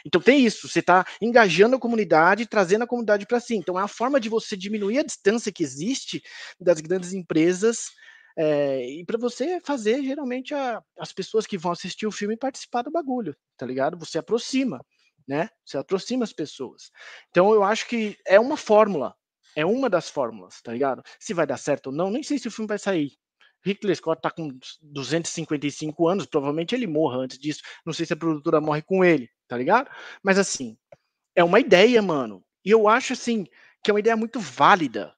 Então 0.04 0.20
tem 0.20 0.44
isso, 0.46 0.68
você 0.68 0.78
está 0.78 1.04
engajando 1.20 1.74
a 1.74 1.80
comunidade, 1.80 2.46
trazendo 2.46 2.82
a 2.82 2.86
comunidade 2.86 3.26
para 3.26 3.40
si. 3.40 3.56
Então 3.56 3.78
é 3.78 3.82
a 3.82 3.88
forma 3.88 4.20
de 4.20 4.28
você 4.28 4.56
diminuir 4.56 4.98
a 4.98 5.04
distância 5.04 5.52
que 5.52 5.64
existe 5.64 6.22
das 6.60 6.80
grandes 6.80 7.12
empresas 7.12 7.86
É, 8.36 8.86
e 8.86 9.04
para 9.04 9.18
você 9.18 9.60
fazer, 9.64 10.02
geralmente, 10.02 10.54
a, 10.54 10.82
as 10.98 11.12
pessoas 11.12 11.46
que 11.46 11.56
vão 11.56 11.72
assistir 11.72 12.06
o 12.06 12.12
filme 12.12 12.36
participar 12.36 12.82
do 12.82 12.90
bagulho, 12.90 13.34
tá 13.56 13.64
ligado? 13.64 13.98
Você 13.98 14.18
aproxima, 14.18 14.84
né? 15.26 15.48
Você 15.64 15.78
aproxima 15.78 16.24
as 16.24 16.32
pessoas. 16.32 16.90
Então, 17.30 17.52
eu 17.54 17.64
acho 17.64 17.88
que 17.88 18.16
é 18.26 18.38
uma 18.38 18.56
fórmula, 18.56 19.14
é 19.56 19.64
uma 19.64 19.88
das 19.88 20.10
fórmulas, 20.10 20.60
tá 20.62 20.72
ligado? 20.72 21.02
Se 21.18 21.32
vai 21.32 21.46
dar 21.46 21.56
certo 21.56 21.86
ou 21.88 21.92
não, 21.92 22.10
nem 22.10 22.22
sei 22.22 22.38
se 22.38 22.48
o 22.48 22.50
filme 22.50 22.68
vai 22.68 22.78
sair. 22.78 23.12
Hitler 23.64 23.96
Scott 23.96 24.22
tá 24.22 24.30
com 24.30 24.56
255 24.82 26.06
anos, 26.06 26.26
provavelmente 26.26 26.74
ele 26.74 26.86
morra 26.86 27.18
antes 27.18 27.38
disso. 27.38 27.62
Não 27.84 27.92
sei 27.92 28.06
se 28.06 28.12
a 28.12 28.16
produtora 28.16 28.60
morre 28.60 28.82
com 28.82 29.04
ele, 29.04 29.28
tá 29.48 29.56
ligado? 29.56 29.90
Mas 30.22 30.38
assim, 30.38 30.76
é 31.34 31.42
uma 31.42 31.58
ideia, 31.58 32.00
mano. 32.00 32.44
E 32.64 32.70
eu 32.70 32.86
acho 32.86 33.12
assim 33.14 33.44
que 33.82 33.90
é 33.90 33.94
uma 33.94 34.00
ideia 34.00 34.16
muito 34.16 34.38
válida. 34.38 35.14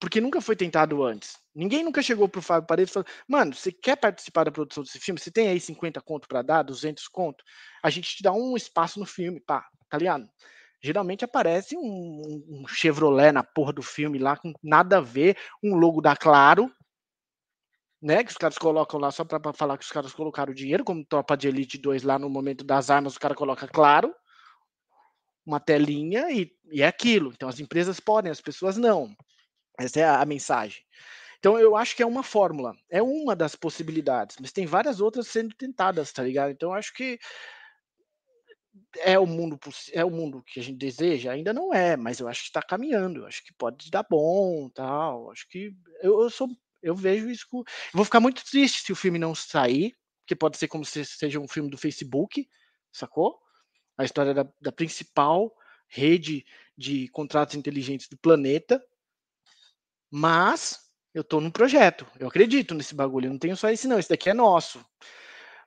Porque 0.00 0.20
nunca 0.20 0.40
foi 0.40 0.56
tentado 0.56 1.02
antes. 1.02 1.38
Ninguém 1.54 1.84
nunca 1.84 2.02
chegou 2.02 2.28
pro 2.28 2.42
Fábio 2.42 2.66
Paredes 2.66 2.90
e 2.90 2.94
falou: 2.94 3.06
"Mano, 3.28 3.54
você 3.54 3.70
quer 3.70 3.96
participar 3.96 4.44
da 4.44 4.50
produção 4.52 4.82
desse 4.82 4.98
filme? 4.98 5.20
Você 5.20 5.30
tem 5.30 5.48
aí 5.48 5.60
50 5.60 6.00
conto 6.00 6.26
para 6.28 6.42
dar, 6.42 6.62
200 6.62 7.06
conto? 7.08 7.44
A 7.82 7.90
gente 7.90 8.16
te 8.16 8.22
dá 8.22 8.32
um 8.32 8.56
espaço 8.56 8.98
no 8.98 9.06
filme, 9.06 9.40
pá, 9.40 9.64
tá 9.88 9.98
ligado?" 9.98 10.28
Geralmente 10.82 11.24
aparece 11.24 11.76
um, 11.76 12.44
um 12.50 12.68
Chevrolet 12.68 13.32
na 13.32 13.42
porra 13.42 13.72
do 13.72 13.82
filme 13.82 14.18
lá 14.18 14.36
com 14.36 14.52
nada 14.62 14.98
a 14.98 15.00
ver, 15.00 15.36
um 15.62 15.74
logo 15.76 16.02
da 16.02 16.14
Claro, 16.14 16.70
né? 18.02 18.22
Que 18.22 18.30
os 18.30 18.36
caras 18.36 18.58
colocam 18.58 19.00
lá 19.00 19.10
só 19.10 19.24
para 19.24 19.52
falar 19.54 19.78
que 19.78 19.84
os 19.84 19.90
caras 19.90 20.12
colocaram 20.12 20.52
dinheiro, 20.52 20.84
como 20.84 21.04
Tropa 21.06 21.36
de 21.36 21.48
Elite 21.48 21.78
2 21.78 22.02
lá 22.02 22.18
no 22.18 22.28
momento 22.28 22.62
das 22.62 22.90
armas, 22.90 23.16
o 23.16 23.20
cara 23.20 23.34
coloca 23.34 23.66
claro, 23.66 24.14
uma 25.46 25.58
telinha 25.58 26.30
e, 26.30 26.50
e 26.70 26.82
é 26.82 26.86
aquilo. 26.86 27.32
Então 27.32 27.48
as 27.48 27.60
empresas 27.60 28.00
podem, 28.00 28.30
as 28.30 28.40
pessoas 28.42 28.76
não. 28.76 29.14
Essa 29.78 30.00
é 30.00 30.04
a, 30.04 30.20
a 30.20 30.26
mensagem. 30.26 30.82
Então 31.44 31.58
eu 31.58 31.76
acho 31.76 31.94
que 31.94 32.02
é 32.02 32.06
uma 32.06 32.22
fórmula, 32.22 32.74
é 32.88 33.02
uma 33.02 33.36
das 33.36 33.54
possibilidades, 33.54 34.38
mas 34.40 34.50
tem 34.50 34.64
várias 34.64 34.98
outras 34.98 35.28
sendo 35.28 35.54
tentadas, 35.54 36.10
tá 36.10 36.22
ligado? 36.22 36.52
Então 36.52 36.70
eu 36.70 36.74
acho 36.74 36.94
que 36.94 37.18
é 39.00 39.18
o 39.18 39.26
mundo 39.26 39.60
é 39.92 40.02
o 40.02 40.10
mundo 40.10 40.42
que 40.42 40.58
a 40.58 40.62
gente 40.62 40.78
deseja 40.78 41.32
ainda 41.32 41.52
não 41.52 41.72
é 41.72 41.96
mas 41.96 42.18
eu 42.18 42.26
acho 42.26 42.40
que 42.40 42.48
está 42.48 42.60
caminhando 42.60 43.20
eu 43.20 43.26
acho 43.26 43.44
que 43.44 43.52
pode 43.52 43.88
dar 43.88 44.04
bom 44.10 44.68
tal 44.70 45.30
acho 45.30 45.48
que 45.48 45.72
eu, 46.02 46.22
eu 46.22 46.30
sou 46.30 46.48
eu 46.82 46.96
vejo 46.96 47.28
isso. 47.28 47.46
Com... 47.48 47.62
vou 47.92 48.04
ficar 48.04 48.20
muito 48.20 48.42
triste 48.44 48.82
se 48.82 48.92
o 48.92 48.96
filme 48.96 49.18
não 49.18 49.34
sair, 49.34 49.94
que 50.26 50.34
pode 50.34 50.56
ser 50.56 50.68
como 50.68 50.84
se 50.84 51.04
seja 51.04 51.40
um 51.40 51.48
filme 51.48 51.70
do 51.70 51.78
Facebook, 51.78 52.48
sacou? 52.90 53.38
A 53.98 54.04
história 54.04 54.32
da, 54.32 54.46
da 54.60 54.72
principal 54.72 55.54
rede 55.88 56.44
de 56.76 57.08
contratos 57.08 57.54
inteligentes 57.54 58.08
do 58.08 58.18
planeta. 58.18 58.82
Mas 60.10 60.83
eu 61.14 61.22
tô 61.24 61.40
num 61.40 61.50
projeto. 61.50 62.06
Eu 62.18 62.28
acredito 62.28 62.74
nesse 62.74 62.94
bagulho. 62.94 63.26
Eu 63.26 63.32
não 63.32 63.38
tenho 63.38 63.56
só 63.56 63.70
esse, 63.70 63.86
não. 63.86 63.98
Esse 63.98 64.08
daqui 64.08 64.28
é 64.28 64.34
nosso. 64.34 64.84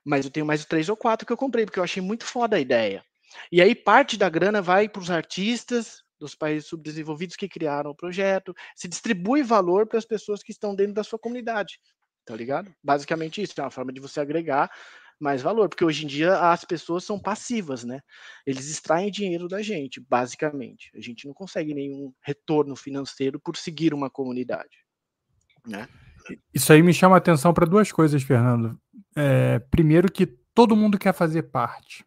Mas 0.04 0.24
eu 0.24 0.30
tenho 0.30 0.46
mais 0.46 0.64
três 0.64 0.88
ou 0.88 0.96
quatro 0.96 1.26
que 1.26 1.32
eu 1.32 1.36
comprei, 1.36 1.64
porque 1.64 1.78
eu 1.78 1.84
achei 1.84 2.02
muito 2.02 2.24
foda 2.24 2.56
a 2.56 2.60
ideia. 2.60 3.02
E 3.50 3.60
aí 3.60 3.74
parte 3.74 4.16
da 4.16 4.28
grana 4.28 4.62
vai 4.62 4.88
para 4.88 5.02
os 5.02 5.10
artistas, 5.10 6.02
dos 6.18 6.34
países 6.34 6.68
subdesenvolvidos 6.68 7.36
que 7.36 7.48
criaram 7.48 7.90
o 7.90 7.94
projeto, 7.94 8.54
se 8.74 8.88
distribui 8.88 9.42
valor 9.42 9.86
para 9.86 9.98
as 9.98 10.04
pessoas 10.04 10.42
que 10.42 10.52
estão 10.52 10.74
dentro 10.74 10.94
da 10.94 11.04
sua 11.04 11.18
comunidade, 11.18 11.78
tá 12.24 12.34
ligado? 12.34 12.74
Basicamente 12.82 13.40
isso, 13.40 13.54
é 13.58 13.62
uma 13.62 13.70
forma 13.70 13.92
de 13.92 14.00
você 14.00 14.20
agregar 14.20 14.70
mais 15.20 15.42
valor, 15.42 15.68
porque 15.68 15.84
hoje 15.84 16.04
em 16.04 16.08
dia 16.08 16.38
as 16.38 16.64
pessoas 16.64 17.04
são 17.04 17.18
passivas, 17.20 17.84
né? 17.84 18.00
Eles 18.46 18.68
extraem 18.68 19.10
dinheiro 19.10 19.48
da 19.48 19.60
gente, 19.60 20.00
basicamente. 20.00 20.90
A 20.94 21.00
gente 21.00 21.26
não 21.26 21.34
consegue 21.34 21.74
nenhum 21.74 22.12
retorno 22.22 22.76
financeiro 22.76 23.40
por 23.40 23.56
seguir 23.56 23.92
uma 23.92 24.08
comunidade, 24.08 24.78
né? 25.68 25.88
Isso 26.52 26.72
aí 26.72 26.82
me 26.82 26.92
chama 26.92 27.16
a 27.16 27.18
atenção 27.18 27.54
para 27.54 27.66
duas 27.66 27.90
coisas, 27.92 28.22
Fernando. 28.22 28.78
É, 29.16 29.58
primeiro 29.58 30.10
que 30.10 30.26
todo 30.26 30.76
mundo 30.76 30.98
quer 30.98 31.14
fazer 31.14 31.44
parte. 31.44 32.04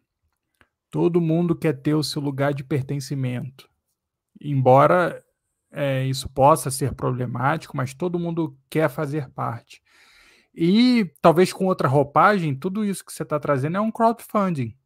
Todo 0.90 1.20
mundo 1.20 1.56
quer 1.56 1.72
ter 1.72 1.94
o 1.94 2.02
seu 2.02 2.20
lugar 2.20 2.52
de 2.52 2.62
pertencimento 2.62 3.72
embora 4.42 5.22
é, 5.70 6.04
isso 6.04 6.28
possa 6.28 6.70
ser 6.70 6.94
problemático, 6.94 7.76
mas 7.76 7.94
todo 7.94 8.18
mundo 8.18 8.58
quer 8.68 8.90
fazer 8.90 9.30
parte. 9.30 9.82
E 10.54 11.10
talvez 11.22 11.52
com 11.52 11.66
outra 11.66 11.88
roupagem, 11.88 12.54
tudo 12.54 12.84
isso 12.84 13.04
que 13.04 13.12
você 13.12 13.22
está 13.22 13.38
trazendo 13.40 13.78
é 13.78 13.80
um 13.80 13.90
crowdfunding, 13.90 14.76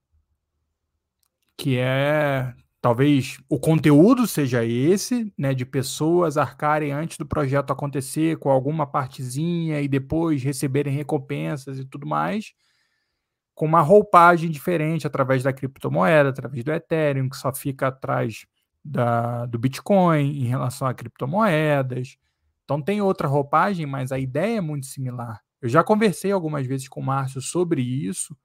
que 1.56 1.76
é 1.78 2.54
talvez 2.86 3.38
o 3.48 3.58
conteúdo 3.58 4.28
seja 4.28 4.64
esse, 4.64 5.34
né, 5.36 5.52
de 5.52 5.66
pessoas 5.66 6.36
arcarem 6.36 6.92
antes 6.92 7.18
do 7.18 7.26
projeto 7.26 7.72
acontecer 7.72 8.38
com 8.38 8.48
alguma 8.48 8.86
partezinha 8.86 9.80
e 9.80 9.88
depois 9.88 10.44
receberem 10.44 10.94
recompensas 10.94 11.80
e 11.80 11.84
tudo 11.84 12.06
mais, 12.06 12.52
com 13.56 13.66
uma 13.66 13.80
roupagem 13.80 14.48
diferente 14.48 15.04
através 15.04 15.42
da 15.42 15.52
criptomoeda, 15.52 16.28
através 16.28 16.62
do 16.62 16.72
Ethereum, 16.72 17.28
que 17.28 17.36
só 17.36 17.52
fica 17.52 17.88
atrás 17.88 18.46
da, 18.84 19.46
do 19.46 19.58
Bitcoin, 19.58 20.44
em 20.44 20.46
relação 20.46 20.86
a 20.86 20.94
criptomoedas. 20.94 22.16
Então 22.62 22.80
tem 22.80 23.02
outra 23.02 23.26
roupagem, 23.26 23.84
mas 23.84 24.12
a 24.12 24.18
ideia 24.20 24.58
é 24.58 24.60
muito 24.60 24.86
similar. 24.86 25.40
Eu 25.60 25.68
já 25.68 25.82
conversei 25.82 26.30
algumas 26.30 26.64
vezes 26.64 26.86
com 26.86 27.00
o 27.00 27.04
Márcio 27.04 27.40
sobre 27.40 27.82
isso. 27.82 28.36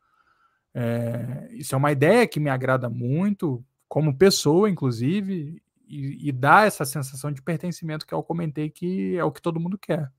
É, 0.73 1.47
isso 1.51 1.75
é 1.75 1.77
uma 1.77 1.91
ideia 1.91 2.27
que 2.27 2.39
me 2.39 2.49
agrada 2.49 2.89
muito, 2.89 3.63
como 3.91 4.17
pessoa, 4.17 4.69
inclusive, 4.69 5.61
e, 5.85 6.29
e 6.29 6.31
dá 6.31 6.63
essa 6.63 6.85
sensação 6.85 7.29
de 7.29 7.41
pertencimento 7.41 8.07
que 8.07 8.13
eu 8.13 8.23
comentei 8.23 8.69
que 8.69 9.17
é 9.17 9.23
o 9.25 9.33
que 9.33 9.41
todo 9.41 9.59
mundo 9.59 9.77
quer. 9.77 10.09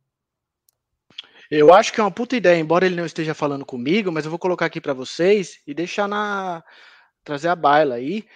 Eu 1.50 1.72
acho 1.72 1.90
que 1.90 1.98
é 1.98 2.04
uma 2.04 2.10
puta 2.10 2.36
ideia, 2.36 2.60
embora 2.60 2.84
ele 2.84 2.96
não 2.96 3.06
esteja 3.06 3.32
falando 3.32 3.64
comigo, 3.64 4.12
mas 4.12 4.26
eu 4.26 4.30
vou 4.30 4.38
colocar 4.38 4.66
aqui 4.66 4.78
para 4.78 4.92
vocês 4.92 5.62
e 5.66 5.72
deixar 5.72 6.06
na 6.06 6.62
trazer 7.24 7.48
a 7.48 7.56
baila 7.56 7.94
aí, 7.94 8.26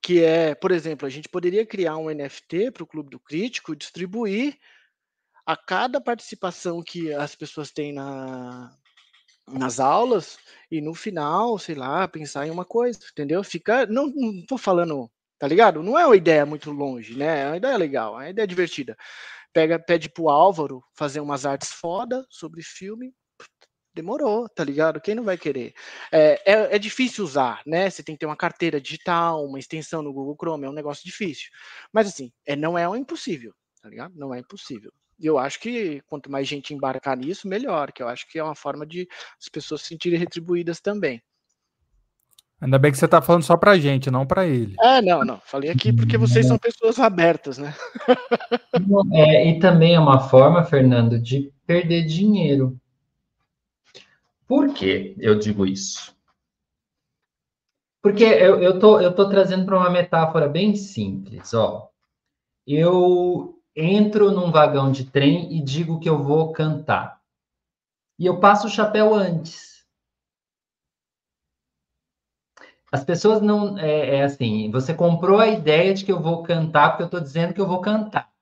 que 0.00 0.24
é, 0.24 0.54
por 0.54 0.70
exemplo, 0.70 1.06
a 1.06 1.10
gente 1.10 1.28
poderia 1.28 1.66
criar 1.66 1.98
um 1.98 2.08
NFT 2.08 2.70
para 2.70 2.82
o 2.82 2.86
Clube 2.86 3.10
do 3.10 3.20
Crítico, 3.20 3.76
distribuir 3.76 4.56
a 5.44 5.58
cada 5.58 6.00
participação 6.00 6.82
que 6.82 7.12
as 7.12 7.34
pessoas 7.34 7.70
têm 7.70 7.92
na, 7.92 8.74
nas 9.50 9.80
aulas 9.80 10.38
e 10.70 10.80
no 10.80 10.94
final, 10.94 11.58
sei 11.58 11.74
lá, 11.74 12.06
pensar 12.08 12.46
em 12.46 12.50
uma 12.50 12.64
coisa, 12.64 12.98
entendeu? 13.12 13.42
Fica, 13.44 13.86
não, 13.86 14.06
não 14.08 14.44
tô 14.46 14.58
falando, 14.58 15.10
tá 15.38 15.46
ligado? 15.46 15.82
Não 15.82 15.98
é 15.98 16.06
uma 16.06 16.16
ideia 16.16 16.44
muito 16.44 16.70
longe, 16.72 17.16
né? 17.16 17.42
É 17.42 17.46
uma 17.46 17.56
ideia 17.56 17.76
legal, 17.76 18.14
é 18.14 18.24
uma 18.24 18.30
ideia 18.30 18.46
divertida. 18.46 18.96
Pega, 19.52 19.78
pede 19.78 20.08
pro 20.10 20.28
Álvaro 20.28 20.82
fazer 20.94 21.20
umas 21.20 21.46
artes 21.46 21.72
foda 21.72 22.26
sobre 22.30 22.62
filme, 22.62 23.14
demorou, 23.94 24.48
tá 24.48 24.62
ligado? 24.62 25.00
Quem 25.00 25.14
não 25.14 25.24
vai 25.24 25.38
querer? 25.38 25.72
É, 26.12 26.52
é, 26.52 26.76
é, 26.76 26.78
difícil 26.78 27.24
usar, 27.24 27.62
né? 27.66 27.88
Você 27.88 28.02
tem 28.02 28.14
que 28.14 28.20
ter 28.20 28.26
uma 28.26 28.36
carteira 28.36 28.80
digital, 28.80 29.44
uma 29.44 29.58
extensão 29.58 30.02
no 30.02 30.12
Google 30.12 30.36
Chrome, 30.38 30.66
é 30.66 30.68
um 30.68 30.72
negócio 30.72 31.04
difícil. 31.04 31.48
Mas 31.92 32.08
assim, 32.08 32.30
é, 32.46 32.54
não 32.54 32.76
é 32.78 32.88
um 32.88 32.96
impossível, 32.96 33.54
tá 33.82 33.88
ligado? 33.88 34.14
Não 34.14 34.34
é 34.34 34.40
impossível. 34.40 34.92
Eu 35.18 35.38
acho 35.38 35.60
que 35.60 36.02
quanto 36.06 36.30
mais 36.30 36.46
gente 36.46 36.74
embarcar 36.74 37.16
nisso, 37.16 37.48
melhor, 37.48 37.92
que 37.92 38.02
eu 38.02 38.08
acho 38.08 38.28
que 38.28 38.38
é 38.38 38.44
uma 38.44 38.54
forma 38.54 38.84
de 38.86 39.08
as 39.40 39.48
pessoas 39.48 39.82
se 39.82 39.88
sentirem 39.88 40.18
retribuídas 40.18 40.80
também. 40.80 41.22
Ainda 42.60 42.78
bem 42.78 42.90
que 42.90 42.96
você 42.96 43.04
está 43.04 43.20
falando 43.20 43.42
só 43.42 43.56
para 43.56 43.78
gente, 43.78 44.10
não 44.10 44.26
para 44.26 44.46
ele. 44.46 44.74
É, 44.80 45.02
não, 45.02 45.24
não. 45.24 45.38
Falei 45.44 45.70
aqui 45.70 45.92
porque 45.92 46.16
vocês 46.16 46.46
são 46.46 46.56
pessoas 46.58 46.98
abertas, 46.98 47.58
né? 47.58 47.74
É, 49.12 49.50
e 49.50 49.58
também 49.58 49.94
é 49.94 50.00
uma 50.00 50.20
forma, 50.20 50.64
Fernando, 50.64 51.18
de 51.20 51.52
perder 51.66 52.04
dinheiro. 52.04 52.78
Por 54.46 54.72
que 54.72 55.14
eu 55.18 55.38
digo 55.38 55.66
isso? 55.66 56.16
Porque 58.00 58.24
eu, 58.24 58.62
eu, 58.62 58.78
tô, 58.78 59.00
eu 59.00 59.14
tô 59.14 59.28
trazendo 59.28 59.66
para 59.66 59.76
uma 59.76 59.90
metáfora 59.90 60.48
bem 60.48 60.76
simples, 60.76 61.52
ó. 61.52 61.90
Eu 62.66 63.58
entro 63.76 64.32
num 64.32 64.50
vagão 64.50 64.90
de 64.90 65.04
trem 65.04 65.54
e 65.54 65.62
digo 65.62 66.00
que 66.00 66.08
eu 66.08 66.22
vou 66.22 66.52
cantar. 66.52 67.20
E 68.18 68.24
eu 68.24 68.40
passo 68.40 68.66
o 68.66 68.70
chapéu 68.70 69.14
antes. 69.14 69.84
As 72.90 73.04
pessoas 73.04 73.42
não. 73.42 73.78
É, 73.78 74.16
é 74.16 74.22
assim, 74.24 74.70
você 74.70 74.94
comprou 74.94 75.38
a 75.38 75.48
ideia 75.48 75.92
de 75.92 76.04
que 76.04 76.10
eu 76.10 76.20
vou 76.20 76.42
cantar, 76.42 76.90
porque 76.90 77.02
eu 77.02 77.06
estou 77.06 77.20
dizendo 77.20 77.52
que 77.52 77.60
eu 77.60 77.66
vou 77.66 77.80
cantar. 77.80 78.32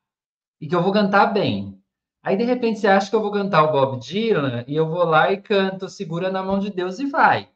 E 0.60 0.68
que 0.68 0.74
eu 0.74 0.82
vou 0.82 0.92
cantar 0.92 1.26
bem. 1.26 1.82
Aí, 2.22 2.36
de 2.36 2.44
repente, 2.44 2.78
você 2.78 2.86
acha 2.86 3.10
que 3.10 3.16
eu 3.16 3.20
vou 3.20 3.32
cantar 3.32 3.64
o 3.64 3.72
Bob 3.72 3.98
Dylan 3.98 4.64
e 4.66 4.76
eu 4.76 4.88
vou 4.88 5.04
lá 5.04 5.32
e 5.32 5.40
canto 5.42 5.88
Segura 5.88 6.30
na 6.30 6.42
Mão 6.42 6.58
de 6.58 6.70
Deus 6.70 6.98
e 6.98 7.06
vai. 7.06 7.50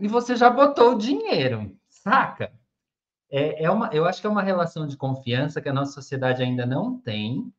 E 0.00 0.08
você 0.08 0.34
já 0.34 0.50
botou 0.50 0.92
o 0.92 0.98
dinheiro, 0.98 1.74
saca? 1.88 2.52
É, 3.34 3.64
é 3.64 3.70
uma, 3.70 3.88
eu 3.94 4.04
acho 4.04 4.20
que 4.20 4.26
é 4.26 4.30
uma 4.30 4.42
relação 4.42 4.86
de 4.86 4.94
confiança 4.94 5.62
que 5.62 5.68
a 5.68 5.72
nossa 5.72 5.92
sociedade 5.92 6.42
ainda 6.42 6.66
não 6.66 7.00
tem 7.00 7.50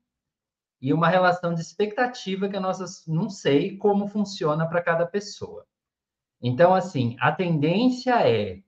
e 0.80 0.94
uma 0.94 1.10
relação 1.10 1.56
de 1.56 1.62
expectativa 1.62 2.48
que 2.48 2.56
a 2.56 2.62
nossa 2.62 2.86
não 3.12 3.28
sei 3.28 3.76
como 3.78 4.08
funciona 4.08 4.70
para 4.70 4.84
cada 4.84 5.08
pessoa. 5.08 5.66
Então, 6.40 6.76
assim, 6.76 7.18
a 7.20 7.32
tendência 7.32 8.16
é 8.30 8.62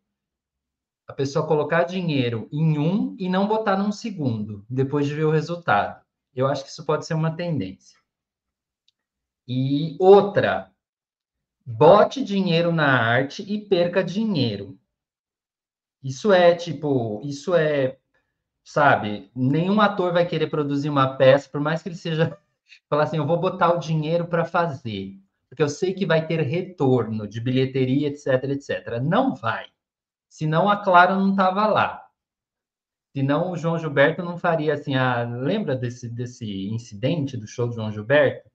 a 1.08 1.14
pessoa 1.14 1.46
colocar 1.46 1.84
dinheiro 1.84 2.50
em 2.52 2.80
um 2.80 3.16
e 3.20 3.30
não 3.30 3.48
botar 3.48 3.78
num 3.78 3.92
segundo, 3.92 4.66
depois 4.68 5.06
de 5.06 5.14
ver 5.14 5.26
o 5.26 5.32
resultado. 5.32 6.04
Eu 6.34 6.48
acho 6.48 6.64
que 6.64 6.72
isso 6.72 6.86
pode 6.86 7.06
ser 7.06 7.14
uma 7.14 7.36
tendência. 7.36 8.00
E 9.48 9.96
outra, 10.00 10.72
bote 11.64 12.24
dinheiro 12.24 12.72
na 12.72 13.00
arte 13.00 13.44
e 13.44 13.62
perca 13.62 14.04
dinheiro. 14.04 14.80
Isso 16.06 16.32
é 16.32 16.54
tipo, 16.54 17.20
isso 17.24 17.56
é, 17.56 17.98
sabe, 18.64 19.32
nenhum 19.36 19.82
ator 19.82 20.14
vai 20.14 20.24
querer 20.28 20.52
produzir 20.52 20.88
uma 20.88 21.18
peça, 21.18 21.50
por 21.50 21.60
mais 21.60 21.82
que 21.82 21.90
ele 21.90 21.96
seja, 21.96 22.38
falar 22.88 23.06
assim, 23.06 23.18
eu 23.18 23.26
vou 23.26 23.40
botar 23.40 23.74
o 23.74 23.80
dinheiro 23.80 24.28
para 24.28 24.46
fazer, 24.46 25.20
porque 25.50 25.64
eu 25.64 25.68
sei 25.68 25.96
que 25.96 26.06
vai 26.06 26.28
ter 26.28 26.42
retorno 26.42 27.28
de 27.28 27.42
bilheteria, 27.42 28.10
etc, 28.10 28.28
etc. 28.52 29.02
Não 29.02 29.34
vai. 29.34 29.66
Senão 30.30 30.70
a 30.70 30.78
Clara 30.78 31.16
não 31.16 31.32
estava 31.32 31.66
lá. 31.66 32.08
Senão 33.16 33.52
o 33.52 33.58
João 33.58 33.80
Gilberto 33.80 34.22
não 34.22 34.38
faria 34.38 34.76
assim, 34.76 34.94
ah, 34.94 35.24
lembra 35.24 35.76
desse, 35.76 36.08
desse 36.08 36.68
incidente 36.70 37.36
do 37.36 37.48
show 37.48 37.68
do 37.68 37.74
João 37.74 37.92
Gilberto? 37.92 38.48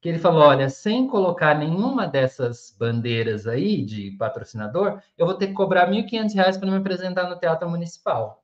Que 0.00 0.08
ele 0.08 0.18
falou: 0.18 0.42
olha, 0.42 0.68
sem 0.68 1.06
colocar 1.06 1.58
nenhuma 1.58 2.06
dessas 2.06 2.74
bandeiras 2.78 3.46
aí 3.46 3.84
de 3.84 4.12
patrocinador, 4.12 5.02
eu 5.16 5.26
vou 5.26 5.34
ter 5.34 5.48
que 5.48 5.52
cobrar 5.52 5.88
R$ 5.90 6.02
1.500 6.02 6.58
para 6.58 6.70
me 6.70 6.76
apresentar 6.76 7.28
no 7.28 7.38
Teatro 7.38 7.68
Municipal. 7.68 8.42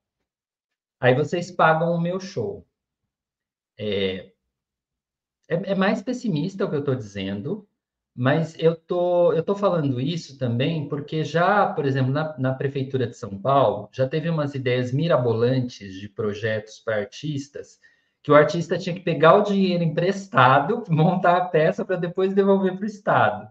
Aí 1.00 1.14
vocês 1.14 1.50
pagam 1.50 1.92
o 1.92 2.00
meu 2.00 2.20
show. 2.20 2.66
É, 3.78 4.32
é, 5.48 5.72
é 5.72 5.74
mais 5.74 6.02
pessimista 6.02 6.64
o 6.64 6.68
que 6.68 6.76
eu 6.76 6.80
estou 6.80 6.94
dizendo, 6.94 7.68
mas 8.14 8.54
eu 8.58 8.74
tô, 8.74 9.32
eu 9.32 9.42
tô 9.42 9.54
falando 9.54 10.00
isso 10.00 10.38
também 10.38 10.88
porque 10.88 11.22
já, 11.24 11.66
por 11.72 11.84
exemplo, 11.84 12.12
na, 12.12 12.36
na 12.38 12.54
Prefeitura 12.54 13.06
de 13.06 13.16
São 13.16 13.38
Paulo, 13.38 13.88
já 13.92 14.08
teve 14.08 14.28
umas 14.30 14.54
ideias 14.54 14.92
mirabolantes 14.92 15.94
de 15.94 16.08
projetos 16.08 16.80
para 16.80 16.96
artistas 16.96 17.78
que 18.26 18.32
o 18.32 18.34
artista 18.34 18.76
tinha 18.76 18.92
que 18.92 19.02
pegar 19.02 19.36
o 19.36 19.42
dinheiro 19.42 19.84
emprestado, 19.84 20.82
montar 20.90 21.36
a 21.36 21.44
peça 21.44 21.84
para 21.84 21.94
depois 21.94 22.34
devolver 22.34 22.74
para 22.74 22.82
o 22.82 22.86
Estado. 22.86 23.48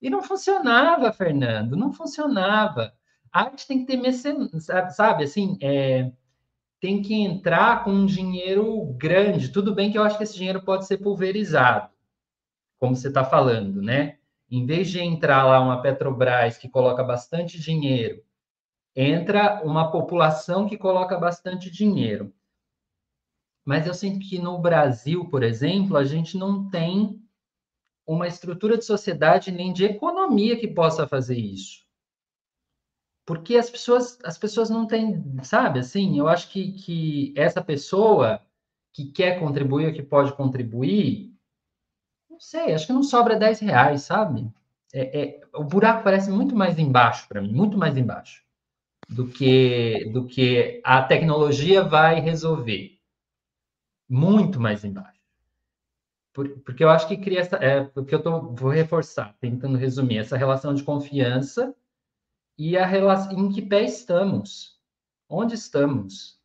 E 0.00 0.10
não 0.10 0.20
funcionava, 0.20 1.12
Fernando, 1.12 1.76
não 1.76 1.92
funcionava. 1.92 2.92
A 3.32 3.42
arte 3.42 3.64
tem 3.64 3.78
que 3.78 3.86
ter 3.86 3.96
mecen... 3.96 4.50
sabe, 4.90 5.22
assim, 5.22 5.56
é... 5.62 6.10
tem 6.80 7.00
que 7.00 7.14
entrar 7.14 7.84
com 7.84 7.92
um 7.92 8.04
dinheiro 8.04 8.86
grande. 8.98 9.52
Tudo 9.52 9.72
bem 9.72 9.92
que 9.92 9.96
eu 9.96 10.02
acho 10.02 10.18
que 10.18 10.24
esse 10.24 10.34
dinheiro 10.34 10.64
pode 10.64 10.84
ser 10.84 10.98
pulverizado, 10.98 11.88
como 12.80 12.96
você 12.96 13.06
está 13.06 13.22
falando, 13.22 13.80
né? 13.80 14.16
Em 14.50 14.66
vez 14.66 14.90
de 14.90 14.98
entrar 14.98 15.44
lá 15.44 15.60
uma 15.60 15.80
Petrobras 15.80 16.58
que 16.58 16.68
coloca 16.68 17.04
bastante 17.04 17.60
dinheiro, 17.60 18.20
entra 18.96 19.62
uma 19.62 19.92
população 19.92 20.66
que 20.66 20.76
coloca 20.76 21.16
bastante 21.16 21.70
dinheiro. 21.70 22.34
Mas 23.64 23.86
eu 23.86 23.94
sinto 23.94 24.18
que 24.18 24.38
no 24.38 24.58
Brasil, 24.58 25.24
por 25.28 25.42
exemplo, 25.42 25.96
a 25.96 26.04
gente 26.04 26.36
não 26.36 26.68
tem 26.68 27.22
uma 28.06 28.26
estrutura 28.26 28.76
de 28.76 28.84
sociedade 28.84 29.52
nem 29.52 29.72
de 29.72 29.84
economia 29.84 30.58
que 30.58 30.66
possa 30.66 31.06
fazer 31.06 31.38
isso. 31.38 31.82
Porque 33.24 33.56
as 33.56 33.70
pessoas, 33.70 34.18
as 34.24 34.36
pessoas 34.36 34.68
não 34.68 34.86
têm, 34.86 35.22
sabe, 35.44 35.78
assim, 35.78 36.18
eu 36.18 36.28
acho 36.28 36.50
que, 36.50 36.72
que 36.72 37.32
essa 37.36 37.62
pessoa 37.62 38.40
que 38.92 39.06
quer 39.06 39.38
contribuir 39.38 39.86
ou 39.86 39.92
que 39.92 40.02
pode 40.02 40.32
contribuir, 40.34 41.32
não 42.28 42.40
sei, 42.40 42.74
acho 42.74 42.86
que 42.86 42.92
não 42.92 43.02
sobra 43.02 43.38
10 43.38 43.60
reais, 43.60 44.02
sabe? 44.02 44.50
É, 44.92 45.22
é, 45.22 45.40
o 45.54 45.64
buraco 45.64 46.02
parece 46.02 46.30
muito 46.30 46.54
mais 46.54 46.78
embaixo 46.78 47.26
para 47.28 47.40
mim, 47.40 47.52
muito 47.52 47.78
mais 47.78 47.96
embaixo 47.96 48.44
do 49.08 49.28
que 49.28 50.10
do 50.12 50.26
que 50.26 50.80
a 50.84 51.02
tecnologia 51.02 51.82
vai 51.82 52.20
resolver 52.20 52.91
muito 54.12 54.60
mais 54.60 54.84
embaixo. 54.84 55.22
Por, 56.34 56.46
porque 56.60 56.84
eu 56.84 56.90
acho 56.90 57.08
que 57.08 57.16
cria 57.16 57.40
essa. 57.40 57.56
É, 57.56 57.82
porque 57.82 58.14
eu 58.14 58.22
tô, 58.22 58.52
vou 58.52 58.70
reforçar, 58.70 59.34
tentando 59.40 59.78
resumir, 59.78 60.18
essa 60.18 60.36
relação 60.36 60.74
de 60.74 60.82
confiança 60.82 61.74
e 62.58 62.76
a 62.76 62.84
relação 62.84 63.32
em 63.32 63.50
que 63.50 63.62
pé 63.62 63.82
estamos. 63.82 64.78
Onde 65.26 65.54
estamos? 65.54 66.38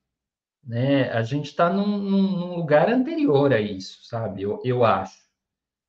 Né? 0.64 1.12
A 1.12 1.22
gente 1.24 1.48
está 1.48 1.70
num, 1.70 1.98
num, 1.98 2.56
lugar 2.56 2.90
anterior 2.90 3.52
a 3.52 3.60
isso, 3.60 4.06
sabe? 4.06 4.44
Eu, 4.44 4.62
eu 4.64 4.86
acho. 4.86 5.28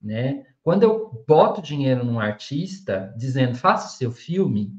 Né? 0.02 0.46
Quando 0.62 0.82
eu 0.82 1.24
boto 1.28 1.62
dinheiro 1.62 2.04
num 2.04 2.18
artista, 2.18 3.14
dizendo 3.16 3.56
faça 3.56 3.96
seu 3.96 4.10
filme, 4.10 4.72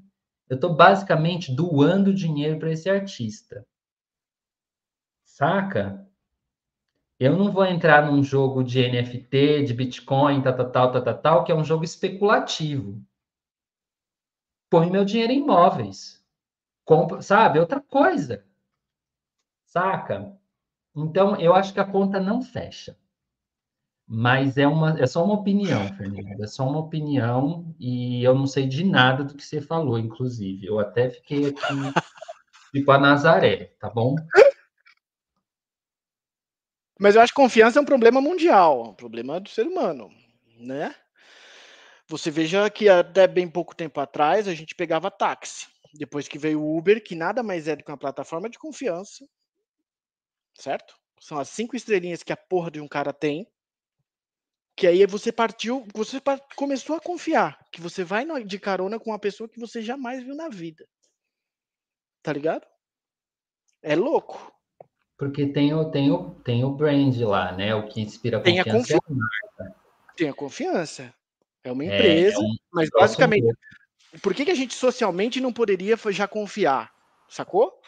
eu 0.49 0.55
estou 0.55 0.75
basicamente 0.75 1.53
doando 1.55 2.13
dinheiro 2.13 2.59
para 2.59 2.71
esse 2.71 2.89
artista. 2.89 3.65
Saca? 5.23 6.08
Eu 7.19 7.37
não 7.37 7.51
vou 7.51 7.65
entrar 7.65 8.09
num 8.09 8.23
jogo 8.23 8.63
de 8.63 8.81
NFT, 8.81 9.63
de 9.63 9.73
Bitcoin, 9.73 10.41
tal, 10.41 10.55
tal, 10.55 10.71
tal, 10.71 11.03
tal, 11.03 11.21
tal, 11.21 11.43
que 11.43 11.51
é 11.51 11.55
um 11.55 11.65
jogo 11.65 11.83
especulativo. 11.83 13.03
Põe 14.69 14.89
meu 14.89 15.03
dinheiro 15.03 15.33
em 15.33 15.39
imóveis. 15.39 16.23
Compra, 16.85 17.21
sabe? 17.21 17.59
Outra 17.59 17.81
coisa. 17.81 18.45
Saca? 19.65 20.33
Então, 20.95 21.35
eu 21.35 21.53
acho 21.53 21.73
que 21.73 21.79
a 21.81 21.85
conta 21.85 22.21
não 22.21 22.41
fecha. 22.41 22.97
Mas 24.07 24.57
é, 24.57 24.65
uma, 24.65 24.99
é 24.99 25.05
só 25.05 25.23
uma 25.23 25.35
opinião, 25.35 25.87
Fernando. 25.95 26.41
É 26.41 26.47
só 26.47 26.67
uma 26.67 26.79
opinião 26.79 27.75
e 27.77 28.23
eu 28.23 28.33
não 28.33 28.47
sei 28.47 28.65
de 28.65 28.83
nada 28.83 29.23
do 29.23 29.35
que 29.35 29.45
você 29.45 29.61
falou, 29.61 29.99
inclusive. 29.99 30.65
Eu 30.65 30.79
até 30.79 31.09
fiquei 31.09 31.49
aqui, 31.49 31.61
tipo 32.73 32.91
a 32.91 32.97
Nazaré, 32.97 33.75
tá 33.79 33.89
bom? 33.89 34.15
Mas 36.99 37.15
eu 37.15 37.21
acho 37.21 37.33
que 37.33 37.41
confiança 37.41 37.79
é 37.79 37.81
um 37.81 37.85
problema 37.85 38.21
mundial, 38.21 38.89
um 38.89 38.93
problema 38.93 39.39
do 39.39 39.49
ser 39.49 39.65
humano, 39.65 40.09
né? 40.57 40.93
Você 42.09 42.29
veja 42.31 42.69
que 42.69 42.89
até 42.89 43.25
bem 43.27 43.47
pouco 43.49 43.73
tempo 43.75 43.99
atrás 44.01 44.47
a 44.47 44.53
gente 44.53 44.75
pegava 44.75 45.09
táxi. 45.11 45.67
Depois 45.93 46.27
que 46.27 46.37
veio 46.37 46.61
o 46.61 46.77
Uber, 46.77 47.01
que 47.03 47.15
nada 47.15 47.41
mais 47.41 47.67
é 47.67 47.75
do 47.75 47.83
que 47.83 47.91
uma 47.91 47.97
plataforma 47.97 48.49
de 48.49 48.59
confiança, 48.59 49.25
certo? 50.53 50.95
São 51.19 51.37
as 51.39 51.49
cinco 51.49 51.75
estrelinhas 51.75 52.21
que 52.23 52.31
a 52.31 52.37
porra 52.37 52.69
de 52.71 52.79
um 52.79 52.87
cara 52.87 53.11
tem. 53.11 53.47
Que 54.75 54.87
aí 54.87 55.05
você 55.05 55.31
partiu, 55.31 55.85
você 55.93 56.19
começou 56.55 56.95
a 56.95 56.99
confiar 56.99 57.55
que 57.71 57.79
você 57.79 58.03
vai 58.03 58.25
de 58.43 58.57
carona 58.57 58.99
com 58.99 59.11
uma 59.11 59.19
pessoa 59.19 59.47
que 59.47 59.59
você 59.59 59.79
jamais 59.79 60.23
viu 60.23 60.33
na 60.35 60.49
vida. 60.49 60.87
Tá 62.21 62.31
ligado? 62.33 62.65
É 63.81 63.93
louco. 63.93 64.37
Porque 65.19 65.47
tem 65.47 65.73
o, 65.73 65.91
tem 65.91 66.09
o, 66.09 66.29
tem 66.45 66.63
o 66.63 66.71
brand 66.71 67.13
lá, 67.17 67.51
né? 67.51 67.75
O 67.75 67.89
que 67.89 67.99
inspira 67.99 68.39
tem 68.39 68.63
confiança. 68.63 68.95
A 68.95 69.01
confiança. 69.01 69.25
É 69.59 69.79
tem 70.15 70.29
a 70.29 70.33
confiança. 70.33 71.13
É 71.61 71.71
uma 71.71 71.83
empresa, 71.83 72.37
é, 72.37 72.39
é 72.39 72.39
um 72.39 72.55
mas 72.71 72.89
basicamente. 72.89 73.53
Por 74.21 74.33
que, 74.33 74.45
que 74.45 74.51
a 74.51 74.55
gente 74.55 74.73
socialmente 74.73 75.41
não 75.41 75.51
poderia 75.51 75.97
já 76.09 76.25
confiar? 76.25 76.89
Sacou? 77.27 77.79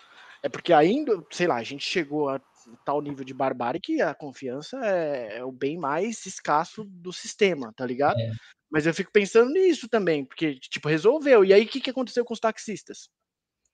É 0.44 0.50
porque 0.50 0.74
ainda, 0.74 1.24
sei 1.32 1.48
lá, 1.48 1.56
a 1.56 1.64
gente 1.64 1.84
chegou 1.86 2.28
a 2.28 2.42
tal 2.86 3.02
nível 3.02 3.24
de 3.24 3.34
barbárie 3.34 3.80
que 3.80 4.02
a 4.02 4.14
confiança 4.14 4.78
é, 4.84 5.38
é 5.38 5.46
o 5.46 5.54
bem 5.54 5.78
mais 5.78 6.26
escasso 6.26 6.84
do 6.84 7.14
sistema, 7.14 7.74
tá 7.76 7.86
ligado? 7.86 8.20
É. 8.20 8.32
Mas 8.70 8.86
eu 8.86 8.94
fico 8.94 9.12
pensando 9.12 9.52
nisso 9.52 9.88
também, 9.88 10.26
porque, 10.26 10.56
tipo, 10.60 10.90
resolveu. 10.90 11.46
E 11.46 11.54
aí, 11.54 11.64
o 11.64 11.68
que, 11.68 11.80
que 11.80 11.90
aconteceu 11.90 12.26
com 12.26 12.34
os 12.34 12.40
taxistas? 12.40 13.10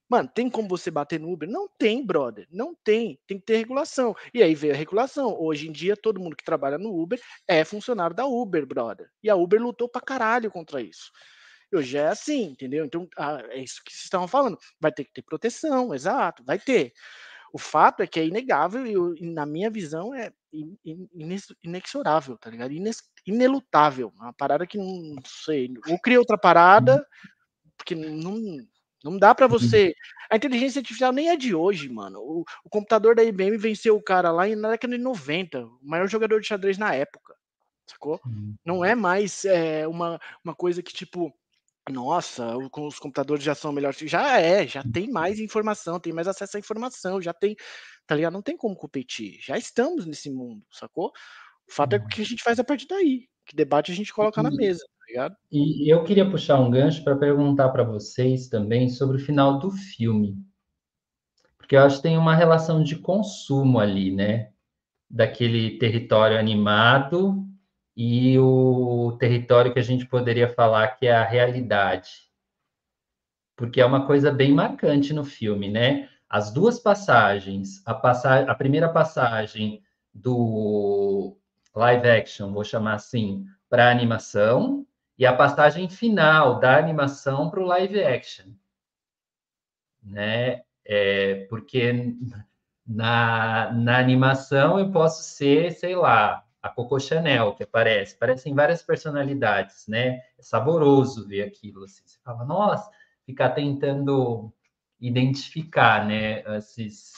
Mano, 0.09 0.29
tem 0.33 0.49
como 0.49 0.69
você 0.69 0.89
bater 0.89 1.19
no 1.19 1.31
Uber? 1.31 1.49
Não 1.49 1.67
tem, 1.77 2.05
brother. 2.05 2.47
Não 2.51 2.73
tem. 2.73 3.19
Tem 3.27 3.37
que 3.39 3.45
ter 3.45 3.57
regulação. 3.57 4.15
E 4.33 4.41
aí 4.41 4.55
veio 4.55 4.73
a 4.73 4.77
regulação. 4.77 5.35
Hoje 5.37 5.67
em 5.67 5.71
dia, 5.71 5.97
todo 5.97 6.19
mundo 6.19 6.35
que 6.35 6.45
trabalha 6.45 6.77
no 6.77 6.97
Uber 6.97 7.21
é 7.47 7.65
funcionário 7.65 8.15
da 8.15 8.25
Uber, 8.25 8.65
brother. 8.65 9.09
E 9.21 9.29
a 9.29 9.35
Uber 9.35 9.61
lutou 9.61 9.89
pra 9.89 9.99
caralho 10.01 10.49
contra 10.49 10.81
isso. 10.81 11.11
Hoje 11.73 11.97
é 11.97 12.07
assim, 12.07 12.43
entendeu? 12.43 12.85
Então, 12.85 13.09
ah, 13.17 13.41
é 13.49 13.59
isso 13.61 13.81
que 13.83 13.91
vocês 13.91 14.05
estavam 14.05 14.27
falando. 14.27 14.57
Vai 14.79 14.91
ter 14.91 15.03
que 15.03 15.11
ter 15.11 15.21
proteção, 15.21 15.93
exato, 15.93 16.43
vai 16.45 16.57
ter. 16.57 16.93
O 17.51 17.57
fato 17.57 18.01
é 18.01 18.07
que 18.07 18.19
é 18.19 18.25
inegável 18.25 18.85
e, 19.15 19.25
na 19.25 19.45
minha 19.45 19.69
visão, 19.69 20.13
é 20.13 20.31
inexorável, 21.63 22.37
tá 22.37 22.49
ligado? 22.49 22.71
Ines, 22.71 23.03
inelutável. 23.25 24.13
Uma 24.15 24.31
parada 24.31 24.65
que 24.65 24.77
não 24.77 25.21
sei. 25.25 25.73
Ou 25.89 25.99
cria 25.99 26.19
outra 26.19 26.37
parada, 26.37 27.05
porque 27.77 27.95
não 27.95 28.57
não 29.03 29.17
dá 29.17 29.33
para 29.33 29.45
uhum. 29.45 29.51
você. 29.51 29.93
A 30.29 30.35
inteligência 30.35 30.79
artificial 30.79 31.11
nem 31.11 31.29
é 31.29 31.37
de 31.37 31.53
hoje, 31.53 31.89
mano. 31.89 32.19
O, 32.19 32.43
o, 32.63 32.69
computador 32.69 33.15
da 33.15 33.23
IBM 33.23 33.57
venceu 33.57 33.95
o 33.95 34.03
cara 34.03 34.31
lá 34.31 34.47
na 34.47 34.71
década 34.71 34.97
de 34.97 35.03
90, 35.03 35.65
o 35.65 35.79
maior 35.81 36.07
jogador 36.07 36.41
de 36.41 36.47
xadrez 36.47 36.77
na 36.77 36.93
época. 36.93 37.35
Sacou? 37.85 38.19
Uhum. 38.25 38.55
Não 38.65 38.83
é 38.83 38.95
mais 38.95 39.45
é, 39.45 39.87
uma, 39.87 40.19
uma 40.43 40.53
coisa 40.53 40.83
que, 40.83 40.93
tipo, 40.93 41.33
nossa, 41.89 42.57
os 42.57 42.99
computadores 42.99 43.43
já 43.43 43.55
são 43.55 43.71
melhores. 43.71 43.97
Já 43.99 44.39
é, 44.39 44.67
já 44.67 44.83
tem 44.83 45.09
mais 45.09 45.39
informação, 45.39 45.99
tem 45.99 46.11
mais 46.11 46.27
acesso 46.27 46.57
à 46.57 46.59
informação, 46.59 47.21
já 47.21 47.33
tem. 47.33 47.55
Tá 48.05 48.15
ligado? 48.15 48.33
Não 48.33 48.41
tem 48.41 48.57
como 48.57 48.75
competir. 48.75 49.39
Já 49.41 49.57
estamos 49.57 50.05
nesse 50.05 50.29
mundo, 50.29 50.65
sacou? 50.71 51.11
O 51.67 51.71
fato 51.71 51.93
é 51.93 51.99
uhum. 51.99 52.07
que 52.07 52.21
a 52.21 52.25
gente 52.25 52.43
faz 52.43 52.59
a 52.59 52.63
partir 52.63 52.87
daí. 52.87 53.29
Que 53.45 53.55
debate 53.55 53.91
a 53.91 53.95
gente 53.95 54.13
coloca 54.13 54.43
na 54.43 54.51
mesa 54.51 54.83
E 55.51 55.91
eu 55.91 56.03
queria 56.03 56.29
puxar 56.29 56.59
um 56.59 56.69
gancho 56.69 57.03
para 57.03 57.15
perguntar 57.15 57.69
para 57.69 57.83
vocês 57.83 58.47
também 58.49 58.89
sobre 58.89 59.17
o 59.17 59.19
final 59.19 59.57
do 59.59 59.71
filme. 59.71 60.37
Porque 61.57 61.75
eu 61.75 61.81
acho 61.81 61.97
que 61.97 62.03
tem 62.03 62.17
uma 62.17 62.35
relação 62.35 62.83
de 62.83 62.95
consumo 62.97 63.79
ali, 63.79 64.11
né? 64.11 64.51
Daquele 65.09 65.77
território 65.77 66.37
animado 66.37 67.45
e 67.95 68.37
o 68.37 69.17
território 69.19 69.73
que 69.73 69.79
a 69.79 69.83
gente 69.83 70.05
poderia 70.05 70.47
falar 70.47 70.89
que 70.97 71.07
é 71.07 71.15
a 71.15 71.23
realidade. 71.23 72.27
Porque 73.55 73.81
é 73.81 73.85
uma 73.85 74.05
coisa 74.05 74.31
bem 74.31 74.53
marcante 74.53 75.13
no 75.13 75.23
filme, 75.23 75.69
né? 75.69 76.09
As 76.29 76.51
duas 76.53 76.79
passagens, 76.79 77.81
a, 77.85 77.93
passa 77.93 78.41
a 78.41 78.53
primeira 78.53 78.89
passagem 78.89 79.81
do 80.13 81.37
live 81.73 82.07
action, 82.09 82.51
vou 82.51 82.63
chamar 82.63 82.95
assim, 82.95 83.45
para 83.69 83.89
animação, 83.89 84.85
e 85.17 85.25
a 85.25 85.35
passagem 85.35 85.89
final 85.89 86.59
da 86.59 86.77
animação 86.77 87.49
para 87.49 87.59
o 87.59 87.65
live 87.65 88.03
action. 88.03 88.51
Né? 90.03 90.61
É, 90.85 91.45
porque 91.49 92.15
na, 92.85 93.71
na 93.73 93.97
animação 93.97 94.79
eu 94.79 94.91
posso 94.91 95.23
ser, 95.23 95.71
sei 95.71 95.95
lá, 95.95 96.45
a 96.61 96.69
Coco 96.69 96.99
Chanel 96.99 97.55
que 97.55 97.63
aparece, 97.63 98.17
parecem 98.17 98.53
várias 98.53 98.81
personalidades, 98.81 99.85
né? 99.87 100.21
É 100.37 100.41
saboroso 100.41 101.27
ver 101.27 101.43
aquilo, 101.43 101.83
assim. 101.83 102.03
Você 102.05 102.19
fala, 102.23 102.45
nossa, 102.45 102.89
ficar 103.25 103.51
tentando 103.51 104.53
identificar, 104.99 106.05
né, 106.07 106.41
esses, 106.57 107.13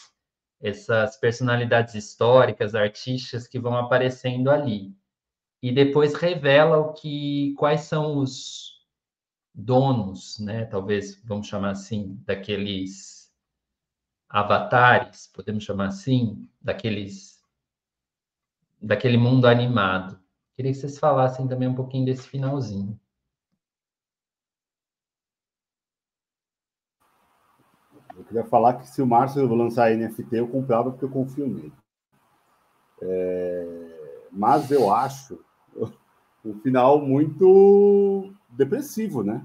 essas 0.62 1.18
personalidades 1.18 1.96
históricas, 1.96 2.76
artistas 2.76 3.48
que 3.48 3.60
vão 3.60 3.76
aparecendo 3.76 4.52
ali. 4.52 4.94
E 5.62 5.72
depois 5.72 6.14
revela 6.14 6.78
o 6.78 6.94
que, 6.94 7.54
quais 7.58 7.82
são 7.82 8.18
os 8.18 8.80
donos, 9.54 10.40
né, 10.40 10.66
talvez 10.66 11.22
vamos 11.24 11.48
chamar 11.48 11.72
assim, 11.72 12.16
daqueles 12.26 13.30
avatares, 14.30 15.28
podemos 15.28 15.64
chamar 15.64 15.88
assim, 15.88 16.48
daqueles 16.62 17.40
daquele 18.82 19.18
mundo 19.18 19.46
animado. 19.48 20.18
Queria 20.56 20.72
que 20.72 20.78
vocês 20.78 20.98
falassem 20.98 21.48
também 21.48 21.68
um 21.68 21.76
pouquinho 21.76 22.06
desse 22.06 22.28
finalzinho. 22.28 22.98
Eu 28.16 28.24
queria 28.26 28.46
falar 28.46 28.76
que 28.76 28.88
se 28.88 29.02
o 29.02 29.08
Márcio 29.08 29.46
lançar 29.54 29.92
NFT, 29.92 30.38
eu 30.38 30.48
comprava 30.48 30.92
porque 30.92 31.06
eu 31.06 31.12
confio 31.12 31.48
nele. 31.48 31.74
É... 33.02 34.28
Mas 34.32 34.70
eu 34.72 34.94
acho 34.94 35.44
um 36.44 36.54
final 36.60 37.02
muito 37.02 38.32
depressivo, 38.50 39.24
né? 39.24 39.44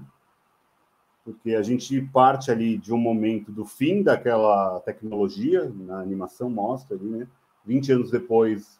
Porque 1.23 1.55
a 1.55 1.61
gente 1.61 2.01
parte 2.01 2.51
ali 2.51 2.77
de 2.77 2.93
um 2.93 2.97
momento 2.97 3.51
do 3.51 3.65
fim 3.65 4.03
daquela 4.03 4.79
tecnologia, 4.81 5.71
na 5.75 5.99
animação 5.99 6.49
mostra 6.49 6.95
ali, 6.95 7.09
né? 7.09 7.27
20 7.65 7.91
anos 7.91 8.11
depois 8.11 8.79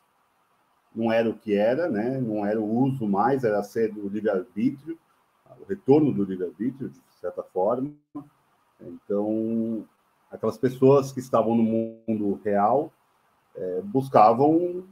não 0.95 1.11
era 1.11 1.29
o 1.29 1.37
que 1.37 1.55
era, 1.55 1.89
né? 1.89 2.21
Não 2.21 2.45
era 2.45 2.59
o 2.59 2.83
uso 2.83 3.07
mais, 3.07 3.43
era 3.43 3.61
ser 3.63 3.91
do 3.91 4.07
livre-arbítrio, 4.07 4.97
o 5.59 5.65
retorno 5.67 6.13
do 6.13 6.23
livre-arbítrio, 6.23 6.89
de 6.89 7.19
certa 7.19 7.43
forma. 7.43 7.91
Então, 8.79 9.85
aquelas 10.31 10.57
pessoas 10.57 11.11
que 11.11 11.19
estavam 11.19 11.55
no 11.55 11.63
mundo 11.63 12.39
real 12.43 12.91
é, 13.55 13.81
buscavam 13.81 14.83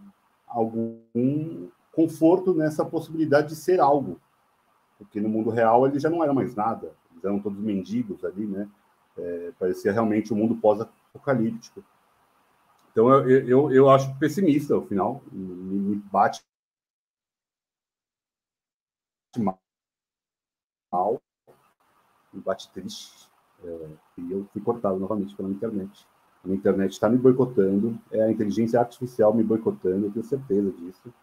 algum 0.48 1.70
conforto 1.94 2.53
nessa 2.53 2.84
possibilidade 2.84 3.49
de 3.49 3.56
ser 3.56 3.80
algo, 3.80 4.20
porque 4.98 5.22
no 5.22 5.30
mundo 5.30 5.49
real 5.49 5.88
ele 5.88 5.99
já 5.99 6.10
não 6.10 6.24
era 6.24 6.34
mais 6.34 6.56
nada, 6.56 6.91
eles 7.11 7.24
eram 7.24 7.40
todos 7.40 7.60
mendigos 7.60 8.26
ali, 8.26 8.45
né? 8.45 8.70
É, 9.15 9.52
parecia 9.60 9.91
realmente 9.91 10.34
um 10.34 10.38
mundo 10.38 10.56
pós-apocalíptico. 10.56 11.84
Então 12.91 13.10
eu, 13.10 13.48
eu, 13.48 13.72
eu 13.72 13.90
acho 13.90 14.14
pessimista 14.18 14.76
o 14.76 14.86
final, 14.86 15.22
me, 15.32 15.45
me 15.45 15.95
bate 15.95 16.44
mal, 20.91 21.22
me 22.34 22.41
bate 22.41 22.72
triste. 22.72 23.30
É, 23.64 23.90
e 24.18 24.32
eu 24.32 24.45
fui 24.52 24.61
cortado 24.61 24.99
novamente 24.99 25.36
pela 25.36 25.49
internet. 25.49 26.07
A 26.44 26.49
internet 26.49 26.91
está 26.91 27.07
me 27.07 27.18
boicotando, 27.18 27.98
é 28.11 28.24
a 28.24 28.32
inteligência 28.32 28.80
artificial 28.80 29.34
me 29.34 29.44
boicotando, 29.44 30.07
eu 30.07 30.11
tenho 30.11 30.26
certeza 30.26 30.72
disso. 30.72 31.14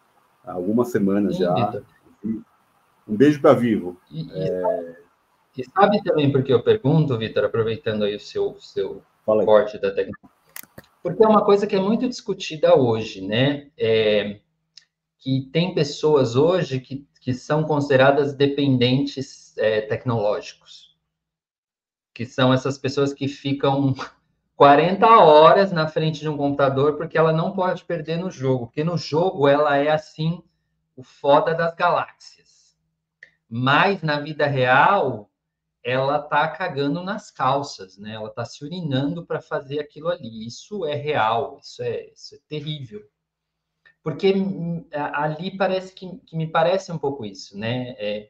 Há 0.43 0.53
algumas 0.53 0.89
semanas 0.89 1.35
Sim, 1.35 1.43
já. 1.43 1.53
Victor. 1.53 1.85
Um 3.07 3.17
beijo 3.17 3.41
para 3.41 3.53
Vivo. 3.53 3.99
E, 4.09 4.29
é... 4.31 4.95
e, 5.57 5.63
sabe 5.65 6.03
também 6.03 6.31
por 6.31 6.43
que 6.43 6.53
eu 6.53 6.63
pergunto, 6.63 7.17
Vitor, 7.17 7.45
aproveitando 7.45 8.03
aí 8.03 8.15
o 8.15 8.19
seu, 8.19 8.55
seu 8.59 9.01
corte 9.25 9.77
da 9.77 9.89
tecnologia? 9.89 10.29
Porque 11.03 11.25
é 11.25 11.27
uma 11.27 11.43
coisa 11.43 11.65
que 11.65 11.75
é 11.75 11.79
muito 11.79 12.07
discutida 12.07 12.75
hoje, 12.75 13.21
né? 13.25 13.69
É, 13.77 14.39
que 15.17 15.49
tem 15.51 15.73
pessoas 15.73 16.35
hoje 16.35 16.79
que, 16.79 17.07
que 17.19 17.33
são 17.33 17.63
consideradas 17.63 18.33
dependentes 18.33 19.57
é, 19.57 19.81
tecnológicos 19.81 20.91
que 22.13 22.25
são 22.25 22.53
essas 22.53 22.77
pessoas 22.77 23.13
que 23.13 23.27
ficam 23.27 23.95
40 24.61 25.07
horas 25.07 25.71
na 25.71 25.87
frente 25.87 26.19
de 26.19 26.29
um 26.29 26.37
computador 26.37 26.95
porque 26.95 27.17
ela 27.17 27.33
não 27.33 27.51
pode 27.51 27.83
perder 27.83 28.19
no 28.19 28.29
jogo, 28.29 28.67
porque 28.67 28.83
no 28.83 28.95
jogo 28.95 29.47
ela 29.47 29.75
é 29.75 29.89
assim 29.89 30.43
o 30.95 31.01
foda 31.01 31.55
das 31.55 31.73
galáxias. 31.73 32.77
Mas 33.49 34.03
na 34.03 34.19
vida 34.19 34.45
real, 34.45 35.31
ela 35.83 36.19
tá 36.19 36.47
cagando 36.47 37.01
nas 37.01 37.31
calças, 37.31 37.97
né? 37.97 38.13
Ela 38.13 38.29
tá 38.29 38.45
se 38.45 38.63
urinando 38.63 39.25
para 39.25 39.41
fazer 39.41 39.79
aquilo 39.79 40.09
ali. 40.09 40.45
Isso 40.45 40.85
é 40.85 40.93
real, 40.93 41.57
isso 41.59 41.81
é, 41.81 42.11
isso 42.13 42.35
é 42.35 42.37
terrível. 42.47 43.03
Porque 44.03 44.31
hum, 44.31 44.85
ali 44.93 45.57
parece 45.57 45.91
que, 45.91 46.17
que 46.17 46.37
me 46.37 46.45
parece 46.45 46.91
um 46.91 46.99
pouco 46.99 47.25
isso, 47.25 47.57
né? 47.57 47.95
É, 47.97 48.29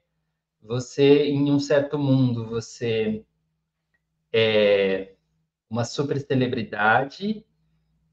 você, 0.61 1.25
em 1.25 1.51
um 1.51 1.59
certo 1.59 1.99
mundo, 1.99 2.47
você 2.47 3.21
é 4.31 5.11
uma 5.72 5.85
super 5.85 6.19
celebridade 6.19 7.45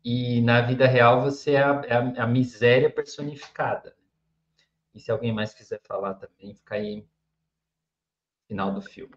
e 0.04 0.40
na 0.42 0.60
vida 0.60 0.86
real 0.86 1.20
você 1.20 1.54
é 1.54 1.62
a, 1.64 1.82
é 1.86 1.94
a, 1.96 2.22
a 2.22 2.26
miséria 2.26 2.88
personificada. 2.88 3.96
E 4.94 5.00
se 5.00 5.10
alguém 5.10 5.32
mais 5.32 5.52
quiser 5.52 5.80
falar 5.82 6.14
também, 6.14 6.54
fica 6.54 6.76
aí 6.76 7.04
final 8.46 8.72
do 8.72 8.80
filme. 8.80 9.12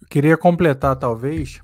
Eu 0.00 0.08
queria 0.08 0.38
completar, 0.38 0.96
talvez, 0.98 1.60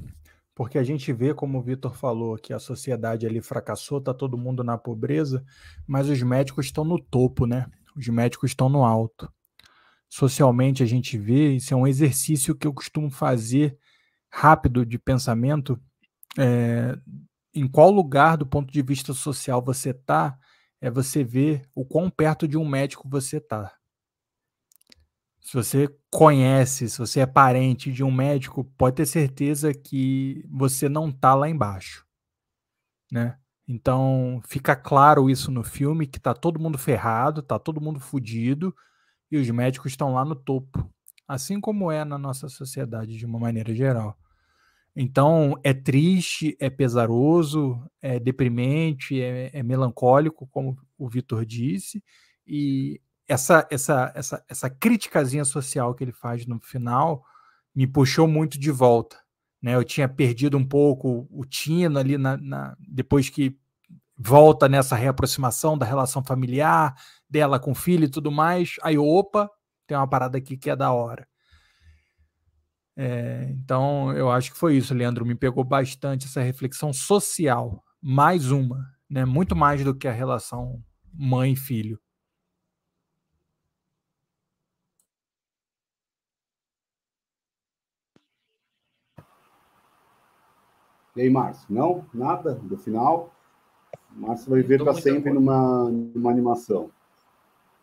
porque 0.55 0.77
a 0.77 0.85
gente 0.85 1.11
vê, 1.15 1.33
como 1.33 1.59
o 1.59 1.63
Vitor 1.63 1.95
falou, 1.95 2.37
que 2.37 2.53
a 2.53 2.59
sociedade 2.59 3.27
ali 3.27 3.41
fracassou, 3.41 3.99
tá 3.99 4.13
todo 4.13 4.37
mundo 4.37 4.63
na 4.63 4.77
pobreza, 4.77 5.43
mas 5.87 6.11
os 6.11 6.23
médicos 6.23 6.67
estão 6.67 6.85
no 6.85 7.01
topo, 7.01 7.47
né? 7.47 7.67
Os 7.97 8.07
médicos 8.09 8.51
estão 8.51 8.69
no 8.69 8.85
alto. 8.85 9.33
Socialmente 10.11 10.83
a 10.83 10.87
gente 10.87 11.17
vê, 11.17 11.55
isso 11.55 11.73
é 11.73 11.77
um 11.77 11.87
exercício 11.87 12.55
que 12.55 12.67
eu 12.67 12.75
costumo 12.75 13.11
fazer 13.11 13.79
rápido 14.31 14.85
de 14.85 14.99
pensamento, 14.99 15.81
é, 16.39 16.97
em 17.55 17.69
qual 17.69 17.91
lugar 17.91 18.37
do 18.37 18.47
ponto 18.47 18.73
de 18.73 18.83
vista 18.83 19.13
social 19.13 19.63
você 19.63 19.91
está, 19.91 20.39
é 20.81 20.91
você 20.91 21.23
ver 21.23 21.63
o 21.75 21.85
quão 21.85 22.11
perto 22.11 22.49
de 22.49 22.57
um 22.57 22.67
médico 22.67 23.09
você 23.09 23.37
está. 23.37 23.73
Se 25.41 25.55
você 25.55 25.89
conhece, 26.11 26.89
se 26.89 26.99
você 26.99 27.21
é 27.21 27.27
parente 27.27 27.93
de 27.93 28.05
um 28.05 28.11
médico, 28.11 28.65
pode 28.77 28.97
ter 28.97 29.07
certeza 29.07 29.75
que 29.75 30.45
você 30.49 30.89
não 30.89 31.09
está 31.09 31.35
lá 31.35 31.49
embaixo, 31.49 32.07
né? 33.11 33.39
Então 33.67 34.41
fica 34.47 34.75
claro 34.77 35.31
isso 35.31 35.51
no 35.51 35.63
filme 35.65 36.07
que 36.07 36.21
tá 36.21 36.35
todo 36.35 36.61
mundo 36.61 36.79
ferrado, 36.79 37.43
tá 37.43 37.59
todo 37.59 37.81
mundo 37.81 38.01
fudido 38.01 38.75
e 39.31 39.37
os 39.37 39.49
médicos 39.51 39.93
estão 39.93 40.13
lá 40.15 40.25
no 40.25 40.35
topo, 40.35 40.89
assim 41.27 41.61
como 41.61 41.91
é 41.91 42.05
na 42.05 42.19
nossa 42.19 42.49
sociedade 42.49 43.17
de 43.17 43.27
uma 43.27 43.39
maneira 43.39 43.75
geral. 43.75 44.17
Então 44.95 45.59
é 45.65 45.73
triste, 45.73 46.57
é 46.61 46.69
pesaroso, 46.69 47.83
é 48.01 48.19
deprimente, 48.21 49.21
é, 49.21 49.51
é 49.53 49.63
melancólico, 49.63 50.47
como 50.49 50.79
o 50.99 51.09
Vitor 51.09 51.47
disse, 51.47 52.03
e 52.47 53.01
essa, 53.27 53.67
essa, 53.71 54.13
essa, 54.15 54.45
essa 54.49 54.71
criticazinha 54.71 55.45
social 55.45 55.95
que 55.95 56.05
ele 56.05 56.13
faz 56.13 56.47
no 56.47 56.61
final 56.61 57.25
me 57.75 57.87
puxou 57.87 58.29
muito 58.29 58.59
de 58.59 58.71
volta. 58.71 59.19
Né? 59.63 59.75
Eu 59.75 59.85
tinha 59.85 60.09
perdido 60.09 60.59
um 60.59 60.65
pouco 60.65 61.27
o 61.31 61.45
tino 61.47 61.99
ali 61.99 62.19
na, 62.19 62.37
na, 62.37 62.77
depois 62.79 63.31
que 63.31 63.57
volta 64.17 64.69
nessa 64.69 64.95
reaproximação 64.95 65.79
da 65.79 65.87
relação 65.87 66.23
familiar 66.23 66.95
dela 67.29 67.59
com 67.59 67.71
o 67.71 67.75
filho 67.75 68.05
e 68.05 68.11
tudo 68.11 68.31
mais. 68.31 68.77
Aí, 68.83 68.99
opa, 68.99 69.51
tem 69.87 69.97
uma 69.97 70.09
parada 70.09 70.37
aqui 70.37 70.57
que 70.57 70.69
é 70.69 70.77
da 70.77 70.93
hora. 70.93 71.27
É, 72.97 73.49
então, 73.51 74.13
eu 74.13 74.31
acho 74.31 74.53
que 74.53 74.59
foi 74.59 74.77
isso, 74.77 74.95
Leandro. 74.95 75.25
Me 75.25 75.35
pegou 75.35 75.65
bastante 75.65 76.27
essa 76.27 76.43
reflexão 76.43 76.93
social, 76.93 77.83
mais 78.01 78.51
uma, 78.51 78.87
né? 79.09 79.25
muito 79.25 79.57
mais 79.57 79.83
do 79.83 79.95
que 79.95 80.07
a 80.07 80.13
relação 80.13 80.83
mãe-filho. 81.15 81.99
E 91.15 91.21
aí, 91.21 91.31
Márcio? 91.31 91.67
Não? 91.69 92.07
Nada 92.13 92.55
do 92.55 92.77
final? 92.79 93.35
Márcio 94.11 94.51
vai 94.51 94.63
ver 94.63 94.83
para 94.83 94.95
sempre 94.95 95.31
numa, 95.31 95.91
numa 95.91 96.31
animação. 96.31 96.91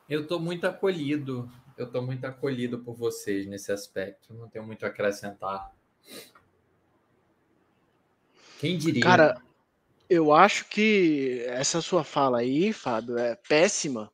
Eu 0.10 0.22
estou 0.22 0.40
muito 0.40 0.66
acolhido. 0.66 1.48
Eu 1.80 1.86
estou 1.86 2.02
muito 2.02 2.26
acolhido 2.26 2.80
por 2.80 2.94
vocês 2.94 3.48
nesse 3.48 3.72
aspecto. 3.72 4.34
Não 4.34 4.50
tenho 4.50 4.66
muito 4.66 4.86
a 4.86 4.90
acrescentar. 4.90 5.74
Quem 8.60 8.78
diria? 8.78 9.02
Cara, 9.02 9.42
eu 10.10 10.34
acho 10.34 10.66
que 10.66 11.42
essa 11.48 11.82
sua 11.82 12.04
fala 12.04 12.40
aí, 12.40 12.74
Fábio, 12.74 13.18
é 13.18 13.34
péssima. 13.48 14.12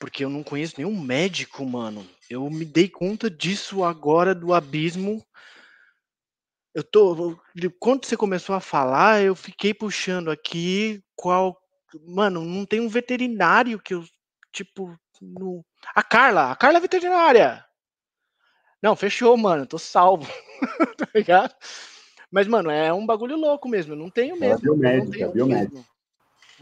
Porque 0.00 0.24
eu 0.24 0.28
não 0.28 0.42
conheço 0.42 0.74
nenhum 0.78 1.00
médico, 1.00 1.64
mano. 1.64 2.04
Eu 2.28 2.50
me 2.50 2.64
dei 2.64 2.88
conta 2.88 3.30
disso 3.30 3.84
agora 3.84 4.34
do 4.34 4.52
abismo. 4.52 5.24
Eu 6.74 6.82
tô. 6.82 7.40
Quando 7.78 8.04
você 8.04 8.16
começou 8.16 8.56
a 8.56 8.60
falar, 8.60 9.22
eu 9.22 9.36
fiquei 9.36 9.72
puxando 9.72 10.28
aqui 10.28 11.04
qual. 11.14 11.56
Mano, 12.04 12.44
não 12.44 12.66
tem 12.66 12.80
um 12.80 12.88
veterinário 12.88 13.78
que 13.78 13.94
eu. 13.94 14.04
Tipo. 14.50 14.98
No... 15.20 15.64
A 15.94 16.02
Carla! 16.02 16.50
A 16.50 16.56
Carla 16.56 16.78
é 16.78 16.80
veterinária! 16.80 17.64
Não, 18.82 18.96
fechou, 18.96 19.36
mano. 19.36 19.66
Tô 19.66 19.78
salvo. 19.78 20.26
tá 20.96 21.06
ligado? 21.14 21.54
Mas, 22.30 22.46
mano, 22.46 22.70
é 22.70 22.92
um 22.92 23.04
bagulho 23.04 23.36
louco 23.36 23.68
mesmo. 23.68 23.92
Eu 23.92 23.98
não 23.98 24.08
tenho 24.08 24.38
mesmo. 24.38 24.58
É 24.58 24.62
biomédica, 24.62 25.26
não 25.26 25.32
biomédica. 25.32 25.74
Mesmo. 25.74 25.86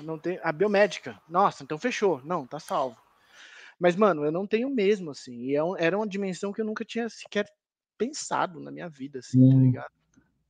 não 0.02 0.18
tenho, 0.18 0.40
a 0.42 0.50
biomédica. 0.50 1.20
Nossa, 1.28 1.62
então 1.62 1.78
fechou. 1.78 2.20
Não, 2.24 2.46
tá 2.46 2.58
salvo. 2.58 2.96
Mas, 3.78 3.94
mano, 3.94 4.24
eu 4.24 4.32
não 4.32 4.46
tenho 4.46 4.68
mesmo, 4.68 5.12
assim. 5.12 5.44
E 5.44 5.56
é 5.56 5.60
era 5.78 5.96
uma 5.96 6.08
dimensão 6.08 6.52
que 6.52 6.60
eu 6.60 6.64
nunca 6.64 6.84
tinha 6.84 7.08
sequer 7.08 7.46
pensado 7.96 8.58
na 8.60 8.70
minha 8.70 8.88
vida, 8.88 9.20
assim, 9.20 9.48
tá 9.48 9.56
ligado? 9.56 9.92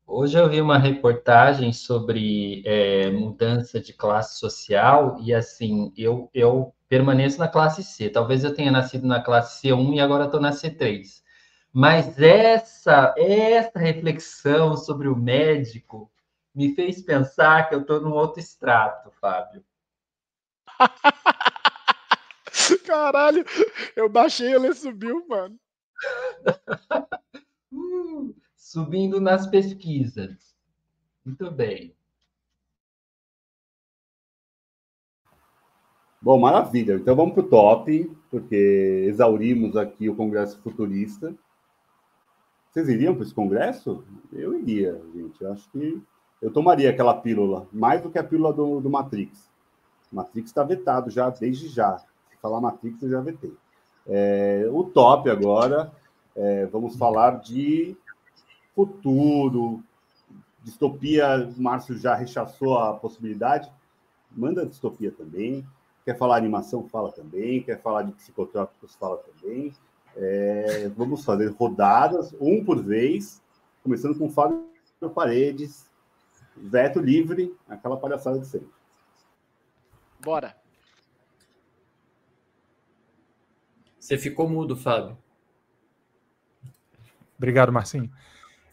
Hoje 0.07 0.39
eu 0.39 0.49
vi 0.49 0.61
uma 0.61 0.79
reportagem 0.79 1.71
sobre 1.71 2.63
é, 2.65 3.11
mudança 3.11 3.79
de 3.79 3.93
classe 3.93 4.39
social 4.39 5.19
e 5.21 5.35
assim, 5.35 5.93
eu, 5.95 6.31
eu 6.33 6.75
permaneço 6.89 7.39
na 7.39 7.49
classe 7.49 7.83
C. 7.83 8.09
Talvez 8.09 8.45
eu 8.45 8.55
tenha 8.55 8.71
nascido 8.71 9.07
na 9.07 9.23
classe 9.23 9.69
C1 9.69 9.95
e 9.95 10.01
agora 10.01 10.25
estou 10.25 10.41
na 10.41 10.51
C3. 10.51 11.23
Mas 11.73 12.21
essa, 12.21 13.15
essa 13.17 13.79
reflexão 13.79 14.77
sobre 14.77 15.09
o 15.09 15.17
médico 15.17 16.11
me 16.55 16.75
fez 16.75 17.03
pensar 17.03 17.69
que 17.69 17.75
eu 17.75 17.83
estou 17.83 18.01
num 18.01 18.13
outro 18.13 18.41
extrato, 18.41 19.11
Fábio. 19.21 19.63
Caralho, 22.85 23.45
eu 23.95 24.09
baixei, 24.09 24.55
ele 24.55 24.75
subiu, 24.75 25.27
mano. 25.29 25.59
uh, 27.73 28.35
subindo 28.57 29.21
nas 29.21 29.47
pesquisas. 29.47 30.57
Muito 31.25 31.51
bem. 31.51 31.95
Bom, 36.21 36.39
maravilha. 36.39 36.95
Então 36.95 37.15
vamos 37.15 37.35
para 37.35 37.45
o 37.45 37.49
top, 37.49 38.11
porque 38.31 39.05
exaurimos 39.07 39.77
aqui 39.77 40.09
o 40.09 40.17
Congresso 40.17 40.61
Futurista. 40.61 41.33
Vocês 42.71 42.89
iriam 42.89 43.15
para 43.15 43.25
esse 43.25 43.35
congresso? 43.35 44.05
Eu 44.33 44.59
iria, 44.59 45.01
gente. 45.15 45.43
Eu 45.43 45.53
acho 45.53 45.71
que 45.71 46.03
eu 46.43 46.51
tomaria 46.51 46.91
aquela 46.91 47.15
pílula, 47.15 47.67
mais 47.73 48.03
do 48.03 48.11
que 48.11 48.19
a 48.19 48.25
pílula 48.25 48.53
do, 48.53 48.81
do 48.81 48.91
Matrix. 48.91 49.49
Matrix 50.13 50.51
está 50.51 50.63
vetado 50.63 51.11
já, 51.11 51.31
desde 51.31 51.69
já. 51.69 51.99
Se 51.99 52.37
falar 52.43 52.61
Matrix, 52.61 53.03
eu 53.03 53.11
já 53.11 53.21
vetei. 53.21 53.53
É, 54.07 54.69
o 54.71 54.85
top 54.85 55.31
agora, 55.31 55.93
é, 56.35 56.67
vamos 56.67 56.97
falar 56.97 57.41
de 57.41 57.97
futuro, 58.75 59.83
distopia. 60.63 61.49
O 61.57 61.63
Márcio 61.63 61.97
já 61.97 62.15
rechaçou 62.15 62.79
a 62.79 62.95
possibilidade. 62.95 63.71
Manda 64.31 64.67
distopia 64.67 65.11
também. 65.11 65.67
Quer 66.09 66.17
falar 66.17 66.39
animação? 66.39 66.89
Fala 66.89 67.13
também. 67.13 67.63
Quer 67.63 67.83
falar 67.83 68.01
de 68.01 68.13
psicotrópicos? 68.13 68.95
Fala 68.95 69.19
também. 69.19 69.75
É, 70.17 70.89
vamos 70.97 71.23
fazer 71.23 71.49
rodadas, 71.49 72.35
um 72.41 72.65
por 72.65 72.83
vez, 72.83 73.43
começando 73.83 74.17
com 74.17 74.25
o 74.25 74.31
Fábio 74.31 74.65
Paredes, 75.15 75.91
veto 76.57 76.99
livre, 76.99 77.55
aquela 77.69 77.99
palhaçada 77.99 78.39
de 78.39 78.47
sempre. 78.47 78.71
Bora. 80.19 80.57
Você 84.01 84.17
ficou 84.17 84.49
mudo, 84.49 84.75
Fábio. 84.79 85.19
Obrigado, 87.37 87.71
Marcinho. 87.71 88.11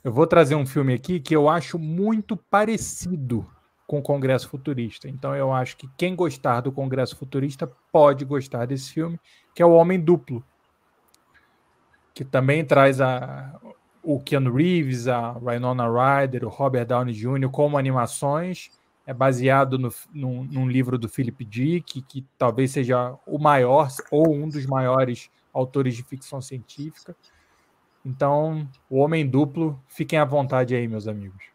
Eu 0.01 0.13
vou 0.13 0.25
trazer 0.25 0.55
um 0.55 0.65
filme 0.65 0.93
aqui 0.93 1.19
que 1.19 1.35
eu 1.35 1.49
acho 1.49 1.77
muito 1.77 2.37
parecido 2.37 3.45
com 3.87 3.99
o 3.99 4.01
Congresso 4.01 4.49
Futurista. 4.49 5.07
Então 5.07 5.35
eu 5.35 5.53
acho 5.53 5.77
que 5.77 5.89
quem 5.97 6.15
gostar 6.15 6.61
do 6.61 6.71
Congresso 6.71 7.15
Futurista 7.15 7.71
pode 7.91 8.25
gostar 8.25 8.65
desse 8.65 8.91
filme, 8.91 9.19
que 9.53 9.61
é 9.61 9.65
o 9.65 9.73
Homem 9.73 9.99
Duplo, 9.99 10.43
que 12.13 12.23
também 12.23 12.63
traz 12.63 12.99
a, 13.01 13.59
o 14.01 14.19
Keanu 14.19 14.53
Reeves, 14.53 15.07
a 15.07 15.33
Winona 15.33 15.85
Ryder, 15.87 16.45
o 16.45 16.49
Robert 16.49 16.85
Downey 16.85 17.13
Jr. 17.13 17.49
como 17.51 17.77
animações. 17.77 18.69
É 19.07 19.13
baseado 19.13 19.77
no, 19.77 19.93
num, 20.11 20.43
num 20.45 20.67
livro 20.67 20.97
do 20.97 21.07
Philip 21.07 21.45
Dick, 21.45 22.01
que 22.01 22.25
talvez 22.39 22.71
seja 22.71 23.15
o 23.25 23.37
maior 23.37 23.87
ou 24.09 24.33
um 24.33 24.49
dos 24.49 24.65
maiores 24.65 25.29
autores 25.53 25.95
de 25.95 26.01
ficção 26.01 26.41
científica. 26.41 27.15
Então, 28.03 28.67
o 28.89 28.97
Homem 28.97 29.27
Duplo, 29.27 29.79
fiquem 29.87 30.17
à 30.17 30.25
vontade 30.25 30.75
aí, 30.75 30.87
meus 30.87 31.07
amigos. 31.07 31.54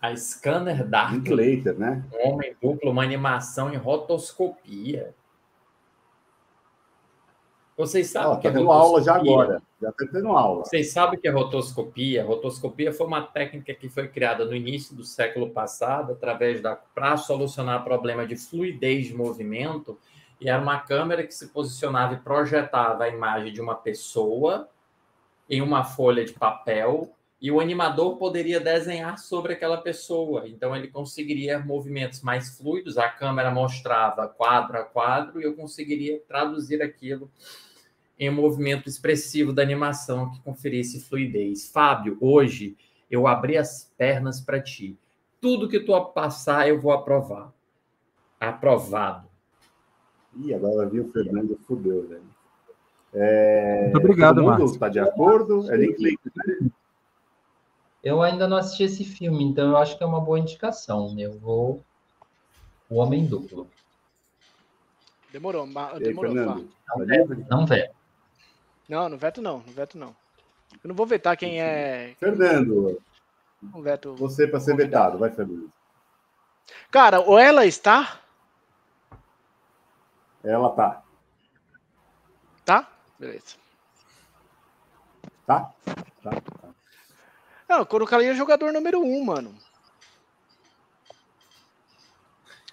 A 0.00 0.16
Scanner 0.16 0.86
Dark. 0.86 1.12
Linklater, 1.12 1.78
né? 1.78 2.04
Homem 2.24 2.56
Duplo, 2.60 2.90
uma 2.90 3.02
animação 3.02 3.72
em 3.72 3.76
rotoscopia. 3.76 5.14
Vocês 7.80 8.08
sabem 8.08 8.36
que 8.36 8.42
tá 8.42 8.48
é 8.50 8.52
tendo 8.52 8.70
aula 8.70 9.02
já 9.02 9.16
agora. 9.16 9.62
Já 9.80 9.88
está 9.88 10.06
tendo 10.12 10.28
aula. 10.28 10.64
Vocês 10.64 10.92
sabem 10.92 11.18
que 11.18 11.26
é 11.26 11.30
rotoscopia? 11.30 12.22
Rotoscopia 12.22 12.92
foi 12.92 13.06
uma 13.06 13.22
técnica 13.22 13.74
que 13.74 13.88
foi 13.88 14.06
criada 14.08 14.44
no 14.44 14.54
início 14.54 14.94
do 14.94 15.02
século 15.02 15.50
passado, 15.50 16.12
através 16.12 16.60
da 16.60 16.76
para 16.76 17.16
solucionar 17.16 17.82
problema 17.82 18.26
de 18.26 18.36
fluidez 18.36 19.06
de 19.06 19.14
movimento. 19.14 19.98
E 20.38 20.48
era 20.48 20.60
uma 20.60 20.78
câmera 20.80 21.26
que 21.26 21.32
se 21.32 21.48
posicionava 21.48 22.14
e 22.14 22.18
projetava 22.18 23.04
a 23.04 23.08
imagem 23.08 23.50
de 23.50 23.62
uma 23.62 23.74
pessoa 23.74 24.68
em 25.48 25.62
uma 25.62 25.82
folha 25.82 26.24
de 26.24 26.34
papel 26.34 27.10
e 27.40 27.50
o 27.50 27.58
animador 27.58 28.16
poderia 28.16 28.60
desenhar 28.60 29.18
sobre 29.18 29.54
aquela 29.54 29.78
pessoa. 29.78 30.46
Então 30.46 30.76
ele 30.76 30.88
conseguiria 30.88 31.58
movimentos 31.58 32.20
mais 32.20 32.56
fluidos, 32.56 32.98
a 32.98 33.08
câmera 33.08 33.50
mostrava 33.50 34.28
quadro 34.28 34.78
a 34.78 34.82
quadro 34.82 35.40
e 35.40 35.44
eu 35.44 35.54
conseguiria 35.54 36.20
traduzir 36.28 36.82
aquilo 36.82 37.30
em 38.18 38.28
um 38.28 38.34
movimento 38.34 38.88
expressivo 38.88 39.52
da 39.52 39.62
animação 39.62 40.30
que 40.30 40.42
conferisse 40.42 41.00
fluidez. 41.00 41.70
Fábio, 41.70 42.18
hoje 42.20 42.76
eu 43.10 43.26
abri 43.26 43.56
as 43.56 43.90
pernas 43.96 44.40
para 44.40 44.60
ti. 44.60 44.98
Tudo 45.40 45.68
que 45.68 45.80
tu 45.80 45.98
passar, 46.12 46.68
eu 46.68 46.78
vou 46.78 46.92
aprovar. 46.92 47.50
Aprovado. 48.38 49.26
Ih, 50.36 50.52
agora 50.52 50.86
viu 50.86 51.06
o 51.06 51.10
Fernando 51.10 51.58
fudeu, 51.66 52.06
velho. 52.06 52.22
É... 53.14 53.84
Muito 53.84 53.98
obrigado, 53.98 54.44
Márcio. 54.44 54.66
Está 54.66 54.90
de 54.90 55.00
acordo? 55.00 55.70
É 55.72 55.76
Linklater, 55.76 56.32
né? 56.60 56.70
Eu 58.02 58.22
ainda 58.22 58.48
não 58.48 58.56
assisti 58.56 58.84
esse 58.84 59.04
filme, 59.04 59.44
então 59.44 59.68
eu 59.70 59.76
acho 59.76 59.96
que 59.96 60.02
é 60.02 60.06
uma 60.06 60.20
boa 60.20 60.38
indicação. 60.38 61.14
Eu 61.18 61.38
vou. 61.38 61.84
O 62.88 62.96
Homem 62.96 63.26
Duplo. 63.26 63.68
Demorou, 65.30 65.66
demorou. 65.98 66.32
Fernando, 66.32 66.68
não, 66.88 67.06
veto, 67.06 67.46
não 67.48 67.66
veto. 67.66 67.94
Não, 68.88 69.08
no 69.08 69.16
veto 69.16 69.42
não, 69.42 69.58
no 69.58 69.72
veto 69.72 69.98
não. 69.98 70.16
Eu 70.82 70.88
não 70.88 70.94
vou 70.94 71.06
vetar 71.06 71.36
quem 71.36 71.60
é. 71.60 72.16
Fernando, 72.18 73.00
não 73.62 73.82
veto 73.82 74.14
você 74.16 74.46
para 74.46 74.58
ser 74.58 74.74
vetado, 74.76 75.18
vai, 75.18 75.30
Fernando. 75.30 75.70
Cara, 76.90 77.20
ou 77.20 77.38
ela 77.38 77.66
está. 77.66 78.20
Ela 80.42 80.70
tá. 80.70 81.02
Tá? 82.64 82.90
Beleza. 83.18 83.56
Tá? 85.46 85.72
Tá. 86.22 86.30
Tá. 87.70 87.74
Não, 87.74 87.82
eu 87.82 87.86
colocaria 87.86 88.34
jogador 88.34 88.72
número 88.72 89.00
um, 89.00 89.24
mano. 89.24 89.54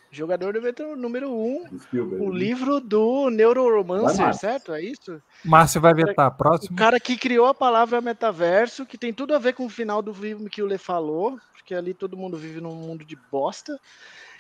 Jogador 0.10 0.54
número 0.98 1.32
um, 1.32 1.64
Spielberg. 1.78 2.26
o 2.26 2.32
livro 2.32 2.80
do 2.80 3.30
Neuroromancer, 3.30 4.26
vai, 4.26 4.34
certo? 4.34 4.74
É 4.74 4.82
isso? 4.82 5.22
Márcio 5.46 5.80
vai 5.80 5.94
vetar. 5.94 6.36
Próximo. 6.36 6.74
O 6.74 6.78
cara 6.78 7.00
que 7.00 7.16
criou 7.16 7.46
a 7.46 7.54
palavra 7.54 8.02
metaverso, 8.02 8.84
que 8.84 8.98
tem 8.98 9.14
tudo 9.14 9.36
a 9.36 9.38
ver 9.38 9.54
com 9.54 9.68
o 9.68 9.70
final 9.70 10.02
do 10.02 10.12
filme 10.12 10.50
que 10.50 10.64
o 10.64 10.66
Lê 10.66 10.80
falou, 10.80 11.40
porque 11.54 11.76
ali 11.76 11.94
todo 11.94 12.18
mundo 12.18 12.36
vive 12.36 12.60
num 12.60 12.74
mundo 12.74 13.06
de 13.06 13.16
bosta 13.32 13.80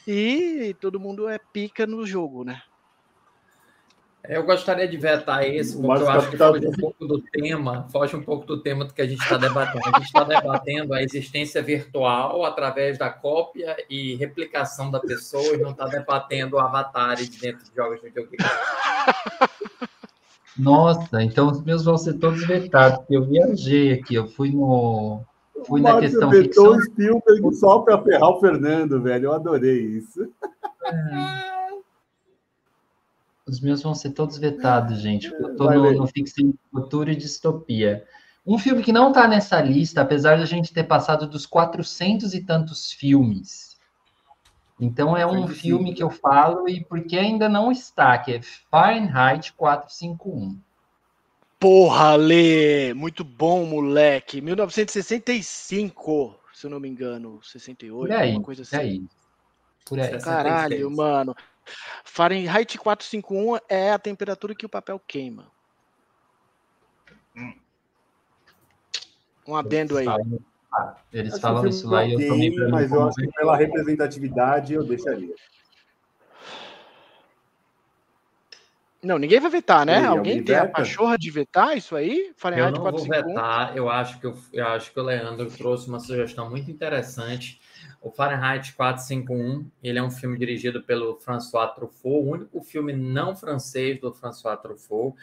e 0.07 0.75
todo 0.79 0.99
mundo 0.99 1.29
é 1.29 1.38
pica 1.38 1.85
no 1.85 2.07
jogo, 2.07 2.43
né? 2.43 2.59
Eu 4.29 4.43
gostaria 4.43 4.87
de 4.87 4.97
vetar 4.97 5.43
esse, 5.45 5.73
porque 5.73 5.87
Mas 5.87 6.01
eu 6.01 6.09
acho 6.09 6.29
que 6.29 6.37
tá- 6.37 6.47
foge 6.49 6.67
um 6.67 6.71
pouco 6.71 7.05
do 7.07 7.21
tema, 7.21 7.87
foge 7.91 8.15
um 8.15 8.21
pouco 8.21 8.45
do 8.45 8.61
tema 8.61 8.85
do 8.85 8.93
que 8.93 9.01
a 9.01 9.07
gente 9.07 9.21
está 9.21 9.37
debatendo. 9.37 9.85
A 9.85 9.99
gente 9.99 10.07
está 10.07 10.23
debatendo 10.23 10.93
a 10.93 11.01
existência 11.01 11.61
virtual 11.61 12.43
através 12.45 12.97
da 12.97 13.09
cópia 13.09 13.75
e 13.89 14.15
replicação 14.15 14.91
da 14.91 14.99
pessoa 14.99 15.55
e 15.55 15.57
não 15.57 15.71
está 15.71 15.85
debatendo 15.85 16.59
avatares 16.59 17.29
dentro 17.29 17.63
de 17.63 17.75
jogos 17.75 18.01
de 18.01 18.07
videogame. 18.07 18.37
Nossa, 20.57 21.21
então 21.21 21.47
os 21.51 21.63
meus 21.63 21.85
vão 21.85 21.97
ser 21.97 22.13
todos 22.15 22.45
vetados, 22.45 22.97
porque 22.99 23.15
eu 23.15 23.25
viajei 23.25 23.93
aqui, 23.93 24.15
eu 24.15 24.27
fui 24.27 24.51
no. 24.51 25.21
Fui 25.67 25.79
O 25.79 25.83
na 25.83 25.93
Márcio 25.93 26.09
questão 26.11 26.29
vetou 26.29 26.43
ficção. 26.43 26.77
o 26.77 26.81
Spielberg 26.81 27.55
só 27.55 27.79
para 27.79 28.01
ferrar 28.01 28.29
o 28.29 28.39
Fernando, 28.39 29.01
velho. 29.01 29.25
Eu 29.25 29.33
adorei 29.33 29.79
isso. 29.79 30.27
Os 33.47 33.59
meus 33.61 33.81
vão 33.81 33.95
ser 33.95 34.11
todos 34.11 34.37
vetados, 34.37 34.99
gente. 34.99 35.29
porque 35.29 35.43
Eu 35.43 35.55
tô 35.55 35.65
Vai 35.65 35.77
no, 35.77 35.83
ver. 35.83 35.95
no 35.95 36.07
ficção, 36.07 36.53
futuro 36.71 37.09
e 37.09 37.15
distopia. 37.15 38.05
Um 38.45 38.57
filme 38.57 38.83
que 38.83 38.91
não 38.93 39.11
tá 39.11 39.27
nessa 39.27 39.59
lista, 39.61 40.01
apesar 40.01 40.35
de 40.37 40.43
a 40.43 40.45
gente 40.45 40.73
ter 40.73 40.83
passado 40.83 41.27
dos 41.27 41.45
400 41.45 42.33
e 42.33 42.43
tantos 42.43 42.91
filmes. 42.91 43.77
Então 44.79 45.17
é 45.17 45.25
um 45.25 45.47
105. 45.47 45.53
filme 45.59 45.93
que 45.93 46.03
eu 46.03 46.09
falo 46.09 46.67
e 46.69 46.83
porque 46.83 47.17
ainda 47.17 47.49
não 47.49 47.71
está, 47.71 48.17
que 48.17 48.33
é 48.33 48.41
Fahrenheit 48.69 49.51
451. 49.53 50.59
Porra, 51.59 52.15
Lê! 52.15 52.93
Muito 52.93 53.23
bom, 53.23 53.65
moleque. 53.65 54.39
1965, 54.41 56.39
se 56.53 56.67
eu 56.67 56.69
não 56.69 56.79
me 56.79 56.87
engano. 56.87 57.39
68, 57.41 58.07
Por 58.07 58.11
aí, 58.11 58.27
alguma 58.29 58.43
coisa 58.45 58.61
por 58.63 58.67
assim. 58.75 58.77
aí. 58.77 59.01
Por 59.85 59.99
aí. 59.99 60.05
66. 60.05 60.23
Caralho, 60.23 60.91
mano. 60.91 61.35
Fahrenheit 62.03 62.77
451 62.77 63.57
é 63.69 63.91
a 63.91 63.99
temperatura 63.99 64.56
que 64.56 64.65
o 64.65 64.69
papel 64.69 64.99
queima. 65.07 65.52
Um 69.48 69.56
adendo 69.56 69.98
aí. 69.98 70.07
Ah, 70.73 70.98
Eles 71.14 71.34
Acho 71.34 71.41
falam 71.41 71.64
o 71.64 71.68
isso 71.69 71.89
lá 71.89 72.03
e 72.03 72.14
eu 72.14 72.35
lembrando 72.35 72.72
Mas 72.72 72.91
eu 72.91 73.07
acho 73.07 73.15
que 73.15 73.31
pela 73.31 73.56
representatividade 73.56 74.73
eu 74.73 74.84
deixaria. 74.84 75.34
Não, 79.02 79.18
ninguém 79.18 79.39
vai 79.39 79.49
vetar, 79.49 79.85
né? 79.85 79.99
Aí, 79.99 80.06
Alguém 80.06 80.18
alguém 80.18 80.44
tem 80.44 80.56
a 80.56 80.64
veta? 80.64 80.73
pachorra 80.73 81.18
de 81.18 81.30
vetar 81.30 81.77
isso 81.77 81.95
aí? 81.95 82.27
Eu 82.30 82.34
Fahrenheit 82.35 82.73
não 82.73 82.81
vou 82.81 82.91
451? 82.91 83.30
vetar, 83.30 83.77
eu 83.77 83.89
acho, 83.89 84.19
que 84.19 84.26
eu, 84.26 84.38
eu 84.52 84.68
acho 84.68 84.91
que 84.91 84.99
o 84.99 85.03
Leandro 85.03 85.49
trouxe 85.49 85.88
uma 85.88 85.99
sugestão 85.99 86.49
muito 86.49 86.69
interessante. 86.69 87.61
O 88.01 88.11
Fahrenheit 88.11 88.73
451, 88.73 89.69
ele 89.83 89.99
é 89.99 90.03
um 90.03 90.11
filme 90.11 90.37
dirigido 90.37 90.81
pelo 90.83 91.17
François 91.19 91.73
Truffaut, 91.73 92.25
o 92.25 92.31
único 92.31 92.61
filme 92.61 92.93
não 92.93 93.35
francês 93.35 93.99
do 93.99 94.13
François 94.13 94.57
Truffaut. 94.59 95.15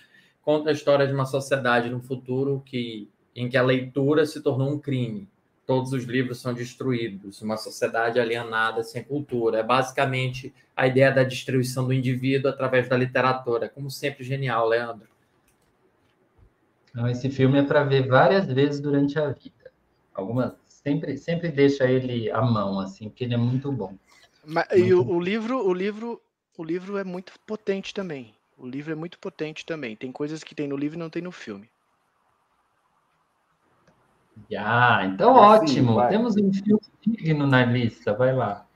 Conta 0.42 0.70
a 0.70 0.72
história 0.72 1.06
de 1.06 1.12
uma 1.12 1.24
sociedade 1.24 1.88
no 1.88 2.00
futuro 2.00 2.62
que, 2.66 3.08
em 3.34 3.48
que 3.48 3.56
a 3.56 3.62
leitura 3.62 4.26
se 4.26 4.42
tornou 4.42 4.70
um 4.70 4.78
crime. 4.78 5.28
Todos 5.66 5.92
os 5.94 6.04
livros 6.04 6.40
são 6.40 6.52
destruídos, 6.52 7.40
uma 7.40 7.56
sociedade 7.56 8.20
alienada, 8.20 8.82
sem 8.82 9.02
cultura. 9.02 9.60
É 9.60 9.62
basicamente 9.62 10.52
a 10.76 10.86
ideia 10.86 11.10
da 11.10 11.22
destruição 11.22 11.86
do 11.86 11.92
indivíduo 11.92 12.50
através 12.50 12.86
da 12.86 12.96
literatura. 12.96 13.68
Como 13.70 13.90
sempre, 13.90 14.24
genial, 14.24 14.68
Leandro. 14.68 15.08
Não, 16.92 17.08
esse 17.08 17.30
filme 17.30 17.58
é 17.58 17.62
para 17.62 17.82
ver 17.82 18.06
várias 18.06 18.46
vezes 18.46 18.80
durante 18.80 19.18
a 19.18 19.30
vida. 19.30 19.72
Algumas 20.14 20.52
sempre 20.86 21.16
sempre 21.16 21.48
deixa 21.48 21.84
ele 21.90 22.30
à 22.30 22.42
mão 22.42 22.78
assim, 22.78 23.08
porque 23.08 23.24
ele 23.24 23.34
é 23.34 23.38
muito 23.38 23.72
bom. 23.72 23.96
Mas- 24.44 24.66
e 24.72 24.92
Muito 24.94 25.10
o, 25.10 25.16
o 25.16 25.20
livro, 25.20 25.66
o 25.66 25.72
livro, 25.72 26.20
o 26.58 26.62
livro 26.62 26.98
é 26.98 27.04
muito 27.04 27.32
potente 27.46 27.94
também. 27.94 28.34
O 28.56 28.66
livro 28.66 28.92
é 28.92 28.94
muito 28.94 29.18
potente 29.18 29.64
também. 29.64 29.96
Tem 29.96 30.12
coisas 30.12 30.44
que 30.44 30.54
tem 30.54 30.68
no 30.68 30.76
livro 30.76 30.96
e 30.96 31.00
não 31.00 31.10
tem 31.10 31.22
no 31.22 31.32
filme. 31.32 31.68
Ah, 34.56 35.04
então 35.06 35.36
Assim, 35.36 35.80
ótimo. 35.80 36.08
Temos 36.08 36.36
um 36.36 36.52
filme 36.52 36.80
digno 37.00 37.46
na 37.46 37.64
lista. 37.64 38.12
Vai 38.12 38.34
lá. 38.34 38.66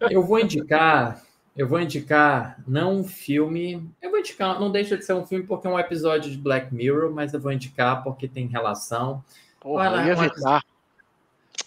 Eu 0.00 0.22
vou 0.22 0.40
indicar, 0.40 1.22
eu 1.56 1.68
vou 1.68 1.80
indicar 1.80 2.60
não 2.66 2.96
um 2.96 3.04
filme, 3.04 3.88
eu 4.02 4.10
vou 4.10 4.18
indicar, 4.18 4.58
não 4.58 4.70
deixa 4.70 4.96
de 4.98 5.04
ser 5.04 5.14
um 5.14 5.24
filme 5.24 5.46
porque 5.46 5.66
é 5.66 5.70
um 5.70 5.78
episódio 5.78 6.30
de 6.30 6.36
Black 6.36 6.74
Mirror, 6.74 7.12
mas 7.12 7.32
eu 7.32 7.40
vou 7.40 7.52
indicar 7.52 8.02
porque 8.02 8.26
tem 8.26 8.46
relação. 8.46 9.24
Porra, 9.60 9.88
lá, 9.88 10.02
eu 10.02 10.08
ia 10.08 10.14
vai. 10.16 10.28
vetar. 10.28 10.62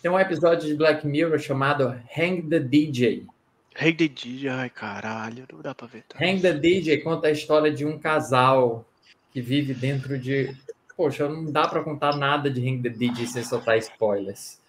Tem 0.02 0.12
um 0.12 0.20
episódio 0.20 0.68
de 0.68 0.76
Black 0.76 1.06
Mirror 1.06 1.40
chamado 1.40 1.99
Hang 2.18 2.41
the 2.44 2.60
DJ. 2.60 3.26
Rei 3.76 3.91
de 3.91 4.07
DJ, 4.07 4.49
ai 4.49 4.70
caralho, 4.70 5.45
não 5.52 5.62
dá 5.62 5.76
pra 5.76 5.88
vetar. 5.88 6.22
Hang 6.22 6.40
the 6.40 6.53
DJ 6.53 6.99
conta 6.99 7.28
a 7.28 7.32
história 7.32 7.72
de 7.72 7.86
um 7.86 7.99
casal 7.99 8.86
que 9.32 9.41
vive 9.41 9.74
dentro 9.74 10.18
de. 10.18 10.56
Poxa, 10.95 11.28
não 11.28 11.52
dá 11.52 11.68
para 11.68 11.84
contar 11.84 12.16
nada 12.16 12.49
de 12.49 12.62
Hang 12.62 12.82
the 12.82 12.90
DJ 12.90 13.28
sem 13.28 13.44
soltar 13.44 13.78
spoilers. 13.80 14.60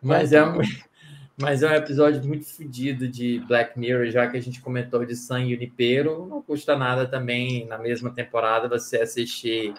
Mas 0.00 0.32
é 0.32 0.44
um, 0.44 0.58
mas 1.36 1.62
é 1.62 1.70
um 1.70 1.74
episódio 1.74 2.24
muito 2.24 2.46
fodido 2.46 3.06
de 3.06 3.40
Black 3.46 3.78
Mirror, 3.78 4.06
já 4.10 4.26
que 4.26 4.36
a 4.36 4.40
gente 4.40 4.60
comentou 4.60 5.04
de 5.04 5.14
San 5.14 5.48
Junipero. 5.48 6.26
Não 6.26 6.40
custa 6.40 6.76
nada 6.76 7.06
também, 7.06 7.66
na 7.66 7.76
mesma 7.76 8.10
temporada, 8.10 8.68
você 8.68 8.98
assistir 8.98 9.74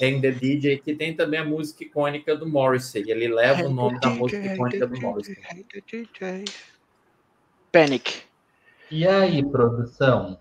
Hang 0.00 0.20
the 0.20 0.30
DJ, 0.32 0.78
que 0.78 0.94
tem 0.94 1.14
também 1.14 1.40
a 1.40 1.44
música 1.44 1.84
icônica 1.84 2.34
do 2.36 2.48
Morrissey. 2.48 3.10
Ele 3.10 3.28
leva 3.28 3.62
o 3.66 3.72
nome 3.72 4.00
da 4.00 4.08
música 4.10 4.40
icônica 4.54 4.86
do 4.86 5.00
Morrissey. 5.00 5.36
Panic. 7.72 8.22
E 8.90 9.06
aí, 9.06 9.44
produção? 9.44 10.38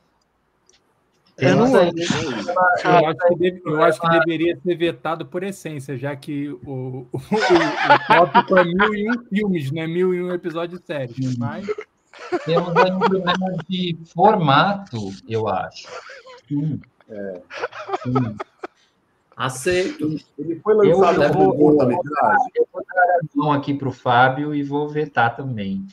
Eu 1.38 1.56
não- 1.56 1.72
Temos 1.72 1.76
aí- 1.76 1.92
Eu 2.84 3.06
acho, 3.08 3.20
que 3.30 3.36
deve- 3.36 3.62
eu 3.66 3.84
acho 3.84 4.02
que 4.02 4.10
deveria 4.20 4.60
ser 4.62 4.76
vetado 4.76 5.26
por 5.26 5.42
essência, 5.44 5.96
já 5.98 6.14
que 6.16 6.50
o, 6.50 6.60
o, 6.66 7.08
o, 7.14 7.18
o 7.18 8.08
tópico 8.08 8.58
é 8.58 8.64
mil 8.66 8.94
e 8.96 9.10
um 9.10 9.24
filmes, 9.26 9.72
né? 9.72 9.88
Mil 9.88 10.14
e 10.14 10.22
um 10.22 10.34
episódios 10.34 10.82
sérios. 10.86 11.38
Mas 11.38 11.66
Temos 12.44 12.76
aí 12.76 12.92
um 12.92 13.00
problema 13.00 13.36
de 13.70 13.98
formato, 14.14 14.98
eu 15.30 15.48
acho. 15.48 15.88
Sim. 16.50 16.82
Sim. 18.04 18.36
Aceito. 19.40 20.18
Ele 20.38 20.60
foi 20.60 20.74
lançado 20.74 21.24
Eu 21.24 21.32
como 21.32 21.44
vou- 21.46 21.58
curta-metragem. 21.58 22.52
Eu 22.56 22.68
vou 22.74 22.84
dar 22.86 23.02
a 23.02 23.20
mão 23.34 23.52
aqui 23.54 23.74
para 23.74 23.88
o 23.88 23.92
Fábio 23.94 24.54
e 24.54 24.62
vou 24.62 24.90
vetar 24.90 25.34
também. 25.34 25.88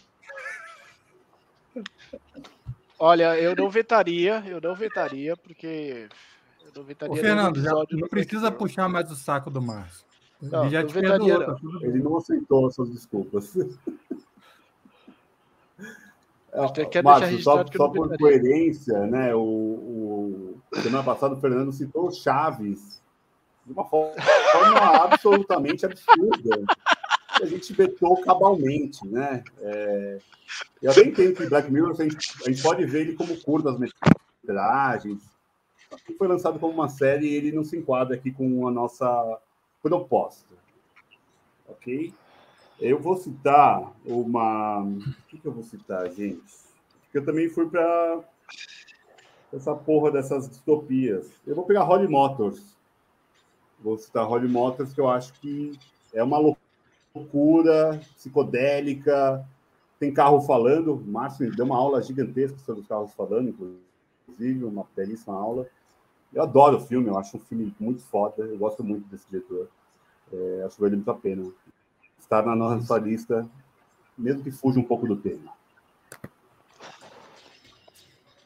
Olha, 2.99 3.39
eu 3.39 3.55
não 3.55 3.71
vetaria, 3.71 4.43
eu 4.49 4.61
não 4.61 4.75
vetaria, 4.75 5.37
porque. 5.37 6.09
Eu 6.65 6.73
não 6.75 6.83
vetaria. 6.83 7.13
Ô, 7.15 7.17
Fernando, 7.17 7.63
já 7.63 7.71
não 7.73 8.09
precisa 8.09 8.51
puxar 8.51 8.89
mais 8.89 9.13
o 9.13 9.15
saco 9.15 9.49
do 9.49 9.63
Márcio. 9.63 10.05
Não, 10.43 10.63
Ele 10.65 10.71
já 10.73 10.81
não 10.81 10.89
te 10.89 10.95
vetaria, 10.95 11.19
perdoou, 11.19 11.39
não. 11.39 11.47
tá 11.47 11.55
tudo 11.61 11.79
bem. 11.81 11.89
Ele 11.91 12.03
não 12.03 12.17
aceitou 12.17 12.71
suas 12.73 12.91
desculpas. 12.91 13.55
Márcio, 17.05 17.43
só, 17.43 17.65
só 17.77 17.89
por 17.91 18.17
coerência, 18.19 19.07
né? 19.07 19.33
O, 19.35 19.41
o- 19.41 20.61
semana 20.83 21.05
passada 21.05 21.35
o 21.35 21.41
Fernando 21.41 21.71
citou 21.71 22.09
o 22.09 22.11
Chaves 22.11 23.01
de 23.67 23.73
uma 23.73 23.85
forma, 23.85 24.15
absolutamente 25.05 25.85
absurda. 25.85 26.65
A 27.43 27.45
gente 27.45 27.73
vetou 27.73 28.21
cabalmente, 28.23 29.07
né? 29.07 29.43
É, 29.61 30.19
eu 30.81 30.91
até 30.91 31.03
entendo 31.03 31.35
que 31.35 31.47
Black 31.47 31.71
Mirror 31.71 31.91
a 31.91 32.05
gente, 32.05 32.17
a 32.47 32.51
gente 32.51 32.63
pode 32.63 32.87
ver 32.87 33.01
ele 33.03 33.15
como 33.15 33.37
curtas 33.43 33.77
metragens. 33.79 35.23
Foi 36.17 36.29
lançado 36.29 36.59
como 36.59 36.73
uma 36.73 36.89
série 36.89 37.27
e 37.27 37.35
ele 37.35 37.53
não 37.53 37.65
se 37.65 37.77
enquadra 37.77 38.15
aqui 38.15 38.31
com 38.31 38.67
a 38.67 38.71
nossa 38.71 39.39
proposta. 39.83 40.55
Ok? 41.69 42.15
Eu 42.81 43.01
vou 43.01 43.17
citar 43.17 43.93
uma. 44.05 44.83
O 44.83 44.99
que, 45.29 45.39
que 45.39 45.47
eu 45.47 45.53
vou 45.53 45.63
citar, 45.63 46.09
gente? 46.11 46.43
Porque 47.03 47.19
eu 47.19 47.25
também 47.25 47.49
fui 47.49 47.69
para 47.69 48.21
essa 49.53 49.75
porra 49.75 50.11
dessas 50.11 50.49
distopias. 50.49 51.31
Eu 51.47 51.55
vou 51.55 51.65
pegar 51.65 51.83
Holly 51.83 52.09
Motors. 52.09 52.76
Vou 53.81 53.99
citar 53.99 54.27
Holly 54.27 54.49
Motors, 54.49 54.93
que 54.93 55.01
eu 55.01 55.09
acho 55.09 55.33
que 55.35 55.79
é 56.13 56.23
uma 56.23 56.39
loucura 57.15 58.01
psicodélica. 58.17 59.47
Tem 59.99 60.13
carro 60.13 60.41
falando. 60.41 60.95
O 60.95 61.01
Márcio 61.07 61.55
deu 61.55 61.65
uma 61.65 61.77
aula 61.77 62.03
gigantesca 62.03 62.59
sobre 62.59 62.83
os 62.83 62.89
carros 62.89 63.13
falando, 63.15 63.49
inclusive, 63.49 64.65
uma 64.65 64.87
belíssima 64.95 65.35
aula. 65.35 65.67
Eu 66.33 66.43
adoro 66.43 66.77
o 66.79 66.81
filme, 66.81 67.09
eu 67.09 67.17
acho 67.19 67.37
um 67.37 67.41
filme 67.41 67.75
muito 67.79 68.03
foda. 68.03 68.43
Eu 68.43 68.59
gosto 68.59 68.83
muito 68.83 69.07
desse 69.09 69.27
diretor. 69.31 69.69
É, 70.33 70.65
acho 70.67 70.77
que 70.77 70.83
vale 70.83 70.97
muito 70.97 71.11
a 71.11 71.15
pena 71.15 71.51
estar 72.19 72.45
na 72.45 72.57
nossa 72.57 72.99
lista, 72.99 73.49
mesmo 74.19 74.43
que 74.43 74.51
fuja 74.51 74.81
um 74.81 74.85
pouco 74.85 75.07
do 75.07 75.17
tema. 75.17 75.53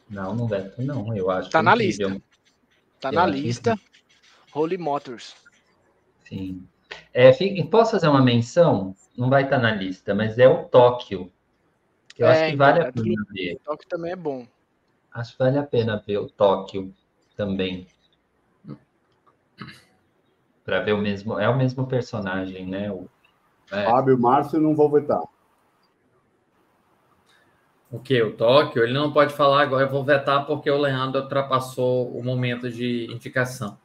Não, 0.09 0.35
não 0.35 0.47
veto, 0.47 0.81
não. 0.81 1.15
Eu 1.15 1.31
acho 1.31 1.49
Tá 1.49 1.63
na 1.63 1.73
incrível. 1.73 2.21
Tá 2.99 3.09
Eu 3.09 3.13
na 3.13 3.23
acho 3.23 3.33
lista. 3.33 3.79
Holy 4.53 4.77
Motors. 4.77 5.35
Sim. 6.23 6.67
É, 7.13 7.31
posso 7.65 7.91
fazer 7.91 8.07
uma 8.07 8.21
menção? 8.21 8.95
Não 9.17 9.29
vai 9.29 9.43
estar 9.43 9.59
na 9.59 9.71
lista, 9.71 10.13
mas 10.15 10.37
é 10.37 10.47
o 10.47 10.65
Tóquio. 10.65 11.31
Eu 12.17 12.27
É, 12.27 12.31
acho 12.31 12.39
que 12.41 12.47
então, 12.51 12.57
vale 12.57 12.79
a 12.81 12.91
pena 12.91 13.25
ver. 13.31 13.57
Só 13.63 13.77
que 13.77 13.87
também 13.87 14.11
é 14.11 14.15
bom. 14.15 14.45
Acho 15.13 15.33
que 15.33 15.39
vale 15.39 15.57
a 15.57 15.63
pena 15.63 15.97
ver 16.05 16.17
o 16.17 16.29
Tóquio. 16.29 16.93
também. 17.35 17.87
Para 20.63 20.81
ver 20.81 20.93
o 20.93 20.97
mesmo. 20.97 21.39
É 21.39 21.49
o 21.49 21.57
mesmo 21.57 21.87
personagem, 21.87 22.67
né? 22.67 22.91
O, 22.91 23.07
É. 23.71 23.85
Fábio 23.85 24.17
Márcio 24.19 24.59
não 24.59 24.75
vou 24.75 24.89
vetar. 24.91 25.23
O 27.91 27.99
que? 27.99 28.21
O 28.21 28.35
Tóquio? 28.35 28.83
Ele 28.83 28.93
não 28.93 29.11
pode 29.11 29.33
falar 29.33 29.63
agora, 29.63 29.85
eu 29.85 29.89
vou 29.89 30.03
vetar 30.03 30.45
porque 30.45 30.69
o 30.69 30.77
Leandro 30.77 31.21
ultrapassou 31.21 32.15
o 32.15 32.23
momento 32.23 32.69
de 32.69 33.11
indicação. 33.11 33.77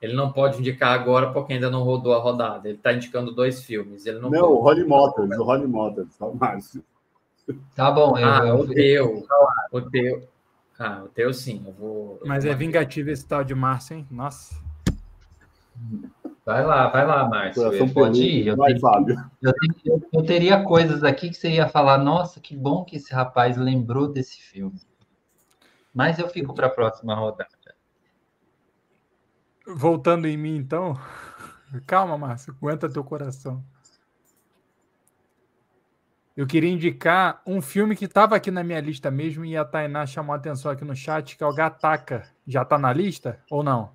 Ele 0.00 0.12
não 0.14 0.30
pode 0.32 0.58
indicar 0.60 0.92
agora 0.92 1.32
porque 1.32 1.54
ainda 1.54 1.68
não 1.70 1.82
rodou 1.82 2.14
a 2.14 2.18
rodada. 2.18 2.68
Ele 2.68 2.78
está 2.78 2.92
indicando 2.92 3.32
dois 3.34 3.64
filmes. 3.64 4.06
Ele 4.06 4.18
não, 4.20 4.30
Não, 4.30 4.52
o 4.52 4.60
Holly 4.62 4.84
Motors, 4.84 5.36
o 5.36 5.42
Holly 5.42 5.66
Motors, 5.66 6.16
tá, 6.16 6.26
Márcio. 6.32 6.84
Tá 7.74 7.90
bom, 7.90 8.16
eu, 8.16 8.26
Ah, 8.28 8.46
eu- 8.46 8.56
o 8.60 8.68
teu. 8.68 9.24
O 9.72 9.80
teu. 9.82 10.28
Ah, 10.78 11.02
o 11.04 11.08
teu 11.08 11.34
sim. 11.34 11.64
Eu 11.66 11.72
vou. 11.72 12.20
Mas 12.24 12.44
é 12.44 12.54
vingativo 12.54 13.10
esse 13.10 13.26
tal 13.26 13.42
de 13.42 13.54
Márcio, 13.54 13.96
hein? 13.96 14.06
Nossa. 14.10 14.54
vai 16.44 16.64
lá, 16.64 16.88
vai 16.88 17.06
lá, 17.06 17.28
Márcio. 17.28 17.62
Coração 17.64 17.88
Pode 17.88 18.22
ir. 18.22 18.46
Eu, 18.46 18.56
Vai, 18.56 18.68
tenho- 18.70 18.80
Fábio. 18.80 19.16
eu 19.42 19.52
tenho- 19.52 19.74
eu- 19.84 20.02
eu 20.12 20.22
teria 20.24 20.62
coisas 20.62 21.02
aqui 21.02 21.28
que 21.30 21.36
você 21.36 21.50
ia 21.50 21.68
falar, 21.68 21.98
nossa, 21.98 22.38
que 22.40 22.56
bom 22.56 22.84
que 22.84 22.96
esse 22.96 23.12
rapaz 23.12 23.56
lembrou 23.56 24.06
desse 24.08 24.40
filme. 24.40 24.80
Mas 25.92 26.18
eu 26.18 26.28
fico 26.28 26.54
para 26.54 26.66
a 26.68 26.70
próxima 26.70 27.14
rodada. 27.14 27.48
Voltando 29.68 30.26
em 30.26 30.36
mim, 30.36 30.56
então. 30.56 30.98
Calma, 31.86 32.16
Márcio, 32.16 32.54
aguenta 32.58 32.88
teu 32.88 33.04
coração. 33.04 33.62
Eu 36.36 36.46
queria 36.46 36.70
indicar 36.70 37.42
um 37.44 37.60
filme 37.60 37.96
que 37.96 38.04
estava 38.04 38.36
aqui 38.36 38.50
na 38.50 38.62
minha 38.62 38.80
lista 38.80 39.10
mesmo 39.10 39.44
e 39.44 39.56
a 39.56 39.64
Tainá 39.64 40.06
chamou 40.06 40.32
a 40.32 40.36
atenção 40.36 40.70
aqui 40.70 40.84
no 40.84 40.94
chat, 40.94 41.36
que 41.36 41.42
é 41.42 41.46
o 41.46 41.52
Gataca. 41.52 42.30
Já 42.46 42.64
tá 42.64 42.78
na 42.78 42.92
lista 42.92 43.40
ou 43.50 43.62
não? 43.62 43.90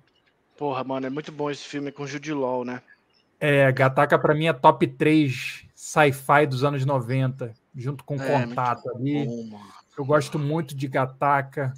Porra, 0.56 0.84
mano, 0.84 1.06
é 1.06 1.10
muito 1.10 1.32
bom 1.32 1.50
esse 1.50 1.64
filme 1.64 1.90
com 1.90 2.06
Jude 2.06 2.32
Law, 2.34 2.64
né? 2.64 2.82
É, 3.40 3.72
Gataca 3.72 4.18
para 4.18 4.34
mim 4.34 4.46
é 4.46 4.52
top 4.52 4.86
3 4.86 5.66
sci-fi 5.74 6.46
dos 6.46 6.62
anos 6.62 6.84
90, 6.84 7.52
junto 7.74 8.04
com 8.04 8.14
É, 8.16 8.46
Contato 8.46 8.90
ali. 8.90 9.24
Bom. 9.24 9.60
Eu 9.96 10.04
gosto 10.04 10.38
muito 10.38 10.76
de 10.76 10.86
Gataca. 10.86 11.72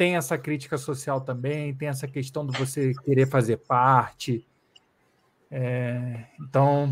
Tem 0.00 0.16
essa 0.16 0.38
crítica 0.38 0.78
social 0.78 1.20
também, 1.20 1.74
tem 1.74 1.86
essa 1.86 2.08
questão 2.08 2.46
de 2.46 2.56
você 2.56 2.94
querer 3.04 3.26
fazer 3.28 3.58
parte. 3.58 4.48
É, 5.50 6.24
então, 6.40 6.86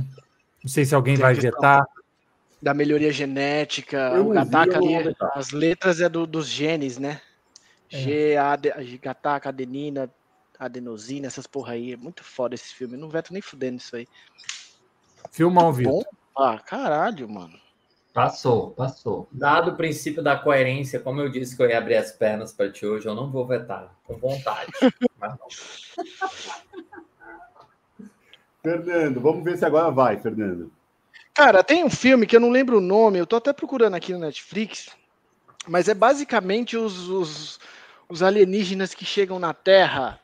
não 0.63 0.69
sei 0.69 0.85
se 0.85 0.95
alguém 0.95 1.15
Tem 1.15 1.23
vai 1.23 1.33
vetar. 1.33 1.87
Da 2.61 2.75
melhoria 2.75 3.11
genética, 3.11 4.13
Eu 4.15 4.27
o 4.27 4.29
Gataca 4.35 4.77
ali, 4.77 4.93
as 5.33 5.53
letras 5.53 6.03
é 6.03 6.09
do- 6.11 6.27
dos 6.27 6.49
genes, 6.49 6.99
né? 6.99 7.19
É. 7.91 7.97
G, 7.97 8.37
AD, 8.37 8.99
Gataca, 8.99 9.49
adenina, 9.49 10.11
adenosina, 10.59 11.29
essas 11.29 11.47
porra 11.47 11.73
aí. 11.73 11.95
É 11.95 11.97
muito 11.97 12.23
foda 12.23 12.55
esse 12.55 12.75
filme. 12.75 12.93
Eu 12.93 13.01
não 13.01 13.09
veto 13.09 13.33
nem 13.33 13.41
fudendo 13.41 13.79
isso 13.79 13.97
aí. 13.97 14.07
Filmão, 15.33 15.73
Vitor. 15.73 15.95
Bom? 15.95 16.03
Ah, 16.37 16.59
caralho, 16.59 17.27
mano. 17.27 17.59
Passou, 18.19 18.73
passou. 18.73 19.29
Dado 19.31 19.71
o 19.71 19.77
princípio 19.77 20.21
da 20.21 20.37
coerência, 20.37 20.99
como 20.99 21.21
eu 21.21 21.29
disse 21.29 21.57
que 21.57 21.63
eu 21.63 21.69
ia 21.69 21.79
abrir 21.79 21.95
as 21.95 22.11
pernas 22.11 22.53
para 22.53 22.69
ti 22.69 22.85
hoje, 22.85 23.07
eu 23.07 23.15
não 23.15 23.31
vou 23.31 23.47
vetar, 23.47 23.95
com 24.03 24.17
vontade. 24.17 24.73
Mas 25.17 25.37
não. 25.39 25.47
Fernando, 28.61 29.21
vamos 29.21 29.45
ver 29.45 29.57
se 29.57 29.65
agora 29.65 29.93
vai, 29.93 30.19
Fernando. 30.19 30.73
Cara, 31.33 31.63
tem 31.63 31.85
um 31.85 31.91
filme 31.91 32.27
que 32.27 32.35
eu 32.35 32.41
não 32.41 32.51
lembro 32.51 32.79
o 32.79 32.81
nome, 32.81 33.21
eu 33.21 33.27
tô 33.27 33.37
até 33.37 33.53
procurando 33.53 33.95
aqui 33.95 34.13
no 34.13 34.19
Netflix, 34.19 34.89
mas 35.69 35.89
é 35.89 35.95
basicamente 35.95 36.77
os, 36.77 37.09
os, 37.09 37.61
os 38.09 38.21
alienígenas 38.21 38.95
que 38.95 39.05
chegam 39.05 39.39
na 39.39 39.55
Terra, 39.55 40.19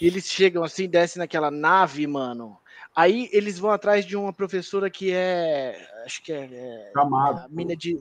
e 0.00 0.06
eles 0.06 0.24
chegam 0.24 0.64
assim, 0.64 0.88
descem 0.88 1.20
naquela 1.20 1.50
nave, 1.50 2.06
mano. 2.06 2.58
Aí 2.94 3.28
eles 3.32 3.58
vão 3.58 3.70
atrás 3.70 4.06
de 4.06 4.16
uma 4.16 4.32
professora 4.32 4.88
que 4.88 5.12
é. 5.12 5.76
Acho 6.04 6.22
que 6.22 6.32
é. 6.32 6.44
é 6.44 6.92
Chamado. 6.92 7.38
a 7.40 7.48
mina 7.48 7.76
de. 7.76 7.98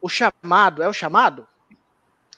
O 0.00 0.08
chamado, 0.08 0.82
é 0.82 0.88
o 0.88 0.92
chamado? 0.92 1.46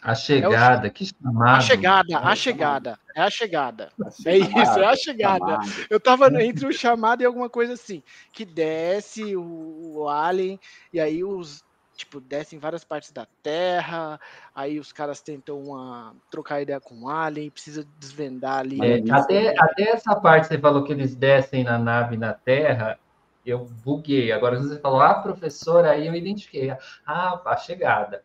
A 0.03 0.15
chegada, 0.15 0.89
que 0.89 1.05
chamado. 1.05 1.57
a 1.57 1.61
chegada, 1.61 2.15
é 2.15 2.17
o 2.17 2.27
a 2.27 2.35
chegada. 2.37 2.99
É 3.15 3.21
a 3.21 3.31
chegada. 3.31 3.93
Tá 3.99 4.09
É 4.25 4.39
isso, 4.39 4.79
é 4.79 4.87
a 4.87 4.97
chegada. 4.97 5.47
Chamado. 5.47 5.87
Eu 5.91 6.01
tava 6.01 6.43
entre 6.43 6.67
o 6.67 6.73
chamado 6.73 7.23
e 7.23 7.27
alguma 7.27 7.51
coisa 7.51 7.75
assim. 7.75 8.03
Que 8.33 8.47
desce 8.47 9.37
o, 9.37 9.99
o 9.99 10.09
alien, 10.09 10.59
e 10.91 10.99
aí 10.99 11.23
os. 11.23 11.63
Tipo, 12.01 12.19
desce 12.19 12.57
em 12.57 12.59
várias 12.59 12.83
partes 12.83 13.13
da 13.13 13.27
Terra. 13.43 14.19
Aí 14.55 14.81
os 14.81 14.91
caras 14.91 15.21
tentam 15.21 15.61
uma, 15.61 16.15
trocar 16.31 16.63
ideia 16.63 16.81
com 16.81 17.03
o 17.03 17.09
alien, 17.11 17.51
precisa 17.51 17.87
desvendar 17.99 18.61
ali. 18.61 18.81
É, 18.81 19.13
até, 19.13 19.55
até 19.59 19.83
essa 19.91 20.17
parte 20.17 20.47
você 20.47 20.59
falou 20.59 20.83
que 20.83 20.93
eles 20.93 21.15
descem 21.15 21.63
na 21.63 21.79
nave 21.79 22.17
na 22.17 22.33
Terra, 22.33 22.99
eu 23.45 23.67
buguei. 23.85 24.33
Agora 24.33 24.59
você 24.59 24.79
falou, 24.79 25.01
ah, 25.01 25.15
professora, 25.15 25.91
aí 25.91 26.07
eu 26.07 26.15
identifiquei. 26.15 26.71
Ah, 27.07 27.41
a 27.45 27.57
chegada. 27.59 28.23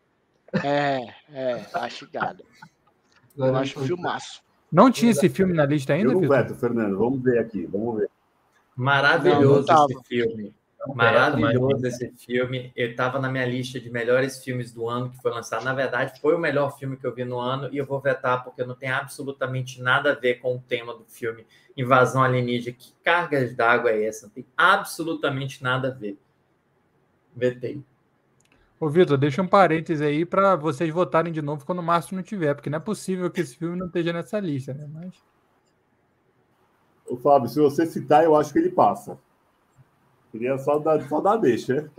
É, 0.64 1.12
é, 1.30 1.66
a 1.74 1.88
chegada. 1.90 2.42
Agora 3.34 3.50
Eu 3.50 3.56
acho 3.56 3.80
filmaço. 3.80 4.42
Não 4.72 4.90
tinha 4.90 5.10
esse 5.10 5.28
filme 5.28 5.52
na 5.52 5.66
lista 5.66 5.92
ainda, 5.92 6.18
veto, 6.18 6.54
Fernando. 6.54 6.96
Vamos 6.96 7.22
ver 7.22 7.40
aqui. 7.40 7.66
Vamos 7.66 8.00
ver. 8.00 8.10
Maravilhoso 8.74 9.66
Não, 9.68 9.74
não 9.74 9.86
esse 9.90 10.04
filme. 10.04 10.54
Maravilhoso 10.94 11.86
esse 11.86 12.10
filme. 12.16 12.72
Ele 12.74 12.90
estava 12.90 13.18
na 13.18 13.28
minha 13.28 13.46
lista 13.46 13.80
de 13.80 13.90
melhores 13.90 14.42
filmes 14.42 14.72
do 14.72 14.88
ano 14.88 15.10
que 15.10 15.20
foi 15.20 15.30
lançado. 15.30 15.64
Na 15.64 15.74
verdade, 15.74 16.20
foi 16.20 16.34
o 16.34 16.38
melhor 16.38 16.76
filme 16.78 16.96
que 16.96 17.06
eu 17.06 17.14
vi 17.14 17.24
no 17.24 17.38
ano 17.38 17.68
e 17.72 17.78
eu 17.78 17.86
vou 17.86 18.00
vetar 18.00 18.44
porque 18.44 18.64
não 18.64 18.74
tem 18.74 18.90
absolutamente 18.90 19.80
nada 19.80 20.12
a 20.12 20.14
ver 20.14 20.36
com 20.36 20.56
o 20.56 20.58
tema 20.60 20.94
do 20.94 21.04
filme 21.04 21.46
Invasão 21.76 22.22
Alienígena. 22.22 22.76
Que 22.78 22.92
cargas 23.02 23.54
d'água 23.54 23.90
é 23.90 24.04
essa? 24.04 24.26
Não 24.26 24.32
tem 24.32 24.46
absolutamente 24.56 25.62
nada 25.62 25.88
a 25.88 25.90
ver. 25.92 26.18
Vetei. 27.34 27.82
Ô, 28.78 28.88
Vitor, 28.88 29.16
deixa 29.16 29.40
um 29.40 29.48
parêntese 29.48 30.04
aí 30.04 30.24
para 30.26 30.54
vocês 30.54 30.92
votarem 30.92 31.32
de 31.32 31.40
novo 31.40 31.64
quando 31.64 31.78
o 31.78 31.82
Márcio 31.82 32.14
não 32.14 32.22
tiver, 32.22 32.54
porque 32.54 32.68
não 32.68 32.76
é 32.76 32.80
possível 32.80 33.30
que 33.30 33.40
esse 33.40 33.56
filme 33.56 33.76
não 33.76 33.86
esteja 33.86 34.12
nessa 34.12 34.38
lista, 34.38 34.74
né? 34.74 34.86
Mas 34.92 35.14
Ô, 37.08 37.16
Fábio, 37.16 37.48
se 37.48 37.60
você 37.60 37.86
citar, 37.86 38.24
eu 38.24 38.34
acho 38.34 38.52
que 38.52 38.58
ele 38.58 38.70
passa. 38.70 39.18
Queria 40.36 40.58
só 40.58 40.78
dar, 40.78 41.00
só 41.08 41.20
dar 41.20 41.36
deixa. 41.36 41.90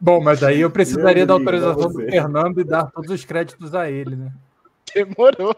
Bom, 0.00 0.20
mas 0.22 0.42
aí 0.42 0.60
eu 0.60 0.70
precisaria 0.70 1.26
da 1.26 1.34
autorização 1.34 1.92
do. 1.92 1.98
Fernando 1.98 2.60
e 2.60 2.64
dar 2.64 2.90
todos 2.90 3.10
os 3.10 3.24
créditos 3.24 3.74
a 3.74 3.90
ele, 3.90 4.16
né? 4.16 4.32
Demorou. 4.94 5.54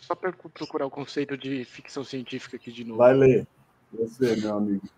Só 0.00 0.14
para 0.14 0.32
procurar 0.32 0.86
o 0.86 0.90
conceito 0.90 1.36
de 1.36 1.64
ficção 1.64 2.04
científica 2.04 2.56
aqui 2.56 2.70
de 2.70 2.84
novo. 2.84 2.98
Vai 2.98 3.14
ler. 3.14 3.46
Você, 3.92 4.36
meu 4.36 4.56
amigo. 4.56 4.88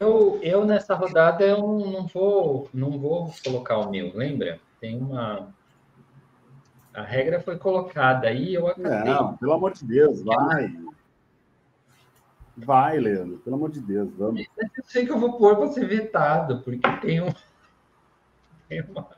Eu, 0.00 0.38
eu 0.42 0.64
nessa 0.64 0.94
rodada 0.94 1.44
eu 1.44 1.58
não 1.58 2.06
vou, 2.06 2.68
não 2.72 2.98
vou 2.98 3.32
colocar 3.44 3.78
o 3.78 3.90
meu, 3.90 4.12
lembra? 4.16 4.58
Tem 4.80 4.98
uma. 4.98 5.54
A 6.94 7.02
regra 7.02 7.40
foi 7.40 7.58
colocada 7.58 8.28
aí, 8.28 8.54
eu 8.54 8.68
acatei. 8.68 9.12
Não, 9.12 9.36
pelo 9.36 9.52
amor 9.52 9.72
de 9.72 9.84
Deus, 9.84 10.22
vai. 10.22 10.72
Vai, 12.56 13.00
Leandro. 13.00 13.38
Pelo 13.38 13.56
amor 13.56 13.72
de 13.72 13.80
Deus, 13.80 14.08
vamos. 14.16 14.46
Eu 14.56 14.84
sei 14.84 15.04
que 15.04 15.10
eu 15.10 15.18
vou 15.18 15.36
pôr 15.36 15.56
para 15.56 15.72
ser 15.72 15.88
vetado, 15.88 16.62
porque 16.62 16.88
tem 16.98 17.20
um. 17.20 17.34
Tem 18.68 18.80
uma... 18.82 19.08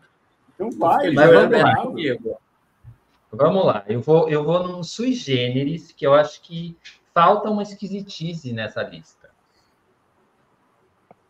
Então 0.54 0.70
vai, 0.70 1.10
Mas 1.10 1.30
vamos 1.30 1.62
lá. 1.62 1.76
Comigo. 1.82 2.40
Vamos 3.30 3.66
lá, 3.66 3.84
eu 3.86 4.00
vou, 4.00 4.30
eu 4.30 4.42
vou 4.42 4.66
num 4.66 4.82
sui 4.82 5.12
generis, 5.12 5.92
que 5.92 6.06
eu 6.06 6.14
acho 6.14 6.40
que 6.40 6.78
falta 7.12 7.50
uma 7.50 7.62
esquisitice 7.62 8.54
nessa 8.54 8.82
lista. 8.82 9.28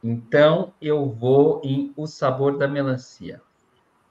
Então, 0.05 0.73
eu 0.81 1.11
vou 1.11 1.61
em 1.65 1.93
O 1.97 2.07
Sabor 2.07 2.57
da 2.57 2.69
Melancia. 2.69 3.43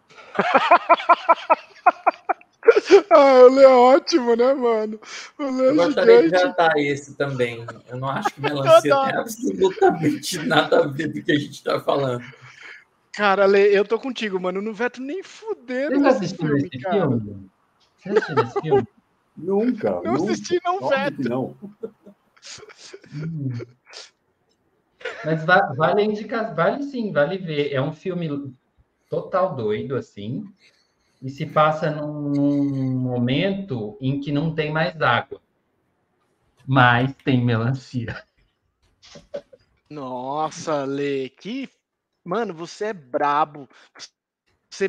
Ah, 3.10 3.44
o 3.46 3.50
Lê 3.50 3.64
é 3.64 3.68
ótimo, 3.68 4.36
né, 4.36 4.54
mano? 4.54 5.00
O 5.40 5.44
Lê 5.44 5.70
Eu 5.70 5.72
é 5.74 5.76
gostaria 5.76 6.18
de 6.18 6.24
gigante. 6.26 6.48
vetar 6.48 6.78
esse 6.78 7.16
também. 7.16 7.66
Eu 7.88 7.98
não 7.98 8.10
acho 8.10 8.34
que 8.34 8.42
melancia 8.42 8.92
Eu 8.94 9.00
tem 9.02 9.12
absolutamente 9.12 10.38
nada 10.46 10.84
a 10.84 10.88
ver 10.88 11.08
do 11.08 11.24
que 11.24 11.32
a 11.32 11.40
gente 11.40 11.52
está 11.54 11.80
falando. 11.80 12.24
Cara, 13.14 13.46
Lê, 13.46 13.78
eu 13.78 13.86
tô 13.86 13.98
contigo, 13.98 14.40
mano. 14.40 14.60
Eu 14.60 14.62
não 14.64 14.74
veto 14.74 15.02
nem 15.02 15.24
fudendo 15.24 16.00
Você 16.00 16.08
assistiu 16.08 16.48
filme, 16.48 16.68
esse 16.68 16.80
cara. 16.80 17.08
filme? 17.08 17.50
Você 17.98 18.10
assistiu 18.10 18.42
esse 18.44 18.60
filme? 18.62 18.88
Nunca. 19.38 19.92
Não 19.92 20.14
nunca. 20.14 20.32
assisti, 20.32 20.60
não 20.64 20.76
Óbvio 20.82 20.90
que 21.18 21.24
veto. 21.24 21.30
não. 21.30 21.58
Hum. 23.14 23.50
Mas 25.26 25.44
va- 25.44 25.74
vale 25.76 26.04
indicar, 26.04 26.56
vale 26.56 26.84
sim, 26.84 27.12
vale 27.12 27.38
ver. 27.38 27.72
É 27.74 27.82
um 27.82 27.92
filme 27.92 28.54
total 29.10 29.56
doido, 29.56 29.96
assim, 29.96 30.46
e 31.26 31.30
se 31.30 31.46
passa 31.46 31.92
num 31.92 32.98
momento 32.98 33.98
em 34.00 34.22
que 34.22 34.32
não 34.32 34.56
tem 34.56 34.72
mais 34.72 35.02
água, 35.02 35.42
mas 36.66 37.14
tem 37.26 37.44
melancia. 37.44 38.24
Nossa, 39.90 40.86
Lê, 40.86 41.28
que 41.30 41.70
Mano, 42.26 42.56
você 42.56 42.86
é 42.86 42.94
brabo. 42.94 43.70
Você 44.68 44.88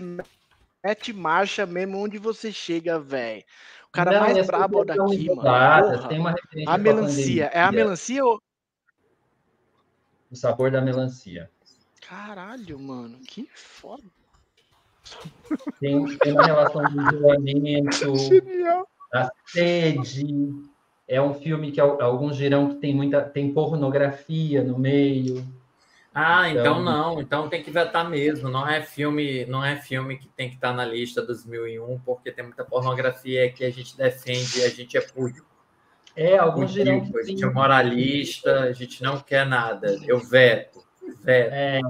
mete 0.82 1.12
marcha 1.12 1.66
mesmo 1.66 1.98
onde 1.98 2.16
você 2.16 2.50
chega, 2.50 2.98
velho. 2.98 3.44
O 3.88 3.90
cara 3.92 4.12
Não, 4.12 4.20
mais 4.20 4.36
essas 4.38 4.46
brabo 4.46 4.78
são 4.78 4.84
daqui, 4.86 5.26
mano. 5.26 5.42
Porra. 5.42 6.08
Tem 6.08 6.18
uma 6.18 6.34
A 6.66 6.78
melancia. 6.78 7.44
É 7.52 7.60
a 7.60 7.70
melancia 7.70 8.24
ou. 8.24 8.40
O 10.30 10.34
sabor 10.34 10.70
da 10.70 10.80
melancia. 10.80 11.50
Caralho, 12.00 12.78
mano. 12.78 13.20
Que 13.20 13.46
foda. 13.54 14.15
Tem, 15.80 16.18
tem 16.18 16.32
uma 16.32 16.42
relação 16.44 16.82
do 16.84 17.00
isolamento, 17.02 18.12
da 19.12 19.30
sede. 19.46 20.26
É 21.08 21.22
um 21.22 21.34
filme 21.34 21.70
que 21.70 21.80
al- 21.80 22.00
alguns 22.02 22.36
dirão 22.36 22.68
que 22.70 22.74
tem 22.76 22.94
muita 22.94 23.20
tem 23.22 23.52
pornografia 23.52 24.62
no 24.64 24.76
meio. 24.78 25.46
Ah, 26.12 26.48
então 26.48 26.60
Então- 26.80 26.82
não, 26.82 27.20
então 27.20 27.48
tem 27.48 27.62
que 27.62 27.70
vetar 27.70 28.08
mesmo. 28.08 28.48
Não 28.48 28.66
é 28.66 28.82
filme, 28.82 29.44
não 29.46 29.64
é 29.64 29.76
filme 29.76 30.16
que 30.16 30.26
tem 30.28 30.48
que 30.48 30.56
estar 30.56 30.72
na 30.72 30.84
lista 30.84 31.22
dos 31.22 31.44
mil 31.44 31.68
e 31.68 31.78
um, 31.78 31.98
porque 32.04 32.32
tem 32.32 32.44
muita 32.44 32.64
pornografia 32.64 33.50
que 33.52 33.64
a 33.64 33.70
gente 33.70 33.96
defende, 33.96 34.64
a 34.64 34.68
gente 34.68 34.96
é 34.96 35.00
público. 35.00 35.46
É, 36.16 36.38
alguns 36.38 36.72
dirão 36.72 37.02
que 37.04 37.16
a 37.18 37.22
gente 37.22 37.44
é 37.44 37.50
moralista, 37.50 38.60
a 38.62 38.72
gente 38.72 39.02
não 39.02 39.20
quer 39.20 39.46
nada. 39.46 39.96
Eu 40.06 40.18
veto, 40.18 40.82
veto. 41.22 41.52
É, 41.52 41.80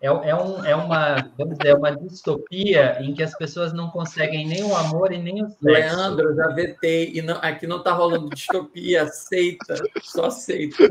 é, 0.00 0.06
é, 0.06 0.34
um, 0.34 0.64
é 0.64 0.74
uma, 0.74 1.30
vamos 1.36 1.58
dizer, 1.58 1.72
é 1.72 1.74
uma 1.74 1.94
distopia 1.94 2.98
em 3.02 3.12
que 3.12 3.22
as 3.22 3.36
pessoas 3.36 3.72
não 3.72 3.90
conseguem 3.90 4.46
nem 4.48 4.64
o 4.64 4.74
amor 4.74 5.12
e 5.12 5.18
nem 5.18 5.42
o 5.44 5.48
sexo. 5.48 5.58
Leandro, 5.62 6.30
eu 6.30 6.36
já 6.36 6.48
vetei. 6.48 7.12
E 7.14 7.20
não, 7.20 7.36
aqui 7.42 7.66
não 7.66 7.82
tá 7.82 7.92
rolando 7.92 8.30
distopia, 8.30 9.02
aceita, 9.02 9.74
só 10.02 10.26
aceita. 10.26 10.88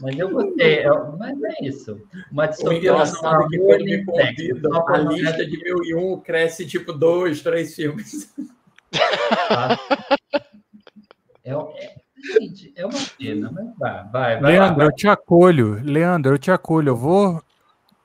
Mas 0.00 0.18
eu 0.18 0.30
gostei. 0.30 0.80
é- 0.80 0.88
mas 1.18 1.42
é 1.42 1.64
isso. 1.64 1.98
Uma 2.30 2.46
distopia 2.46 2.92
não 2.92 3.00
é 3.00 3.10
que 3.10 3.26
amor 3.26 3.48
quando 3.58 3.84
me 3.84 4.04
Só 4.60 4.88
a 4.88 4.98
lista 4.98 5.46
de 5.46 5.62
mil 5.62 5.84
e 5.84 5.94
um 5.94 6.20
cresce 6.20 6.66
tipo 6.66 6.92
dois, 6.92 7.40
três 7.42 7.74
filmes. 7.74 8.34
É, 11.42 11.52
é, 11.52 11.99
gente, 12.22 12.72
é 12.76 12.84
uma 12.86 12.98
pena, 13.16 13.50
mas 13.52 13.76
vai, 13.78 14.04
vai, 14.10 14.40
vai. 14.40 14.52
Leandro, 14.52 14.76
vai. 14.76 14.86
eu 14.86 14.92
te 14.92 15.08
acolho. 15.08 15.82
Leandro, 15.82 16.34
eu 16.34 16.38
te 16.38 16.50
acolho. 16.50 16.90
Eu 16.90 16.96
vou 16.96 17.42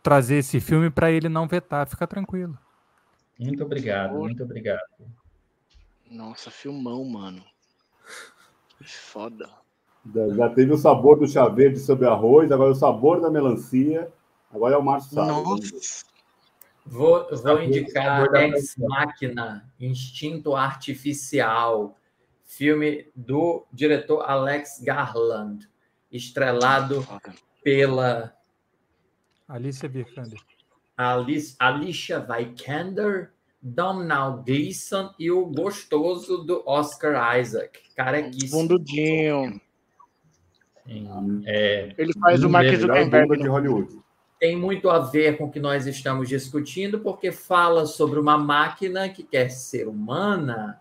trazer 0.01 0.37
esse 0.37 0.59
filme 0.59 0.89
para 0.89 1.11
ele 1.11 1.29
não 1.29 1.47
vetar. 1.47 1.87
Fica 1.87 2.07
tranquilo. 2.07 2.57
Muito 3.39 3.63
obrigado, 3.63 4.15
muito 4.15 4.43
obrigado. 4.43 4.81
Nossa, 6.09 6.49
filmão, 6.49 7.03
mano. 7.03 7.43
Que 8.77 8.87
foda. 8.87 9.49
Já, 10.35 10.49
teve 10.49 10.71
o 10.71 10.77
sabor 10.77 11.17
do 11.17 11.27
chá 11.27 11.47
verde 11.47 11.79
sobre 11.79 12.07
arroz, 12.07 12.51
agora 12.51 12.71
o 12.71 12.75
sabor 12.75 13.19
da 13.19 13.29
melancia, 13.29 14.11
agora 14.53 14.75
é 14.75 14.77
o 14.77 14.83
Márcio. 14.83 15.15
Nossa. 15.15 16.05
Vou, 16.85 17.27
vou 17.31 17.63
indicar 17.63 18.31
Ex 18.35 18.75
Machina, 18.77 19.67
Instinto 19.79 20.55
Artificial, 20.55 21.97
filme 22.55 23.07
do 23.15 23.65
diretor 23.71 24.21
Alex 24.21 24.81
Garland, 24.81 25.67
estrelado 26.11 27.05
pela 27.63 28.33
Alicia 29.47 29.89
Vikander. 29.89 30.39
Alice, 30.97 31.55
Alicia 31.59 32.19
Vikander, 32.19 33.31
Domhnall 33.61 34.43
Gleeson 34.43 35.13
e 35.19 35.29
o 35.29 35.45
gostoso 35.45 36.43
do 36.43 36.63
Oscar 36.65 37.37
Isaac, 37.39 37.79
carequíssimo. 37.95 38.61
Bundudinho. 38.61 39.59
Sim. 40.87 41.43
É, 41.45 41.93
Ele 41.97 42.13
faz 42.19 42.43
o 42.43 42.49
Mark 42.49 42.67
Zuckerberg. 42.75 43.27
bunda 43.27 43.43
de 43.43 43.49
Hollywood. 43.49 43.99
tem 44.39 44.55
muito 44.55 44.89
a 44.89 44.99
ver 44.99 45.37
com 45.37 45.45
o 45.45 45.51
que 45.51 45.59
nós 45.59 45.87
estamos 45.87 46.29
discutindo, 46.29 46.99
porque 46.99 47.31
fala 47.31 47.85
sobre 47.85 48.19
uma 48.19 48.37
máquina 48.37 49.09
que 49.09 49.23
quer 49.23 49.49
ser 49.49 49.87
humana. 49.87 50.79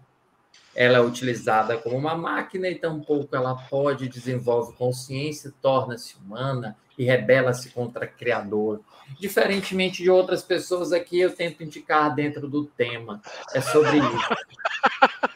Ela 0.75 0.99
é 0.99 1.01
utilizada 1.01 1.77
como 1.79 1.97
uma 1.97 2.17
máquina 2.17 2.69
e 2.69 2.75
tampouco 2.75 3.35
ela 3.35 3.55
pode, 3.55 4.09
desenvolve 4.09 4.77
consciência, 4.77 5.53
torna-se 5.63 6.17
humana 6.17 6.77
e 6.99 7.05
rebela-se 7.05 7.71
contra 7.71 8.07
o 8.07 8.09
Criador. 8.09 8.81
Diferentemente 9.19 10.03
de 10.03 10.11
outras 10.11 10.43
pessoas 10.43 10.93
aqui, 10.93 11.21
eu 11.21 11.35
tento 11.35 11.63
indicar 11.63 12.15
dentro 12.15 12.49
do 12.49 12.65
tema. 12.65 13.21
É 13.55 13.61
sobre 13.61 13.99
isso. 13.99 14.05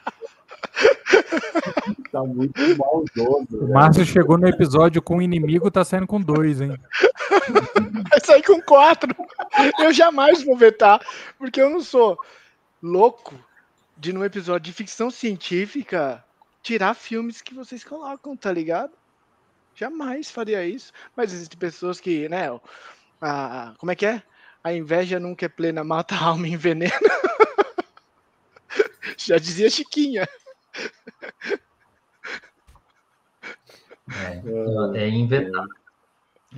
Tá 2.11 2.23
muito 2.23 2.59
maldoso. 2.77 3.47
O 3.53 3.67
né? 3.67 3.75
Márcio 3.75 4.05
chegou 4.05 4.39
no 4.39 4.49
episódio 4.49 5.03
com 5.03 5.19
o 5.19 5.23
inimigo, 5.23 5.71
tá 5.71 5.85
saindo 5.85 6.07
com 6.07 6.21
dois, 6.21 6.61
hein? 6.61 6.75
Vai 8.11 8.21
sair 8.25 8.43
com 8.43 8.61
quatro. 8.63 9.15
Eu 9.79 9.93
jamais 9.93 10.43
vou 10.43 10.57
vetar, 10.57 11.01
porque 11.39 11.61
eu 11.61 11.69
não 11.69 11.81
sou 11.81 12.19
louco 12.83 13.35
de, 13.99 14.13
num 14.13 14.25
episódio 14.25 14.67
de 14.67 14.73
ficção 14.73 15.11
científica, 15.11 16.25
tirar 16.63 16.95
filmes 16.95 17.43
que 17.43 17.53
vocês 17.53 17.83
colocam, 17.83 18.37
tá 18.37 18.53
ligado? 18.53 18.93
Jamais 19.75 20.31
faria 20.31 20.65
isso. 20.65 20.93
Mas 21.17 21.33
existem 21.33 21.59
pessoas 21.59 22.01
que, 22.01 22.29
né? 22.29 22.49
A, 23.21 23.75
como 23.79 23.93
é 23.93 23.97
que 23.97 24.07
é? 24.07 24.23
A 24.63 24.73
inveja 24.73 25.19
nunca 25.19 25.47
é 25.47 25.49
plena, 25.49 25.83
mata 25.83 26.15
a 26.15 26.25
alma 26.25 26.47
e 26.47 26.53
envenena. 26.53 26.93
Já 29.17 29.39
dizia 29.39 29.69
Chiquinha. 29.69 30.29
é, 34.95 34.95
é 34.95 35.09
inventado. 35.09 35.69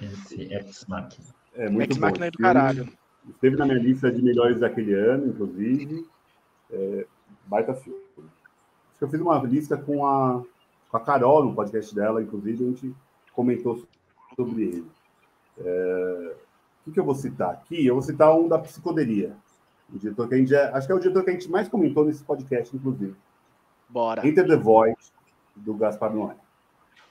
Esse 0.01 0.43
Ex 0.53 0.85
Machina. 0.87 1.35
É 1.55 1.69
muito 1.69 1.93
Ex 1.93 1.99
bom. 1.99 2.25
É 2.25 2.31
do 2.31 2.39
caralho. 2.39 2.89
Esteve 3.29 3.57
na 3.57 3.67
minha 3.67 3.79
lista 3.79 4.11
de 4.11 4.23
melhores 4.23 4.61
daquele 4.61 4.95
ano, 4.95 5.29
inclusive. 5.29 6.07
É, 6.71 7.07
baita 7.51 7.75
filme. 7.75 8.01
Acho 8.17 8.99
que 8.99 9.05
eu 9.05 9.09
fiz 9.09 9.21
uma 9.21 9.37
lista 9.43 9.77
com 9.77 10.07
a, 10.07 10.41
com 10.89 10.97
a 10.97 11.01
Carol 11.01 11.45
no 11.45 11.55
podcast 11.55 11.93
dela, 11.93 12.23
inclusive, 12.23 12.63
a 12.63 12.69
gente 12.69 12.95
comentou 13.35 13.85
sobre 14.37 14.63
ele. 14.63 14.87
É, 15.59 16.37
o 16.87 16.93
que, 16.93 17.01
eu 17.01 17.05
vou 17.05 17.15
citar 17.15 17.51
aqui? 17.51 17.85
Eu 17.85 17.95
vou 17.95 18.03
citar 18.03 18.33
um 18.39 18.47
da 18.47 18.59
psicoderia. 18.59 19.37
O 19.93 19.99
diretor 19.99 20.29
que 20.29 20.35
a 20.35 20.39
gente 20.39 20.55
é- 20.55 20.71
acho 20.73 20.87
que 20.87 20.93
é 20.93 20.97
o 20.97 21.01
diretor 21.01 21.25
que 21.25 21.31
a 21.31 21.33
gente 21.33 21.51
mais 21.51 21.69
comentou 21.69 22.05
nesse 22.05 22.23
podcast, 22.23 22.75
inclusive. 22.75 23.17
Bora. 23.89 24.25
Enter 24.27 24.47
the 24.47 24.57
Void, 24.57 24.97
do 25.57 25.75
Gaspar 25.75 26.15
Noé. 26.15 26.37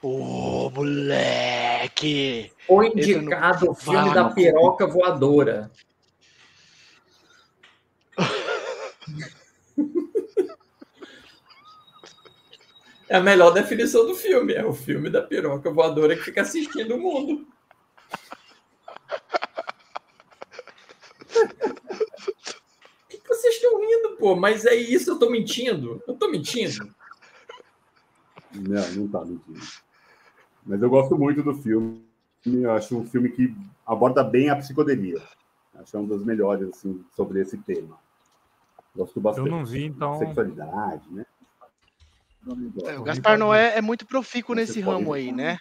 Ô, 0.02 0.70
moleque! 0.70 2.50
Foi 2.66 2.86
indicado 2.86 3.70
o 3.70 3.74
filme 3.74 4.06
Vai, 4.06 4.14
da 4.14 4.30
piroca 4.30 4.86
voadora. 4.86 5.70
É 13.10 13.16
a 13.16 13.20
melhor 13.20 13.50
definição 13.50 14.06
do 14.06 14.14
filme. 14.14 14.52
É 14.52 14.64
o 14.64 14.72
filme 14.72 15.10
da 15.10 15.20
piroca 15.20 15.68
voadora 15.68 16.14
que 16.14 16.22
fica 16.22 16.42
assistindo 16.42 16.94
o 16.94 17.00
mundo. 17.00 17.44
O 23.02 23.08
que 23.08 23.18
que 23.18 23.28
vocês 23.28 23.56
estão 23.56 23.80
rindo, 23.80 24.16
pô? 24.16 24.36
Mas 24.36 24.64
é 24.64 24.76
isso, 24.76 25.10
eu 25.10 25.18
tô 25.18 25.28
mentindo? 25.28 26.00
Eu 26.06 26.14
tô 26.14 26.30
mentindo? 26.30 26.88
Não, 28.54 28.88
não 28.92 29.08
tá 29.08 29.24
mentindo. 29.24 29.60
Mas 30.64 30.80
eu 30.80 30.88
gosto 30.88 31.18
muito 31.18 31.42
do 31.42 31.52
filme. 31.54 32.08
Eu 32.46 32.70
acho 32.70 32.96
um 32.96 33.04
filme 33.04 33.28
que 33.30 33.52
aborda 33.84 34.22
bem 34.22 34.50
a 34.50 34.56
psicodelia. 34.56 35.20
Acho 35.74 35.90
que 35.90 35.96
é 35.96 36.00
um 36.00 36.06
dos 36.06 36.24
melhores 36.24 36.68
assim, 36.68 37.04
sobre 37.16 37.40
esse 37.40 37.58
tema. 37.58 37.98
Gosto 38.94 39.20
bastante. 39.20 39.48
Eu 39.48 39.52
não 39.52 39.64
vi, 39.64 39.86
então. 39.86 40.16
Sexualidade, 40.16 41.02
né? 41.10 41.26
É, 42.84 42.98
o 42.98 43.02
Gaspar 43.02 43.38
Noé 43.38 43.76
é 43.76 43.82
muito 43.82 44.06
profícuo 44.06 44.54
Você 44.54 44.60
nesse 44.60 44.80
ramo 44.80 45.12
aí, 45.12 45.30
né? 45.30 45.58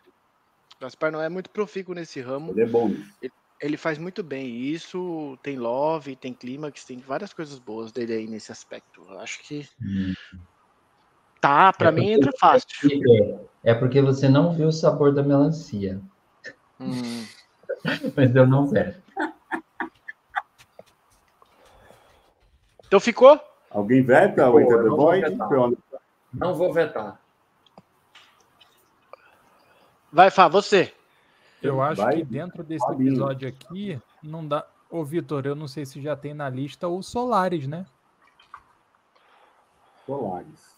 O 0.77 0.83
Gaspar 0.83 1.11
Noé 1.11 1.25
é 1.25 1.29
muito 1.29 1.49
profícuo 1.49 1.93
nesse 1.93 2.21
ramo. 2.21 2.51
Ele 2.51 2.63
é 2.63 2.65
bom 2.65 2.89
nisso. 2.89 3.17
Ele 3.61 3.75
faz 3.75 3.97
muito 3.97 4.23
bem 4.23 4.55
isso. 4.55 5.37
Tem 5.43 5.57
Love, 5.57 6.15
tem 6.15 6.33
Clímax, 6.33 6.85
tem 6.85 6.97
várias 6.99 7.33
coisas 7.33 7.59
boas 7.59 7.91
dele 7.91 8.13
aí 8.13 8.27
nesse 8.27 8.51
aspecto. 8.51 9.05
Eu 9.09 9.19
acho 9.19 9.43
que 9.43 9.67
tá, 11.41 11.73
pra 11.73 11.89
É 11.89 11.91
mim 11.91 12.11
entra 12.11 12.31
fácil. 12.39 12.67
É 13.61 13.73
porque 13.73 14.01
você 14.01 14.29
não 14.29 14.53
viu 14.53 14.69
o 14.69 14.73
sabor 14.73 15.13
da 15.13 15.21
melancia. 15.21 15.99
Hum. 16.79 17.25
Mas 18.15 18.33
eu 18.33 18.47
não 18.47 18.65
vejo. 18.67 19.01
Então 22.87 22.99
ficou? 22.99 23.39
Alguém 23.69 24.01
veta 24.01 24.49
o 24.49 24.57
the 24.57 25.88
não 26.33 26.53
vou 26.53 26.71
vetar. 26.73 27.19
Vai, 30.11 30.31
Fá, 30.31 30.47
você. 30.47 30.93
Eu 31.61 31.81
acho 31.81 32.01
Vai, 32.01 32.17
que 32.17 32.23
dentro 32.23 32.63
desse 32.63 32.85
Fabinho. 32.85 33.09
episódio 33.09 33.47
aqui, 33.49 33.99
não 34.23 34.47
dá. 34.47 34.65
Ô, 34.89 35.03
Vitor, 35.03 35.45
eu 35.45 35.55
não 35.55 35.67
sei 35.67 35.85
se 35.85 36.01
já 36.01 36.15
tem 36.15 36.33
na 36.33 36.49
lista 36.49 36.87
o 36.87 37.01
Solares, 37.03 37.67
né? 37.67 37.85
Solares. 40.05 40.75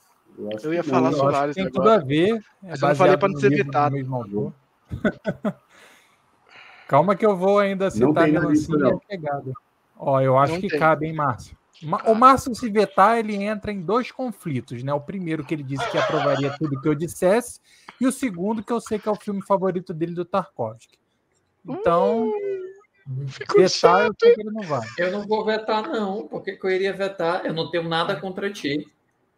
acho 0.55 0.67
Eu 0.67 0.73
ia 0.73 0.83
que 0.83 0.89
falar. 0.89 1.11
Eu 1.11 1.47
que 1.49 1.53
tem 1.53 1.63
agora. 1.67 1.71
tudo 1.71 1.89
a 1.89 1.97
ver. 1.99 2.43
É 2.63 2.69
Mas 2.71 2.81
eu 2.81 2.87
não 2.89 2.95
falei 2.95 3.17
pra 3.17 3.29
não 3.29 3.39
ser 3.39 3.49
vetado. 3.49 3.95
Calma 6.87 7.15
que 7.15 7.25
eu 7.25 7.37
vou 7.37 7.59
ainda 7.59 7.89
citar 7.89 8.25
a 8.25 8.27
melancia 8.27 8.99
pegada. 9.07 9.53
Ó, 9.97 10.19
eu 10.19 10.37
acho 10.37 10.53
Não 10.53 10.61
que 10.61 10.67
tem. 10.67 10.79
cabe, 10.79 11.05
hein, 11.07 11.13
Márcio? 11.13 11.55
O 12.05 12.13
Márcio 12.13 12.53
se 12.53 12.69
vetar, 12.69 13.17
ele 13.17 13.35
entra 13.35 13.71
em 13.71 13.81
dois 13.81 14.11
conflitos, 14.11 14.83
né? 14.83 14.93
O 14.93 15.01
primeiro 15.01 15.43
que 15.43 15.53
ele 15.53 15.63
disse 15.63 15.89
que 15.89 15.97
aprovaria 15.97 16.55
tudo 16.57 16.79
que 16.79 16.87
eu 16.87 16.93
dissesse, 16.93 17.59
e 17.99 18.05
o 18.05 18.11
segundo 18.11 18.63
que 18.63 18.71
eu 18.71 18.79
sei 18.79 18.99
que 18.99 19.09
é 19.09 19.11
o 19.11 19.15
filme 19.15 19.41
favorito 19.45 19.93
dele 19.93 20.13
do 20.13 20.25
Tarkovsky. 20.25 20.99
Então, 21.67 22.31
Ficou 23.27 23.57
vetar 23.57 23.69
chato. 23.69 24.05
eu 24.07 24.15
sei 24.19 24.35
que 24.35 24.41
ele 24.41 24.51
não 24.51 24.63
vai. 24.63 24.87
Eu 24.97 25.11
não 25.11 25.27
vou 25.27 25.43
vetar, 25.43 25.87
não. 25.87 26.27
Por 26.27 26.43
que, 26.43 26.53
que 26.53 26.65
eu 26.65 26.69
iria 26.69 26.93
vetar? 26.93 27.45
Eu 27.45 27.53
não 27.53 27.69
tenho 27.69 27.87
nada 27.87 28.15
contra 28.15 28.51
ti. 28.51 28.87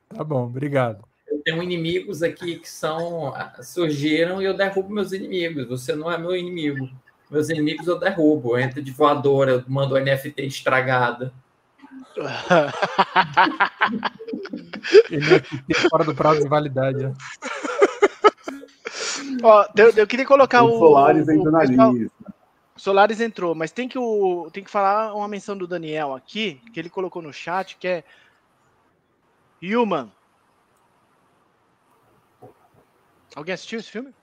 Tá 0.10 0.24
bom, 0.24 0.46
obrigado. 0.46 1.04
Eu 1.28 1.42
tenho 1.42 1.64
inimigos 1.64 2.22
aqui 2.22 2.60
que 2.60 2.70
são 2.70 3.34
surgiram 3.62 4.42
e 4.42 4.46
eu 4.46 4.54
derrubo 4.54 4.94
meus 4.94 5.12
inimigos. 5.12 5.68
Você 5.68 5.96
não 5.96 6.12
é 6.12 6.18
meu 6.18 6.36
inimigo. 6.36 6.90
Meus 7.32 7.50
inimigos 7.50 7.88
eu 7.88 7.98
derrubo. 7.98 8.58
Eu 8.58 8.60
entro 8.60 8.82
de 8.82 8.92
voadora, 8.92 9.52
eu 9.52 9.64
mando 9.68 10.00
NFT 10.00 10.46
estragada. 10.46 11.34
Ele 15.10 15.36
é 15.36 15.40
fora 15.90 16.04
do 16.04 16.14
prazo 16.14 16.42
de 16.42 16.48
validade. 16.48 17.08
né? 17.08 17.14
Ó, 19.42 19.66
eu, 19.76 19.90
eu 19.92 20.08
queria 20.08 20.26
colocar 20.26 20.64
o 20.64 20.76
o. 20.76 20.80
Solares 20.80 21.28
o 21.28 21.32
entra 21.32 21.52
na 21.52 21.64
lista. 21.64 21.84
Solares 22.76 23.22
entrou, 23.22 23.54
mas 23.54 23.72
tem 23.72 23.88
que, 23.88 24.00
o, 24.00 24.50
tem 24.52 24.64
que 24.64 24.72
falar 24.72 25.14
uma 25.14 25.28
menção 25.28 25.56
do 25.56 25.68
Daniel 25.68 26.16
aqui, 26.16 26.60
que 26.74 26.80
ele 26.80 26.90
colocou 26.90 27.22
no 27.22 27.32
chat, 27.32 27.78
que 27.78 27.88
é 27.88 28.04
Human. 29.62 30.12
Alguém 33.36 33.54
assistiu 33.54 33.80
esse 33.80 33.90
filme? 33.90 34.14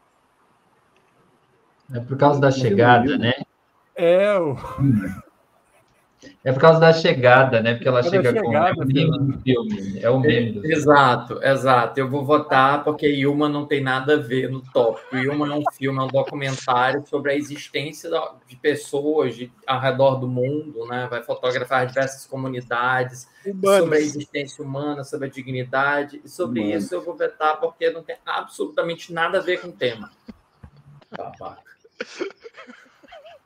É 1.92 2.00
por 2.00 2.16
causa 2.16 2.40
da 2.40 2.50
chegada, 2.50 3.18
né? 3.18 3.34
É, 3.94 4.38
o... 4.38 4.56
É 6.44 6.52
por 6.52 6.60
causa 6.60 6.78
da 6.80 6.92
chegada, 6.92 7.60
né? 7.62 7.74
Porque 7.74 7.88
ela 7.88 8.02
Por 8.02 8.10
chega 8.10 8.32
com 8.42 8.54
é 8.54 8.72
o 8.72 8.84
meme 8.86 9.18
do 9.18 9.40
filme. 9.40 10.00
É 10.00 10.10
o 10.10 10.18
meme 10.18 10.52
do 10.52 10.60
filme. 10.60 10.74
Exato, 10.74 11.42
exato. 11.42 11.98
Eu 11.98 12.08
vou 12.08 12.24
votar 12.24 12.84
porque 12.84 13.06
Yuma 13.06 13.48
não 13.48 13.66
tem 13.66 13.82
nada 13.82 14.14
a 14.14 14.16
ver 14.16 14.50
no 14.50 14.60
tópico. 14.60 15.16
Yuma 15.16 15.46
é 15.52 15.56
um 15.56 15.62
filme, 15.72 15.98
é 15.98 16.02
um 16.02 16.08
documentário 16.08 17.06
sobre 17.06 17.32
a 17.32 17.34
existência 17.34 18.10
de 18.46 18.56
pessoas 18.56 19.34
de, 19.34 19.50
ao 19.66 19.80
redor 19.80 20.16
do 20.16 20.28
mundo, 20.28 20.86
né? 20.86 21.06
Vai 21.10 21.22
fotografar 21.22 21.86
diversas 21.86 22.26
comunidades, 22.26 23.26
sobre 23.62 23.98
a 23.98 24.00
existência 24.00 24.64
humana, 24.64 25.04
sobre 25.04 25.28
a 25.28 25.30
dignidade. 25.30 26.20
E 26.24 26.28
sobre 26.28 26.60
Humanos. 26.60 26.84
isso 26.84 26.94
eu 26.94 27.02
vou 27.02 27.14
vetar 27.16 27.58
porque 27.58 27.90
não 27.90 28.02
tem 28.02 28.16
absolutamente 28.26 29.12
nada 29.12 29.38
a 29.38 29.42
ver 29.42 29.60
com 29.60 29.68
o 29.68 29.72
tema. 29.72 30.10
Babaca. 31.16 31.62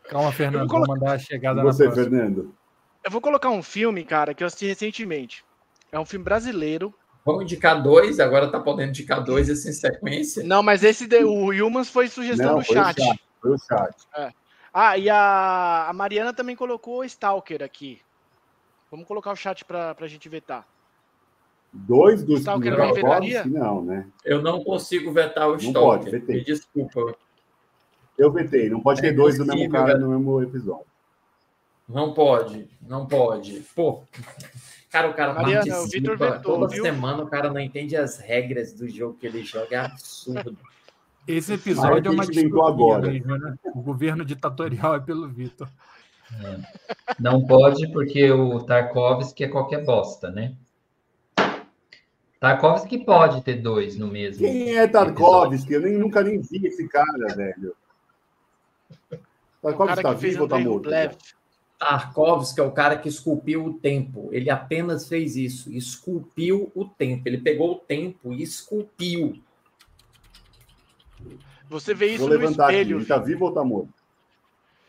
Calma, 0.08 0.32
Fernando, 0.32 0.62
Eu 0.64 0.68
vou 0.68 0.78
vou 0.80 0.88
mandar 0.88 1.12
a 1.14 1.18
chegada 1.18 1.60
E 1.60 1.64
na 1.64 1.72
você, 1.72 1.84
próxima. 1.84 2.04
Fernando? 2.04 2.54
Eu 3.04 3.10
vou 3.10 3.20
colocar 3.20 3.50
um 3.50 3.62
filme, 3.62 4.04
cara, 4.04 4.32
que 4.34 4.42
eu 4.42 4.46
assisti 4.46 4.66
recentemente. 4.66 5.44
É 5.92 5.98
um 5.98 6.06
filme 6.06 6.24
brasileiro. 6.24 6.92
Vamos 7.24 7.42
indicar 7.44 7.82
dois, 7.82 8.18
agora 8.20 8.50
tá 8.50 8.60
podendo 8.60 8.88
indicar 8.90 9.22
dois 9.22 9.48
assim 9.48 9.70
em 9.70 9.72
sequência. 9.72 10.42
Não, 10.44 10.62
mas 10.62 10.82
esse, 10.82 11.06
de- 11.06 11.24
o 11.24 11.50
Humans 11.66 11.88
foi 11.88 12.08
sugestão 12.08 12.52
Não, 12.52 12.58
do 12.58 12.64
foi 12.64 12.76
o 12.78 12.84
chat. 12.84 13.00
chat. 13.02 13.20
Foi 13.40 13.50
o 13.52 13.58
chat. 13.58 13.94
Ah, 14.72 14.98
e 14.98 15.08
a, 15.08 15.86
a 15.88 15.92
Mariana 15.92 16.32
também 16.32 16.56
colocou 16.56 17.04
Stalker 17.04 17.62
aqui. 17.62 18.00
Vamos 18.90 19.06
colocar 19.06 19.32
o 19.32 19.36
chat 19.36 19.64
pra, 19.64 19.94
pra 19.94 20.06
gente 20.08 20.28
vetar. 20.28 20.66
Dois 21.72 22.22
dos 22.22 22.40
Stalker 22.40 22.72
do 22.72 22.78
não 22.78 22.92
vetaria? 22.94 23.44
não, 23.44 23.82
né? 23.84 24.06
Eu 24.24 24.40
não 24.42 24.62
consigo 24.62 25.12
vetar 25.12 25.48
o 25.48 25.52
Não 25.52 25.58
Stalker. 25.58 25.98
pode, 25.98 26.10
vetei. 26.10 26.36
Me 26.36 26.44
desculpa. 26.44 27.16
Eu 28.18 28.30
vetei. 28.32 28.68
Não 28.68 28.80
pode 28.80 29.00
É 29.00 29.02
ter 29.02 29.12
dois 29.12 29.36
do 29.38 29.44
mesmo 29.46 29.70
cara 29.72 29.98
no 29.98 30.08
mesmo 30.10 30.42
episódio. 30.42 30.86
Não 31.88 32.14
pode, 32.14 32.68
não 32.80 33.06
pode. 33.06 33.60
Pô, 33.74 34.02
cara, 34.90 35.10
o 35.10 35.14
cara 35.14 35.34
Mariana, 35.34 35.64
o 35.64 35.68
participa. 35.80 36.16
Vetou, 36.16 36.58
Toda 36.58 36.68
viu? 36.68 36.82
semana 36.82 37.22
o 37.22 37.26
cara 37.26 37.52
não 37.52 37.60
entende 37.60 37.96
as 37.96 38.18
regras 38.18 38.72
do 38.72 38.88
jogo 38.88 39.18
que 39.18 39.26
ele 39.26 39.44
joga. 39.44 39.76
É 39.76 39.78
absurdo. 39.80 40.56
Esse 41.26 41.54
episódio 41.54 42.08
é 42.08 42.12
uma 42.12 42.22
a 42.22 42.26
gente 42.26 42.38
inventou 42.38 42.60
distopia 42.64 42.94
agora. 42.96 43.10
mesmo, 43.10 43.38
né? 43.38 43.58
O 43.74 43.82
governo 43.82 44.24
ditatorial 44.24 44.94
é 44.94 45.00
pelo 45.00 45.28
Vitor. 45.28 45.68
Não 47.18 47.46
pode, 47.46 47.90
porque 47.92 48.30
o 48.30 48.60
Tarkovsky 48.60 49.44
é 49.44 49.48
qualquer 49.48 49.84
bosta, 49.84 50.30
né? 50.30 50.54
Tarkovsky 52.40 53.04
pode 53.04 53.42
ter 53.42 53.54
dois 53.62 53.96
no 53.96 54.06
mesmo. 54.06 54.46
Quem 54.46 54.76
é 54.76 54.86
Tarkovsky? 54.86 55.72
Eu 55.72 55.80
nem, 55.80 55.98
nunca 55.98 56.22
nem 56.22 56.40
vi 56.40 56.66
esse 56.66 56.86
cara, 56.88 57.34
velho. 57.34 57.74
O 59.10 59.16
Tarkovsky 59.62 60.02
tá 60.02 60.16
fez 60.16 60.32
vivo 60.32 60.42
ou 60.42 60.48
tá 60.48 60.56
Andrei 60.56 60.72
morto? 60.72 60.90
Tarkovsky 61.84 62.60
é 62.60 62.62
o 62.64 62.72
cara 62.72 62.96
que 62.96 63.08
esculpiu 63.08 63.64
o 63.66 63.74
tempo. 63.74 64.28
Ele 64.32 64.48
apenas 64.50 65.06
fez 65.06 65.36
isso, 65.36 65.70
esculpiu 65.72 66.72
o 66.74 66.84
tempo. 66.86 67.28
Ele 67.28 67.38
pegou 67.38 67.72
o 67.72 67.74
tempo 67.76 68.32
e 68.32 68.42
esculpiu. 68.42 69.38
Você 71.68 71.94
vê 71.94 72.08
isso 72.08 72.20
Vou 72.20 72.28
no 72.30 72.36
levantar 72.36 72.66
aqui. 72.68 72.76
espelho. 72.76 72.98
Ele 72.98 73.06
tá 73.06 73.18
vivo 73.18 73.44
ou 73.46 73.52
tá 73.52 73.62
morto? 73.64 73.92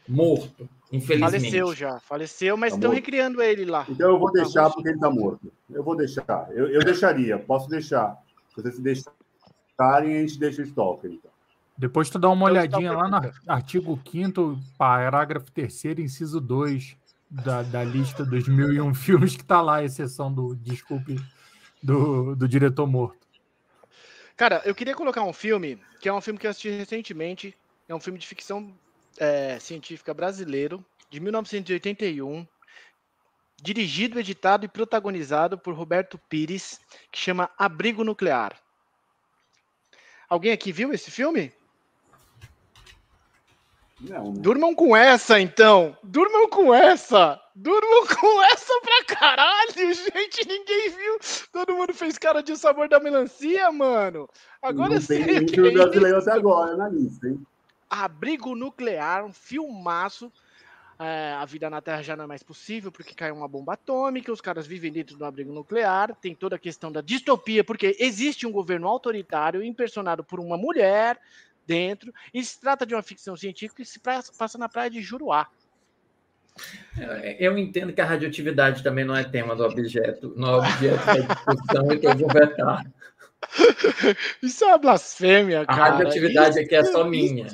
Morto, 0.07 0.69
infelizmente. 0.91 1.41
Faleceu 1.49 1.73
já, 1.76 1.99
faleceu, 1.99 2.55
mas 2.57 2.72
Tá 2.73 2.77
estão 2.77 2.89
morto. 2.91 2.95
recriando 3.01 3.41
ele 3.41 3.65
lá. 3.65 3.85
Então 3.89 4.09
eu 4.11 4.19
vou 4.19 4.31
Tá 4.31 4.43
deixar 4.43 4.69
porque 4.69 4.89
ele 4.89 4.99
tá 4.99 5.09
morto. 5.09 5.51
Eu 5.69 5.84
vou 5.84 5.95
deixar. 5.95 6.47
Eu, 6.51 6.67
eu 6.69 6.80
deixaria. 6.84 7.39
Posso 7.39 7.67
deixar. 7.67 8.15
Se 8.49 8.61
vocês 8.61 8.76
se 8.76 8.81
deixarem, 8.81 10.17
a 10.17 10.22
gente 10.22 10.38
deixa 10.39 10.61
o 10.61 10.65
Stalker. 10.65 11.11
Então. 11.11 11.31
Depois 11.77 12.10
tu 12.10 12.18
dá 12.18 12.30
uma 12.30 12.49
Então, 12.49 12.61
olhadinha 12.61 12.91
tá 12.91 12.97
lá 12.97 13.10
no 13.10 13.34
artigo 13.47 13.99
5 14.10 14.60
parágrafo 14.77 15.52
3 15.52 15.85
inciso 15.99 16.39
2 16.39 16.95
da, 17.30 17.64
da 17.64 17.84
lista 17.84 18.23
dos 18.23 18.47
mil 18.47 18.72
e 18.72 18.80
um 18.80 18.93
filmes 18.95 19.35
que 19.35 19.43
tá 19.43 19.61
lá, 19.61 19.77
a 19.77 19.84
exceção 19.84 20.34
do, 20.34 20.56
desculpe, 20.56 21.19
do, 21.84 22.35
do 22.35 22.47
diretor 22.47 22.88
morto. 22.88 23.26
Cara, 24.38 24.61
eu 24.65 24.76
queria 24.76 24.95
colocar 24.95 25.23
um 25.23 25.34
filme, 25.34 25.81
que 25.99 26.10
é 26.10 26.14
um 26.14 26.22
filme 26.22 26.39
que 26.39 26.45
eu 26.45 26.52
assisti 26.52 26.69
recentemente. 26.69 27.56
É 27.88 27.95
um 27.95 27.99
filme 27.99 28.19
de 28.19 28.27
ficção 28.27 28.73
é, 29.18 29.60
científica 29.60 30.14
brasileiro, 30.14 30.84
de 31.10 31.19
1981. 31.19 32.45
Dirigido, 33.61 34.19
editado 34.19 34.65
e 34.65 34.69
protagonizado 34.69 35.57
por 35.57 35.73
Roberto 35.73 36.18
Pires, 36.30 36.80
que 37.11 37.18
chama 37.18 37.49
Abrigo 37.57 38.03
Nuclear. 38.03 38.60
Alguém 40.27 40.52
aqui 40.52 40.72
viu 40.72 40.93
esse 40.93 41.10
filme? 41.10 41.53
Não, 44.01 44.34
né? 44.34 44.39
Durmam 44.41 44.76
com 44.76 44.95
essa, 44.95 45.39
então. 45.39 45.95
Durmam 46.03 46.49
com 46.49 46.73
essa. 46.73 47.41
Durmam 47.55 48.05
com 48.19 48.43
essa 48.43 48.73
pra 48.81 49.15
caralho, 49.15 49.93
gente. 49.93 50.47
Ninguém 50.47 50.89
viu. 50.89 51.19
Todo 51.51 51.76
mundo 51.76 51.93
fez 51.93 52.17
cara 52.17 52.43
de 52.43 52.57
sabor 52.57 52.89
da 52.89 52.99
melancia, 52.99 53.72
mano. 53.72 54.27
Agora 54.61 54.99
sei 54.99 55.23
tem 55.23 55.47
filme 55.47 55.69
é 55.69 55.73
brasileiro 55.73 56.17
até 56.17 56.31
agora 56.31 56.76
na 56.76 56.89
lista, 56.89 57.27
hein? 57.27 57.41
Abrigo 57.89 58.55
Nuclear, 58.55 59.26
um 59.26 59.31
filmaço. 59.31 60.31
É, 60.97 61.34
a 61.34 61.43
vida 61.43 61.69
na 61.69 61.81
Terra 61.81 62.01
já 62.01 62.15
não 62.15 62.23
é 62.23 62.27
mais 62.27 62.41
possível 62.41 62.89
porque 62.89 63.13
caiu 63.13 63.35
uma 63.35 63.49
bomba 63.49 63.73
atômica, 63.73 64.31
os 64.31 64.39
caras 64.39 64.65
vivem 64.65 64.93
dentro 64.93 65.17
do 65.17 65.26
abrigo 65.26 65.51
nuclear, 65.51 66.15
tem 66.15 66.34
toda 66.34 66.55
a 66.55 66.59
questão 66.59 66.89
da 66.89 67.01
distopia, 67.01 67.65
porque 67.65 67.97
existe 67.99 68.47
um 68.47 68.51
governo 68.51 68.88
autoritário 68.88 69.61
impersonado 69.61 70.23
por 70.23 70.39
uma 70.39 70.57
mulher 70.57 71.19
dentro, 71.66 72.14
e 72.34 72.44
se 72.44 72.60
trata 72.60 72.86
de 72.86 72.94
uma 72.96 73.02
ficção 73.02 73.36
científica 73.36 73.84
que 73.84 73.90
se 73.90 74.00
passa 74.00 74.58
na 74.58 74.70
praia 74.70 74.90
de 74.90 75.02
Juruá. 75.02 75.48
Eu 77.38 77.58
entendo 77.58 77.92
que 77.92 78.00
a 78.00 78.06
radioatividade 78.06 78.82
também 78.82 79.04
não 79.04 79.16
é 79.16 79.24
tema 79.24 79.56
do 79.56 79.64
objeto, 79.66 80.34
não 80.38 80.50
é 80.54 80.58
objeto 80.58 81.06
da 81.06 81.14
discussão, 81.14 81.92
então 81.92 82.12
eu 82.12 82.18
vou 82.18 82.30
vetar. 82.30 82.86
Isso 84.42 84.64
é 84.64 84.68
uma 84.68 84.78
blasfêmia, 84.78 85.62
A 85.62 85.66
cara. 85.66 85.84
radioatividade 85.92 86.52
Isso- 86.52 86.60
aqui 86.60 86.76
é 86.76 86.84
só 86.84 87.02
isso- 87.02 87.10
minha. 87.10 87.48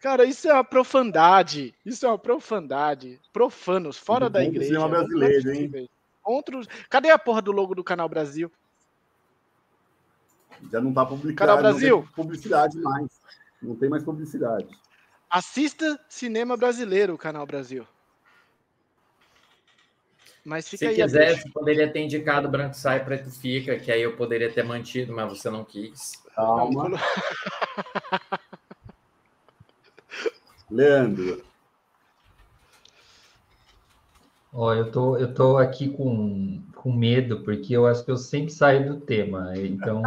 Cara, 0.00 0.24
isso 0.24 0.48
é 0.48 0.52
uma 0.52 0.62
profandade. 0.62 1.74
Isso 1.84 2.06
é 2.06 2.08
uma 2.08 2.18
profandade. 2.18 3.18
Profanos, 3.32 3.96
fora 3.96 4.30
da 4.30 4.44
igreja. 4.44 4.78
é 4.78 4.88
brasileiro, 4.88 5.50
hein? 5.50 5.68
possível. 5.68 5.88
Contra 6.22 6.58
os... 6.58 6.68
Cadê 6.88 7.10
a 7.10 7.18
porra 7.18 7.42
do 7.42 7.50
logo 7.50 7.74
do 7.74 7.82
Canal 7.82 8.08
Brasil? 8.08 8.52
Já 10.70 10.80
não 10.80 10.92
tá 10.92 11.04
publicado. 11.04 11.36
Canal 11.36 11.58
Brasil. 11.58 11.96
Não 11.96 12.02
tem 12.02 12.12
publicidade 12.14 12.78
mais. 12.78 13.20
Não 13.62 13.76
tem 13.76 13.88
mais 13.88 14.04
publicidade. 14.04 14.68
Assista 15.30 15.98
cinema 16.08 16.56
brasileiro, 16.56 17.18
Canal 17.18 17.46
Brasil. 17.46 17.86
Mas 20.44 20.68
fica 20.68 20.78
Se 20.78 20.86
aí 20.86 20.94
quisesse, 20.94 21.42
deixa. 21.42 21.50
poderia 21.52 21.92
ter 21.92 22.04
indicado 22.04 22.48
branco 22.48 22.76
sai, 22.76 23.04
preto 23.04 23.28
fica, 23.32 23.76
que 23.80 23.90
aí 23.90 24.00
eu 24.00 24.16
poderia 24.16 24.52
ter 24.52 24.62
mantido, 24.62 25.12
mas 25.12 25.28
você 25.28 25.50
não 25.50 25.64
quis. 25.64 26.12
Calma. 26.36 26.90
Leandro. 30.70 31.44
Ó, 34.52 34.72
eu 34.72 34.90
tô, 34.90 35.16
eu 35.18 35.34
tô 35.34 35.58
aqui 35.58 35.88
com, 35.88 36.62
com 36.76 36.92
medo, 36.92 37.42
porque 37.42 37.76
eu 37.76 37.84
acho 37.86 38.04
que 38.04 38.10
eu 38.12 38.16
sempre 38.16 38.52
saio 38.52 38.86
do 38.86 39.00
tema. 39.00 39.52
Então. 39.56 40.00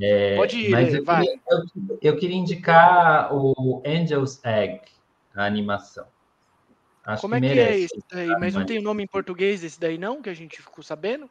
É, 0.00 0.36
Pode 0.36 0.56
ir, 0.56 0.70
mas 0.70 0.94
eu 0.94 1.04
vai. 1.04 1.24
queria, 1.24 1.40
eu, 1.50 1.98
eu 2.02 2.16
queria 2.16 2.36
indicar 2.36 3.34
o 3.34 3.82
Angel's 3.84 4.40
Egg, 4.44 4.82
a 5.34 5.44
animação. 5.44 6.06
Acho 7.04 7.22
Como 7.22 7.40
que 7.40 7.46
é 7.46 7.52
que 7.52 7.60
é 7.60 7.78
esse 7.80 8.04
daí? 8.12 8.28
Mas 8.38 8.54
não 8.54 8.66
tem 8.66 8.78
o 8.78 8.82
nome 8.82 9.02
em 9.02 9.06
português 9.06 9.64
esse 9.64 9.80
daí 9.80 9.96
não, 9.96 10.20
que 10.20 10.28
a 10.28 10.34
gente 10.34 10.60
ficou 10.60 10.84
sabendo? 10.84 11.28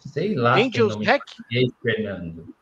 Sei 0.00 0.34
lá. 0.34 0.54
Angels 0.54 0.96
Hack? 1.04 1.24
Fernando. 1.82 2.54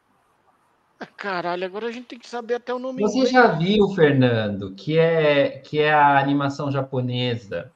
Ah, 0.99 1.07
caralho, 1.07 1.65
agora 1.65 1.87
a 1.87 1.93
gente 1.93 2.07
tem 2.07 2.19
que 2.19 2.29
saber 2.29 2.55
até 2.55 2.75
o 2.75 2.79
nome 2.79 3.01
Você 3.01 3.19
inglês. 3.19 3.33
já 3.33 3.47
viu, 3.53 3.89
Fernando, 3.91 4.75
que 4.75 4.99
é, 4.99 5.59
que 5.59 5.79
é 5.79 5.93
a 5.93 6.19
animação 6.19 6.71
japonesa, 6.71 7.71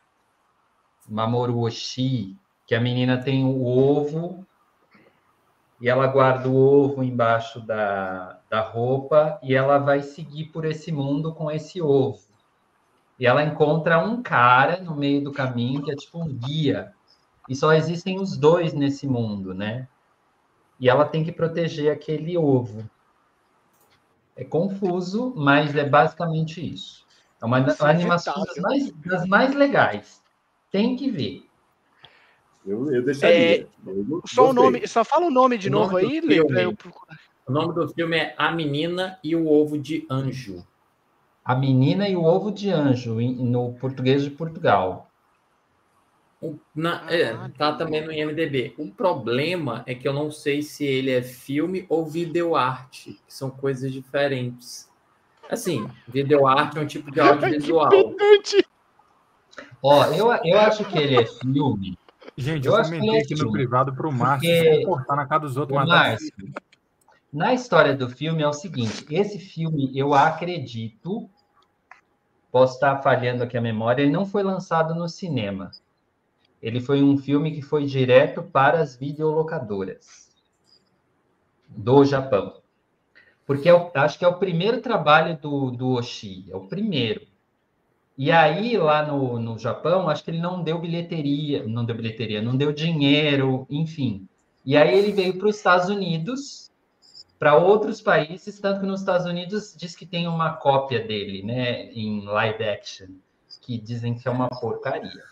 Mamoru 1.08 1.60
Oshii, 1.60 2.36
que 2.66 2.74
a 2.74 2.80
menina 2.80 3.18
tem 3.18 3.44
o 3.44 3.64
ovo 3.64 4.46
e 5.80 5.88
ela 5.88 6.06
guarda 6.06 6.48
o 6.48 6.56
ovo 6.56 7.02
embaixo 7.04 7.60
da, 7.60 8.40
da 8.50 8.60
roupa 8.60 9.38
e 9.42 9.54
ela 9.54 9.78
vai 9.78 10.02
seguir 10.02 10.46
por 10.46 10.64
esse 10.64 10.90
mundo 10.90 11.32
com 11.32 11.50
esse 11.50 11.80
ovo. 11.80 12.20
E 13.18 13.26
ela 13.26 13.42
encontra 13.42 13.98
um 13.98 14.22
cara 14.22 14.80
no 14.80 14.94
meio 14.94 15.22
do 15.22 15.32
caminho 15.32 15.82
que 15.82 15.90
é 15.90 15.96
tipo 15.96 16.18
um 16.18 16.28
guia. 16.28 16.92
E 17.48 17.54
só 17.54 17.72
existem 17.72 18.20
os 18.20 18.36
dois 18.36 18.72
nesse 18.72 19.06
mundo, 19.06 19.54
né? 19.54 19.88
E 20.78 20.88
ela 20.88 21.04
tem 21.04 21.24
que 21.24 21.32
proteger 21.32 21.92
aquele 21.92 22.36
ovo. 22.36 22.88
É 24.36 24.44
confuso, 24.44 25.32
mas 25.36 25.74
é 25.74 25.88
basicamente 25.88 26.64
isso. 26.74 27.04
É 27.40 27.46
uma, 27.46 27.58
uma 27.58 27.88
animação 27.88 28.34
das 28.44 28.56
mais, 28.58 28.92
das 28.92 29.26
mais 29.26 29.54
legais. 29.54 30.22
Tem 30.70 30.94
que 30.94 31.10
ver. 31.10 31.47
Eu, 32.68 32.94
eu 32.94 33.02
deixaria. 33.02 33.62
É, 33.62 33.66
eu 33.86 34.22
só, 34.26 34.50
o 34.50 34.52
nome, 34.52 34.86
só 34.86 35.02
fala 35.02 35.26
o 35.26 35.30
nome 35.30 35.56
de 35.56 35.68
o 35.68 35.72
novo 35.72 35.92
nome 35.92 36.06
aí, 36.06 36.20
Lê, 36.20 36.66
O 36.66 36.76
nome 37.48 37.74
do 37.74 37.88
filme 37.88 38.18
é 38.18 38.34
A 38.36 38.52
Menina 38.52 39.18
e 39.24 39.34
o 39.34 39.48
Ovo 39.48 39.78
de 39.78 40.06
Anjo. 40.10 40.66
A 41.42 41.54
Menina 41.54 42.06
e 42.06 42.14
o 42.14 42.22
Ovo 42.22 42.52
de 42.52 42.70
Anjo, 42.70 43.14
no 43.14 43.72
português 43.72 44.22
de 44.22 44.30
Portugal. 44.30 45.08
Na, 46.74 47.10
é, 47.10 47.34
tá 47.56 47.72
também 47.72 48.04
no 48.04 48.12
IMDB. 48.12 48.74
O 48.76 48.90
problema 48.90 49.82
é 49.86 49.94
que 49.94 50.06
eu 50.06 50.12
não 50.12 50.30
sei 50.30 50.60
se 50.60 50.84
ele 50.84 51.10
é 51.10 51.22
filme 51.22 51.86
ou 51.88 52.04
videoarte, 52.04 53.18
que 53.26 53.34
são 53.34 53.50
coisas 53.50 53.90
diferentes. 53.90 54.88
Assim, 55.50 55.88
videoarte 56.06 56.76
é 56.76 56.82
um 56.82 56.86
tipo 56.86 57.10
de 57.10 57.18
audiovisual. 57.18 57.90
Ó, 59.82 60.04
eu, 60.12 60.30
eu 60.44 60.60
acho 60.60 60.84
que 60.84 60.98
ele 60.98 61.16
é 61.16 61.24
filme. 61.24 61.97
Gente, 62.40 62.68
eu, 62.68 62.76
eu 62.76 62.84
comentei 62.84 63.16
é 63.16 63.20
aqui 63.20 63.34
no 63.34 63.50
privado 63.50 63.92
para 63.92 64.06
o 64.06 64.12
Márcio 64.12 64.48
porque... 64.48 64.84
cortar 64.84 65.16
na 65.16 65.26
cara 65.26 65.40
dos 65.40 65.56
outros. 65.56 65.76
Márcio, 65.84 66.32
na 67.32 67.52
história 67.52 67.96
do 67.96 68.08
filme 68.08 68.44
é 68.44 68.48
o 68.48 68.52
seguinte: 68.52 69.04
esse 69.10 69.40
filme, 69.40 69.90
eu 69.92 70.14
acredito, 70.14 71.28
posso 72.52 72.74
estar 72.74 73.02
falhando 73.02 73.42
aqui 73.42 73.58
a 73.58 73.60
memória, 73.60 74.02
ele 74.02 74.12
não 74.12 74.24
foi 74.24 74.44
lançado 74.44 74.94
no 74.94 75.08
cinema. 75.08 75.72
Ele 76.62 76.80
foi 76.80 77.02
um 77.02 77.18
filme 77.18 77.50
que 77.50 77.60
foi 77.60 77.84
direto 77.84 78.40
para 78.42 78.80
as 78.80 78.96
videolocadoras 78.96 80.28
do 81.68 82.04
Japão. 82.04 82.62
Porque 83.44 83.68
eu 83.68 83.90
é 83.94 83.98
acho 83.98 84.16
que 84.16 84.24
é 84.24 84.28
o 84.28 84.38
primeiro 84.38 84.80
trabalho 84.80 85.36
do, 85.38 85.72
do 85.72 85.88
Oshi, 85.90 86.46
é 86.50 86.56
o 86.56 86.68
primeiro. 86.68 87.26
E 88.18 88.32
aí, 88.32 88.76
lá 88.76 89.06
no, 89.06 89.38
no 89.38 89.56
Japão, 89.56 90.08
acho 90.08 90.24
que 90.24 90.32
ele 90.32 90.40
não 90.40 90.60
deu 90.60 90.80
bilheteria, 90.80 91.64
não 91.64 91.84
deu 91.84 91.94
bilheteria, 91.94 92.42
não 92.42 92.56
deu 92.56 92.72
dinheiro, 92.72 93.64
enfim. 93.70 94.26
E 94.66 94.76
aí 94.76 94.98
ele 94.98 95.12
veio 95.12 95.38
para 95.38 95.46
os 95.46 95.56
Estados 95.56 95.88
Unidos, 95.88 96.68
para 97.38 97.56
outros 97.56 98.00
países, 98.00 98.58
tanto 98.58 98.80
que 98.80 98.86
nos 98.86 99.00
Estados 99.00 99.24
Unidos 99.24 99.72
diz 99.78 99.94
que 99.94 100.04
tem 100.04 100.26
uma 100.26 100.54
cópia 100.54 101.06
dele, 101.06 101.44
né, 101.44 101.92
em 101.92 102.24
live 102.24 102.64
action, 102.64 103.06
que 103.60 103.78
dizem 103.78 104.16
que 104.16 104.26
é 104.26 104.30
uma 104.32 104.48
porcaria. 104.48 105.22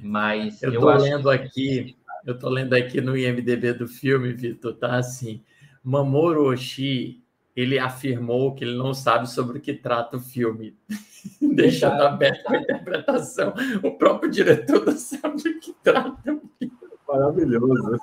Mas 0.00 0.60
eu 0.64 0.72
estou 0.72 0.90
lendo 0.96 1.22
que... 1.22 1.30
aqui, 1.30 1.96
eu 2.26 2.36
tô 2.36 2.48
lendo 2.48 2.74
aqui 2.74 3.00
no 3.00 3.16
IMDb 3.16 3.74
do 3.74 3.86
filme, 3.86 4.32
Vitor, 4.32 4.74
tá 4.74 4.96
assim, 4.96 5.40
Mamoru 5.84 6.46
Oshii, 6.46 7.22
ele 7.54 7.78
afirmou 7.78 8.54
que 8.54 8.64
ele 8.64 8.76
não 8.76 8.94
sabe 8.94 9.28
sobre 9.28 9.58
o 9.58 9.60
que 9.60 9.74
trata 9.74 10.16
o 10.16 10.20
filme, 10.20 10.76
deixando 11.40 12.02
aberto 12.02 12.48
a 12.48 12.56
interpretação. 12.56 13.54
O 13.82 13.92
próprio 13.92 14.30
diretor 14.30 14.86
não 14.86 14.96
sabe 14.96 15.48
o 15.48 15.60
que 15.60 15.72
trata 15.82 16.10
o 16.10 16.40
filme. 16.58 16.72
Maravilhoso. 17.06 18.00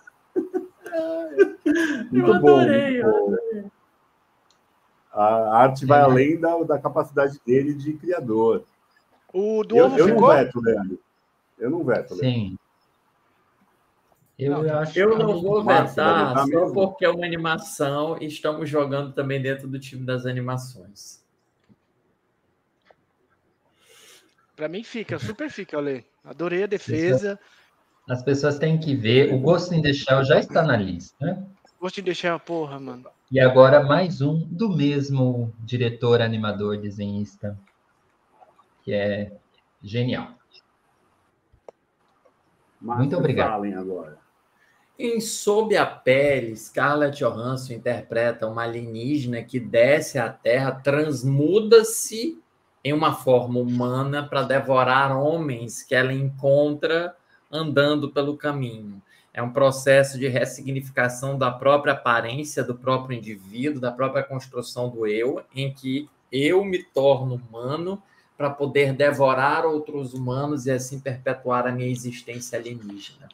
Muito 2.12 2.32
eu 2.32 2.40
bom. 2.42 2.60
Adorei, 2.60 3.02
bom. 3.02 3.36
A 5.12 5.58
arte 5.58 5.86
vai 5.86 6.00
é. 6.00 6.04
além 6.04 6.40
da, 6.40 6.56
da 6.64 6.78
capacidade 6.78 7.40
dele 7.46 7.74
de 7.74 7.94
criador. 7.94 8.64
O 9.34 9.64
do 9.64 9.78
eu, 9.78 9.98
eu 9.98 10.08
não 10.10 10.28
veto, 10.28 10.62
Leandro. 10.62 11.00
Eu 11.58 11.70
não 11.72 11.84
veto. 11.84 12.16
Sim. 12.16 12.58
Eu, 14.38 14.64
não, 14.64 14.80
acho 14.80 15.00
eu 15.00 15.18
não 15.18 15.42
vou 15.42 15.64
vetar 15.64 16.38
só 16.38 16.46
mesmo. 16.46 16.72
porque 16.72 17.04
é 17.04 17.10
uma 17.10 17.26
animação 17.26 18.18
e 18.22 18.28
estamos 18.28 18.70
jogando 18.70 19.12
também 19.12 19.42
dentro 19.42 19.68
do 19.68 19.80
time 19.80 20.06
das 20.06 20.28
animações. 20.28 21.26
Para 24.56 24.68
mim 24.68 24.84
fica, 24.84 25.18
super 25.18 25.50
fica, 25.50 25.78
Ale. 25.78 26.06
Adorei 26.24 26.64
a 26.64 26.68
defesa. 26.68 27.40
As 28.08 28.24
pessoas 28.24 28.60
têm 28.60 28.80
que 28.80 28.96
ver. 28.96 29.34
O 29.34 29.40
Ghost 29.40 29.74
in 29.74 29.82
the 29.82 29.92
Shell 29.92 30.24
já 30.24 30.40
está 30.40 30.62
na 30.62 30.78
lista, 30.78 31.16
né? 31.26 31.46
Ghost 31.82 32.00
in 32.00 32.04
the 32.04 32.14
Shell, 32.14 32.40
porra, 32.40 32.80
mano. 32.80 33.06
E 33.32 33.40
agora 33.40 33.84
mais 33.84 34.22
um 34.22 34.48
do 34.48 34.70
mesmo 34.70 35.54
diretor, 35.60 36.22
animador, 36.22 36.78
desenhista, 36.78 37.60
que 38.84 38.94
é 38.94 39.36
genial. 39.84 40.30
Muito 42.80 43.18
obrigado. 43.18 43.50
Falem 43.50 43.74
agora. 43.74 44.27
Em 45.00 45.22
Sob 45.22 45.78
a 45.78 45.86
Pele, 45.86 46.58
Scarlett 46.58 47.20
Johansson 47.20 47.74
interpreta 47.74 48.48
uma 48.48 48.64
alienígena 48.64 49.44
que 49.44 49.60
desce 49.60 50.18
à 50.18 50.28
Terra, 50.28 50.72
transmuda-se 50.72 52.42
em 52.84 52.94
uma 52.94 53.14
forma 53.14 53.60
humana 53.60 54.28
para 54.28 54.42
devorar 54.42 55.16
homens 55.16 55.84
que 55.84 55.94
ela 55.94 56.12
encontra 56.12 57.16
andando 57.52 58.10
pelo 58.10 58.36
caminho. 58.36 59.00
É 59.32 59.44
um 59.44 59.54
processo 59.54 60.18
de 60.18 60.28
ressignificação 60.28 61.38
da 61.38 61.52
própria 61.52 61.94
aparência 61.94 62.64
do 62.64 62.74
próprio 62.74 63.16
indivíduo, 63.16 63.80
da 63.80 63.92
própria 63.92 64.24
construção 64.24 64.90
do 64.90 65.06
eu, 65.06 65.44
em 65.54 65.72
que 65.72 66.10
eu 66.32 66.66
me 66.66 66.84
torno 66.84 67.36
humano 67.36 68.02
para 68.36 68.50
poder 68.50 68.94
devorar 68.94 69.64
outros 69.64 70.16
humanos 70.16 70.66
e 70.66 70.72
assim 70.72 71.00
perpetuar 71.00 71.68
a 71.68 71.72
minha 71.72 71.88
existência 71.88 72.58
alienígena. 72.58 73.30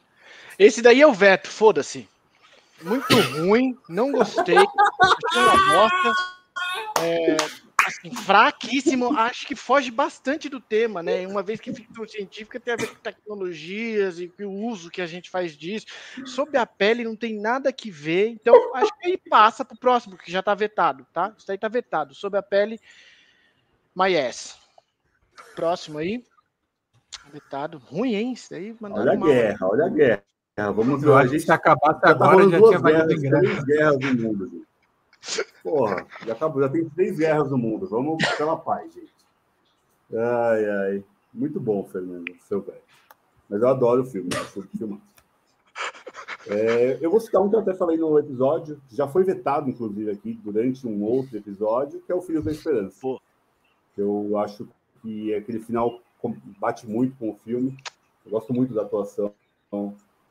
Esse 0.58 0.82
daí 0.82 1.00
é 1.00 1.06
o 1.06 1.12
veto, 1.12 1.48
foda-se. 1.48 2.08
Muito 2.82 3.14
ruim, 3.38 3.78
não 3.88 4.12
gostei. 4.12 4.56
uma 4.56 5.72
bosta. 5.72 6.34
É, 7.00 7.36
assim, 7.86 8.14
fraquíssimo. 8.14 9.16
Acho 9.16 9.46
que 9.46 9.54
foge 9.54 9.90
bastante 9.90 10.48
do 10.48 10.60
tema, 10.60 11.02
né? 11.02 11.26
Uma 11.26 11.42
vez 11.42 11.60
que 11.60 11.72
ficção 11.72 12.06
científica 12.06 12.58
tem 12.58 12.74
a 12.74 12.76
ver 12.76 12.88
com 12.88 12.96
tecnologias 12.96 14.18
e 14.18 14.30
o 14.40 14.50
uso 14.50 14.90
que 14.90 15.02
a 15.02 15.06
gente 15.06 15.30
faz 15.30 15.56
disso. 15.56 15.86
Sobre 16.24 16.58
a 16.58 16.66
pele 16.66 17.04
não 17.04 17.16
tem 17.16 17.38
nada 17.38 17.72
que 17.72 17.90
ver. 17.90 18.28
Então, 18.28 18.54
acho 18.74 18.92
que 18.98 19.06
aí 19.06 19.16
passa 19.16 19.64
para 19.64 19.74
o 19.74 19.78
próximo, 19.78 20.16
que 20.16 20.30
já 20.30 20.40
está 20.40 20.54
vetado, 20.54 21.06
tá? 21.12 21.32
Isso 21.36 21.50
aí 21.50 21.56
está 21.56 21.68
vetado. 21.68 22.14
Sobre 22.14 22.38
a 22.38 22.42
pele, 22.42 22.80
my 23.94 24.12
yes. 24.12 24.58
Próximo 25.54 25.98
aí. 25.98 26.24
Vetado. 27.32 27.78
Ruim, 27.78 28.14
hein? 28.14 28.32
Isso 28.32 28.54
aí 28.54 28.76
olha 28.80 29.12
a 29.12 29.16
mal. 29.16 29.28
guerra, 29.28 29.68
olha 29.68 29.84
a 29.86 29.88
guerra. 29.88 30.24
Vamos 30.56 31.02
ver. 31.02 31.12
A 31.12 31.26
gente 31.26 31.50
acabasse 31.50 32.00
tá 32.00 32.10
agora, 32.10 32.48
já 32.48 32.62
tinha 32.62 32.80
guerras, 32.80 33.20
três 33.20 33.64
guerras 33.64 33.98
no 33.98 34.22
mundo, 34.22 34.50
gente. 34.50 34.66
Porra, 35.62 36.06
já 36.24 36.32
acabou, 36.32 36.62
já 36.62 36.68
tem 36.68 36.88
três 36.90 37.18
guerras 37.18 37.50
no 37.50 37.58
mundo. 37.58 37.88
Vamos 37.88 38.24
pela 38.36 38.56
paz, 38.56 38.92
gente. 38.92 39.12
Ai, 40.12 40.64
ai. 40.70 41.04
Muito 41.32 41.58
bom, 41.58 41.84
Fernando, 41.84 42.32
seu 42.46 42.60
velho. 42.60 42.78
Mas 43.48 43.60
eu 43.60 43.68
adoro 43.68 44.02
o 44.02 44.06
filme, 44.06 44.28
acho 44.36 44.60
o 44.60 44.62
filme. 44.62 45.02
É, 46.46 46.98
eu 47.00 47.10
vou 47.10 47.18
citar 47.18 47.42
um 47.42 47.48
que 47.48 47.56
eu 47.56 47.60
até 47.60 47.74
falei 47.74 47.96
no 47.96 48.18
episódio, 48.18 48.80
que 48.88 48.94
já 48.94 49.08
foi 49.08 49.24
vetado, 49.24 49.68
inclusive, 49.68 50.10
aqui 50.10 50.38
durante 50.44 50.86
um 50.86 51.02
outro 51.02 51.36
episódio, 51.36 52.00
que 52.00 52.12
é 52.12 52.14
o 52.14 52.22
Filhos 52.22 52.44
da 52.44 52.52
Esperança. 52.52 52.96
Pô. 53.00 53.20
Eu 53.96 54.36
acho 54.38 54.68
que 55.00 55.34
aquele 55.34 55.60
final 55.60 56.00
bate 56.60 56.86
muito 56.86 57.16
com 57.16 57.30
o 57.30 57.36
filme. 57.36 57.76
Eu 58.24 58.32
gosto 58.32 58.52
muito 58.52 58.74
da 58.74 58.82
atuação 58.82 59.32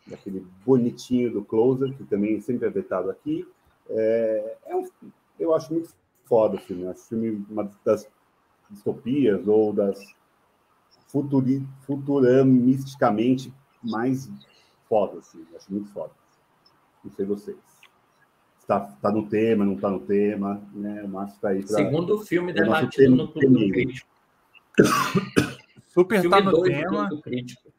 daquele 0.05 0.45
bonitinho 0.65 1.31
do 1.31 1.43
Closer, 1.43 1.93
que 1.95 2.03
também 2.03 2.39
sempre 2.41 2.67
é 2.67 2.69
vetado 2.69 3.09
aqui. 3.09 3.47
É, 3.89 4.57
é 4.67 4.75
um, 4.75 4.88
eu 5.39 5.53
acho 5.53 5.73
muito 5.73 5.89
foda 6.25 6.55
o 6.55 6.59
filme. 6.59 6.88
Acho 6.88 7.01
o 7.01 7.07
filme 7.07 7.45
uma 7.49 7.69
das 7.85 8.07
distopias 8.69 9.47
ou 9.47 9.73
das 9.73 9.99
futuri, 11.07 11.65
futuramisticamente 11.81 13.53
mais 13.84 14.30
foda, 14.88 15.19
assim. 15.19 15.45
Acho 15.55 15.71
muito 15.71 15.89
foda. 15.91 16.11
Não 17.03 17.11
sei 17.11 17.25
vocês. 17.25 17.57
Está, 18.59 18.80
tá 18.80 19.11
no 19.11 19.27
tema, 19.27 19.65
não 19.65 19.73
está 19.73 19.89
no 19.89 19.99
tema, 19.99 20.61
né? 20.73 21.03
O 21.03 21.09
Márcio 21.09 21.35
está 21.35 21.49
aí 21.49 21.67
Segundo 21.67 22.17
filme 22.19 22.53
debatido 22.53 23.13
no 23.13 23.27
Clube 23.27 23.47
do 23.47 23.73
Crítico. 23.73 24.07
Super 25.89 26.21
Filme 26.21 26.35
tá 26.35 26.41
no 26.43 26.51
dois 26.51 26.73
do 26.73 26.80
tema. 26.80 27.09
ponto 27.09 27.21
crítico. 27.21 27.72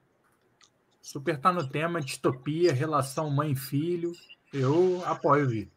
Super 1.05 1.39
tá 1.39 1.53
no 1.53 1.69
tema, 1.69 2.01
distopia, 2.01 2.73
relação 2.73 3.29
mãe-filho. 3.29 4.13
Eu 4.51 5.03
apoio, 5.05 5.47
Vi. 5.47 5.71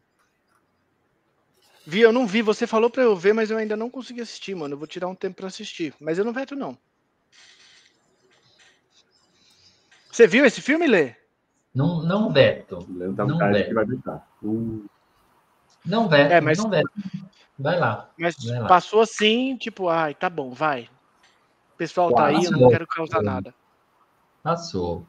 Vi, 1.86 2.00
eu 2.00 2.10
não 2.10 2.26
vi. 2.26 2.40
Você 2.40 2.66
falou 2.66 2.88
pra 2.88 3.02
eu 3.02 3.14
ver, 3.14 3.34
mas 3.34 3.50
eu 3.50 3.58
ainda 3.58 3.76
não 3.76 3.90
consegui 3.90 4.22
assistir, 4.22 4.54
mano. 4.54 4.72
Eu 4.72 4.78
vou 4.78 4.86
tirar 4.86 5.06
um 5.06 5.14
tempo 5.14 5.36
pra 5.36 5.48
assistir. 5.48 5.94
Mas 6.00 6.16
eu 6.16 6.24
não 6.24 6.32
veto, 6.32 6.56
não. 6.56 6.78
Você 10.10 10.26
viu 10.26 10.46
esse 10.46 10.62
filme, 10.62 10.86
Lê? 10.86 11.14
Não, 11.74 12.02
não 12.02 12.32
veto. 12.32 12.78
Tá 13.14 13.24
um 13.24 13.26
Não 13.26 13.38
vetar. 13.38 14.26
Hum, 14.42 14.86
Não 15.84 16.08
veto, 16.08 16.32
É, 16.32 16.40
mas- 16.40 16.56
não 16.56 16.70
veto. 16.70 16.90
Vai 17.58 17.78
lá. 17.78 18.10
Mas 18.18 18.34
Vai 18.42 18.60
lá. 18.60 18.66
passou 18.66 19.02
assim, 19.02 19.58
tipo, 19.58 19.90
ai, 19.90 20.14
tá 20.14 20.30
bom, 20.30 20.52
vai. 20.52 20.88
O 21.74 21.76
pessoal 21.76 22.14
tá 22.14 22.26
aí, 22.26 22.44
eu 22.44 22.50
não 22.50 22.70
quero 22.70 22.86
causar 22.86 23.22
nada. 23.22 23.54
Passou. 24.42 25.06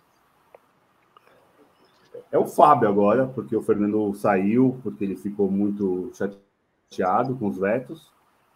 É 2.32 2.38
o 2.38 2.46
Fábio 2.46 2.88
agora, 2.88 3.26
porque 3.28 3.56
o 3.56 3.62
Fernando 3.62 4.14
saiu, 4.14 4.80
porque 4.84 5.04
ele 5.04 5.16
ficou 5.16 5.50
muito 5.50 6.12
chateado 6.14 7.36
com 7.36 7.48
os 7.48 7.58
vetos. 7.58 8.12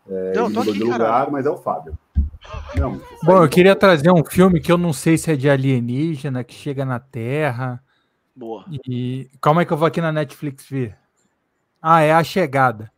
É, 0.08 0.34
Não, 0.36 0.46
ele 0.46 0.54
tô 0.54 0.60
mudou 0.60 0.62
aqui, 0.62 0.74
de 0.74 0.84
lugar, 0.84 1.00
caralho. 1.00 1.32
mas 1.32 1.46
é 1.46 1.50
o 1.50 1.58
Fábio. 1.58 1.98
Não, 2.78 3.00
Bom, 3.24 3.42
eu 3.44 3.50
queria 3.50 3.76
trazer 3.76 4.12
um 4.12 4.24
filme 4.24 4.60
que 4.60 4.72
eu 4.72 4.78
não 4.78 4.92
sei 4.92 5.18
se 5.18 5.32
é 5.32 5.36
de 5.36 5.50
alienígena, 5.50 6.44
que 6.44 6.54
chega 6.54 6.84
na 6.86 7.00
Terra. 7.00 7.82
Boa. 8.36 8.66
E 8.90 9.30
calma 9.40 9.62
aí 9.62 9.66
que 9.66 9.74
eu 9.74 9.78
vou 9.78 9.88
aqui 9.88 10.02
na 10.02 10.12
Netflix 10.12 10.68
ver. 10.68 10.98
Ah, 11.82 12.02
é 12.02 12.12
A 12.14 12.24
Chegada. 12.24 12.92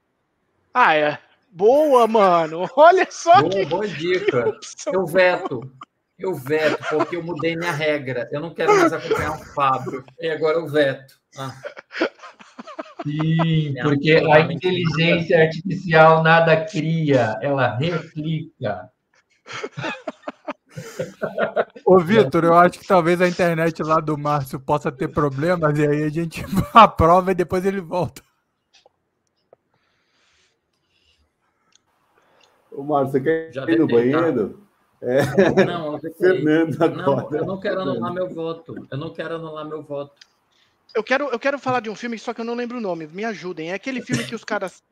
Ah, 0.74 0.96
é. 0.96 1.20
Boa, 1.52 2.08
mano. 2.08 2.70
Olha 2.76 3.08
só 3.10 3.42
Boa, 3.42 3.50
que 3.50 3.66
boa 3.66 3.88
dica. 3.88 4.58
Eu 4.92 5.06
veto. 5.06 5.72
Eu 6.18 6.34
veto, 6.34 6.84
porque 6.90 7.16
eu 7.16 7.24
mudei 7.24 7.56
minha 7.56 7.72
regra. 7.72 8.30
Eu 8.32 8.40
não 8.40 8.54
quero 8.54 8.76
mais 8.76 8.94
acompanhar 8.94 9.34
o 9.34 9.46
Fábio. 9.54 10.04
E 10.20 10.30
agora 10.30 10.58
eu 10.58 10.68
veto. 10.68 11.20
Ah, 11.38 11.54
Sim, 13.04 13.76
porque 13.84 14.14
a 14.14 14.40
inteligência 14.40 15.44
artificial 15.44 16.24
nada 16.24 16.66
cria, 16.66 17.38
ela 17.42 17.76
replica. 17.78 18.90
Ô, 21.86 22.00
Vitor, 22.00 22.44
eu 22.46 22.56
acho 22.56 22.80
que 22.80 22.88
talvez 22.88 23.22
a 23.22 23.28
internet 23.28 23.84
lá 23.84 24.00
do 24.00 24.18
Márcio 24.18 24.60
possa 24.60 24.92
ter 24.92 25.08
problemas, 25.10 25.78
e 25.78 25.88
aí 25.88 26.04
a 26.04 26.10
gente 26.10 26.44
aprova 26.74 27.32
e 27.32 27.36
depois 27.36 27.64
ele 27.64 27.80
volta. 27.80 28.24
Ô, 32.72 32.84
Mário, 32.84 33.12
você 33.12 33.22
quer 33.22 33.54
Já 33.54 33.64
ir 33.70 33.78
no 33.78 33.88
vetei, 33.88 34.12
banheiro? 35.02 35.66
não. 35.66 36.00
Fernando 36.00 36.78
Não, 36.78 37.20
agora. 37.20 37.38
eu 37.38 37.46
não 37.46 37.60
quero 37.60 37.82
anular 37.82 38.14
meu 38.14 38.30
voto. 38.30 38.88
Eu 38.92 38.98
não 38.98 39.14
quero 39.14 39.36
anular 39.36 39.68
meu 39.68 39.82
voto. 39.82 40.14
Eu 40.94 41.04
quero, 41.04 41.30
eu 41.30 41.40
quero 41.40 41.60
falar 41.60 41.82
de 41.82 41.90
um 41.90 41.96
filme, 41.96 42.18
só 42.18 42.34
que 42.34 42.42
eu 42.42 42.46
não 42.46 42.56
lembro 42.56 42.78
o 42.78 42.82
nome. 42.82 43.08
Me 43.08 43.26
ajudem. 43.26 43.72
É 43.72 43.74
aquele 43.74 44.02
filme 44.02 44.24
que 44.24 44.36
os 44.36 44.44
caras. 44.44 44.84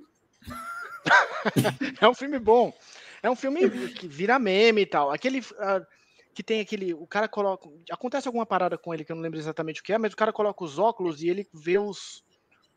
é 2.02 2.08
um 2.08 2.14
filme 2.14 2.40
bom. 2.40 2.74
É 3.22 3.30
um 3.30 3.36
filme 3.36 3.70
que 3.90 4.08
vira 4.08 4.38
meme 4.38 4.82
e 4.82 4.86
tal. 4.86 5.12
Aquele. 5.12 5.42
ah, 5.60 5.82
que 6.34 6.44
tem 6.44 6.60
aquele. 6.60 6.94
O 6.94 7.08
cara 7.08 7.28
coloca. 7.28 7.70
Acontece 7.92 8.28
alguma 8.28 8.46
parada 8.46 8.78
com 8.78 8.94
ele 8.94 9.06
que 9.06 9.12
eu 9.12 9.16
não 9.16 9.24
lembro 9.24 9.40
exatamente 9.40 9.80
o 9.80 9.84
que 9.84 9.94
é, 9.94 9.98
mas 9.98 10.14
o 10.14 10.18
cara 10.18 10.34
coloca 10.34 10.64
os 10.64 10.80
óculos 10.80 11.22
e 11.22 11.30
ele 11.30 11.48
vê 11.54 11.78
os. 11.78 12.24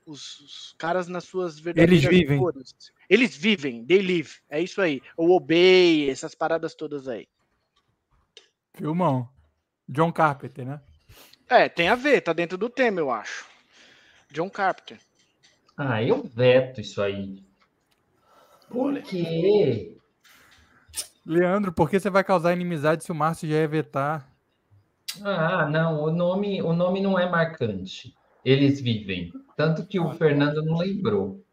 Os, 0.04 0.38
os 0.38 0.74
caras 0.78 1.08
nas 1.08 1.24
suas 1.24 1.58
verdadeiras 1.58 2.04
vivem. 2.04 2.38
cores. 2.38 2.76
Eles 3.08 3.36
vivem, 3.36 3.84
they 3.84 4.02
live. 4.02 4.30
É 4.48 4.60
isso 4.60 4.80
aí. 4.80 5.00
O 5.16 5.34
obey, 5.34 6.10
essas 6.10 6.34
paradas 6.34 6.74
todas 6.74 7.08
aí. 7.08 7.28
Filmão. 8.74 9.28
John 9.88 10.12
Carpenter, 10.12 10.66
né? 10.66 10.80
É, 11.48 11.68
tem 11.68 11.88
a 11.88 11.94
ver, 11.94 12.20
tá 12.20 12.32
dentro 12.32 12.58
do 12.58 12.68
tema, 12.68 13.00
eu 13.00 13.10
acho. 13.10 13.46
John 14.30 14.50
Carpenter. 14.50 14.98
Ah, 15.76 16.02
eu 16.02 16.22
veto 16.22 16.80
isso 16.80 17.00
aí. 17.00 17.44
Por 18.68 19.00
quê? 19.02 19.96
Leandro, 21.24 21.72
por 21.72 21.88
que 21.88 22.00
você 22.00 22.10
vai 22.10 22.24
causar 22.24 22.52
inimizade 22.52 23.04
se 23.04 23.12
o 23.12 23.14
Márcio 23.14 23.48
já 23.48 23.56
ia 23.56 23.68
vetar? 23.68 24.28
Ah, 25.22 25.68
não, 25.68 26.02
o 26.02 26.10
nome, 26.10 26.60
o 26.62 26.72
nome 26.72 27.00
não 27.00 27.18
é 27.18 27.28
marcante. 27.28 28.14
Eles 28.44 28.80
vivem. 28.80 29.32
Tanto 29.56 29.86
que 29.86 29.98
o 29.98 30.12
Fernando 30.12 30.64
não 30.64 30.78
lembrou. 30.78 31.44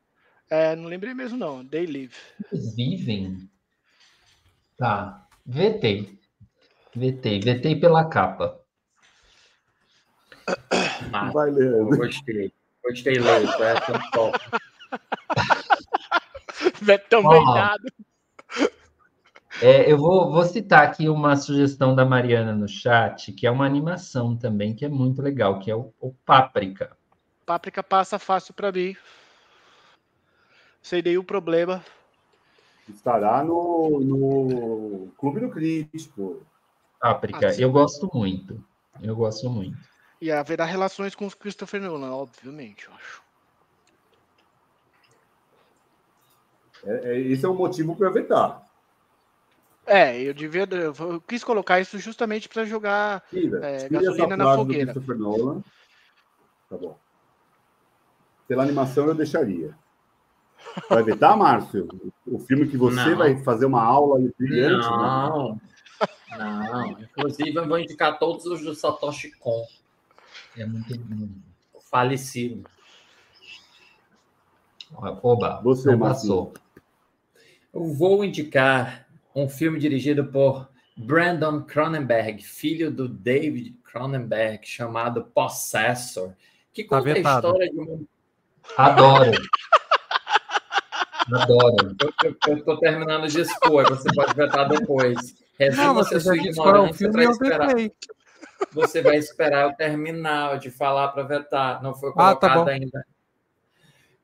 É, 0.53 0.75
não 0.75 0.85
lembrei 0.85 1.15
mesmo, 1.15 1.35
não. 1.35 1.65
They 1.65 1.87
live. 1.87 2.13
Eles 2.51 2.75
vivem? 2.75 3.49
Tá, 4.77 5.25
vetei. 5.43 6.19
Vetei, 6.95 7.39
vetei 7.39 7.75
pela 7.75 8.07
capa. 8.07 8.59
Massa. 11.09 11.31
Vai, 11.33 11.49
Leandro. 11.49 11.97
gostei. 11.97 12.53
Gostei, 12.83 13.15
Leito. 13.15 13.51
É 13.63 13.79
tão 13.79 14.11
top. 14.11 14.39
Betão 16.83 17.25
Ó. 17.25 17.29
doidado. 17.33 17.91
É, 19.59 19.91
eu 19.91 19.97
vou, 19.97 20.31
vou 20.31 20.43
citar 20.43 20.83
aqui 20.83 21.09
uma 21.09 21.35
sugestão 21.35 21.95
da 21.95 22.05
Mariana 22.05 22.53
no 22.53 22.67
chat, 22.67 23.31
que 23.31 23.47
é 23.47 23.49
uma 23.49 23.65
animação 23.65 24.37
também, 24.37 24.75
que 24.75 24.85
é 24.85 24.89
muito 24.89 25.19
legal, 25.19 25.57
que 25.57 25.71
é 25.71 25.75
o, 25.75 25.91
o 25.99 26.13
Páprica. 26.23 26.95
Páprica 27.43 27.81
passa 27.81 28.19
fácil 28.19 28.53
pra 28.53 28.71
mim. 28.71 28.95
Daí 30.91 31.17
o 31.17 31.23
problema. 31.23 31.83
Estará 32.87 33.43
no, 33.43 33.99
no 33.99 35.11
Clube 35.17 35.39
do 35.39 35.49
Crítico. 35.49 36.45
Páprica, 36.99 37.47
Ah, 37.47 37.53
sim. 37.53 37.61
eu 37.63 37.71
gosto 37.71 38.09
muito. 38.13 38.63
Eu 39.01 39.15
gosto 39.15 39.49
muito. 39.49 39.77
E 40.21 40.31
haverá 40.31 40.65
relações 40.65 41.15
com 41.15 41.25
os 41.25 41.33
Christopher 41.33 41.81
Nolan, 41.81 42.11
obviamente, 42.13 42.87
eu 42.87 42.93
acho. 42.93 43.23
É, 46.85 47.11
é, 47.13 47.19
esse 47.19 47.45
é 47.45 47.49
o 47.49 47.53
motivo 47.53 47.95
para 47.95 48.09
vetar. 48.09 48.61
É, 49.85 50.21
eu 50.21 50.33
devia. 50.33 50.67
Eu 50.69 51.21
quis 51.21 51.43
colocar 51.43 51.79
isso 51.79 51.97
justamente 51.97 52.47
pra 52.47 52.63
jogar. 52.65 53.21
Tira, 53.29 53.65
É, 53.65 53.77
tira 53.87 54.01
gasolina 54.01 54.37
na 54.37 54.55
fogueira. 54.55 54.93
do 54.93 54.99
Christopher 55.01 55.17
Nolan. 55.17 55.63
Tá 56.69 56.77
bom. 56.77 56.97
Pela 58.47 58.63
animação 58.63 59.07
eu 59.07 59.15
deixaria. 59.15 59.77
Vai 60.89 61.03
vetar, 61.03 61.37
Márcio? 61.37 61.87
O 62.25 62.39
filme 62.39 62.67
que 62.67 62.77
você 62.77 63.09
Não. 63.11 63.17
vai 63.17 63.37
fazer 63.43 63.65
uma 63.65 63.83
aula 63.83 64.19
brilhante? 64.37 64.85
né? 64.85 64.97
Não. 64.97 65.61
Não. 66.37 66.91
Inclusive, 67.01 67.55
eu 67.55 67.67
vou 67.67 67.77
indicar 67.79 68.17
todos 68.17 68.45
os 68.45 68.61
do 68.61 68.73
Satoshi 68.73 69.31
Kon. 69.39 69.65
É 70.57 70.65
muito. 70.65 70.93
Falecido. 71.91 72.63
Oba, 74.95 75.61
Você, 75.61 75.95
passou. 75.97 76.53
Eu 77.73 77.93
vou 77.93 78.23
indicar 78.23 79.07
um 79.35 79.49
filme 79.49 79.79
dirigido 79.79 80.25
por 80.25 80.69
Brandon 80.95 81.61
Cronenberg, 81.63 82.43
filho 82.43 82.91
do 82.91 83.07
David 83.07 83.75
Cronenberg, 83.83 84.65
chamado 84.67 85.23
Possessor, 85.25 86.33
que 86.71 86.83
Tá 86.83 86.97
conta 86.97 87.11
a 87.11 87.13
vetado. 87.13 87.47
história 87.47 87.69
de 87.71 87.79
uma 87.79 87.99
Adoro. 88.77 89.31
Adoro. 91.31 91.95
Eu 92.47 92.57
estou 92.57 92.77
terminando 92.79 93.27
de 93.27 93.41
expor, 93.41 93.87
você 93.89 94.09
pode 94.13 94.33
vetar 94.33 94.67
depois. 94.67 95.35
Resuma 95.57 95.87
Não, 95.87 95.93
você 95.93 96.19
sua 96.19 96.35
ignorância 96.35 97.11
para 97.11 97.23
esperar. 97.23 97.75
Você 98.71 99.01
vai 99.01 99.17
esperar 99.17 99.69
eu 99.69 99.73
terminar 99.73 100.57
de 100.57 100.71
falar 100.71 101.09
para 101.09 101.23
vetar. 101.23 101.81
Não 101.81 101.93
foi 101.93 102.09
Ah, 102.15 102.35
tá 102.35 102.53
colocado 102.53 102.69
ainda. 102.69 103.05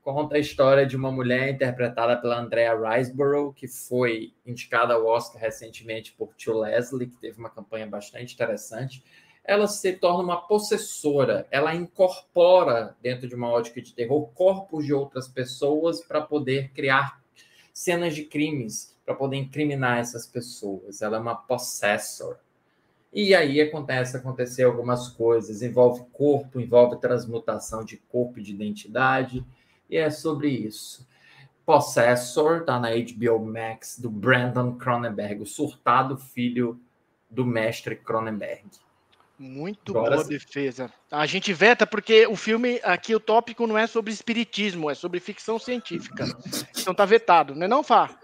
Conta 0.01 0.37
a 0.37 0.39
história 0.39 0.85
de 0.85 0.95
uma 0.95 1.11
mulher 1.11 1.49
interpretada 1.49 2.17
pela 2.17 2.39
Andrea 2.39 2.73
Riseborough, 2.73 3.53
que 3.53 3.67
foi 3.67 4.33
indicada 4.45 4.93
ao 4.93 5.05
Oscar 5.05 5.39
recentemente 5.39 6.13
por 6.13 6.33
Tio 6.35 6.57
Leslie, 6.59 7.07
que 7.07 7.17
teve 7.17 7.37
uma 7.37 7.49
campanha 7.49 7.85
bastante 7.85 8.33
interessante. 8.33 9.03
Ela 9.49 9.67
se 9.67 9.93
torna 9.93 10.21
uma 10.21 10.41
possessora, 10.41 11.47
ela 11.49 11.73
incorpora, 11.73 12.95
dentro 13.01 13.27
de 13.27 13.33
uma 13.33 13.49
ótica 13.49 13.81
de 13.81 13.95
terror, 13.95 14.29
corpos 14.35 14.85
de 14.85 14.93
outras 14.93 15.27
pessoas 15.27 16.01
para 16.01 16.21
poder 16.21 16.69
criar 16.71 17.19
cenas 17.73 18.13
de 18.13 18.25
crimes, 18.25 18.95
para 19.03 19.15
poder 19.15 19.37
incriminar 19.37 19.97
essas 19.97 20.27
pessoas. 20.27 21.01
Ela 21.01 21.17
é 21.17 21.19
uma 21.19 21.33
possessor. 21.33 22.37
E 23.11 23.33
aí 23.33 23.59
acontece 23.59 24.15
acontecer 24.15 24.65
algumas 24.65 25.09
coisas, 25.09 25.63
envolve 25.63 26.05
corpo, 26.13 26.59
envolve 26.59 27.01
transmutação 27.01 27.83
de 27.83 27.97
corpo 27.97 28.37
e 28.37 28.43
de 28.43 28.51
identidade, 28.51 29.43
e 29.89 29.97
é 29.97 30.11
sobre 30.11 30.49
isso. 30.49 31.07
Possessor, 31.65 32.65
tá 32.65 32.79
na 32.79 32.89
HBO 32.91 33.43
Max, 33.43 33.97
do 33.97 34.11
Brandon 34.11 34.75
Cronenberg, 34.77 35.41
o 35.41 35.47
surtado 35.47 36.19
filho 36.19 36.79
do 37.27 37.43
mestre 37.43 37.95
Cronenberg. 37.95 38.69
Muito 39.39 39.97
Agora 39.97 40.15
boa 40.15 40.25
sim. 40.25 40.31
defesa. 40.31 40.91
A 41.09 41.25
gente 41.25 41.53
veta 41.53 41.87
porque 41.87 42.27
o 42.27 42.35
filme, 42.35 42.81
aqui 42.83 43.15
o 43.15 43.19
tópico 43.19 43.65
não 43.65 43.77
é 43.77 43.87
sobre 43.87 44.11
espiritismo, 44.11 44.89
é 44.89 44.93
sobre 44.93 45.19
ficção 45.21 45.57
científica. 45.57 46.25
Então 46.77 46.93
tá 46.93 47.05
vetado, 47.05 47.55
não 47.55 47.63
é 47.63 47.67
não, 47.67 47.81
Fá? 47.81 48.19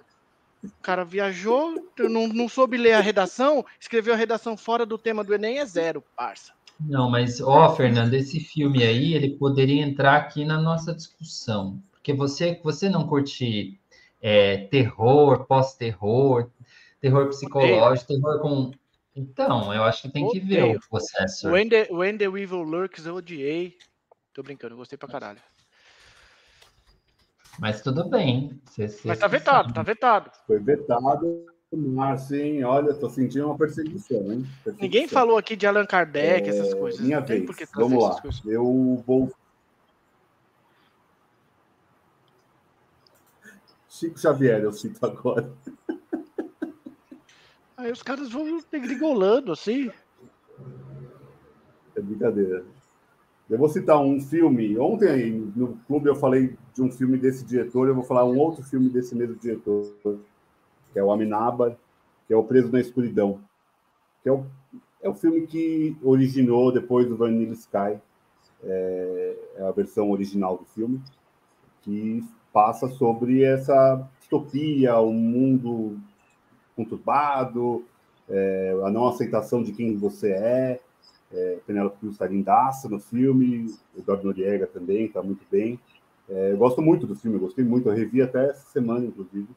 O 0.61 0.81
cara 0.81 1.05
viajou, 1.05 1.75
não, 1.97 2.27
não 2.27 2.49
soube 2.49 2.75
ler 2.75 2.93
a 2.93 2.99
redação, 2.99 3.65
escreveu 3.79 4.13
a 4.13 4.17
redação 4.17 4.57
fora 4.57 4.85
do 4.85 4.97
tema 4.97 5.23
do 5.23 5.33
Enem, 5.33 5.59
é 5.59 5.65
zero, 5.65 6.03
parça. 6.15 6.51
Não, 6.79 7.09
mas, 7.09 7.39
ó, 7.39 7.73
Fernando, 7.73 8.13
esse 8.13 8.39
filme 8.39 8.83
aí, 8.83 9.13
ele 9.13 9.37
poderia 9.37 9.81
entrar 9.81 10.17
aqui 10.17 10.43
na 10.43 10.59
nossa 10.59 10.93
discussão. 10.93 11.81
Porque 11.91 12.13
você, 12.13 12.59
você 12.63 12.89
não 12.89 13.07
curte 13.07 13.79
é, 14.21 14.57
terror, 14.57 15.45
pós-terror, 15.45 16.49
terror 16.99 17.27
psicológico, 17.27 18.07
terror 18.07 18.39
com. 18.41 18.71
Então, 19.15 19.73
eu 19.73 19.83
acho 19.83 20.01
que 20.01 20.09
tem 20.09 20.27
que 20.29 20.39
ver 20.41 20.75
o 20.75 20.79
processo. 20.89 21.49
When 21.49 21.69
the, 21.69 21.87
when 21.89 22.17
the 22.17 22.25
Evil 22.25 22.63
Lurks, 22.63 23.05
eu 23.05 23.15
odiei. 23.15 23.77
Tô 24.33 24.43
brincando, 24.43 24.75
gostei 24.75 24.97
pra 24.97 25.07
caralho. 25.07 25.41
Mas 27.57 27.81
tudo 27.81 28.09
bem. 28.09 28.59
Você, 28.65 28.89
você 28.89 29.07
Mas 29.07 29.19
tá 29.19 29.27
vetado, 29.27 29.73
tá 29.73 29.81
vetado. 29.81 30.29
Foi 30.45 30.59
vetado, 30.59 31.45
mas 31.71 32.23
sim, 32.23 32.61
olha, 32.63 32.93
tô 32.93 33.09
sentindo 33.09 33.45
uma 33.45 33.57
perseguição, 33.57 34.17
hein? 34.31 34.45
Perseguição. 34.63 34.81
Ninguém 34.81 35.07
falou 35.07 35.37
aqui 35.37 35.55
de 35.55 35.65
Allan 35.65 35.85
Kardec, 35.85 36.49
É, 36.49 36.49
essas 36.49 36.73
coisas. 36.73 36.99
Minha 36.99 37.21
Não 37.21 37.25
vez, 37.25 37.49
vamos 37.73 38.03
lá. 38.03 38.21
coisas. 38.21 38.41
Eu 38.45 39.03
vou. 39.07 39.31
Chico 43.89 44.19
Xavier, 44.19 44.61
eu 44.61 44.73
cito 44.73 45.05
agora. 45.05 45.49
Aí 47.85 47.91
os 47.91 48.01
caras 48.01 48.31
vão 48.31 48.59
degringolando, 48.71 49.51
assim. 49.51 49.91
É 51.95 52.01
brincadeira. 52.01 52.65
Eu 53.47 53.59
vou 53.59 53.69
citar 53.69 54.01
um 54.01 54.19
filme. 54.19 54.75
Ontem 54.79 55.53
no 55.55 55.77
clube 55.85 56.09
eu 56.09 56.15
falei 56.15 56.57
de 56.73 56.81
um 56.81 56.91
filme 56.91 57.15
desse 57.15 57.45
diretor, 57.45 57.87
eu 57.87 57.93
vou 57.93 58.03
falar 58.03 58.25
um 58.25 58.39
outro 58.39 58.63
filme 58.63 58.89
desse 58.89 59.13
mesmo 59.13 59.35
diretor, 59.35 59.93
que 60.01 60.97
é 60.97 61.03
o 61.03 61.11
Amenábar, 61.11 61.77
que 62.25 62.33
é 62.33 62.35
o 62.35 62.43
Preso 62.43 62.71
na 62.71 62.79
Escuridão. 62.79 63.39
Que 64.23 64.29
é 64.29 64.31
o, 64.31 64.47
é 65.03 65.07
o 65.07 65.13
filme 65.13 65.45
que 65.45 65.95
originou 66.01 66.71
depois 66.71 67.07
do 67.07 67.15
Vanilla 67.15 67.53
Sky. 67.53 68.01
É, 68.63 69.37
é 69.57 69.63
a 69.63 69.71
versão 69.71 70.09
original 70.09 70.57
do 70.57 70.65
filme, 70.65 70.99
que 71.83 72.23
passa 72.51 72.87
sobre 72.87 73.43
essa 73.43 74.09
distopia, 74.17 74.99
um 74.99 75.13
mundo 75.13 75.99
conturbado, 76.75 77.85
é, 78.29 78.75
a 78.83 78.91
não 78.91 79.07
aceitação 79.07 79.63
de 79.63 79.71
quem 79.71 79.95
você 79.95 80.31
é. 80.31 80.79
É, 81.31 81.57
Penélope 81.65 81.97
Cruz 81.99 82.13
está 82.13 82.27
lindaça 82.27 82.87
no 82.87 82.99
filme, 82.99 83.65
o 83.95 83.99
Eduardo 83.99 84.25
Noriega 84.25 84.67
também 84.67 85.05
está 85.05 85.21
muito 85.21 85.45
bem. 85.51 85.79
É, 86.29 86.51
eu 86.51 86.57
gosto 86.57 86.81
muito 86.81 87.05
do 87.05 87.15
filme, 87.15 87.37
eu 87.37 87.41
gostei 87.41 87.63
muito, 87.63 87.89
eu 87.89 87.93
revi 87.93 88.21
até 88.21 88.49
essa 88.49 88.65
semana, 88.71 89.05
inclusive. 89.05 89.47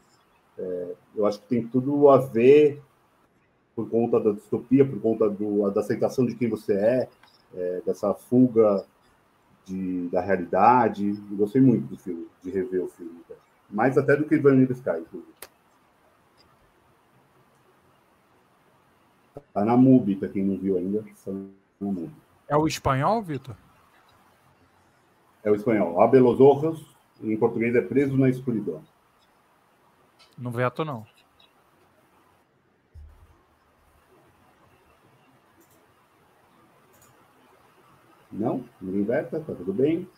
É, 0.59 0.95
eu 1.15 1.27
acho 1.27 1.41
que 1.41 1.47
tem 1.47 1.67
tudo 1.67 2.09
a 2.09 2.19
ver 2.19 2.83
por 3.75 3.89
conta 3.89 4.19
da 4.19 4.33
distopia, 4.33 4.85
por 4.85 5.01
conta 5.01 5.31
do, 5.31 5.71
da 5.71 5.81
aceitação 5.81 6.27
de 6.27 6.35
quem 6.35 6.49
você 6.49 6.73
é, 6.73 7.09
é, 7.55 7.83
dessa 7.87 8.13
fuga 8.13 8.85
de, 9.65 10.09
da 10.09 10.21
realidade. 10.21 11.09
Eu 11.31 11.37
gostei 11.37 11.61
muito 11.61 11.87
do 11.87 11.97
filme, 11.97 12.27
de 12.43 12.51
rever 12.51 12.83
o 12.83 12.89
filme. 12.89 13.21
tá? 13.29 13.37
Mais 13.71 13.97
até 13.97 14.17
do 14.17 14.25
que 14.25 14.37
Vanilla 14.39 14.73
Sky, 14.73 14.99
inclusive. 15.01 15.33
Tá 19.59 19.65
na 19.65 19.77
MUBI, 19.77 20.15
para 20.15 20.29
quem 20.29 20.45
não 20.45 20.57
viu 20.57 20.79
ainda. 20.79 21.03
Tá 21.25 21.33
na 21.33 21.49
MUBI. 21.81 22.09
É 22.47 22.57
o 22.57 22.69
espanhol, 22.69 23.21
Vitor? 23.21 23.57
É 25.43 25.51
o 25.51 25.55
espanhol. 25.57 26.01
Abe 26.01 26.21
los 26.21 26.41
ojos, 26.41 26.87
em 27.21 27.37
português 27.37 27.75
é 27.75 27.81
Preso 27.81 28.17
na 28.17 28.29
Escuridão. 28.29 28.85
Não 30.39 30.53
veto, 30.53 30.85
não. 30.85 31.05
Não? 38.31 38.65
Ninguém 38.81 39.03
veta? 39.03 39.41
Tá 39.41 39.55
tudo 39.57 39.73
bem? 39.73 40.09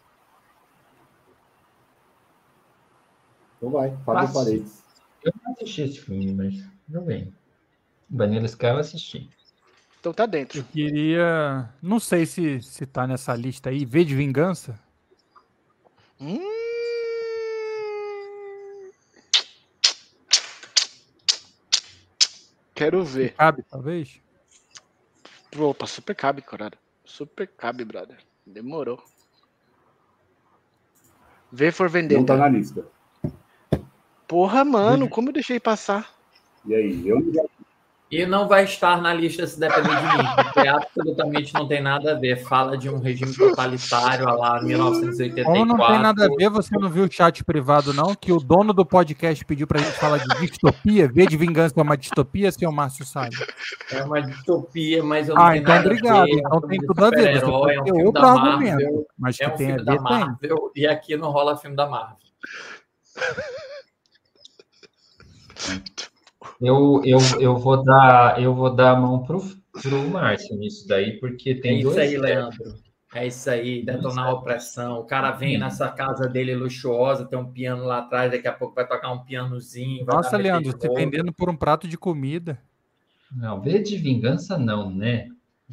Então 3.57 3.71
vai, 3.71 3.97
Fábio. 4.05 4.35
Paredes. 4.35 4.85
Eu 5.25 5.33
não 5.43 5.53
assisti 5.55 5.81
esse 5.81 5.99
filme, 5.99 6.35
mas 6.35 6.63
tudo 6.85 7.01
bem. 7.01 7.40
Vanilla 8.11 8.47
Sky 8.47 8.67
eu 8.67 8.79
assisti. 8.79 9.31
Então 10.01 10.13
tá 10.13 10.27
dentro. 10.27 10.59
Eu 10.59 10.65
queria. 10.65 11.69
Não 11.81 12.01
sei 12.01 12.27
se, 12.27 12.61
se 12.63 12.87
tá 12.87 13.07
nessa 13.07 13.35
lista 13.37 13.71
aí. 13.71 13.85
V 13.85 14.05
de 14.05 14.15
Vingança? 14.15 14.79
Hum... 16.19 16.39
Quero 22.75 23.05
ver. 23.05 23.35
Cabe, 23.35 23.63
talvez? 23.63 24.21
Opa, 25.55 25.87
super 25.87 26.17
cabe, 26.17 26.41
cara. 26.41 26.73
Super 27.05 27.47
cabe, 27.47 27.85
brother. 27.85 28.17
Demorou. 28.47 29.03
V 31.53 31.73
for 31.73 31.91
Não 31.91 32.25
tá 32.25 32.37
na 32.37 32.49
lista. 32.49 32.87
Porra, 34.27 34.65
mano, 34.65 35.11
como 35.11 35.29
eu 35.29 35.33
deixei 35.35 35.61
passar? 35.61 36.15
E 36.65 36.75
aí? 36.75 37.07
Eu 37.07 37.21
não 37.21 37.51
E 38.11 38.27
não 38.27 38.49
vai 38.49 38.65
estar 38.65 39.01
na 39.01 39.15
lista 39.15 39.47
se 39.47 39.61
depender 39.61 39.95
de 39.95 40.19
mim, 40.19 40.25
porque 40.43 40.67
absolutamente 40.67 41.55
não 41.55 41.69
tem 41.69 41.81
nada 41.81 42.11
a 42.11 42.15
ver. 42.17 42.43
Fala 42.43 42.77
de 42.77 42.91
um 42.91 42.99
regime 42.99 43.33
totalitário 43.33 44.29
a 44.29 44.33
lá 44.35 44.61
1984. 44.61 45.45
Como 45.45 45.65
não 45.65 45.77
tem 45.87 46.03
nada 46.03 46.27
a 46.27 46.29
ver, 46.37 46.51
você 46.51 46.77
não 46.77 46.91
viu 46.91 47.05
o 47.05 47.11
chat 47.13 47.45
privado, 47.45 47.95
não? 47.95 48.13
Que 48.17 48.33
o 48.33 48.41
dono 48.41 48.73
do 48.73 48.85
podcast 48.85 49.45
pediu 49.45 49.69
pra 49.69 49.79
gente 49.79 49.93
falar 49.93 50.19
de 50.19 50.27
distopia. 50.41 51.07
V 51.07 51.27
de 51.27 51.37
Vingança 51.37 51.75
é 51.79 51.83
uma 51.83 51.97
distopia, 51.97 52.51
senhor 52.51 52.73
Márcio 52.73 53.07
Salles? 53.07 53.39
É 53.93 54.03
uma 54.03 54.21
distopia, 54.21 55.05
mas 55.05 55.29
eu 55.29 55.37
não 55.37 55.43
Ah, 55.43 55.51
tenho 55.53 55.63
então 55.63 55.75
nada 55.77 55.87
obrigado. 55.87 56.17
a 56.19 56.25
ver. 56.25 56.31
Então 56.33 56.51
É 56.53 56.57
um 56.57 56.61
tem 56.63 56.71
filme 56.71 56.87
tudo 56.89 57.05
a 57.05 57.11
ver. 57.11 57.35
Você 57.35 57.41
pode 57.47 57.75
é 57.77 57.81
um 57.81 57.85
filme 57.85 58.03
outro 58.05 58.23
da 58.23 58.29
argumento. 58.33 58.73
Marvel, 58.83 59.07
Mas 59.17 59.37
que 59.37 59.45
É 59.45 59.49
um 59.49 59.57
tem 59.57 59.67
a 59.67 59.69
filme 59.77 59.85
da 59.85 59.93
ver, 59.93 59.99
tem. 60.03 60.19
Marvel, 60.19 60.73
e 60.75 60.87
aqui 60.89 61.17
não 61.17 61.31
rola 61.31 61.57
filme 61.57 61.77
da 61.77 61.87
Marvel. 61.89 62.17
Eu, 66.61 67.01
eu, 67.05 67.19
eu, 67.41 67.57
vou 67.57 67.83
dar, 67.83 68.41
eu 68.43 68.55
vou 68.55 68.75
dar 68.75 68.93
a 68.93 68.97
mão 69.01 69.23
pro, 69.25 69.41
pro 69.81 70.11
Márcio 70.11 70.57
nisso 70.59 70.87
daí, 70.87 71.19
porque 71.19 71.51
É 71.51 71.55
tem 71.61 71.79
isso 71.79 71.89
dois. 71.95 71.99
aí, 71.99 72.17
Leandro. 72.19 72.75
É 73.13 73.27
isso 73.27 73.51
aí, 73.51 73.85
detonar 73.85 74.27
a 74.29 74.33
opressão. 74.35 75.01
O 75.01 75.05
cara 75.05 75.33
vem 75.33 75.59
nessa 75.59 75.89
casa 75.89 76.29
dele 76.29 76.55
luxuosa, 76.55 77.25
tem 77.27 77.37
um 77.39 77.51
piano 77.51 77.85
lá 77.85 77.99
atrás, 77.99 78.31
daqui 78.31 78.47
a 78.47 78.53
pouco 78.53 78.75
vai 78.75 78.87
tocar 78.87 79.11
um 79.11 79.25
pianozinho. 79.25 80.05
vai 80.05 80.15
Nossa, 80.17 80.37
Leandro, 80.37 80.71
roupa. 80.71 80.95
vendendo 80.95 81.33
por 81.33 81.51
um 81.51 81.57
prato 81.57 81.89
de 81.89 81.99
comida. 81.99 82.61
Não, 83.33 83.61
V 83.61 83.79
de 83.81 83.97
vingança 83.97 84.57
não, 84.59 84.91
né? 84.91 85.29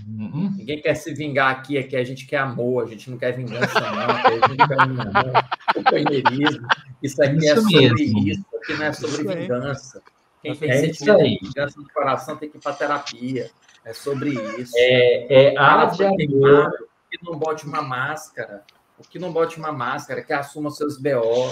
Hum, 0.08 0.54
Ninguém 0.58 0.80
quer 0.82 0.94
se 0.96 1.14
vingar 1.14 1.52
aqui, 1.52 1.78
aqui 1.78 1.96
a 1.96 2.04
gente 2.04 2.26
quer 2.28 2.38
amor, 2.38 2.84
a 2.84 2.88
gente 2.88 3.10
não 3.10 3.18
quer 3.18 3.36
vingança, 3.36 3.80
não. 3.80 4.00
A 4.00 4.48
gente 4.48 4.68
quer 4.68 4.80
amor, 4.82 5.34
companheirismo. 5.74 6.68
Isso 7.04 7.22
aqui 7.24 7.48
é 7.48 7.54
Isso 7.54 7.62
sobre 7.62 7.90
mesmo. 7.90 8.28
isso, 8.28 8.46
aqui 8.62 8.74
não 8.74 8.86
é 8.86 8.94
sobre 8.94 9.16
Isso 9.16 9.28
vingança. 9.42 10.02
Quem 10.42 10.56
tem 10.56 10.70
É 10.70 10.86
isso 10.86 11.12
aí. 11.12 11.40
no 11.76 11.90
coração 11.94 12.38
tem 12.38 12.50
que 12.50 12.58
ir 12.58 12.62
para 12.62 12.74
terapia. 12.74 13.50
É 13.84 13.94
sobre 13.94 14.32
isso. 14.60 14.74
É, 14.76 15.54
é 15.54 15.58
A 15.58 15.86
de 15.86 16.04
amor. 16.04 16.72
que 17.10 17.18
não 17.24 17.38
bote 17.38 17.66
uma 17.66 17.82
máscara. 17.82 18.64
O 18.98 19.04
que 19.04 19.20
não 19.20 19.32
bote 19.32 19.58
uma 19.58 19.72
máscara, 19.72 20.24
que 20.24 20.34
assuma 20.34 20.70
seus 20.72 20.98
BO. 20.98 21.52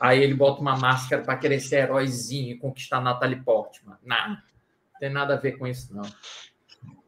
Aí 0.00 0.22
ele 0.22 0.34
bota 0.34 0.60
uma 0.60 0.76
máscara 0.76 1.22
para 1.22 1.36
querer 1.36 1.60
ser 1.60 1.84
heróizinho 1.84 2.52
e 2.52 2.58
conquistar 2.58 3.00
Natalie 3.00 3.42
Portman. 3.42 3.96
Não, 4.04 4.28
não 4.30 4.36
tem 4.98 5.10
nada 5.10 5.34
a 5.34 5.36
ver 5.36 5.58
com 5.58 5.66
isso, 5.66 5.94
não. 5.94 6.02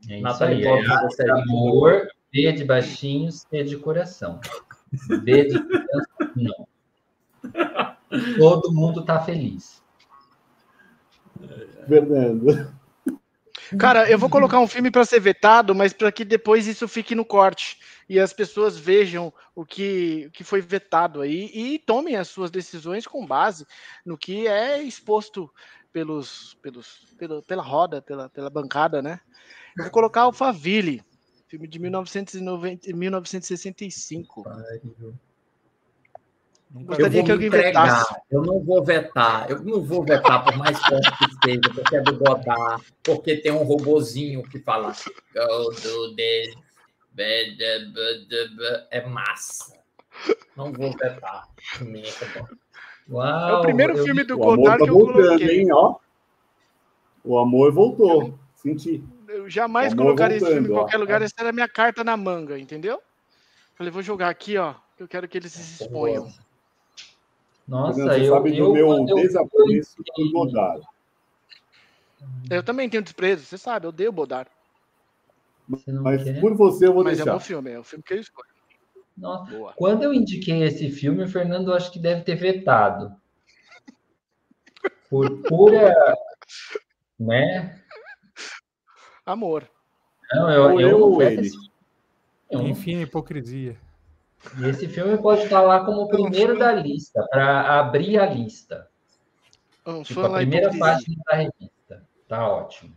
É 0.08 0.14
isso 0.14 0.22
Natalie 0.22 0.56
aí. 0.56 0.62
É 0.64 0.68
Portman, 0.68 0.94
A 0.96 1.02
você 1.02 1.24
de 1.24 1.30
amor, 1.30 2.08
B 2.32 2.52
de 2.52 2.64
baixinho, 2.64 3.30
C 3.30 3.64
de 3.64 3.76
coração. 3.78 4.40
B 5.22 5.44
de 5.44 5.58
vingança, 5.58 6.32
não. 6.36 6.66
Todo 8.38 8.72
mundo 8.72 9.04
tá 9.04 9.20
feliz. 9.20 9.81
Fernando. 11.86 12.72
Cara, 13.78 14.10
eu 14.10 14.18
vou 14.18 14.28
colocar 14.28 14.60
um 14.60 14.66
filme 14.66 14.90
para 14.90 15.04
ser 15.04 15.20
vetado, 15.20 15.74
mas 15.74 15.92
para 15.92 16.12
que 16.12 16.24
depois 16.24 16.66
isso 16.66 16.86
fique 16.86 17.14
no 17.14 17.24
corte 17.24 17.78
e 18.08 18.18
as 18.20 18.32
pessoas 18.32 18.76
vejam 18.76 19.32
o 19.54 19.64
que, 19.64 20.26
o 20.26 20.30
que 20.30 20.44
foi 20.44 20.60
vetado 20.60 21.20
aí 21.20 21.50
e 21.54 21.78
tomem 21.78 22.16
as 22.16 22.28
suas 22.28 22.50
decisões 22.50 23.06
com 23.06 23.26
base 23.26 23.66
no 24.04 24.18
que 24.18 24.46
é 24.46 24.82
exposto 24.82 25.50
pelos, 25.92 26.54
pelos, 26.62 26.98
pelo- 27.18 27.42
pela 27.42 27.62
roda, 27.62 28.02
pela, 28.02 28.28
pela 28.28 28.50
bancada, 28.50 29.00
né? 29.00 29.20
Eu 29.76 29.84
vou 29.84 29.92
colocar 29.92 30.22
Alphaville, 30.22 31.02
filme 31.48 31.66
de 31.66 31.78
1990, 31.78 32.94
1965. 32.94 34.44
Nunca 36.72 36.84
Eu 36.94 36.96
Gostaria 36.96 37.10
vou 37.18 37.24
que 37.26 37.32
alguém 37.32 37.48
entregar. 37.48 37.84
vetasse. 37.98 38.14
Eu 38.30 38.42
não 38.42 38.60
vou 38.60 38.82
vetar. 38.82 39.50
Eu 39.50 39.60
não 39.62 39.82
vou 39.82 40.04
vetar, 40.04 40.42
por 40.44 40.56
mais 40.56 40.78
forte 40.78 41.10
que 41.18 41.26
seja, 41.44 41.74
porque 41.74 41.96
é 41.96 42.00
do 42.00 42.16
Godard, 42.16 42.82
porque 43.02 43.36
tem 43.36 43.52
um 43.52 43.62
robozinho 43.62 44.42
que 44.44 44.58
fala 44.58 44.92
Go 45.34 45.70
do 45.82 46.16
this, 46.16 46.54
be- 47.12 47.56
de- 47.56 47.86
be- 47.92 48.26
de- 48.26 48.56
be-" 48.56 48.86
é 48.90 49.06
massa. 49.06 49.78
Não 50.56 50.72
vou 50.72 50.90
vetar. 50.96 51.46
Uau, 53.10 53.48
É 53.48 53.58
o 53.58 53.60
primeiro 53.62 53.96
eu- 53.98 54.04
filme 54.04 54.22
do 54.24 54.38
Godard 54.38 54.78
tá 54.78 54.84
que 54.84 54.90
eu 54.90 54.94
voltando, 54.94 55.22
coloquei. 55.26 55.60
hein, 55.60 55.72
ó. 55.72 55.96
O 57.24 57.38
amor 57.38 57.70
voltou. 57.72 58.38
Senti. 58.54 59.02
Eu 59.28 59.48
jamais 59.50 59.92
colocaria 59.94 60.36
esse 60.36 60.46
filme 60.46 60.60
em 60.60 60.62
voltando, 60.62 60.76
ó. 60.78 60.82
qualquer 60.84 60.96
lugar, 60.98 61.20
essa 61.22 61.34
era 61.38 61.50
a 61.50 61.52
minha 61.52 61.68
carta 61.68 62.02
na 62.04 62.16
manga, 62.16 62.58
entendeu? 62.58 63.00
Falei, 63.74 63.90
vou 63.92 64.02
jogar 64.02 64.28
aqui, 64.28 64.56
ó. 64.56 64.74
Eu 64.98 65.08
quero 65.08 65.26
que 65.28 65.36
eles 65.38 65.52
se 65.52 65.82
exponham. 65.84 66.28
Nossa, 67.66 68.02
Você 68.04 68.26
eu, 68.26 68.34
sabe 68.34 68.50
do 68.50 68.56
eu, 68.56 68.72
meu 68.72 68.86
quando 68.88 69.08
eu- 69.10 69.16
desapreço 69.16 69.96
por 70.14 70.32
Godard. 70.32 70.86
Eu 72.50 72.62
também 72.62 72.88
tenho 72.88 73.02
desprezo, 73.02 73.44
você 73.44 73.58
sabe, 73.58 73.86
eu 73.86 73.90
odeio 73.90 74.12
Bodar. 74.12 74.46
Mas 75.68 76.24
quer? 76.24 76.40
por 76.40 76.54
você 76.56 76.86
eu 76.86 76.92
vou 76.94 77.02
Mas 77.04 77.14
é 77.14 77.16
deixar. 77.16 77.32
bom 77.32 77.40
filme, 77.40 77.70
é 77.70 77.78
o 77.78 77.84
filme 77.84 78.02
que 78.04 78.14
eu 78.14 78.20
escolho. 78.20 78.48
Nossa, 79.16 79.50
Boa. 79.50 79.72
Quando 79.74 80.02
eu 80.02 80.12
indiquei 80.14 80.62
esse 80.62 80.90
filme, 80.90 81.22
o 81.24 81.28
Fernando 81.28 81.72
acho 81.72 81.90
que 81.92 81.98
deve 81.98 82.22
ter 82.22 82.34
vetado. 82.36 83.14
Por 85.08 85.42
pura. 85.42 85.92
Né? 87.20 87.80
Amor. 89.24 89.68
Não, 90.32 90.50
eu, 90.50 90.62
Ou 90.72 90.80
eu, 90.80 90.98
eu 90.98 91.22
ele. 91.22 91.42
esse 91.42 91.56
filme. 92.50 92.70
Enfim, 92.70 93.00
hipocrisia. 93.02 93.76
E 94.58 94.68
esse 94.68 94.88
filme 94.88 95.16
pode 95.18 95.42
estar 95.44 95.62
lá 95.62 95.84
como 95.84 96.02
o 96.02 96.08
primeiro 96.08 96.58
da 96.58 96.72
lista, 96.72 97.26
para 97.30 97.78
abrir 97.78 98.18
a 98.18 98.26
lista. 98.26 98.88
Um 99.86 100.02
Tipo, 100.02 100.20
a 100.20 100.30
primeira 100.30 100.70
página 100.78 101.16
da 101.26 101.36
revista. 101.36 102.06
Tá 102.28 102.48
ótimo. 102.48 102.94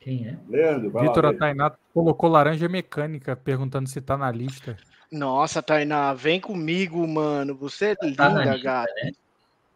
Quem 0.00 0.26
é? 0.28 0.38
Leandro, 0.48 0.90
vai 0.90 1.06
Vitor 1.06 1.24
velho. 1.24 1.36
Atainá 1.36 1.72
colocou 1.92 2.30
laranja 2.30 2.68
mecânica, 2.68 3.36
perguntando 3.36 3.88
se 3.88 4.00
tá 4.00 4.16
na 4.16 4.30
lista. 4.30 4.76
Nossa, 5.10 5.62
Tainá, 5.62 6.12
vem 6.14 6.40
comigo, 6.40 7.06
mano. 7.06 7.54
Você 7.56 7.86
é 7.86 7.94
Tá 7.96 8.06
linda, 8.06 8.44
lista, 8.54 8.58
gata. 8.58 8.92
né? 9.02 9.10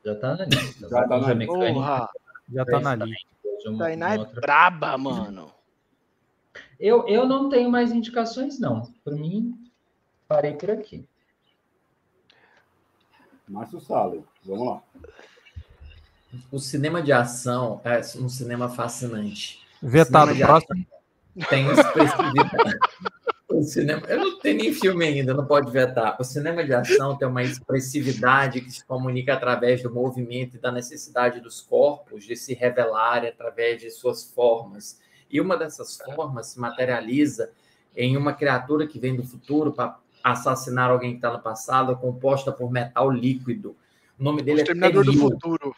Já 0.05 0.15
tá 0.15 0.37
na 0.37 0.45
lista. 0.45 0.89
Já 0.89 1.09
tá 1.09 1.19
na 1.19 1.33
lista. 1.35 2.09
Já 2.53 2.65
tá 2.65 2.81
na 2.81 2.95
lista. 2.95 3.32
Uma- 3.71 3.79
Tainá 3.85 4.07
uma 4.09 4.15
é 4.15 4.19
outra- 4.19 4.41
braba, 4.41 4.99
mano. 4.99 5.53
Eu, 6.79 7.07
eu 7.09 7.27
não 7.27 7.49
tenho 7.49 7.71
mais 7.71 7.93
indicações, 7.93 8.59
não. 8.59 8.83
Por 9.05 9.15
mim, 9.15 9.57
parei 10.27 10.55
por 10.55 10.71
aqui. 10.71 11.07
Márcio 13.49 13.81
Salles, 13.81 14.25
vamos 14.45 14.67
lá. 14.67 14.83
O 16.51 16.59
cinema 16.59 17.03
de 17.03 17.13
ação 17.13 17.81
é 17.85 17.99
um 18.19 18.29
cinema 18.29 18.69
fascinante. 18.69 19.61
Vetado, 19.83 20.35
próximo. 20.37 20.87
Tem 21.49 21.67
expressividade. 21.71 22.79
O 23.63 23.65
cinema, 23.65 24.03
eu 24.09 24.19
não 24.19 24.41
tenho 24.41 24.59
nem 24.59 24.75
filme 24.75 25.07
ainda, 25.07 25.33
não 25.33 25.47
pode 25.47 25.71
vetar. 25.71 26.17
O 26.19 26.25
cinema 26.25 26.65
de 26.65 26.75
ação 26.75 27.17
tem 27.17 27.29
uma 27.29 27.45
expressividade 27.45 28.61
que 28.61 28.73
se 28.73 28.85
comunica 28.85 29.35
através 29.35 29.81
do 29.81 29.89
movimento 29.89 30.57
e 30.57 30.59
da 30.59 30.73
necessidade 30.73 31.39
dos 31.39 31.61
corpos 31.61 32.25
de 32.25 32.35
se 32.35 32.55
revelarem 32.55 33.31
através 33.31 33.81
de 33.81 33.89
suas 33.89 34.25
formas. 34.25 35.01
E 35.31 35.41
uma 35.41 35.57
dessas 35.57 35.97
formas 35.97 36.49
se 36.49 36.59
materializa 36.59 37.53
em 37.97 38.17
uma 38.17 38.33
criatura 38.33 38.85
que 38.85 38.99
vem 38.99 39.15
do 39.15 39.23
futuro 39.23 39.73
para 39.73 39.97
assassinar 40.25 40.91
alguém 40.91 41.11
que 41.13 41.19
está 41.19 41.33
no 41.33 41.41
passado, 41.41 41.97
composta 41.97 42.51
por 42.51 42.69
metal 42.69 43.13
líquido. 43.13 43.77
O 44.19 44.25
nome 44.25 44.43
O 44.43 44.45
dele 44.45 44.59
é 44.59 44.63
Exterminador 44.65 45.05
do 45.05 45.13
Futuro. 45.13 45.77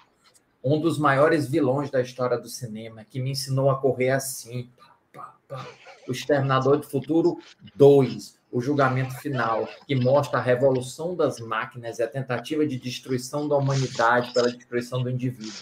um 0.64 0.80
dos 0.80 0.98
maiores 0.98 1.46
vilões 1.50 1.90
da 1.90 2.00
história 2.00 2.38
do 2.38 2.48
cinema, 2.48 3.04
que 3.04 3.20
me 3.20 3.32
ensinou 3.32 3.68
a 3.70 3.78
correr 3.78 4.10
assim. 4.10 4.70
pá, 4.78 4.96
pá, 5.12 5.34
pá. 5.46 5.66
O 6.08 6.12
Exterminador 6.12 6.76
do 6.78 6.86
Futuro 6.86 7.38
2, 7.74 8.38
o 8.52 8.60
julgamento 8.60 9.14
final, 9.16 9.68
que 9.86 9.94
mostra 9.94 10.38
a 10.38 10.42
revolução 10.42 11.14
das 11.16 11.40
máquinas 11.40 11.98
e 11.98 12.02
a 12.02 12.08
tentativa 12.08 12.66
de 12.66 12.78
destruição 12.78 13.48
da 13.48 13.56
humanidade 13.56 14.32
pela 14.32 14.50
destruição 14.50 15.02
do 15.02 15.10
indivíduo. 15.10 15.52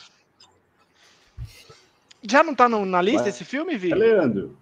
Já 2.22 2.42
não 2.42 2.54
tá 2.54 2.68
no- 2.68 2.84
na 2.86 3.02
lista 3.02 3.22
Vai. 3.22 3.30
esse 3.30 3.44
filme, 3.44 3.76
Vi? 3.76 3.90
Vai 3.90 3.98
Leandro. 3.98 4.56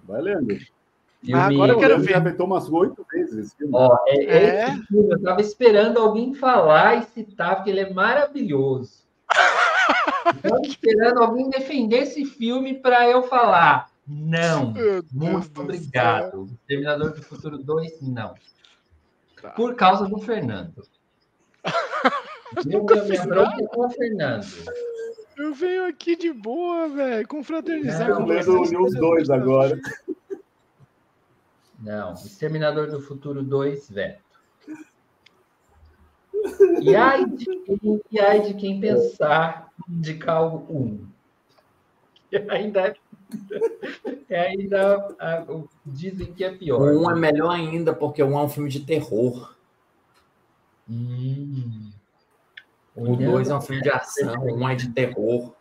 Filme- 1.22 1.34
Ah, 1.34 1.46
agora 1.48 1.72
eu 1.72 1.78
quero 1.78 1.98
ver. 2.00 2.12
já 2.12 2.18
vetou 2.18 2.46
umas 2.46 2.66
oito 2.70 3.06
vezes 3.12 3.46
esse 3.48 3.56
filme. 3.56 3.72
Ó, 3.76 3.94
é, 4.06 4.16
É? 4.24 4.68
esse 4.70 4.82
filme, 4.86 5.12
eu 5.12 5.22
tava 5.22 5.40
esperando 5.42 5.98
alguém 5.98 6.32
falar 6.34 6.96
e 6.96 7.02
citar, 7.14 7.56
porque 7.56 7.68
ele 7.70 7.80
é 7.80 7.92
maravilhoso. 7.92 9.00
Eu 10.42 10.50
tava 10.54 10.62
esperando 10.66 11.22
alguém 11.22 11.50
defender 11.50 11.98
esse 12.04 12.24
filme 12.24 12.74
para 12.74 13.06
eu 13.06 13.22
falar. 13.24 13.89
Não. 14.10 14.74
Muito 15.12 15.48
do 15.50 15.60
obrigado. 15.62 16.50
Terminador 16.66 17.12
do 17.12 17.22
Futuro 17.22 17.58
2, 17.58 18.02
não. 18.02 18.34
Tá. 19.40 19.50
Por 19.50 19.76
causa 19.76 20.08
do 20.08 20.18
Fernando. 20.18 20.82
Eu, 22.68 22.84
minha, 22.84 23.24
bronca 23.24 23.64
com 23.68 23.86
o 23.86 23.90
Fernando. 23.90 24.44
Eu 25.36 25.54
venho 25.54 25.86
aqui 25.86 26.16
de 26.16 26.32
boa, 26.32 26.88
velho, 26.88 27.28
confraternizar 27.28 28.12
com 28.16 28.26
vocês. 28.26 28.48
uniu 28.48 28.82
os 28.82 28.94
dois 28.94 29.30
agora. 29.30 29.78
Não, 31.78 32.14
Exterminador 32.14 32.90
do 32.90 33.00
Futuro 33.00 33.40
2, 33.40 33.88
veto. 33.90 34.24
E 36.80 36.96
ai 36.96 37.24
de 37.24 37.44
quem, 37.44 38.02
e 38.10 38.18
ai 38.18 38.40
de 38.42 38.54
quem 38.54 38.80
pensar 38.80 39.70
em 39.88 39.94
indicar 39.94 40.42
o 40.42 40.66
1. 40.68 41.06
Que 42.28 42.36
ainda, 42.50 42.88
é 42.88 42.96
ainda 44.30 45.14
a- 45.18 45.44
dizem 45.84 46.32
que 46.32 46.44
é 46.44 46.50
pior. 46.56 46.80
O 46.80 47.02
um 47.02 47.10
é 47.10 47.14
melhor 47.14 47.50
ainda, 47.50 47.94
porque 47.94 48.22
o 48.22 48.26
um 48.26 48.38
é 48.38 48.42
um 48.42 48.48
filme 48.48 48.70
de 48.70 48.80
terror. 48.80 49.54
Hum. 50.88 51.90
O 52.96 53.16
dois 53.16 53.48
é 53.48 53.54
um 53.54 53.60
filme 53.60 53.82
de 53.82 53.90
ação, 53.90 54.34
um 54.42 54.68
é 54.68 54.74
de 54.74 54.90
terror. 54.90 55.54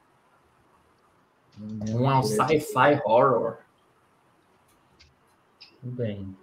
Um 1.89 2.09
é 2.09 2.17
um 2.17 2.23
sci-fi 2.23 3.01
horror. 3.05 3.57
Tudo 5.81 5.95
bem. 5.95 6.35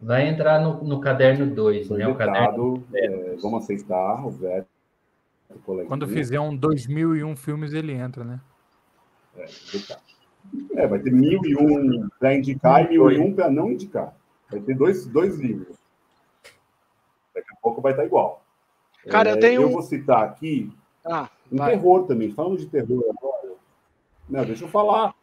Vai 0.00 0.26
entrar 0.28 0.60
no, 0.60 0.82
no 0.82 1.00
caderno 1.00 1.46
2, 1.46 1.86
Foi 1.86 1.98
né? 1.98 2.08
O 2.08 2.16
caderno. 2.16 2.84
é, 2.92 3.36
vamos 3.36 3.62
aceitar 3.62 4.24
o 4.26 4.30
veto. 4.30 4.66
Quando 5.86 6.08
fizer 6.08 6.40
um 6.40 6.56
2001 6.56 7.36
filmes, 7.36 7.72
ele 7.72 7.92
entra, 7.92 8.24
né? 8.24 8.40
É, 9.36 9.46
vetado. 9.46 10.02
É, 10.74 10.86
vai 10.86 10.98
ter 10.98 11.12
mil 11.12 11.40
e 11.44 11.56
um 11.56 12.08
para 12.18 12.34
indicar 12.34 12.84
e 12.86 12.90
mil 12.90 13.10
e 13.10 13.18
um 13.18 13.34
para 13.34 13.50
não 13.50 13.70
indicar. 13.70 14.14
Vai 14.50 14.60
ter 14.60 14.74
dois, 14.74 15.06
dois 15.06 15.38
livros. 15.38 15.76
Daqui 17.34 17.48
a 17.52 17.56
pouco 17.62 17.80
vai 17.80 17.92
estar 17.92 18.04
igual. 18.04 18.42
Cara, 19.08 19.30
eu 19.30 19.36
É, 19.36 19.40
tenho 19.40 19.62
Eu 19.62 19.70
vou 19.70 19.82
citar 19.82 20.22
aqui 20.24 20.70
Ah, 21.04 21.28
um 21.50 21.56
vai. 21.56 21.70
terror 21.72 22.06
também. 22.06 22.32
Falando 22.32 22.58
de 22.58 22.66
terror 22.66 23.04
agora. 23.18 23.54
Não, 24.28 24.44
deixa 24.44 24.64
eu 24.64 24.68
falar. 24.68 25.14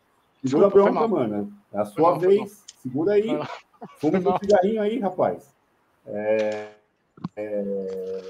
Segura 0.44 0.68
a 0.68 0.70
bronca, 0.70 1.08
mano. 1.08 1.54
É 1.74 1.80
a 1.80 1.86
sua 1.86 2.20
foi 2.20 2.28
vez. 2.28 2.64
Segura 2.82 3.14
aí. 3.14 3.28
Fuma 3.98 4.18
um 4.18 4.38
cigarrinho 4.40 4.82
aí, 4.82 5.00
rapaz. 5.00 5.54
É... 6.06 6.70
é... 7.36 8.22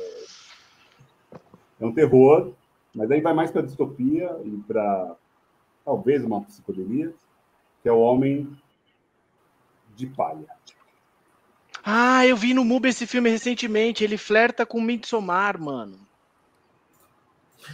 é 1.80 1.86
um 1.86 1.94
terror, 1.94 2.52
mas 2.94 3.10
aí 3.10 3.22
vai 3.22 3.34
mais 3.34 3.52
para 3.52 3.62
distopia 3.62 4.36
e 4.44 4.52
para 4.68 5.16
talvez 5.90 6.24
uma 6.24 6.42
psicodelia, 6.44 7.12
que 7.82 7.90
é 7.90 7.92
o 7.92 8.00
Homem 8.00 8.56
de 9.96 10.06
Palha. 10.06 10.46
Ah, 11.84 12.28
eu 12.28 12.38
vi 12.38 12.54
no 12.54 12.64
MUBI 12.64 12.90
esse 12.90 13.08
filme 13.08 13.28
recentemente. 13.28 14.04
Ele 14.04 14.16
flerta 14.18 14.68
com 14.68 14.80
Midsommar, 14.80 15.60
mano. 15.60 15.98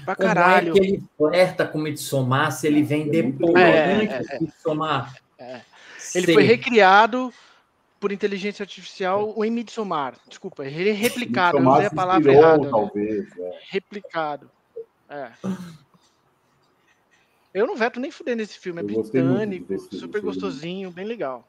Pra 0.06 0.16
Como 0.16 0.28
caralho. 0.30 0.70
é 0.70 0.74
que 0.74 0.80
ele 0.80 1.04
flerta 1.18 1.68
com 1.68 1.78
Midsommar 1.80 2.52
se 2.54 2.68
ele 2.68 2.82
vem 2.84 3.10
depois, 3.10 3.54
É, 3.56 4.20
de 4.20 4.40
Midsommar? 4.42 5.14
É. 5.38 5.62
Ele 6.14 6.26
Sei. 6.26 6.34
foi 6.34 6.44
recriado 6.44 7.34
por 8.00 8.14
inteligência 8.14 8.64
artificial 8.64 9.44
em 9.44 9.52
Midsommar. 9.52 10.16
Desculpa, 10.28 10.66
ele 10.66 10.90
é 10.92 10.94
replicado. 10.94 11.58
Eu 11.58 11.64
não 11.64 11.74
Midsommar 11.74 11.78
usei 11.78 11.88
a 11.88 11.92
palavra 11.92 12.32
inspirou, 12.32 12.50
errada. 12.50 12.64
né? 12.64 12.70
talvez. 12.72 13.38
é. 13.38 13.60
Replicado. 13.72 14.52
É. 15.10 15.30
Eu 17.56 17.66
não 17.66 17.78
veto 17.78 18.02
nem 18.02 18.12
fuder 18.12 18.36
nesse 18.36 18.60
filme. 18.60 18.82
É 18.82 18.84
Eu 18.84 18.88
britânico, 18.88 19.68
filme, 19.68 19.88
super 19.92 20.22
gostosinho, 20.22 20.92
bem 20.92 21.06
legal. 21.06 21.48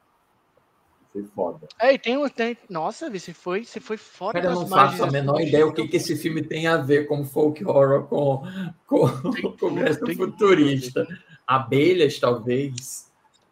Foi 1.11 1.23
foda. 1.23 1.67
É, 1.81 1.93
e 1.93 1.99
tem 1.99 2.17
um. 2.17 2.29
Tem... 2.29 2.57
Nossa, 2.69 3.09
você 3.09 3.33
foi, 3.33 3.65
você 3.65 3.81
foi 3.81 3.97
fora 3.97 4.41
Cara, 4.41 4.53
eu 4.53 4.59
não 4.61 4.67
faço 4.67 5.03
a 5.03 5.11
menor 5.11 5.41
ideia 5.41 5.67
o 5.67 5.73
que, 5.73 5.85
que 5.85 5.97
esse 5.97 6.15
filme 6.15 6.41
tem 6.41 6.65
a 6.65 6.77
ver 6.77 7.07
com 7.07 7.25
folk 7.25 7.63
horror, 7.65 8.03
com, 8.05 8.41
com, 8.87 9.31
Tem 9.31 9.43
o 9.45 9.51
Congresso 9.51 9.99
tem 10.05 10.15
futurista. 10.15 11.05
Abelhas, 11.45 12.17
talvez. 12.17 13.11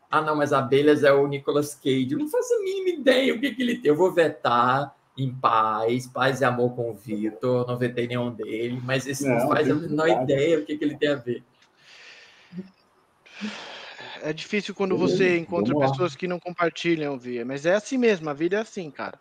Ah, 0.10 0.22
não, 0.22 0.38
mas 0.38 0.53
Abelhas 0.53 1.03
é 1.03 1.11
o 1.11 1.27
Nicolas 1.27 1.76
Cage. 1.76 2.14
Eu 2.14 2.19
não 2.19 2.30
faço 2.30 2.53
a 2.53 2.60
mínima 2.60 3.02
ideia 3.02 3.34
o 3.36 3.40
que, 3.40 3.53
que 3.53 3.61
ele 3.61 3.80
tem. 3.80 3.90
Eu 3.90 3.98
vou 3.98 4.14
vetar 4.14 4.95
em 5.18 5.34
paz, 5.34 6.07
paz 6.07 6.40
e 6.40 6.45
amor 6.45 6.73
com 6.73 6.90
o 6.90 6.94
Vitor. 6.94 7.68
Não 7.68 7.77
vetei 7.77 8.07
nenhum 8.07 8.32
dele, 8.32 8.80
mas 8.82 9.06
esse 9.06 9.27
não, 9.27 9.40
Não, 9.40 9.48
faz 9.49 9.69
a 9.69 9.73
menor 9.73 10.06
verdade. 10.06 10.32
ideia 10.32 10.60
o 10.60 10.65
que, 10.65 10.77
que 10.77 10.86
ele 10.86 10.98
tem 10.98 11.10
a 11.10 11.15
ver. 11.15 11.44
É 14.22 14.34
difícil 14.34 14.74
quando 14.74 14.98
você 14.98 15.38
encontra 15.38 15.74
Vamos 15.74 15.88
lá. 15.88 15.91
pessoas 15.91 16.16
que 16.16 16.28
não 16.28 16.40
compartilham, 16.40 17.18
Via. 17.18 17.45
Mas 17.45 17.66
é 17.66 17.76
assim 17.76 17.98
mesmo, 17.98 18.30
a 18.30 18.34
vida 18.34 18.57
é 18.57 18.60
assim, 18.60 18.90
cara. 18.90 19.20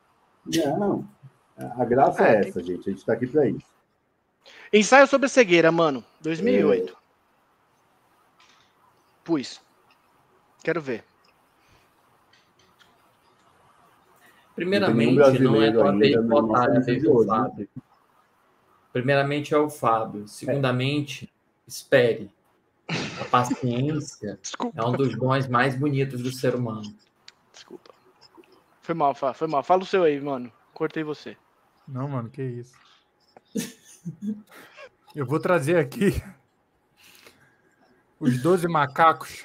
Não, 0.78 1.07
a 1.57 1.85
graça 1.85 2.27
é, 2.27 2.36
É, 2.36 2.49
essa, 2.49 2.62
gente. 2.62 2.89
A 2.89 2.93
gente 2.93 3.05
tá 3.05 3.12
aqui 3.12 3.27
pra 3.27 3.49
isso. 3.49 3.66
Ensaio 4.73 5.07
sobre 5.07 5.27
a 5.27 5.28
cegueira, 5.28 5.70
mano. 5.70 6.05
2008. 6.20 6.97
Pus. 9.23 9.61
Quero 10.62 10.81
ver. 10.81 11.05
Primeiramente, 14.55 15.16
nenhum 15.16 15.53
não 15.53 15.62
é 15.62 15.73
tua 15.73 15.93
vez 15.93 16.11
de 16.12 16.16
na 16.16 16.23
nossa 16.23 16.43
votar, 16.43 16.69
é 16.69 16.70
a 16.70 16.74
lista 16.77 16.93
vez 16.93 17.03
de 17.03 17.09
do 17.09 17.16
hoje, 17.16 17.28
né? 17.28 17.36
Fábio. 17.36 17.69
Primeiramente 18.93 19.55
é 19.55 19.59
o 19.59 19.69
Fábio. 19.69 20.28
Segundamente, 20.28 21.32
espere. 21.66 22.31
A 22.89 23.24
paciência 23.31 24.39
Desculpa, 24.43 24.81
é 24.81 24.85
um 24.85 24.93
dos 24.93 25.16
dons 25.16 25.48
mais 25.48 25.74
bonitos 25.77 26.23
do 26.23 26.31
ser 26.32 26.55
humano. 26.55 26.94
desculpa. 27.52 27.94
Foi 28.82 28.94
mal, 28.94 29.15
Fá, 29.15 29.32
foi 29.32 29.47
mal. 29.48 29.62
Fala 29.62 29.82
o 29.82 29.86
seu 29.86 30.02
aí, 30.02 30.20
mano. 30.20 30.52
Cortei 30.74 31.02
você. 31.02 31.36
Não, 31.89 32.06
mano, 32.09 32.28
que 32.28 32.43
isso. 32.43 32.74
Eu 35.15 35.24
vou 35.24 35.40
trazer 35.40 35.77
aqui 35.78 36.23
os 38.20 38.43
12 38.43 38.69
macacos. 38.69 39.44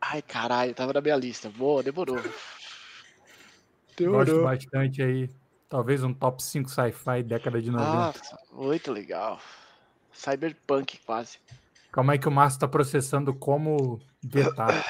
Ai, 0.00 0.20
caralho, 0.20 0.74
tava 0.74 0.92
na 0.92 1.00
minha 1.00 1.16
lista. 1.16 1.48
Boa, 1.48 1.82
demorou. 1.82 2.16
Gosto 2.16 2.34
Demorou. 3.96 4.42
bastante 4.42 5.02
aí. 5.02 5.30
Talvez 5.68 6.02
um 6.04 6.12
top 6.12 6.42
5 6.42 6.68
sci-fi 6.68 7.22
década 7.22 7.60
de 7.62 7.70
90. 7.70 7.90
Nossa, 7.90 8.38
muito 8.52 8.92
legal. 8.92 9.40
Cyberpunk, 10.12 10.98
quase. 11.06 11.38
Calma 11.94 12.14
aí 12.14 12.18
que 12.18 12.26
o 12.26 12.32
Márcio 12.32 12.58
tá 12.58 12.66
processando 12.66 13.32
como 13.32 14.00
vetar. 14.20 14.84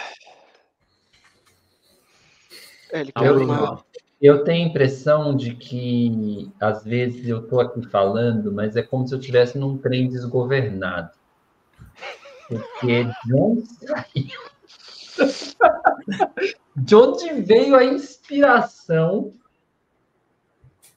É, 2.90 3.00
ele 3.00 3.12
quer 3.12 3.26
Eu- 3.26 3.44
uma... 3.44 3.84
Eu 4.22 4.42
tenho 4.42 4.64
a 4.64 4.68
impressão 4.70 5.36
de 5.36 5.54
que, 5.54 6.50
às 6.58 6.82
vezes, 6.82 7.28
eu 7.28 7.40
estou 7.44 7.60
aqui 7.60 7.86
falando, 7.90 8.50
mas 8.50 8.74
é 8.74 8.82
como 8.82 9.06
se 9.06 9.14
eu 9.14 9.18
estivesse 9.18 9.58
num 9.58 9.76
trem 9.76 10.08
desgovernado. 10.08 11.10
Porque 12.48 13.04
de 13.04 13.34
onde 13.34 13.66
saiu? 13.66 14.40
De 16.74 16.96
onde 16.96 17.32
veio 17.42 17.76
a 17.76 17.84
inspiração 17.84 19.34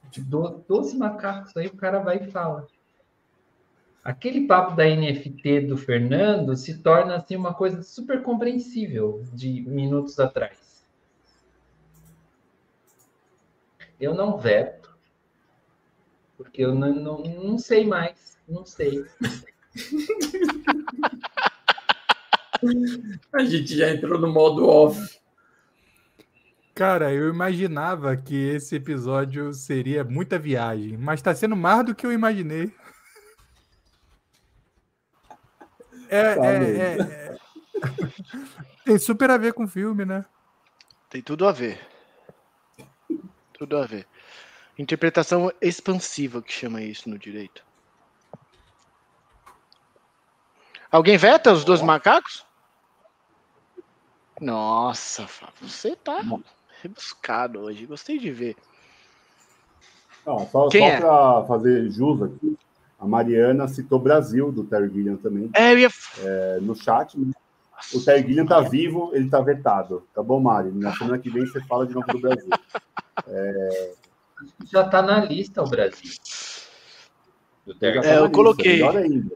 de 0.09 0.21
do- 0.21 0.63
12 0.67 0.97
macacos? 0.97 1.55
Aí 1.57 1.67
o 1.67 1.75
cara 1.75 1.99
vai 1.99 2.17
e 2.23 2.31
fala. 2.31 2.65
Aquele 4.07 4.47
papo 4.47 4.73
da 4.73 4.85
NFT 4.85 5.67
do 5.67 5.75
Fernando 5.75 6.55
se 6.55 6.77
torna 6.77 7.17
assim 7.17 7.35
uma 7.35 7.53
coisa 7.53 7.83
super 7.83 8.23
compreensível 8.23 9.21
de 9.33 9.65
minutos 9.67 10.17
atrás. 10.17 10.87
Eu 13.99 14.15
não 14.15 14.37
veto, 14.37 14.95
porque 16.37 16.63
eu 16.63 16.73
não, 16.73 16.95
não, 16.95 17.21
não 17.21 17.57
sei 17.57 17.85
mais, 17.85 18.37
não 18.47 18.65
sei. 18.65 19.03
A 23.33 23.43
gente 23.43 23.75
já 23.75 23.91
entrou 23.91 24.17
no 24.17 24.31
modo 24.31 24.69
off. 24.69 25.19
Cara, 26.73 27.13
eu 27.13 27.27
imaginava 27.27 28.15
que 28.15 28.35
esse 28.35 28.77
episódio 28.77 29.53
seria 29.53 30.05
muita 30.05 30.39
viagem, 30.39 30.95
mas 30.95 31.21
tá 31.21 31.35
sendo 31.35 31.57
mais 31.57 31.85
do 31.85 31.93
que 31.93 32.05
eu 32.05 32.13
imaginei. 32.13 32.71
É, 36.09 36.35
Tá 36.35 36.45
é, 36.45 36.57
é, 36.57 36.97
é. 37.01 37.37
Tem 38.85 38.97
super 38.97 39.29
a 39.29 39.37
ver 39.37 39.53
com 39.53 39.65
o 39.65 39.67
filme, 39.67 40.05
né? 40.05 40.25
Tem 41.09 41.21
tudo 41.21 41.47
a 41.47 41.51
ver. 41.51 41.79
Tudo 43.53 43.77
a 43.77 43.85
ver. 43.85 44.07
Interpretação 44.77 45.51
expansiva 45.61 46.41
que 46.41 46.51
chama 46.51 46.81
isso 46.81 47.09
no 47.09 47.17
direito. 47.17 47.65
Alguém 50.91 51.17
veta 51.17 51.51
os 51.51 51.65
dois 51.65 51.81
macacos? 51.81 52.45
Nossa, 54.39 55.27
você 55.59 55.95
tá 55.95 56.21
Não. 56.23 56.43
rebuscado 56.81 57.59
hoje. 57.59 57.85
Gostei 57.85 58.19
de 58.19 58.31
ver. 58.31 58.55
Ó, 60.25 60.45
só 60.45 60.69
Quem 60.69 60.81
só 60.81 60.87
é? 60.87 60.99
para 60.99 61.47
fazer 61.47 61.89
jus 61.89 62.21
aqui, 62.21 62.57
a 62.99 63.05
Mariana 63.05 63.67
citou 63.67 63.99
Brasil, 63.99 64.51
do 64.51 64.63
Terry 64.63 64.89
Gilliam 64.89 65.17
também, 65.17 65.49
É, 65.53 65.73
eu 65.73 65.79
ia. 65.79 65.89
é, 66.19 66.59
no 66.61 66.75
chat. 66.75 67.17
né? 67.19 67.31
O 67.93 68.01
Terry 68.03 68.23
Gilliam 68.27 68.45
tá 68.45 68.59
vivo, 68.61 69.11
ele 69.13 69.29
tá 69.29 69.39
vetado. 69.39 70.03
Tá 70.13 70.23
bom, 70.23 70.39
Mari? 70.39 70.71
Na 70.71 70.95
semana 70.95 71.19
que 71.19 71.29
vem 71.29 71.45
você 71.45 71.61
fala 71.61 71.85
de 71.85 71.93
novo 71.93 72.11
do 72.11 72.19
Brasil. 72.19 72.49
Já 74.65 74.81
está 74.85 75.01
na 75.01 75.23
lista 75.23 75.61
o 75.63 75.67
Brasil. 75.69 76.11
Já 77.67 77.73
Terry. 77.75 78.01
tá 78.01 78.07
É, 78.07 78.17
eu 78.17 78.21
lista, 78.23 78.31
coloquei. 78.35 78.73
Melhor 78.73 78.97
ainda. 78.97 79.35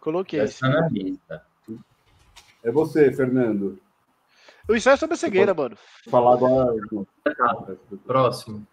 Coloquei. 0.00 0.38
Já 0.40 0.44
está 0.44 0.68
na 0.68 0.88
lista. 0.88 1.42
É 2.62 2.70
você, 2.70 3.12
Fernando. 3.12 3.78
O 4.68 4.76
ensaio 4.76 4.94
é 4.94 4.96
sobre 4.96 5.14
a 5.14 5.18
cegueira, 5.18 5.52
mano. 5.52 5.76
Vou 6.06 6.10
falar 6.10 6.34
agora. 6.34 6.76
Próximo. 8.06 8.64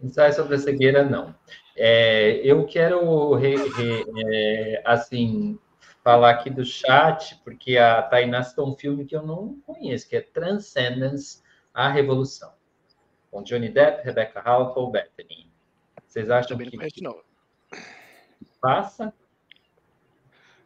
Ensaio 0.00 0.32
sobre 0.32 0.54
a 0.54 0.58
cegueira, 0.58 1.02
não. 1.04 1.34
É, 1.76 2.40
eu 2.44 2.64
quero, 2.66 3.34
re- 3.34 3.56
re- 3.56 4.04
é, 4.26 4.82
assim, 4.84 5.58
falar 6.04 6.30
aqui 6.30 6.50
do 6.50 6.64
chat, 6.64 7.36
porque 7.44 7.76
a 7.76 8.02
Tainá 8.02 8.42
citou 8.42 8.70
um 8.72 8.76
filme 8.76 9.04
que 9.04 9.16
eu 9.16 9.26
não 9.26 9.58
conheço, 9.66 10.08
que 10.08 10.16
é 10.16 10.20
Transcendence, 10.20 11.42
A 11.74 11.88
Revolução. 11.88 12.52
Com 13.30 13.42
Johnny 13.42 13.68
Depp, 13.68 14.04
Rebecca 14.04 14.40
Hall, 14.40 14.72
Paul 14.72 14.90
Bettany. 14.90 15.50
Vocês 16.06 16.30
acham 16.30 16.56
Também 16.56 16.66
não 16.66 16.70
que 16.70 16.76
conheço, 16.78 17.02
não. 17.02 17.20
passa? 18.60 19.12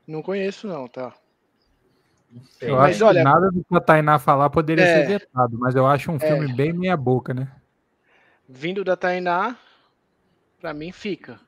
Não 0.06 0.22
conheço, 0.22 0.66
não, 0.66 0.86
tá? 0.88 1.14
Não. 2.30 2.42
Eu 2.60 2.76
Mas 2.76 2.96
acho 2.96 3.04
olha- 3.06 3.18
que 3.18 3.24
nada 3.24 3.50
do 3.50 3.64
que 3.64 3.76
a 3.76 3.80
Tainá 3.80 4.18
falar 4.18 4.50
poderia 4.50 4.84
É. 4.84 4.86
ser 4.86 5.06
vetado, 5.06 5.59
mas 5.59 5.74
eu 5.74 5.86
acho 5.86 6.10
um 6.10 6.18
filme 6.18 6.52
bem 6.54 6.72
meia 6.72 6.96
boca, 6.96 7.34
né? 7.34 7.50
Vindo 8.48 8.85
da 8.85 8.97
Tainá, 8.97 9.56
pra 10.60 10.74
mim 10.74 10.93
fica. 10.93 11.40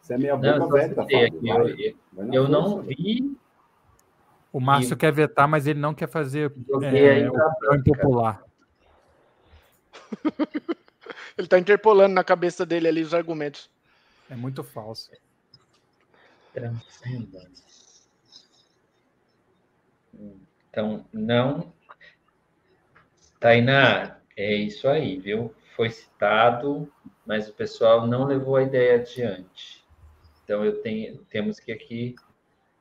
Você 0.00 0.14
é 0.14 0.18
meia 0.18 0.36
Não, 0.36 0.58
boca 0.58 0.76
veta, 0.78 1.02
citei 1.02 1.30
Fábio. 1.30 1.38
aqui, 1.38 1.48
vai. 1.48 1.72
eu, 1.88 1.96
Vai 2.12 2.36
eu 2.36 2.48
não 2.48 2.70
força. 2.76 2.88
vi, 2.88 3.36
O 4.52 4.58
Márcio 4.58 4.94
E- 4.94 4.96
quer 4.96 5.12
vetar, 5.12 5.46
mas 5.46 5.66
ele 5.68 5.78
não 5.78 5.94
quer 5.94 6.08
fazer 6.08 6.50
é, 6.50 6.74
opinião 7.28 7.32
impopular. 7.76 8.42
Ele 11.38 11.46
tá 11.48 11.58
interpolando 11.58 12.12
na 12.14 12.22
cabeça 12.24 12.66
dele 12.66 12.88
ali 12.88 13.00
os 13.02 13.14
argumentos. 13.14 13.70
É 14.28 14.34
muito 14.36 14.62
falso. 14.64 15.10
Transcendence. 16.52 17.62
Então, 20.68 21.04
não. 21.12 21.72
Tainá, 23.38 24.19
é 24.40 24.54
isso 24.54 24.88
aí, 24.88 25.18
viu? 25.18 25.54
Foi 25.76 25.90
citado, 25.90 26.90
mas 27.26 27.48
o 27.48 27.52
pessoal 27.52 28.06
não 28.06 28.24
levou 28.24 28.56
a 28.56 28.62
ideia 28.62 28.96
adiante. 28.96 29.84
Então, 30.44 30.64
eu 30.64 30.80
tenho, 30.82 31.18
temos 31.30 31.58
que 31.60 31.70
aqui. 31.72 32.14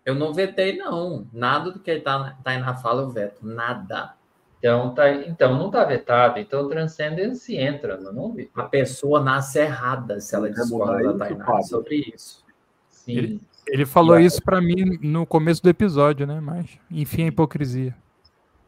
Eu 0.05 0.15
não 0.15 0.33
vetei, 0.33 0.75
não. 0.77 1.27
Nada 1.31 1.71
do 1.71 1.79
que 1.79 1.99
tá, 1.99 2.35
tá 2.43 2.51
aí 2.51 2.59
na 2.59 2.75
fala 2.75 3.03
eu 3.03 3.09
veto. 3.09 3.45
Nada. 3.45 4.13
Então, 4.57 4.93
tá, 4.93 5.09
então 5.11 5.55
não 5.57 5.67
está 5.67 5.85
vetado. 5.85 6.39
Então, 6.39 6.67
Transcendence 6.67 7.55
entra, 7.55 7.95
não, 7.97 8.11
não 8.11 8.33
vi. 8.33 8.49
A 8.55 8.63
pessoa 8.63 9.21
nasce 9.21 9.59
errada 9.59 10.19
se 10.19 10.35
ela 10.35 10.49
discorda 10.49 11.13
da 11.13 11.27
Tainá 11.27 11.61
sobre 11.61 12.11
isso. 12.13 12.43
Sim. 12.89 13.17
Ele- 13.17 13.41
Ele 13.67 13.85
falou 13.85 14.15
E 14.19 14.23
a- 14.23 14.25
isso 14.25 14.41
pra 14.41 14.59
mim 14.59 14.97
no 15.01 15.25
começo 15.27 15.61
do 15.61 15.69
episódio, 15.69 16.25
né? 16.25 16.39
Mas, 16.41 16.79
enfim, 16.89 17.25
a 17.25 17.27
hipocrisia. 17.27 17.95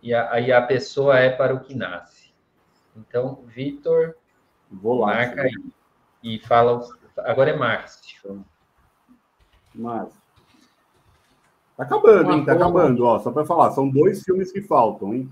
E 0.04 0.14
a, 0.14 0.32
aí 0.32 0.52
a 0.52 0.62
pessoa 0.62 1.18
é 1.18 1.30
para 1.30 1.56
o 1.56 1.60
que 1.60 1.74
nasce. 1.76 2.11
Então, 2.96 3.44
Vitor, 3.48 4.16
Vou 4.72 5.00
lá. 5.00 5.08
marca 5.08 5.42
aí. 5.44 5.52
E 6.24 6.40
fala. 6.40 6.82
Agora 7.20 7.50
é 7.50 7.56
Márcio. 7.56 8.46
Mas... 9.74 10.10
Tá 11.78 11.84
acabando, 11.84 12.30
Um 12.30 12.34
hein? 12.34 12.46
Tá 12.46 12.52
ator- 12.54 12.64
acabando, 12.64 13.06
ó. 13.06 13.20
Só 13.20 13.32
pra 13.32 13.46
falar, 13.46 13.72
são 13.72 13.90
dois 13.90 14.24
filmes 14.24 14.52
que 14.52 14.62
faltam, 14.62 15.14
hein? 15.14 15.32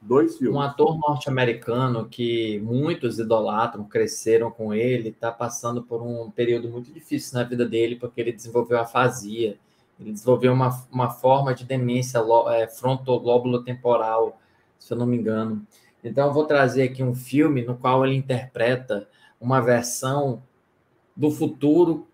Dois 0.00 0.38
filmes. 0.38 0.56
Um 0.56 0.60
ator 0.60 0.98
norte-americano 0.98 2.08
que 2.08 2.58
muitos 2.60 3.18
idolatram, 3.18 3.84
cresceram 3.84 4.50
com 4.50 4.72
ele, 4.72 5.10
está 5.10 5.30
passando 5.30 5.82
por 5.82 6.00
um 6.00 6.30
período 6.30 6.70
muito 6.70 6.90
difícil 6.90 7.38
na 7.38 7.44
vida 7.44 7.66
dele, 7.66 7.96
porque 7.96 8.18
ele 8.20 8.32
desenvolveu 8.32 8.80
afasia, 8.80 9.58
ele 10.00 10.12
desenvolveu 10.12 10.54
uma, 10.54 10.70
uma 10.90 11.10
forma 11.10 11.52
de 11.54 11.64
demência 11.66 12.18
é, 12.48 12.66
frontolóbulo 12.66 13.62
temporal, 13.62 14.40
se 14.78 14.94
eu 14.94 14.96
não 14.96 15.04
me 15.06 15.18
engano. 15.18 15.66
Então, 16.02 16.28
eu 16.28 16.32
vou 16.32 16.46
trazer 16.46 16.84
aqui 16.84 17.02
um 17.02 17.14
filme 17.14 17.62
no 17.62 17.76
qual 17.76 18.04
ele 18.04 18.16
interpreta 18.16 19.08
uma 19.40 19.60
versão 19.60 20.42
do 21.16 21.30
futuro 21.30 22.06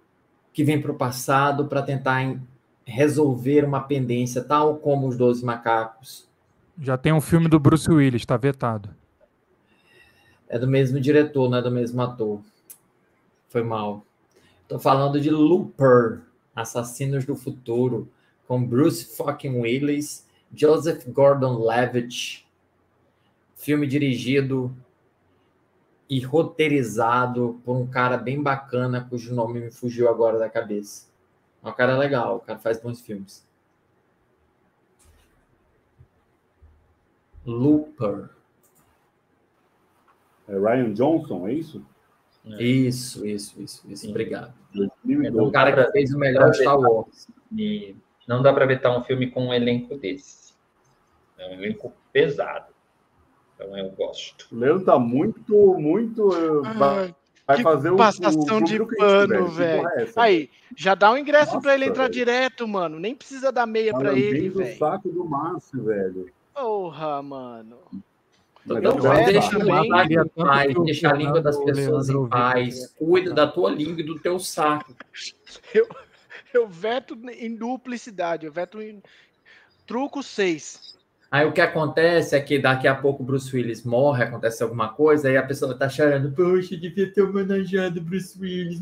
que 0.52 0.64
vem 0.64 0.80
para 0.80 0.92
o 0.92 0.96
passado 0.96 1.66
para 1.66 1.82
tentar 1.82 2.40
resolver 2.86 3.64
uma 3.64 3.80
pendência, 3.80 4.42
tal 4.42 4.76
como 4.76 5.08
os 5.08 5.16
Doze 5.16 5.44
Macacos. 5.44 6.28
Já 6.80 6.96
tem 6.96 7.12
um 7.12 7.20
filme 7.20 7.48
do 7.48 7.58
Bruce 7.58 7.90
Willis, 7.90 8.22
está 8.22 8.36
vetado. 8.36 8.90
É 10.48 10.58
do 10.58 10.68
mesmo 10.68 11.00
diretor, 11.00 11.50
não 11.50 11.58
é 11.58 11.62
do 11.62 11.70
mesmo 11.70 12.00
ator. 12.00 12.40
Foi 13.48 13.62
mal. 13.62 14.04
Estou 14.62 14.78
falando 14.78 15.20
de 15.20 15.30
Looper, 15.30 16.22
Assassinos 16.54 17.24
do 17.24 17.34
Futuro, 17.34 18.08
com 18.46 18.64
Bruce 18.64 19.16
fucking 19.16 19.60
Willis, 19.60 20.26
Joseph 20.54 21.06
Gordon-Levitt. 21.08 22.45
Filme 23.56 23.86
dirigido 23.86 24.76
e 26.08 26.20
roteirizado 26.20 27.60
por 27.64 27.76
um 27.76 27.86
cara 27.86 28.16
bem 28.16 28.40
bacana, 28.40 29.04
cujo 29.08 29.34
nome 29.34 29.58
me 29.58 29.72
fugiu 29.72 30.08
agora 30.08 30.38
da 30.38 30.48
cabeça. 30.48 31.08
É 31.64 31.68
um 31.68 31.72
cara 31.72 31.98
legal, 31.98 32.36
o 32.36 32.40
cara 32.40 32.60
faz 32.60 32.80
bons 32.80 33.00
filmes. 33.00 33.44
Looper. 37.44 38.30
É 40.46 40.52
Ryan 40.52 40.92
Johnson, 40.92 41.48
é 41.48 41.54
isso? 41.54 41.84
É. 42.44 42.62
Isso, 42.62 43.26
isso, 43.26 43.60
isso, 43.60 43.90
isso. 43.90 44.08
Obrigado. 44.08 44.54
2012. 44.72 45.38
É 45.38 45.42
um 45.42 45.50
cara 45.50 45.86
que 45.86 45.92
fez 45.92 46.14
o 46.14 46.18
melhor 46.18 46.54
Star 46.54 46.78
Wars. 46.78 47.26
E 47.56 47.96
não 48.28 48.42
dá 48.42 48.52
para 48.52 48.66
vetar 48.66 48.96
um 48.96 49.02
filme 49.02 49.30
com 49.30 49.48
um 49.48 49.54
elenco 49.54 49.96
desse. 49.96 50.54
É 51.36 51.48
um 51.48 51.54
elenco 51.54 51.92
pesado. 52.12 52.75
Então 53.56 53.76
eu 53.76 53.90
gosto. 53.90 54.46
O 54.52 54.56
Leandro 54.58 54.84
tá 54.84 54.98
muito, 54.98 55.74
muito. 55.78 56.28
eh, 56.34 56.74
vai- 56.78 57.14
vai 57.46 57.56
que 57.56 57.62
fazer 57.62 57.90
o. 57.90 57.96
passação 57.96 58.58
o 58.58 58.64
de 58.64 58.78
pano, 58.96 59.48
Que 59.50 59.54
velho. 59.56 59.88
é? 59.88 60.06
Aí, 60.16 60.50
já 60.76 60.94
dá 60.94 61.10
um 61.10 61.16
ingresso 61.18 61.54
Nossa, 61.54 61.60
pra 61.62 61.74
ele 61.74 61.86
entrar 61.86 62.02
velho. 62.04 62.14
direto, 62.14 62.68
mano. 62.68 62.98
Nem 63.00 63.14
precisa 63.14 63.50
dar 63.50 63.66
meia 63.66 63.92
Tá 63.92 63.98
pra 63.98 64.12
ele, 64.12 64.40
lambendo 64.48 64.60
o 64.60 64.64
velho. 64.64 64.78
saco 64.78 65.08
do 65.08 65.24
Márcio, 65.24 65.82
velho. 65.84 66.30
Porra, 66.54 67.22
mano. 67.22 67.78
Então, 68.68 68.96
deixa 69.24 69.56
a 69.56 70.26
paz, 70.44 70.74
deixa 70.84 71.08
a 71.08 71.12
língua 71.12 71.40
das 71.40 71.56
pessoas 71.56 72.08
em 72.08 72.28
paz, 72.28 72.92
cuida 72.98 73.32
da 73.32 73.46
tua 73.46 73.70
língua 73.70 74.00
e 74.00 74.04
do 74.04 74.18
teu 74.18 74.38
saco. 74.40 74.92
Eu 76.52 76.66
veto 76.66 77.14
em 77.32 77.54
duplicidade, 77.54 78.46
eu 78.46 78.52
veto 78.52 78.80
em 78.80 79.02
truco 79.86 80.22
6. 80.22 80.95
Aí 81.30 81.44
o 81.46 81.52
que 81.52 81.60
acontece 81.60 82.36
é 82.36 82.40
que 82.40 82.58
daqui 82.58 82.86
a 82.86 82.94
pouco 82.94 83.22
o 83.22 83.26
Bruce 83.26 83.54
Willis 83.54 83.82
morre, 83.84 84.22
acontece 84.24 84.62
alguma 84.62 84.88
coisa, 84.90 85.28
aí 85.28 85.36
a 85.36 85.42
pessoa 85.42 85.74
tá 85.74 85.88
chorando, 85.88 86.30
poxa, 86.32 86.76
devia 86.76 87.12
ter 87.12 87.22
homenageado 87.22 87.98
o 88.00 88.02
Bruce 88.02 88.38
Willis. 88.40 88.80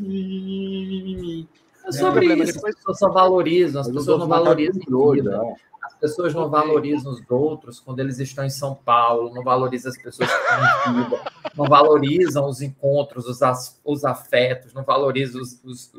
É 1.87 1.93
sobre 1.93 2.27
problema, 2.27 2.45
isso, 2.45 2.59
as 2.67 2.75
pessoas 2.75 2.99
só 2.99 3.11
valorizam, 3.11 3.81
as 3.81 3.89
pessoas 3.89 4.19
não 4.21 4.29
valorizam 4.29 4.83
vida. 5.13 5.39
né? 5.39 5.55
As 5.83 5.95
pessoas 5.95 6.33
não 6.35 6.49
valorizam 6.49 7.13
os 7.13 7.23
outros 7.31 7.79
quando 7.81 8.01
eles 8.01 8.19
estão 8.19 8.45
em 8.45 8.51
São 8.51 8.75
Paulo, 8.75 9.35
não 9.35 9.43
valorizam 9.43 9.91
as 9.91 9.99
pessoas 10.03 10.31
que 10.31 10.37
estão 10.37 10.93
em 10.93 11.05
vida, 11.05 11.21
não 11.57 11.67
valorizam 11.67 12.47
os 12.49 12.63
encontros, 12.63 13.27
os, 13.27 13.41
os 13.85 14.05
afetos, 14.05 14.73
não 14.73 14.83
valorizam 14.83 15.41
os, 15.43 15.61
os- 15.65 15.91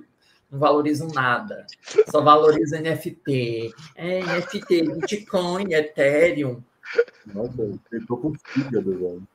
não 0.51 0.59
valorizam 0.59 1.07
nada. 1.09 1.65
Só 2.09 2.21
valorizam 2.21 2.81
NFT. 2.81 3.73
É, 3.95 4.19
NFT, 4.21 4.83
Bitcoin, 4.83 5.73
Ethereum. 5.73 6.63
Nossa, 7.33 7.79
eu 7.91 8.05
tô 8.05 8.17
com 8.17 8.33
fígado, 8.33 8.97
velho. 8.97 9.27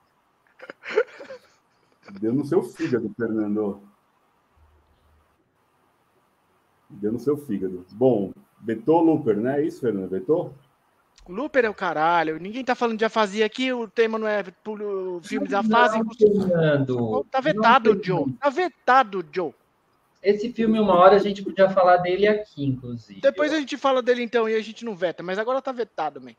Deu 2.20 2.32
no 2.32 2.44
seu 2.44 2.62
fígado, 2.62 3.12
Fernando. 3.16 3.82
Deu 6.88 7.12
no 7.12 7.20
seu 7.20 7.36
fígado. 7.36 7.84
Bom, 7.92 8.32
vetou 8.60 9.02
Looper, 9.02 9.36
né? 9.36 9.60
É 9.60 9.66
isso, 9.66 9.80
Fernando? 9.80 10.10
Vetou? 10.10 10.54
O 11.28 11.32
Looper 11.32 11.64
é 11.64 11.70
o 11.70 11.74
caralho. 11.74 12.40
Ninguém 12.40 12.64
tá 12.64 12.74
falando 12.74 12.98
de 12.98 13.04
afasia 13.04 13.46
aqui, 13.46 13.72
o 13.72 13.86
tema 13.86 14.18
não 14.18 14.26
é 14.26 14.42
filme 15.22 15.46
da 15.46 15.62
fase. 15.62 16.00
Fernando. 16.18 17.24
Tá 17.30 17.40
vetado, 17.40 17.94
Não, 17.94 18.02
Joe. 18.02 18.32
Tá 18.32 18.50
vetado, 18.50 19.24
Joe. 19.30 19.54
Esse 20.22 20.52
filme, 20.52 20.78
uma 20.78 20.94
hora, 20.94 21.16
a 21.16 21.18
gente 21.18 21.42
podia 21.42 21.70
falar 21.70 21.96
dele 21.98 22.28
aqui, 22.28 22.64
inclusive. 22.64 23.20
Depois 23.20 23.52
a 23.52 23.56
gente 23.58 23.76
fala 23.78 24.02
dele 24.02 24.22
então 24.22 24.48
e 24.48 24.54
a 24.54 24.60
gente 24.60 24.84
não 24.84 24.94
veta, 24.94 25.22
mas 25.22 25.38
agora 25.38 25.62
tá 25.62 25.72
vetado, 25.72 26.20
man. 26.20 26.34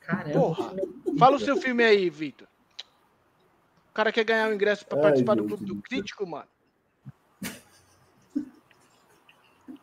Caramba, 0.00 0.32
Porra. 0.32 0.72
Fala 1.18 1.36
o 1.36 1.40
seu 1.40 1.56
filme 1.56 1.82
aí, 1.84 2.08
Vitor. 2.08 2.46
O 3.90 3.92
cara 3.92 4.12
quer 4.12 4.24
ganhar 4.24 4.48
o 4.48 4.54
ingresso 4.54 4.86
pra 4.86 4.96
Ai, 4.98 5.02
participar 5.02 5.34
do 5.34 5.44
clube 5.44 5.64
do 5.64 5.76
crítico, 5.82 6.24
mano. 6.24 6.46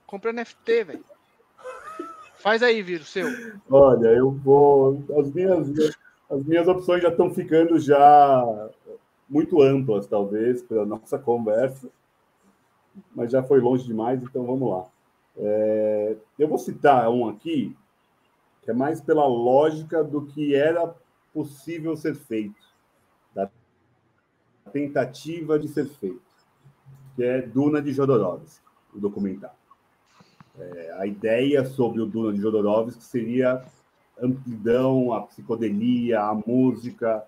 Compra 0.07 0.31
NFT, 0.31 0.84
velho. 0.85 1.06
Faz 2.39 2.64
aí, 2.64 2.81
Viro, 2.81 3.03
o 3.03 3.06
seu. 3.06 3.27
Olha, 3.69 4.07
eu 4.07 4.31
vou. 4.31 5.03
As 5.19 5.31
minhas, 5.31 5.68
as 6.30 6.43
minhas 6.45 6.68
opções 6.68 7.02
já 7.02 7.10
estão 7.10 7.34
ficando 7.34 7.77
já 7.80 8.69
muito 9.30 9.61
amplas, 9.61 10.07
talvez, 10.07 10.61
pela 10.61 10.85
nossa 10.88 11.18
conversa. 11.18 11.89
Mas 13.14 13.31
já 13.31 13.43
foi 13.43 13.60
longe 13.60 13.85
demais, 13.85 14.23
então 14.23 14.45
vamos 14.45 14.69
lá. 14.69 14.85
É, 15.38 16.15
eu 16.39 16.47
vou 16.47 16.57
citar 16.57 17.10
um 17.10 17.27
aqui, 17.27 17.76
que 18.61 18.72
é 18.72 18.73
mais 18.73 19.02
pela 19.02 19.27
lógica 19.27 20.03
do 20.03 20.26
que 20.26 20.56
era 20.56 20.95
possível 21.34 21.97
ser 21.97 22.15
feito, 22.15 22.64
da 23.34 23.49
tentativa 24.72 25.60
de 25.60 25.68
ser 25.68 25.88
feito, 25.88 26.22
que 27.15 27.23
é 27.23 27.41
Duna 27.41 27.81
de 27.81 27.91
Jodorowsky, 27.91 28.64
o 28.93 28.99
documentário 28.99 29.65
a 30.97 31.06
ideia 31.06 31.65
sobre 31.65 32.02
o 32.02 32.06
Duna 32.06 32.34
de 32.34 32.41
Jodorowsky 32.41 33.03
seria 33.03 33.64
amplidão, 34.22 35.14
a 35.14 35.22
psicodelia, 35.22 36.22
a 36.22 36.34
música, 36.34 37.23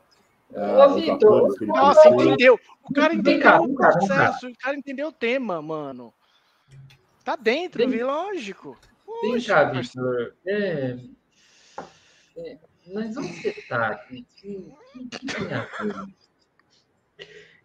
ah, 0.55 0.87
os 0.87 0.95
Vitor, 1.01 1.47
Nossa, 1.67 2.09
entendeu. 2.09 2.59
O 2.83 2.93
cara 2.93 3.13
entendeu 3.13 3.33
o 3.33 3.35
vem 3.35 3.43
cá, 3.43 3.59
vem 3.59 3.75
cá. 3.75 3.91
processo, 3.91 4.47
o 4.47 4.57
cara 4.57 4.77
entendeu 4.77 5.07
o 5.09 5.11
tema, 5.11 5.61
mano. 5.61 6.13
Tá 7.23 7.35
dentro, 7.35 7.79
Vem- 7.79 7.89
vi, 7.89 8.03
lógico. 8.03 8.77
Vem 9.21 9.41
cá. 9.41 9.65
Vitor. 9.65 10.35
É, 10.45 10.97
é, 12.37 12.57
nós 12.87 13.15
vamos 13.15 13.35
setar 13.41 13.91
aqui. 13.91 14.25
O 14.95 15.09
que, 15.09 15.17
que 15.19 15.25
tem 15.25 15.53
a 15.53 15.61
ver? 15.63 16.01
O 16.01 16.07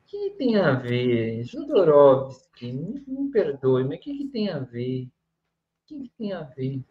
que 0.06 0.30
tem 0.30 0.56
a 0.56 0.72
ver? 0.72 1.44
Jodorowsky, 1.44 2.72
me, 2.72 3.02
me 3.06 3.30
perdoe, 3.30 3.84
mas 3.84 3.98
o 3.98 4.00
que, 4.00 4.18
que 4.18 4.28
tem 4.28 4.50
a 4.50 4.58
ver? 4.58 5.04
O 5.04 5.86
que, 5.86 6.00
que 6.00 6.12
tem 6.18 6.32
a 6.32 6.42
ver? 6.42 6.82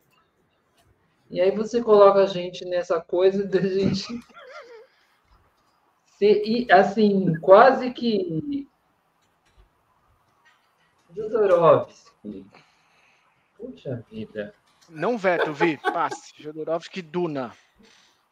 E 1.30 1.39
aí 1.39 1.51
você 1.55 1.81
coloca 1.81 2.19
a 2.23 2.26
gente 2.26 2.65
nessa 2.65 2.99
coisa 2.99 3.45
da 3.45 3.61
gente 3.61 4.05
ser, 6.22 6.43
e, 6.45 6.72
assim, 6.72 7.34
quase 7.39 7.91
que 7.91 8.69
Jodorowsky. 11.15 12.45
Puxa 13.57 14.06
vida. 14.10 14.53
Não 14.88 15.18
veto, 15.18 15.52
Vi. 15.52 15.77
Passe. 15.77 16.31
Jodorowsky 16.38 17.02
Duna. 17.02 17.52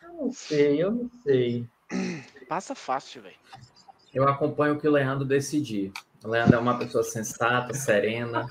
Eu 0.01 0.13
não 0.13 0.31
sei, 0.31 0.83
eu 0.83 0.91
não 0.91 1.09
sei. 1.23 1.67
Passa 2.47 2.75
fácil, 2.75 3.23
velho. 3.23 3.35
Eu 4.13 4.27
acompanho 4.27 4.75
o 4.75 4.79
que 4.79 4.87
o 4.87 4.91
Leandro 4.91 5.25
decidir. 5.25 5.91
O 6.23 6.29
Leandro 6.29 6.55
é 6.55 6.59
uma 6.59 6.77
pessoa 6.77 7.03
sensata, 7.03 7.73
serena. 7.73 8.47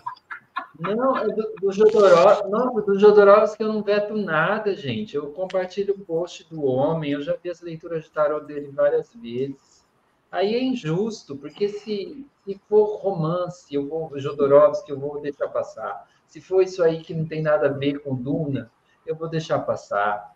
Não, 0.78 1.16
é 1.16 1.26
do, 1.26 1.54
do 1.60 1.72
Jodorowsky, 1.72 2.48
nossa, 2.48 2.82
do 2.82 2.98
Jodorowsky 2.98 3.62
eu 3.64 3.72
não 3.72 3.82
veto 3.82 4.16
nada, 4.16 4.74
gente. 4.76 5.16
Eu 5.16 5.32
compartilho 5.32 5.94
o 5.94 5.98
post 5.98 6.48
do 6.48 6.64
homem, 6.64 7.12
eu 7.12 7.20
já 7.20 7.34
vi 7.34 7.50
as 7.50 7.60
leituras 7.60 8.04
de 8.04 8.10
tarot 8.10 8.46
dele 8.46 8.70
várias 8.70 9.12
vezes. 9.12 9.84
Aí 10.30 10.54
é 10.54 10.62
injusto, 10.62 11.36
porque 11.36 11.68
se, 11.68 12.24
se 12.44 12.60
for 12.68 13.00
romance, 13.00 13.74
eu 13.74 13.88
vou 13.88 14.16
Jodorowsky, 14.18 14.90
eu 14.90 15.00
vou 15.00 15.20
deixar 15.20 15.48
passar. 15.48 16.08
Se 16.28 16.40
for 16.40 16.62
isso 16.62 16.82
aí 16.82 17.02
que 17.02 17.14
não 17.14 17.26
tem 17.26 17.42
nada 17.42 17.66
a 17.66 17.72
ver 17.72 18.00
com 18.00 18.14
Duna, 18.14 18.70
eu 19.04 19.16
vou 19.16 19.28
deixar 19.28 19.58
passar. 19.60 20.32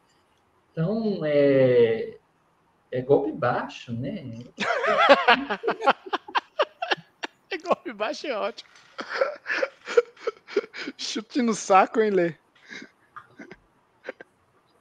Então, 0.73 1.20
é, 1.24 2.16
é 2.90 3.01
golpe 3.02 3.31
baixo, 3.31 3.93
né? 3.93 4.39
É 7.51 7.59
golpe 7.59 7.93
baixo 7.93 8.27
é 8.27 8.35
ótimo. 8.35 8.70
Chute 10.97 11.43
no 11.43 11.55
saco, 11.55 12.01
hein, 12.01 12.11
Lê? 12.11 12.35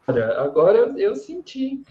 Agora, 0.08 0.42
agora 0.44 0.78
eu, 0.78 0.98
eu 0.98 1.16
senti. 1.16 1.82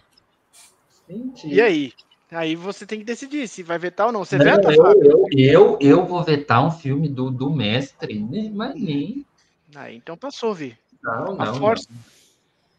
Senti. 1.06 1.48
E 1.48 1.60
aí? 1.60 1.92
Aí 2.30 2.54
você 2.54 2.86
tem 2.86 2.98
que 3.00 3.04
decidir 3.04 3.48
se 3.48 3.62
vai 3.62 3.78
vetar 3.78 4.06
ou 4.06 4.12
não. 4.12 4.24
Você 4.24 4.38
Não, 4.38 4.44
veta, 4.44 4.72
eu, 4.72 4.76
Fábio? 4.76 5.10
eu, 5.10 5.26
eu, 5.32 5.78
eu 5.80 6.06
vou 6.06 6.22
vetar 6.22 6.64
um 6.64 6.70
filme 6.70 7.08
do, 7.08 7.30
do 7.30 7.50
mestre, 7.50 8.20
né? 8.20 8.50
mas 8.52 8.74
nem. 8.80 9.26
Aí, 9.74 9.96
então 9.96 10.16
passou, 10.16 10.54
Vi. 10.54 10.76
Não, 11.02 11.32
A 11.40 11.46
não. 11.46 11.58
força- 11.58 11.88
não. 11.90 12.00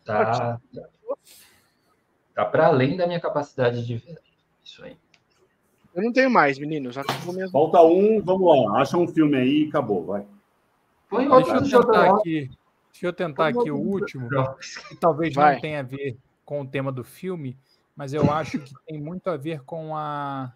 Tá, 0.04 0.26
tá, 0.26 0.60
tá 2.34 2.46
para 2.46 2.68
além 2.68 2.98
da 2.98 3.06
minha 3.06 3.20
capacidade 3.20 3.86
de 3.86 3.98
ver. 3.98 4.18
Isso 4.64 4.84
aí. 4.84 4.98
Eu 5.94 6.04
não 6.04 6.14
tenho 6.14 6.30
mais, 6.30 6.58
meninos. 6.58 6.96
Falta 7.52 7.82
um, 7.84 8.22
vamos 8.22 8.48
lá. 8.48 8.82
Acha 8.82 8.98
um 8.98 9.08
filme 9.08 9.38
aí 9.38 9.66
e 9.66 9.68
acabou, 9.68 10.06
vai. 10.06 10.26
Põe 11.12 11.28
Deixa 11.28 11.76
eu 11.76 11.84
tentar 11.84 12.16
aqui. 12.16 12.50
Deixa 12.94 13.06
eu 13.08 13.14
tentar 13.14 13.48
aqui 13.48 13.70
o 13.70 13.78
último, 13.78 14.30
que 14.88 14.96
talvez 14.96 15.34
Vai. 15.34 15.56
não 15.56 15.62
tenha 15.62 15.82
a 15.82 15.84
ver 15.84 16.18
com 16.46 16.62
o 16.62 16.68
tema 16.68 16.90
do 16.90 17.04
filme, 17.04 17.58
mas 17.96 18.14
eu 18.14 18.32
acho 18.32 18.60
que 18.60 18.74
tem 18.88 19.00
muito 19.00 19.30
a 19.30 19.36
ver 19.36 19.62
com 19.64 19.96
a 19.96 20.54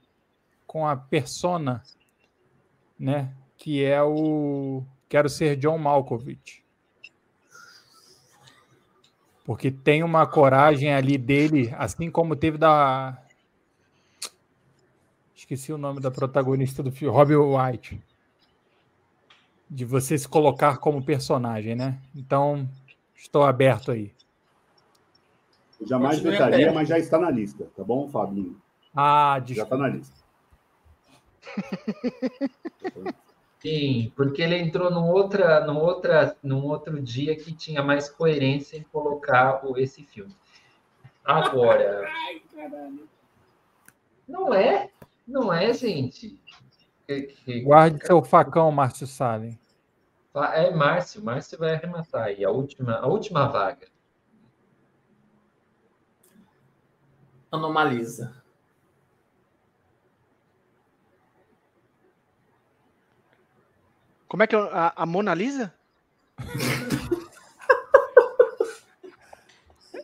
com 0.65 0.87
a 0.87 0.95
persona, 0.95 1.83
né? 2.97 3.33
Que 3.57 3.83
é 3.83 4.01
o 4.01 4.83
Quero 5.09 5.27
ser 5.29 5.57
John 5.57 5.77
Malkovich. 5.77 6.63
Porque 9.43 9.69
tem 9.69 10.03
uma 10.03 10.25
coragem 10.25 10.93
ali 10.93 11.17
dele, 11.17 11.73
assim 11.77 12.09
como 12.09 12.35
teve 12.35 12.57
da 12.57 13.21
esqueci 15.35 15.71
o 15.71 15.77
nome 15.77 15.99
da 15.99 16.09
protagonista 16.09 16.81
do 16.81 16.91
filme, 16.91 17.15
Robbie 17.15 17.35
White. 17.35 18.01
De 19.75 19.83
você 19.83 20.17
se 20.17 20.25
colocar 20.27 20.77
como 20.77 21.03
personagem, 21.03 21.75
né? 21.75 21.99
Então, 22.15 22.65
estou 23.13 23.43
aberto 23.43 23.91
aí. 23.91 24.13
Eu 25.81 25.85
jamais 25.85 26.19
vetaria, 26.19 26.55
aberto. 26.55 26.75
mas 26.75 26.87
já 26.87 26.97
está 26.97 27.19
na 27.19 27.29
lista, 27.29 27.67
tá 27.75 27.83
bom, 27.83 28.07
Fabinho? 28.07 28.55
Ah, 28.95 29.35
Já 29.39 29.45
desculpa. 29.45 29.75
está 29.75 29.77
na 29.77 29.89
lista. 29.93 30.15
Sim, 33.59 34.13
porque 34.15 34.41
ele 34.41 34.57
entrou 34.57 34.89
num, 34.89 35.09
outra, 35.09 35.65
num, 35.65 35.77
outra, 35.77 36.37
num 36.41 36.63
outro 36.63 37.01
dia 37.01 37.35
que 37.35 37.51
tinha 37.51 37.83
mais 37.83 38.07
coerência 38.07 38.77
em 38.77 38.83
colocar 38.83 39.65
o, 39.65 39.77
esse 39.77 40.03
filme. 40.03 40.33
Agora. 41.25 42.07
Não 44.25 44.53
é? 44.53 44.89
Não 45.27 45.51
é, 45.51 45.73
gente? 45.73 46.39
Guarde 47.63 48.05
seu 48.05 48.23
facão, 48.23 48.71
Márcio 48.71 49.05
Salem. 49.05 49.59
É 50.53 50.69
Márcio, 50.69 51.23
Márcio 51.23 51.57
vai 51.57 51.75
arrematar 51.75 52.23
aí, 52.23 52.43
a 52.43 52.49
última, 52.49 52.95
a 52.97 53.07
última 53.07 53.47
vaga. 53.47 53.87
Anomaliza. 57.49 58.43
Como 64.27 64.43
é 64.43 64.47
que 64.47 64.55
é 64.55 64.59
a, 64.59 64.93
a 64.95 65.05
Mona 65.05 65.33
Lisa? 65.33 65.73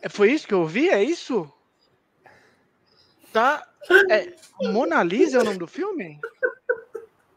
É, 0.04 0.08
Foi 0.08 0.32
isso 0.32 0.48
que 0.48 0.54
eu 0.54 0.62
ouvi? 0.62 0.88
É 0.88 1.00
isso? 1.00 1.48
Tá. 3.32 3.64
É, 4.10 4.34
Mona 4.60 5.00
Lisa 5.04 5.38
é 5.38 5.40
o 5.40 5.44
nome 5.44 5.58
do 5.58 5.68
filme? 5.68 6.20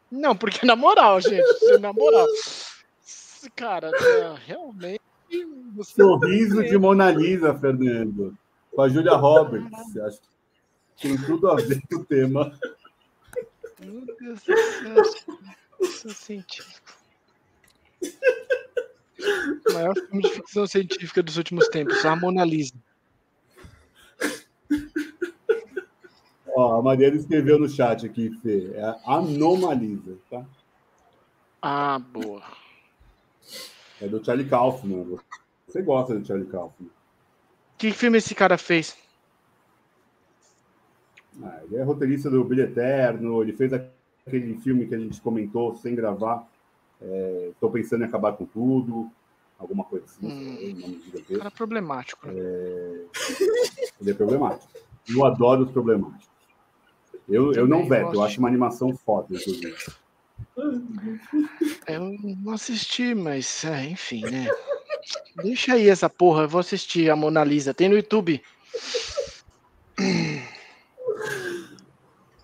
Não, 0.10 0.36
porque 0.36 0.66
na 0.66 0.76
moral, 0.76 1.22
gente, 1.22 1.78
na 1.80 1.94
moral. 1.94 2.26
Cara, 3.56 3.92
é, 3.94 4.36
realmente. 4.46 5.02
Sorriso 5.84 6.64
de 6.64 6.78
Mona 6.78 7.12
Lisa, 7.12 7.54
Fernando. 7.54 8.38
Com 8.72 8.82
a 8.82 8.90
Julia 8.90 9.16
Roberts. 9.16 9.98
Acho 9.98 10.20
que 10.96 11.08
tem 11.08 11.18
tudo 11.18 11.50
a 11.50 11.56
ver 11.56 11.82
com 11.90 11.98
o 11.98 12.06
tema. 12.06 12.58
Meu 13.80 14.06
Deus 14.06 14.40
do 14.44 14.56
céu. 14.56 15.04
Ficção 15.82 16.12
científica. 16.12 16.94
O 19.70 19.74
maior 19.74 19.96
filme 19.96 20.22
de 20.22 20.30
ficção 20.30 20.68
científica 20.68 21.24
dos 21.24 21.38
últimos 21.38 21.68
tempos, 21.70 22.06
a 22.06 22.16
Mona 22.16 22.46
Lisa. 22.46 22.76
Ó, 26.56 26.80
a 26.80 26.82
Mariana 26.82 27.18
escreveu 27.18 27.60
no 27.60 27.68
chat 27.68 28.06
aqui, 28.06 28.30
Fê. 28.42 28.72
É 28.76 28.84
a 28.84 29.18
Anomalisa, 29.18 30.18
tá? 30.30 30.46
Ah, 31.62 32.00
boa. 32.00 32.44
É 34.02 34.08
do 34.08 34.24
Charlie 34.24 34.48
Kaufman. 34.48 35.18
Você 35.68 35.82
gosta 35.82 36.18
do 36.18 36.26
Charlie 36.26 36.48
Kaufman. 36.48 36.90
Que 37.78 37.92
filme 37.92 38.18
esse 38.18 38.34
cara 38.36 38.58
fez? 38.58 38.98
Ah, 41.44 41.62
ele 41.64 41.78
é 41.78 41.84
roteirista 41.84 42.30
do 42.30 42.44
Brilho 42.44 42.64
Eterno, 42.64 43.42
ele 43.42 43.54
fez 43.54 43.74
aquele 43.74 44.56
filme 44.58 44.88
que 44.88 44.96
a 44.96 45.00
gente 45.00 45.20
comentou 45.22 45.76
sem 45.76 45.94
gravar. 45.96 46.48
Estou 47.52 47.70
pensando 47.70 48.04
em 48.04 48.08
acabar 48.08 48.34
com 48.34 48.46
tudo. 48.46 49.12
Alguma 49.58 49.86
coisa 49.86 50.06
assim. 50.06 50.28
Hum. 50.28 51.02
Cara 51.38 51.52
problemático. 51.52 52.28
né? 52.28 52.34
Ele 54.02 54.12
é 54.12 54.14
problemático. 54.14 54.72
Eu 55.08 55.26
adoro 55.26 55.64
os 55.64 55.72
problemáticos. 55.72 56.28
Eu, 57.28 57.54
eu 57.54 57.68
não 57.68 57.84
Também 57.84 58.04
veto, 58.04 58.16
eu 58.16 58.24
acho 58.24 58.40
uma 58.40 58.50
animação 58.50 58.96
foda, 58.96 59.28
inclusive. 59.34 59.76
Eu 61.88 62.16
não 62.22 62.54
assisti, 62.54 63.14
mas 63.14 63.64
é, 63.64 63.86
enfim, 63.86 64.22
né? 64.22 64.50
Deixa 65.36 65.74
aí 65.74 65.88
essa 65.90 66.10
porra, 66.10 66.44
eu 66.44 66.50
vou 66.50 66.60
assistir 66.60 67.10
a 67.10 67.16
Mona 67.16 67.44
Lisa. 67.44 67.74
Tem 67.74 67.88
no 67.90 67.96
YouTube. 67.96 68.42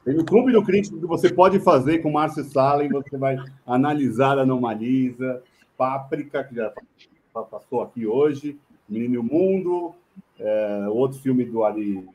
Tem 0.04 0.16
no 0.16 0.26
Clube 0.26 0.52
do 0.52 0.64
Crítico 0.64 1.00
que 1.00 1.06
você 1.06 1.32
pode 1.32 1.60
fazer 1.60 2.00
com 2.00 2.10
o 2.10 2.14
Márcio 2.14 2.44
Salem, 2.44 2.90
você 2.90 3.18
vai 3.18 3.38
analisar 3.66 4.38
a 4.38 4.42
Anomalisa, 4.42 5.44
Páprica, 5.78 6.44
que 6.44 6.56
já 6.56 6.74
pa- 7.34 7.44
passou 7.44 7.82
aqui 7.82 8.06
hoje, 8.06 8.58
Menino 8.90 9.16
e 9.16 9.18
o 9.18 9.24
Mundo, 9.24 9.96
é, 10.40 10.86
outro 10.90 11.20
filme 11.20 11.46
do 11.46 11.64
Ali 11.64 12.08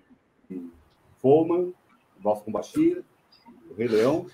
Foman, 1.21 1.73
Valsa 2.21 2.43
com 2.43 2.53
Bashir, 2.53 3.03
O 3.71 3.75
Rei 3.75 3.89
Leão. 3.89 4.27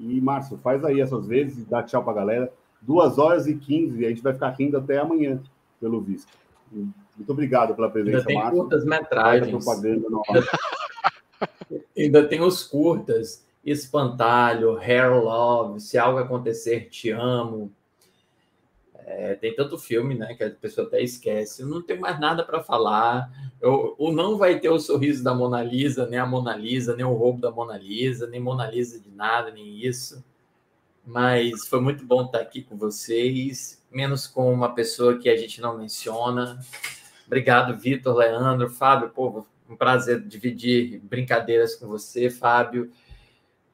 E, 0.00 0.20
Márcio, 0.20 0.58
faz 0.62 0.84
aí 0.84 1.00
essas 1.00 1.26
vezes 1.26 1.58
e 1.58 1.68
dá 1.68 1.82
tchau 1.82 2.02
pra 2.02 2.14
galera. 2.14 2.50
Duas 2.80 3.18
horas 3.18 3.46
e 3.46 3.54
quinze, 3.54 4.00
e 4.00 4.06
a 4.06 4.08
gente 4.08 4.22
vai 4.22 4.32
ficar 4.32 4.48
rindo 4.50 4.78
até 4.78 4.98
amanhã, 4.98 5.40
pelo 5.78 6.00
visto. 6.00 6.32
Muito 6.72 6.94
obrigado 7.28 7.74
pela 7.74 7.88
Ainda 7.88 8.02
presença, 8.02 8.24
tem 8.24 8.38
Márcio. 8.38 8.58
curtas 8.58 8.82
a 8.82 8.86
metragens. 8.86 9.66
Ainda 11.96 12.26
tem 12.26 12.40
os 12.40 12.62
curtas. 12.62 13.44
Espantalho, 13.64 14.78
Hair 14.78 15.22
Love, 15.22 15.80
Se 15.80 15.98
Algo 15.98 16.18
Acontecer, 16.18 16.88
Te 16.88 17.10
Amo. 17.10 17.70
É, 19.12 19.34
tem 19.34 19.52
tanto 19.52 19.76
filme, 19.76 20.14
né, 20.14 20.34
que 20.34 20.44
a 20.44 20.50
pessoa 20.50 20.86
até 20.86 21.02
esquece. 21.02 21.62
Eu 21.62 21.68
não 21.68 21.82
tenho 21.82 22.00
mais 22.00 22.20
nada 22.20 22.44
para 22.44 22.62
falar. 22.62 23.28
Eu, 23.60 23.96
o 23.98 24.12
não 24.12 24.38
vai 24.38 24.60
ter 24.60 24.68
o 24.68 24.78
sorriso 24.78 25.24
da 25.24 25.34
Mona 25.34 25.62
Lisa, 25.64 26.06
nem 26.06 26.18
a 26.18 26.24
Mona 26.24 26.54
Lisa, 26.56 26.94
nem 26.94 27.04
o 27.04 27.14
roubo 27.14 27.40
da 27.40 27.50
Mona 27.50 27.76
Lisa, 27.76 28.28
nem 28.28 28.38
Mona 28.38 28.70
Lisa 28.70 29.00
de 29.00 29.10
nada, 29.10 29.50
nem 29.50 29.84
isso. 29.84 30.24
Mas 31.04 31.66
foi 31.66 31.80
muito 31.80 32.06
bom 32.06 32.24
estar 32.24 32.38
aqui 32.38 32.62
com 32.62 32.76
vocês, 32.76 33.84
menos 33.90 34.28
com 34.28 34.52
uma 34.52 34.74
pessoa 34.74 35.18
que 35.18 35.28
a 35.28 35.36
gente 35.36 35.60
não 35.60 35.76
menciona. 35.76 36.60
Obrigado, 37.26 37.76
Vitor, 37.76 38.14
Leandro, 38.16 38.70
Fábio. 38.70 39.10
Pô, 39.10 39.44
um 39.68 39.74
prazer 39.74 40.20
dividir 40.20 41.00
brincadeiras 41.00 41.74
com 41.74 41.88
você, 41.88 42.30
Fábio. 42.30 42.92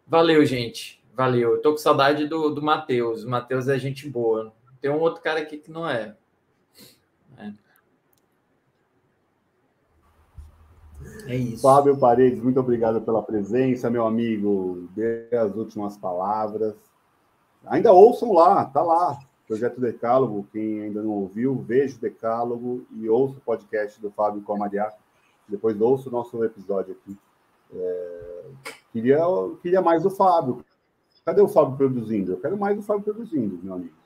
Valeu, 0.06 0.47
gente. 0.47 1.02
Valeu. 1.15 1.56
Eu 1.56 1.60
tô 1.60 1.73
com 1.73 1.78
saudade 1.78 2.26
do, 2.26 2.48
do 2.48 2.62
Matheus. 2.62 3.23
O 3.23 3.28
Matheus 3.28 3.68
é 3.68 3.78
gente 3.78 4.08
boa. 4.08 4.55
Tem 4.86 4.94
um 4.94 5.00
outro 5.00 5.20
cara 5.20 5.40
aqui 5.40 5.58
que 5.58 5.68
não 5.68 5.90
é. 5.90 6.15
É, 7.36 7.52
é 11.26 11.34
isso. 11.34 11.60
Fábio 11.60 11.98
Paredes, 11.98 12.40
muito 12.40 12.60
obrigado 12.60 13.00
pela 13.00 13.20
presença, 13.20 13.90
meu 13.90 14.06
amigo. 14.06 14.89
Dê 14.94 15.26
as 15.34 15.56
últimas 15.56 15.97
palavras. 15.97 16.76
Ainda 17.65 17.92
ouçam 17.92 18.32
lá, 18.32 18.65
tá 18.66 18.81
lá. 18.81 19.18
Projeto 19.48 19.81
Decálogo, 19.81 20.47
quem 20.52 20.82
ainda 20.82 21.02
não 21.02 21.10
ouviu, 21.10 21.56
veja 21.66 21.97
o 21.97 22.00
Decálogo 22.00 22.86
e 22.92 23.08
ouça 23.08 23.39
o 23.39 23.40
podcast 23.40 24.00
do 24.00 24.12
Fábio 24.12 24.40
com 24.42 24.52
a 24.52 24.58
Maria. 24.58 24.92
Depois 25.48 25.81
ouça 25.81 26.08
o 26.08 26.12
nosso 26.12 26.44
episódio 26.44 26.94
aqui. 26.94 27.18
É, 27.74 28.44
Queria, 28.92 29.18
queria 29.60 29.82
mais 29.82 30.05
do 30.05 30.10
Fábio. 30.10 30.65
Cadê 31.24 31.42
o 31.42 31.48
Fábio 31.48 31.76
produzindo? 31.76 32.34
Eu 32.34 32.40
quero 32.40 32.56
mais 32.56 32.76
do 32.76 32.84
Fábio 32.84 33.02
produzindo, 33.02 33.58
meu 33.60 33.74
amigo. 33.74 34.06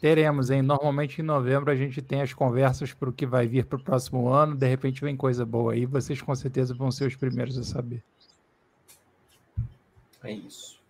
Teremos, 0.00 0.50
hein? 0.50 0.62
Normalmente 0.62 1.20
em 1.20 1.24
novembro 1.24 1.70
a 1.70 1.74
gente 1.74 2.00
tem 2.00 2.22
as 2.22 2.32
conversas 2.32 2.92
para 2.92 3.08
o 3.08 3.12
que 3.12 3.26
vai 3.26 3.48
vir 3.48 3.64
para 3.64 3.78
o 3.78 3.82
próximo 3.82 4.28
ano. 4.28 4.54
De 4.54 4.66
repente 4.66 5.00
vem 5.00 5.16
coisa 5.16 5.44
boa 5.44 5.72
aí. 5.72 5.86
Vocês 5.86 6.22
com 6.22 6.34
certeza 6.34 6.74
vão 6.74 6.90
ser 6.90 7.06
os 7.06 7.16
primeiros 7.16 7.58
a 7.58 7.64
saber. 7.64 8.02
É 10.22 10.32
isso. 10.32 10.80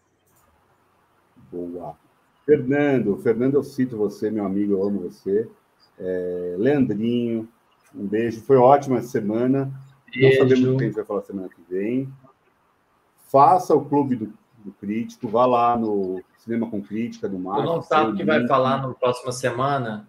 Boa. 1.50 1.96
Fernando, 2.44 3.16
Fernando, 3.18 3.54
eu 3.54 3.62
cito 3.62 3.96
você, 3.96 4.30
meu 4.30 4.44
amigo, 4.44 4.72
eu 4.72 4.82
amo 4.82 5.00
você. 5.00 5.48
É, 5.98 6.56
Leandrinho, 6.58 7.48
um 7.94 8.06
beijo. 8.06 8.40
Foi 8.42 8.56
ótima 8.56 8.98
essa 8.98 9.08
semana. 9.08 9.66
Não 10.14 10.20
Beijo. 10.22 10.38
sabemos 10.38 10.68
o 10.68 10.76
que 10.76 10.84
a 10.84 10.86
gente 10.86 10.96
vai 10.96 11.04
falar 11.04 11.22
semana 11.22 11.48
que 11.48 11.62
vem. 11.68 12.12
Faça 13.28 13.74
o 13.74 13.84
clube 13.84 14.16
do, 14.16 14.32
do 14.68 14.74
crítico, 14.74 15.28
vá 15.28 15.46
lá 15.46 15.76
no 15.76 16.22
Cinema 16.38 16.68
com 16.70 16.82
Crítica 16.82 17.28
do 17.28 17.36
Tu 17.36 17.42
Márcio. 17.42 17.64
não 17.64 17.82
sabe 17.82 18.12
o 18.12 18.16
que 18.16 18.24
vai 18.24 18.46
falar 18.46 18.82
na 18.82 18.94
próxima 18.94 19.32
semana? 19.32 20.08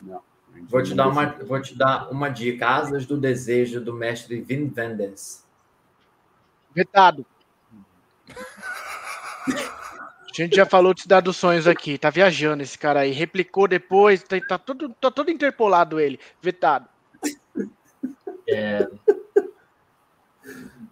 Não, 0.00 0.20
Vou 0.68 0.82
te, 0.82 0.90
não 0.90 0.96
dar 0.96 1.08
uma, 1.08 1.26
vou 1.44 1.60
te 1.60 1.76
dar 1.76 2.10
uma 2.10 2.28
dica. 2.28 2.66
Asas 2.68 3.06
do 3.06 3.16
Desejo, 3.16 3.80
do 3.80 3.92
mestre 3.92 4.40
Vin 4.40 4.72
Wenders. 4.76 5.44
Vetado. 6.74 7.26
A 9.48 10.34
gente 10.34 10.56
já 10.56 10.64
falou 10.64 10.94
de 10.94 11.02
Cidade 11.02 11.24
dos 11.24 11.36
Sonhos 11.36 11.66
aqui, 11.66 11.98
tá 11.98 12.08
viajando 12.08 12.62
esse 12.62 12.78
cara 12.78 13.00
aí. 13.00 13.12
Replicou 13.12 13.68
depois, 13.68 14.22
tá, 14.22 14.40
tá, 14.40 14.58
tudo, 14.58 14.88
tá 14.98 15.10
todo 15.10 15.30
interpolado 15.30 16.00
ele, 16.00 16.18
vetado. 16.40 16.88
É, 18.48 18.88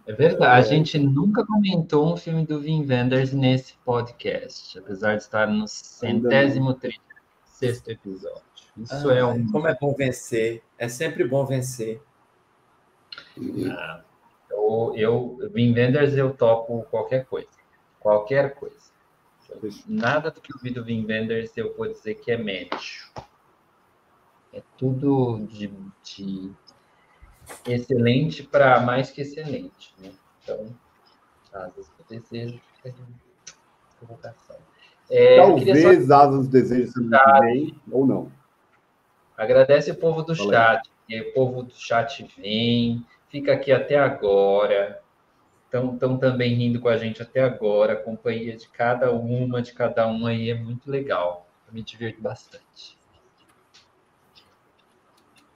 é 0.07 0.13
verdade, 0.13 0.45
a 0.55 0.61
gente 0.61 0.97
nunca 0.97 1.45
comentou 1.45 2.13
um 2.13 2.17
filme 2.17 2.45
do 2.45 2.59
Wim 2.59 2.85
Wenders 2.87 3.33
nesse 3.33 3.75
podcast, 3.85 4.77
apesar 4.79 5.15
de 5.15 5.23
estar 5.23 5.47
no 5.47 5.67
centésimo 5.67 6.77
sexto 7.45 7.89
episódio. 7.89 8.41
Isso 8.77 9.09
ah, 9.09 9.15
é 9.15 9.23
um. 9.23 9.45
Como 9.51 9.67
é 9.67 9.77
bom 9.79 9.93
vencer, 9.93 10.63
é 10.77 10.87
sempre 10.87 11.23
bom 11.27 11.45
vencer. 11.45 12.01
Ah, 13.69 14.01
eu, 14.49 14.93
eu, 14.95 15.51
Wim 15.53 15.73
Wenders, 15.73 16.15
eu 16.15 16.33
topo 16.33 16.83
qualquer 16.89 17.25
coisa. 17.25 17.49
Qualquer 17.99 18.55
coisa. 18.55 18.91
Nada 19.85 20.31
do 20.31 20.39
que 20.39 20.53
eu 20.53 20.59
vi 20.59 20.71
do 20.71 20.83
Wim 20.83 21.05
Wenders 21.05 21.51
eu 21.57 21.75
vou 21.75 21.87
dizer 21.87 22.15
que 22.15 22.31
é 22.31 22.37
médio. 22.37 23.11
É 24.53 24.61
tudo 24.77 25.45
de, 25.47 25.67
de 26.03 26.51
excelente 27.67 28.43
para 28.43 28.79
mais 28.81 29.11
que 29.11 29.21
excelente. 29.21 29.93
Né? 29.99 30.11
Então, 30.43 30.67
asas 31.53 31.87
do 31.89 32.03
desejo 32.09 32.59
fica 32.75 32.95
provocação. 33.99 34.57
É, 35.09 35.37
Talvez 35.37 36.07
só... 36.07 36.15
asas 36.15 36.47
do 36.47 36.51
desejo 36.51 36.93
bem 37.41 37.75
ou 37.91 38.05
não. 38.05 38.31
Agradece 39.37 39.91
o 39.91 39.95
povo 39.95 40.21
do 40.21 40.35
chat. 40.35 40.89
O 41.09 41.33
povo 41.33 41.63
do 41.63 41.73
chat 41.73 42.25
vem, 42.37 43.05
fica 43.29 43.53
aqui 43.53 43.71
até 43.71 43.97
agora 43.97 45.01
estão 45.77 46.17
também 46.17 46.53
rindo 46.53 46.79
com 46.79 46.89
a 46.89 46.97
gente 46.97 47.21
até 47.21 47.41
agora. 47.41 47.93
A 47.93 48.03
companhia 48.03 48.55
de 48.55 48.67
cada 48.67 49.11
uma, 49.11 49.61
de 49.61 49.73
cada 49.73 50.07
um 50.07 50.25
aí 50.25 50.49
é 50.49 50.55
muito 50.55 50.91
legal. 50.91 51.47
Eu 51.67 51.73
me 51.73 51.81
divirto 51.81 52.21
bastante. 52.21 52.97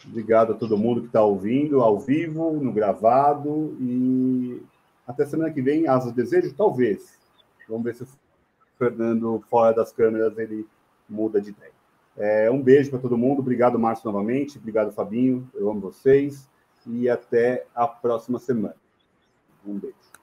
Obrigado 0.08 0.54
a 0.54 0.56
todo 0.56 0.78
mundo 0.78 1.02
que 1.02 1.08
está 1.08 1.24
ouvindo, 1.24 1.82
ao 1.82 2.00
vivo, 2.00 2.52
no 2.52 2.72
gravado. 2.72 3.76
E 3.80 4.62
até 5.08 5.26
semana 5.26 5.52
que 5.52 5.62
vem, 5.62 5.88
Asas 5.88 6.12
Desejo, 6.12 6.54
talvez. 6.54 7.18
Vamos 7.68 7.84
ver 7.84 7.96
se 7.96 8.04
o 8.04 8.08
Fernando, 8.78 9.44
fora 9.50 9.74
das 9.74 9.92
câmeras, 9.92 10.38
ele 10.38 10.68
muda 11.10 11.42
de 11.42 11.50
ideia. 11.50 11.72
É, 12.18 12.50
um 12.50 12.62
beijo 12.62 12.90
para 12.90 13.00
todo 13.00 13.18
mundo. 13.18 13.40
Obrigado, 13.40 13.78
Márcio, 13.78 14.06
novamente. 14.06 14.58
Obrigado, 14.58 14.92
Fabinho. 14.92 15.50
Eu 15.54 15.70
amo 15.70 15.82
vocês. 15.82 16.48
E 16.88 17.10
até 17.10 17.66
a 17.74 17.88
próxima 17.88 18.40
semana. 18.40 18.76
Um 19.66 19.78
beijo. 19.78 20.15